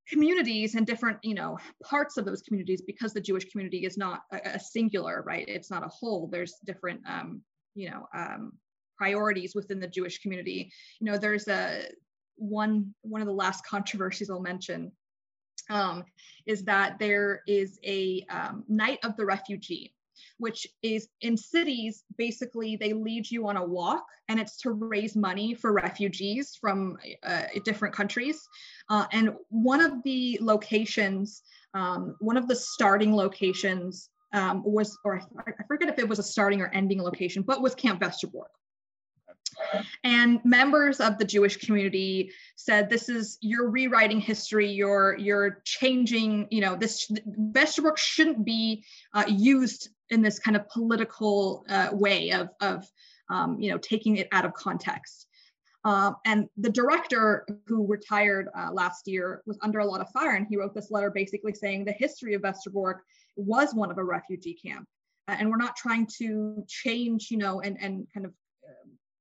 communities 0.07 0.76
and 0.76 0.86
different 0.86 1.18
you 1.23 1.34
know 1.34 1.57
parts 1.84 2.18
of 2.18 2.26
those 2.26 2.41
communities 2.44 2.82
because 2.86 3.14
the 3.14 3.22
jewish 3.22 3.45
community 3.45 3.86
is 3.86 3.98
not 3.98 4.22
a, 4.32 4.40
a 4.56 4.60
singular 4.60 5.23
right? 5.26 5.48
It's 5.48 5.72
not 5.72 5.84
a 5.84 5.90
whole. 5.90 6.27
There's 6.27 6.56
different 6.65 7.02
um, 7.07 7.41
you 7.73 7.90
know 7.90 8.07
um, 8.14 8.53
priorities 8.98 9.56
within 9.56 9.80
the 9.80 9.88
jewish 9.88 10.19
community. 10.19 10.72
You 10.99 11.11
know 11.11 11.18
there's 11.18 11.48
a 11.48 11.86
one 12.38 12.94
one 13.02 13.22
of 13.22 13.27
the 13.27 13.34
last 13.34 13.65
controversies 13.69 14.30
i'll 14.30 14.41
mention 14.41 14.91
um, 15.69 16.03
is 16.45 16.64
that 16.65 16.99
there 16.99 17.41
is 17.48 17.80
a 17.84 18.23
um, 18.30 18.64
night 18.68 18.99
of 19.03 19.15
the 19.15 19.26
refugee 19.26 19.95
which 20.38 20.68
is 20.84 21.07
in 21.22 21.38
cities, 21.38 22.03
basically, 22.18 22.76
they 22.76 22.94
lead 22.94 23.30
you 23.30 23.48
on 23.48 23.57
a 23.57 23.64
walk 23.64 24.06
and 24.28 24.40
it's 24.40 24.57
to 24.57 24.72
raise 24.72 25.16
money 25.16 25.53
for 25.53 25.72
refugees 25.72 26.57
from 26.60 26.98
uh, 27.24 27.44
different 27.64 27.94
countries. 27.94 28.41
Uh, 28.90 29.06
and 29.12 29.34
one 29.49 29.82
of 29.82 30.03
the 30.03 30.38
locations, 30.41 31.44
um, 31.74 32.16
one 32.20 32.38
of 32.38 32.48
the 32.48 32.56
starting 32.56 33.16
locations 33.16 34.10
um, 34.34 34.64
was, 34.66 34.98
or 35.06 35.22
I 35.48 35.64
forget 35.68 35.90
if 35.90 35.99
it 35.99 36.07
was 36.07 36.20
a 36.20 36.24
starting 36.24 36.62
or 36.62 36.68
ending 36.74 37.02
location, 37.02 37.44
but 37.44 37.62
was 37.62 37.76
Camp 37.76 38.02
Westerbork. 38.02 38.49
and 40.03 40.44
members 40.44 40.99
of 40.99 41.18
the 41.18 41.24
jewish 41.24 41.57
community 41.57 42.30
said 42.56 42.90
this 42.90 43.07
is 43.07 43.38
you're 43.41 43.70
rewriting 43.70 44.20
history 44.20 44.70
you're 44.70 45.18
you're 45.18 45.62
changing 45.64 46.48
you 46.52 46.60
know 46.62 46.76
this 46.76 47.10
Westerbork 47.52 47.98
shouldn't 47.98 48.44
be 48.44 48.84
uh, 49.14 49.24
used 49.28 49.90
in 50.10 50.22
this 50.22 50.40
kind 50.40 50.56
of 50.56 50.68
political 50.69 51.65
uh, 51.69 51.90
way 51.91 52.32
of 52.32 52.49
of 52.61 52.88
um, 53.30 53.60
you 53.60 53.72
know 53.72 53.77
taking 53.77 54.18
it 54.18 54.27
out 54.32 54.45
of 54.45 54.53
context. 54.53 55.27
Uh, 55.84 56.14
and 56.26 56.49
the 56.57 56.69
director 56.69 57.45
who 57.68 57.86
retired 57.86 58.49
uh, 58.57 58.72
last 58.72 59.07
year 59.07 59.44
was 59.45 59.57
under 59.61 59.80
a 59.80 59.86
lot 59.86 60.02
of 60.02 60.10
fire 60.10 60.32
and 60.32 60.48
he 60.49 60.57
wrote 60.57 60.73
this 60.73 60.90
letter 60.90 61.11
basically 61.11 61.53
saying 61.53 61.86
the 61.86 61.91
history 61.91 62.34
of 62.34 62.41
Westerbork 62.41 63.02
was 63.36 63.76
one 63.76 63.91
of 63.91 63.99
a 63.99 64.03
refugee 64.03 64.56
camp. 64.56 64.88
Uh, 65.27 65.36
and 65.38 65.48
we're 65.48 65.57
not 65.57 65.76
trying 65.76 66.07
to 66.07 66.64
change 66.68 67.30
you 67.30 67.38
know 67.38 67.61
and 67.61 67.77
and 67.80 68.07
kind 68.14 68.26
of 68.26 68.34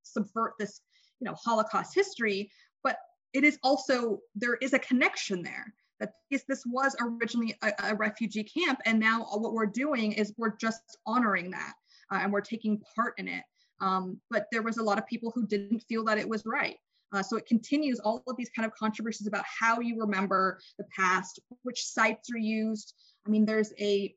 subvert 0.01 0.53
this 0.59 0.81
you 1.19 1.25
know 1.25 1.35
holocaust 1.35 1.93
history 1.93 2.49
but 2.83 2.97
it 3.33 3.43
is 3.43 3.57
also 3.63 4.19
there 4.35 4.55
is 4.55 4.73
a 4.73 4.79
connection 4.79 5.41
there 5.41 5.73
that 5.99 6.13
this, 6.29 6.43
this 6.47 6.63
was 6.65 6.95
originally 6.99 7.55
a, 7.61 7.71
a, 7.83 7.95
refugee 7.95 8.43
camp 8.43 8.79
and 8.85 8.99
now 8.99 9.25
what 9.31 9.53
we're 9.53 9.65
doing 9.65 10.11
is 10.11 10.33
we're 10.37 10.55
just 10.57 10.97
honoring 11.05 11.51
that 11.51 11.73
uh, 12.11 12.19
and 12.21 12.31
we're 12.31 12.41
taking 12.41 12.81
part 12.95 13.13
in 13.17 13.27
it. 13.27 13.43
Um, 13.81 14.19
but 14.29 14.47
there 14.51 14.61
was 14.61 14.77
a 14.77 14.83
lot 14.83 14.97
of 14.97 15.07
people 15.07 15.31
who 15.33 15.45
didn't 15.45 15.81
feel 15.81 16.03
that 16.05 16.17
it 16.17 16.27
was 16.27 16.45
right. 16.45 16.77
Uh, 17.13 17.21
so 17.21 17.37
it 17.37 17.45
continues 17.45 17.99
all 17.99 18.23
of 18.27 18.35
these 18.37 18.49
kind 18.55 18.65
of 18.65 18.73
controversies 18.73 19.27
about 19.27 19.45
how 19.45 19.79
you 19.79 19.99
remember 19.99 20.59
the 20.77 20.85
past 20.95 21.39
which 21.63 21.83
sites 21.83 22.29
are 22.33 22.37
used. 22.37 22.93
I 23.25 23.29
mean 23.29 23.45
there's 23.45 23.73
a, 23.79 24.13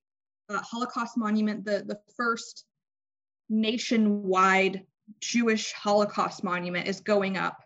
a 0.48 0.58
holocaust 0.58 1.16
monument 1.16 1.64
the, 1.64 1.84
the 1.86 1.98
first 2.16 2.64
nationwide 3.48 4.84
Jewish 5.20 5.72
Holocaust 5.72 6.44
monument 6.44 6.86
is 6.86 7.00
going 7.00 7.36
up, 7.36 7.62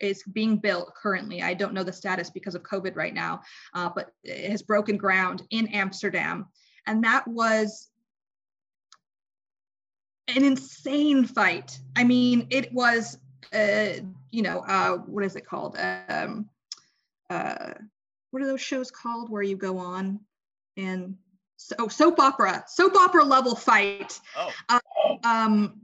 is 0.00 0.22
being 0.32 0.56
built 0.56 0.94
currently. 0.94 1.42
I 1.42 1.54
don't 1.54 1.74
know 1.74 1.84
the 1.84 1.92
status 1.92 2.30
because 2.30 2.54
of 2.54 2.62
COVID 2.62 2.96
right 2.96 3.14
now, 3.14 3.42
uh, 3.74 3.90
but 3.94 4.10
it 4.24 4.50
has 4.50 4.62
broken 4.62 4.96
ground 4.96 5.42
in 5.50 5.68
Amsterdam. 5.68 6.46
And 6.86 7.02
that 7.04 7.26
was 7.26 7.88
an 10.28 10.44
insane 10.44 11.24
fight. 11.24 11.78
I 11.96 12.04
mean, 12.04 12.46
it 12.50 12.72
was, 12.72 13.18
uh, 13.52 14.00
you 14.30 14.42
know, 14.42 14.60
uh, 14.60 14.96
what 14.98 15.24
is 15.24 15.36
it 15.36 15.46
called? 15.46 15.76
Um, 16.08 16.48
uh, 17.30 17.74
what 18.30 18.42
are 18.42 18.46
those 18.46 18.60
shows 18.60 18.90
called 18.90 19.30
where 19.30 19.42
you 19.42 19.56
go 19.56 19.78
on 19.78 20.20
and 20.76 21.16
so 21.56 21.74
oh, 21.78 21.88
soap 21.88 22.20
opera, 22.20 22.64
soap 22.68 22.94
opera 22.96 23.24
level 23.24 23.56
fight. 23.56 24.20
Oh. 24.36 24.52
Uh, 24.68 24.78
um, 25.24 25.80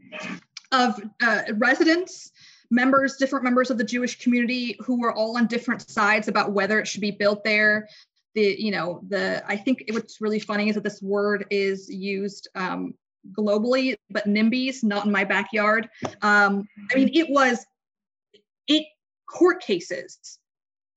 of 0.73 1.01
uh, 1.23 1.43
residents, 1.55 2.33
members, 2.73 3.17
different 3.17 3.45
members 3.45 3.71
of 3.71 3.79
the 3.79 3.85
Jewish 3.85 4.19
community 4.19 4.77
who 4.81 4.99
were 4.99 5.13
all 5.13 5.37
on 5.37 5.47
different 5.47 5.89
sides 5.89 6.27
about 6.27 6.53
whether 6.53 6.81
it 6.81 6.89
should 6.89 7.03
be 7.03 7.11
built 7.11 7.45
there. 7.45 7.87
The, 8.35 8.57
you 8.59 8.71
know, 8.71 9.03
the, 9.09 9.45
I 9.47 9.57
think 9.57 9.85
what's 9.91 10.21
really 10.23 10.41
funny 10.41 10.71
is 10.71 10.75
that 10.77 10.83
this 10.83 11.03
word 11.03 11.45
is 11.51 11.91
used 11.91 12.49
um, 12.55 12.95
globally, 13.39 13.95
but 14.11 14.27
NIMBYs, 14.27 14.83
not 14.83 15.05
in 15.05 15.13
my 15.13 15.23
backyard. 15.23 15.89
Um, 16.23 16.67
I 16.91 16.97
mean, 16.97 17.11
it 17.13 17.29
was, 17.29 17.65
it, 18.67 18.87
court 19.29 19.61
cases. 19.61 20.39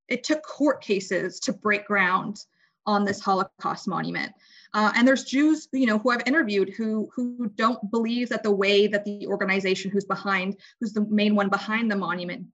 It 0.07 0.23
took 0.23 0.43
court 0.43 0.81
cases 0.81 1.39
to 1.41 1.53
break 1.53 1.85
ground 1.85 2.37
on 2.85 3.03
this 3.03 3.19
Holocaust 3.19 3.87
monument. 3.87 4.31
Uh, 4.75 4.91
and 4.93 5.07
there's 5.07 5.23
Jews, 5.23 5.69
you 5.71 5.85
know, 5.85 5.97
who 5.97 6.09
I've 6.09 6.27
interviewed 6.27 6.69
who 6.77 7.09
who 7.15 7.49
don't 7.55 7.79
believe 7.91 8.27
that 8.29 8.43
the 8.43 8.51
way 8.51 8.87
that 8.87 9.05
the 9.05 9.25
organization 9.25 9.89
who's 9.89 10.03
behind, 10.03 10.57
who's 10.79 10.91
the 10.91 11.05
main 11.09 11.33
one 11.33 11.47
behind 11.47 11.89
the 11.89 11.95
monument, 11.95 12.45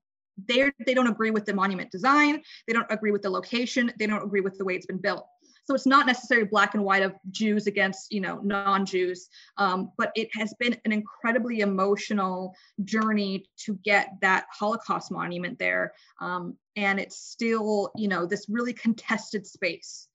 they 0.46 0.70
they 0.86 0.94
don't 0.94 1.08
agree 1.08 1.32
with 1.32 1.44
the 1.44 1.52
monument 1.52 1.90
design. 1.90 2.40
They 2.68 2.74
don't 2.74 2.86
agree 2.90 3.10
with 3.10 3.22
the 3.22 3.30
location. 3.30 3.92
They 3.98 4.06
don't 4.06 4.22
agree 4.22 4.40
with 4.40 4.56
the 4.56 4.64
way 4.64 4.76
it's 4.76 4.86
been 4.86 4.98
built. 4.98 5.26
So 5.64 5.74
it's 5.74 5.86
not 5.86 6.06
necessarily 6.06 6.46
black 6.46 6.74
and 6.74 6.84
white 6.84 7.02
of 7.02 7.14
Jews 7.30 7.66
against, 7.66 8.12
you 8.12 8.20
know, 8.20 8.40
non-Jews, 8.42 9.28
um, 9.58 9.92
but 9.96 10.10
it 10.16 10.28
has 10.34 10.52
been 10.58 10.76
an 10.84 10.92
incredibly 10.92 11.60
emotional 11.60 12.54
journey 12.84 13.46
to 13.64 13.78
get 13.84 14.12
that 14.22 14.46
Holocaust 14.52 15.10
monument 15.12 15.58
there, 15.58 15.92
um, 16.20 16.56
and 16.76 17.00
it's 17.00 17.16
still, 17.16 17.90
you 17.96 18.08
know, 18.08 18.26
this 18.26 18.46
really 18.48 18.72
contested 18.72 19.46
space. 19.46 20.08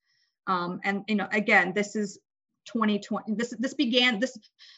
Um, 0.47 0.79
and 0.83 1.03
you 1.07 1.15
know, 1.15 1.27
again, 1.31 1.73
this 1.73 1.95
is 1.95 2.19
2020. 2.67 3.33
This 3.35 3.53
this 3.59 3.73
began 3.73 4.19
this 4.19 4.37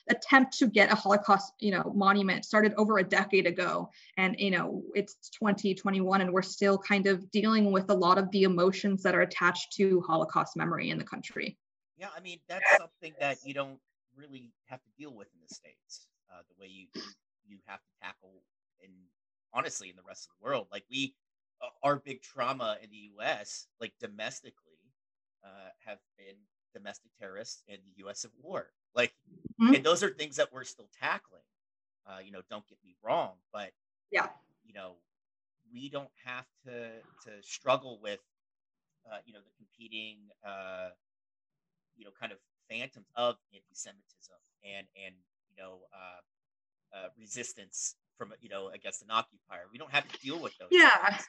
attempt 0.09 0.57
to 0.59 0.67
get 0.67 0.91
a 0.91 0.95
Holocaust, 0.95 1.53
you 1.59 1.71
know, 1.71 1.91
monument 1.95 2.45
started 2.45 2.73
over 2.77 2.97
a 2.99 3.03
decade 3.03 3.47
ago, 3.47 3.89
and 4.17 4.35
you 4.39 4.51
know, 4.51 4.83
it's 4.95 5.29
2021, 5.29 6.21
and 6.21 6.31
we're 6.31 6.41
still 6.41 6.77
kind 6.77 7.07
of 7.07 7.29
dealing 7.31 7.71
with 7.71 7.89
a 7.89 7.93
lot 7.93 8.17
of 8.17 8.29
the 8.31 8.43
emotions 8.43 9.03
that 9.03 9.15
are 9.15 9.21
attached 9.21 9.73
to 9.73 10.01
Holocaust 10.01 10.55
memory 10.55 10.89
in 10.89 10.97
the 10.97 11.03
country. 11.03 11.57
Yeah, 11.97 12.09
I 12.15 12.21
mean, 12.21 12.39
that's 12.47 12.77
something 12.77 13.13
that 13.19 13.39
you 13.43 13.53
don't 13.53 13.79
really 14.15 14.51
have 14.65 14.81
to 14.81 14.89
deal 14.97 15.13
with 15.13 15.27
in 15.33 15.39
the 15.47 15.53
states. 15.53 16.07
Uh, 16.31 16.41
the 16.47 16.61
way 16.61 16.67
you 16.67 16.87
you 17.45 17.57
have 17.65 17.79
to 17.79 17.91
tackle, 18.01 18.43
and 18.83 18.91
honestly, 19.53 19.89
in 19.89 19.95
the 19.95 20.03
rest 20.07 20.27
of 20.27 20.31
the 20.39 20.45
world, 20.45 20.67
like 20.71 20.85
we, 20.89 21.15
uh, 21.61 21.67
our 21.83 21.97
big 21.97 22.21
trauma 22.21 22.77
in 22.83 22.89
the 22.91 23.09
U.S., 23.17 23.67
like 23.81 23.93
domestically 23.99 24.68
uh, 25.43 25.69
have 25.85 25.99
been 26.17 26.35
domestic 26.73 27.11
terrorists 27.19 27.63
in 27.67 27.77
the 27.85 27.93
U.S. 28.03 28.19
Civil 28.19 28.37
War. 28.41 28.67
Like, 28.95 29.13
mm-hmm. 29.61 29.75
and 29.75 29.83
those 29.83 30.03
are 30.03 30.09
things 30.09 30.35
that 30.37 30.51
we're 30.51 30.63
still 30.63 30.89
tackling. 30.99 31.41
Uh, 32.07 32.19
you 32.23 32.31
know, 32.31 32.41
don't 32.49 32.67
get 32.67 32.77
me 32.83 32.95
wrong, 33.03 33.33
but 33.53 33.71
yeah, 34.11 34.27
you 34.65 34.73
know, 34.73 34.93
we 35.71 35.89
don't 35.89 36.09
have 36.25 36.45
to 36.65 36.89
to 37.23 37.31
struggle 37.41 37.99
with, 38.01 38.19
uh, 39.11 39.17
you 39.25 39.33
know, 39.33 39.39
the 39.39 39.51
competing, 39.57 40.17
uh, 40.43 40.89
you 41.95 42.05
know, 42.05 42.11
kind 42.19 42.31
of 42.31 42.39
phantoms 42.67 43.05
of 43.15 43.35
anti-Semitism 43.53 44.35
and 44.63 44.87
and 45.05 45.13
you 45.49 45.61
know, 45.61 45.79
uh, 45.93 46.97
uh, 46.97 47.09
resistance 47.19 47.95
from 48.17 48.33
you 48.41 48.49
know 48.49 48.69
against 48.69 49.01
an 49.01 49.09
occupier. 49.11 49.63
We 49.71 49.77
don't 49.77 49.91
have 49.91 50.07
to 50.07 50.17
deal 50.19 50.39
with 50.39 50.57
those. 50.57 50.69
Yeah. 50.71 51.09
Things. 51.09 51.27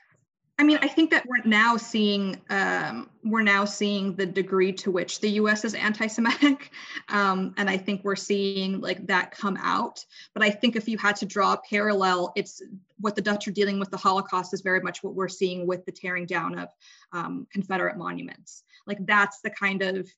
I 0.61 0.63
mean, 0.63 0.79
I 0.83 0.89
think 0.89 1.11
that 1.13 1.25
we're 1.27 1.43
now 1.47 1.79
seeing 1.79 2.39
um, 2.51 3.09
we're 3.25 3.41
now 3.41 3.65
seeing 3.65 4.15
the 4.15 4.27
degree 4.27 4.75
to 4.75 4.91
which 4.91 5.21
the 5.21 5.31
U.S. 5.31 5.65
is 5.65 5.73
anti-Semitic, 5.73 6.71
um, 7.09 7.55
and 7.57 7.71
I 7.71 7.79
think 7.79 8.05
we're 8.05 8.15
seeing 8.15 8.79
like 8.79 9.07
that 9.07 9.31
come 9.31 9.57
out. 9.63 10.05
But 10.35 10.43
I 10.43 10.51
think 10.51 10.77
if 10.77 10.87
you 10.87 10.99
had 10.99 11.17
to 11.17 11.25
draw 11.25 11.55
a 11.55 11.61
parallel, 11.71 12.35
it's 12.37 12.61
what 12.99 13.17
the 13.17 13.23
Dutch 13.23 13.49
are 13.49 13.53
dealing 13.53 13.79
with 13.79 13.91
the 13.91 13.97
Holocaust 13.97 14.53
is 14.53 14.61
very 14.61 14.81
much 14.81 15.03
what 15.03 15.15
we're 15.15 15.29
seeing 15.29 15.67
with 15.67 15.87
the 15.87 15.93
tearing 15.93 16.27
down 16.27 16.59
of 16.59 16.69
um, 17.15 17.47
Confederate 17.51 17.97
monuments. 17.97 18.63
Like 18.87 18.99
that's 19.07 19.41
the 19.41 19.51
kind 19.51 19.81
of 19.81 20.11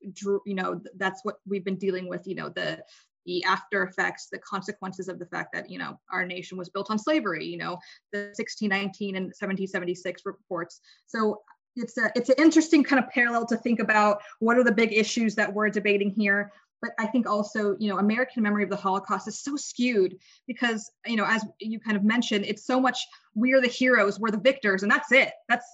you 0.44 0.54
know 0.54 0.80
that's 0.96 1.24
what 1.24 1.36
we've 1.46 1.64
been 1.64 1.76
dealing 1.76 2.08
with. 2.08 2.26
You 2.26 2.34
know 2.34 2.48
the 2.48 2.82
the 3.26 3.42
after 3.44 3.82
effects, 3.84 4.28
the 4.30 4.38
consequences 4.38 5.08
of 5.08 5.18
the 5.18 5.26
fact 5.26 5.50
that, 5.52 5.70
you 5.70 5.78
know, 5.78 5.98
our 6.10 6.24
nation 6.24 6.58
was 6.58 6.68
built 6.68 6.90
on 6.90 6.98
slavery, 6.98 7.44
you 7.44 7.58
know, 7.58 7.78
the 8.12 8.32
1619 8.36 9.16
and 9.16 9.26
1776 9.26 10.22
reports. 10.24 10.80
So 11.06 11.42
it's 11.76 11.96
a 11.98 12.10
it's 12.14 12.28
an 12.28 12.36
interesting 12.38 12.84
kind 12.84 13.02
of 13.02 13.10
parallel 13.10 13.46
to 13.46 13.56
think 13.56 13.80
about 13.80 14.20
what 14.40 14.58
are 14.58 14.64
the 14.64 14.72
big 14.72 14.92
issues 14.92 15.34
that 15.36 15.52
we're 15.52 15.70
debating 15.70 16.10
here. 16.10 16.52
But 16.82 16.90
i 16.98 17.06
think 17.06 17.28
also 17.28 17.76
you 17.78 17.88
know 17.88 17.98
american 17.98 18.42
memory 18.42 18.64
of 18.64 18.68
the 18.68 18.74
holocaust 18.74 19.28
is 19.28 19.40
so 19.40 19.54
skewed 19.54 20.16
because 20.48 20.90
you 21.06 21.14
know 21.14 21.24
as 21.24 21.44
you 21.60 21.78
kind 21.78 21.96
of 21.96 22.02
mentioned 22.02 22.44
it's 22.44 22.66
so 22.66 22.80
much 22.80 23.06
we're 23.36 23.60
the 23.60 23.68
heroes 23.68 24.18
we're 24.18 24.32
the 24.32 24.38
victors 24.38 24.82
and 24.82 24.90
that's 24.90 25.12
it. 25.12 25.30
That's 25.48 25.64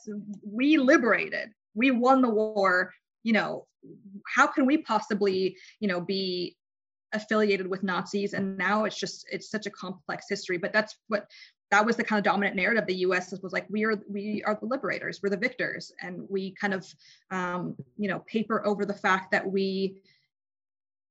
we 0.45 0.77
liberated. 0.77 1.49
We 1.75 1.93
won 1.93 2.20
the 2.20 2.29
war. 2.29 2.93
You 3.23 3.33
know 3.33 3.66
how 4.27 4.47
can 4.47 4.66
we 4.66 4.79
possibly 4.79 5.57
you 5.81 5.89
know 5.89 6.01
be 6.01 6.57
affiliated 7.12 7.66
with 7.66 7.82
Nazis, 7.82 8.35
and 8.35 8.56
now 8.59 8.85
it's 8.85 8.98
just 8.98 9.26
it's 9.30 9.51
such 9.51 9.66
a 9.66 9.70
complex 9.70 10.26
history. 10.28 10.59
But 10.59 10.72
that's 10.72 10.97
what 11.09 11.28
that 11.70 11.85
was 11.85 11.97
the 11.97 12.05
kind 12.05 12.18
of 12.18 12.24
dominant 12.24 12.56
narrative. 12.56 12.86
The 12.86 12.94
U.S. 12.97 13.35
was 13.43 13.52
like 13.52 13.66
we 13.68 13.85
are 13.85 14.01
we 14.09 14.43
are 14.47 14.59
the 14.60 14.66
liberators, 14.66 15.20
we're 15.22 15.30
the 15.30 15.36
victors, 15.36 15.93
and 16.01 16.26
we 16.28 16.52
kind 16.52 16.74
of 16.74 16.86
um, 17.30 17.76
you 17.97 18.09
know 18.09 18.20
paper 18.20 18.66
over 18.66 18.85
the 18.85 18.94
fact 18.94 19.30
that 19.32 19.51
we 19.51 20.02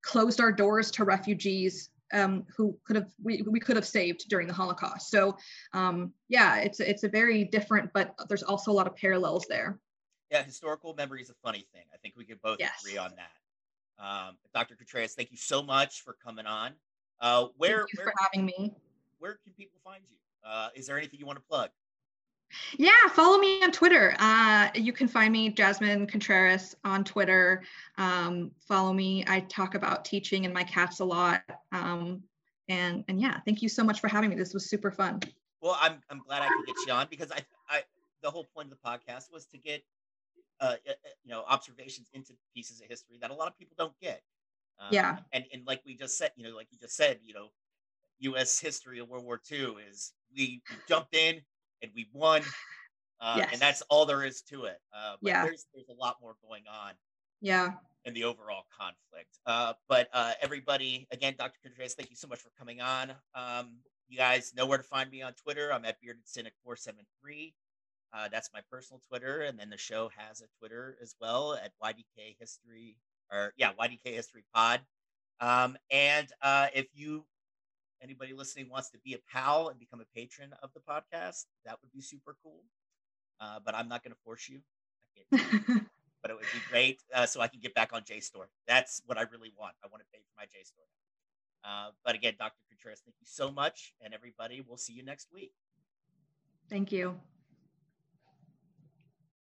closed 0.02 0.40
our 0.40 0.52
doors 0.52 0.92
to 0.92 1.04
refugees 1.04 1.90
um, 2.14 2.46
who 2.56 2.78
could 2.86 2.96
have 2.96 3.08
we, 3.22 3.44
we 3.44 3.60
could 3.60 3.76
have 3.76 3.86
saved 3.86 4.30
during 4.30 4.48
the 4.48 4.54
Holocaust. 4.54 5.10
So 5.10 5.38
um, 5.74 6.14
yeah, 6.30 6.58
it's 6.58 6.80
it's 6.80 7.04
a 7.04 7.10
very 7.10 7.44
different, 7.44 7.92
but 7.94 8.16
there's 8.28 8.44
also 8.44 8.72
a 8.72 8.74
lot 8.74 8.88
of 8.88 8.96
parallels 8.96 9.46
there. 9.50 9.80
Yeah, 10.32 10.44
historical 10.44 10.94
memory 10.94 11.22
is 11.22 11.30
a 11.30 11.36
funny 11.44 11.66
thing. 11.74 11.84
I 11.94 11.98
think 11.98 12.16
we 12.18 12.26
could 12.26 12.42
both 12.42 12.58
yes. 12.60 12.84
agree 12.84 12.98
on 12.98 13.12
that. 13.16 13.32
Um, 14.00 14.38
Dr. 14.54 14.76
Contreras, 14.76 15.16
thank 15.16 15.32
you 15.32 15.38
so 15.38 15.62
much 15.62 16.02
for 16.02 16.14
coming 16.24 16.46
on. 16.46 16.74
Uh, 17.20 17.48
where, 17.58 17.80
thank 17.80 17.94
you 17.94 18.00
where, 18.00 18.06
for 18.08 18.14
having 18.20 18.46
me. 18.46 18.74
Where 19.20 19.40
can 19.44 19.54
people 19.54 19.80
find 19.84 20.04
you? 20.08 20.18
Uh, 20.48 20.70
is 20.76 20.88
there 20.88 20.98
anything 20.98 21.20
you 21.20 21.26
want 21.26 21.40
to 21.40 21.46
plug? 21.50 21.70
Yeah, 22.78 22.92
follow 23.12 23.38
me 23.38 23.62
on 23.64 23.72
Twitter. 23.72 24.16
Uh, 24.20 24.70
you 24.74 24.94
can 24.94 25.08
find 25.08 25.34
me, 25.34 25.50
Jasmine 25.50 26.08
Contreras, 26.08 26.76
on 26.86 27.04
Twitter. 27.04 27.64
Um, 27.98 28.52
follow 28.68 28.94
me. 28.94 29.26
I 29.28 29.42
talk 29.42 29.76
about 29.76 30.06
teaching 30.06 30.46
and 30.46 30.54
my 30.54 30.64
cats 30.64 31.00
a 31.00 31.06
lot. 31.06 31.42
Um, 31.72 32.24
And 32.70 33.06
and 33.08 33.20
yeah, 33.20 33.40
thank 33.46 33.62
you 33.62 33.70
so 33.70 33.82
much 33.82 34.02
for 34.02 34.10
having 34.10 34.30
me. 34.30 34.36
This 34.36 34.54
was 34.54 34.70
super 34.70 34.92
fun. 34.92 35.22
Well, 35.62 35.78
I'm 35.80 36.02
I'm 36.10 36.20
glad 36.20 36.42
I 36.42 36.48
could 36.48 36.66
get 36.66 36.76
you 36.86 36.94
on 36.94 37.08
because 37.10 37.32
I 37.32 37.40
I 37.70 37.84
the 38.22 38.30
whole 38.30 38.46
point 38.54 38.72
of 38.72 38.78
the 38.78 38.90
podcast 38.90 39.32
was 39.32 39.46
to 39.48 39.58
get 39.58 39.84
uh, 40.60 40.76
you 41.24 41.32
know 41.32 41.44
observations 41.48 42.10
into 42.14 42.34
pieces 42.56 42.82
of 42.82 42.88
history 42.88 43.18
that 43.22 43.32
a 43.32 43.34
lot 43.34 43.48
of 43.48 43.58
people 43.58 43.76
don't 43.78 43.98
get. 44.02 44.22
Um, 44.80 44.88
yeah. 44.92 45.18
And 45.32 45.46
and 45.54 45.66
like 45.66 45.82
we 45.86 45.96
just 45.96 46.18
said, 46.18 46.32
you 46.36 46.44
know, 46.44 46.56
like 46.56 46.68
you 46.72 46.78
just 46.80 46.96
said, 46.96 47.20
you 47.24 47.34
know, 47.34 47.48
U.S. 48.20 48.60
history 48.60 49.00
of 49.00 49.10
World 49.10 49.26
War 49.26 49.42
II 49.52 49.76
is 49.90 50.14
we, 50.36 50.62
we 50.70 50.76
jumped 50.88 51.16
in 51.16 51.42
and 51.82 51.92
we 51.96 52.08
won, 52.14 52.42
uh, 53.22 53.36
yes. 53.38 53.50
and 53.52 53.62
that's 53.62 53.82
all 53.84 54.06
there 54.06 54.24
is 54.24 54.42
to 54.44 54.66
it. 54.66 54.80
Uh, 54.94 55.16
yeah. 55.22 55.44
There's 55.44 55.66
there's 55.74 55.90
a 55.90 56.00
lot 56.00 56.18
more 56.22 56.36
going 56.48 56.64
on. 56.70 56.94
Yeah. 57.42 57.74
In 58.06 58.14
the 58.14 58.24
overall 58.24 58.64
conflict, 58.76 59.38
uh, 59.46 59.74
but 59.90 60.08
uh, 60.14 60.32
everybody, 60.42 61.08
again, 61.12 61.36
Dr. 61.38 61.60
Contreras, 61.62 61.94
thank 61.94 62.10
you 62.10 62.16
so 62.16 62.26
much 62.26 62.40
for 62.40 62.50
coming 62.58 62.80
on. 62.80 63.12
Um, 63.36 63.80
you 64.08 64.18
guys 64.18 64.54
know 64.56 64.66
where 64.66 64.78
to 64.78 64.84
find 64.84 65.12
me 65.12 65.22
on 65.22 65.34
Twitter. 65.34 65.74
I'm 65.74 65.84
at 65.84 66.00
bearded 66.00 66.22
cynic 66.26 66.54
473. 66.64 67.54
Uh, 68.14 68.28
that's 68.32 68.50
my 68.54 68.62
personal 68.72 69.02
Twitter, 69.08 69.42
and 69.42 69.60
then 69.60 69.70
the 69.70 69.78
show 69.78 70.10
has 70.16 70.42
a 70.42 70.46
Twitter 70.60 70.98
as 71.02 71.16
well 71.20 71.54
at 71.54 71.72
YDK 71.84 72.38
History 72.40 72.96
or 73.32 73.54
yeah 73.58 73.72
YDK 73.80 74.14
History 74.14 74.44
Pod. 74.54 74.82
Um, 75.40 75.78
and 75.92 76.28
uh, 76.42 76.68
if 76.74 76.88
you 76.94 77.26
anybody 78.02 78.34
listening 78.34 78.70
wants 78.70 78.90
to 78.92 78.98
be 79.04 79.14
a 79.14 79.20
pal 79.32 79.70
and 79.70 79.80
become 79.80 80.02
a 80.02 80.20
patron 80.20 80.54
of 80.64 80.70
the 80.74 80.80
podcast, 80.80 81.46
that 81.66 81.78
would 81.82 81.92
be 81.94 82.02
super 82.02 82.36
cool. 82.44 82.64
Uh, 83.40 83.60
but 83.64 83.76
I'm 83.76 83.88
not 83.88 84.04
going 84.04 84.14
to 84.14 84.20
force 84.24 84.50
you. 84.50 84.62
but 86.22 86.32
it 86.32 86.36
would 86.36 86.46
be 86.54 86.60
great 86.70 87.02
uh, 87.14 87.26
so 87.26 87.42
I 87.42 87.48
can 87.48 87.60
get 87.60 87.74
back 87.74 87.92
on 87.94 88.02
JSTOR. 88.02 88.46
That's 88.68 89.02
what 89.06 89.18
I 89.18 89.24
really 89.32 89.52
want. 89.58 89.74
I 89.84 89.88
want 89.92 90.02
to 90.02 90.08
pay 90.14 90.20
for 90.20 90.34
my 90.38 90.46
JSTOR. 90.46 90.88
Uh, 91.64 91.92
but 92.06 92.16
again, 92.16 92.34
Dr. 92.38 92.62
Contreras, 92.70 93.02
thank 93.04 93.16
you 93.20 93.28
so 93.28 93.52
much. 93.52 93.94
And 94.02 94.14
everybody, 94.14 94.64
we'll 94.66 94.78
see 94.78 94.94
you 94.94 95.04
next 95.04 95.28
week. 95.34 95.52
Thank 96.70 96.92
you. 96.92 97.20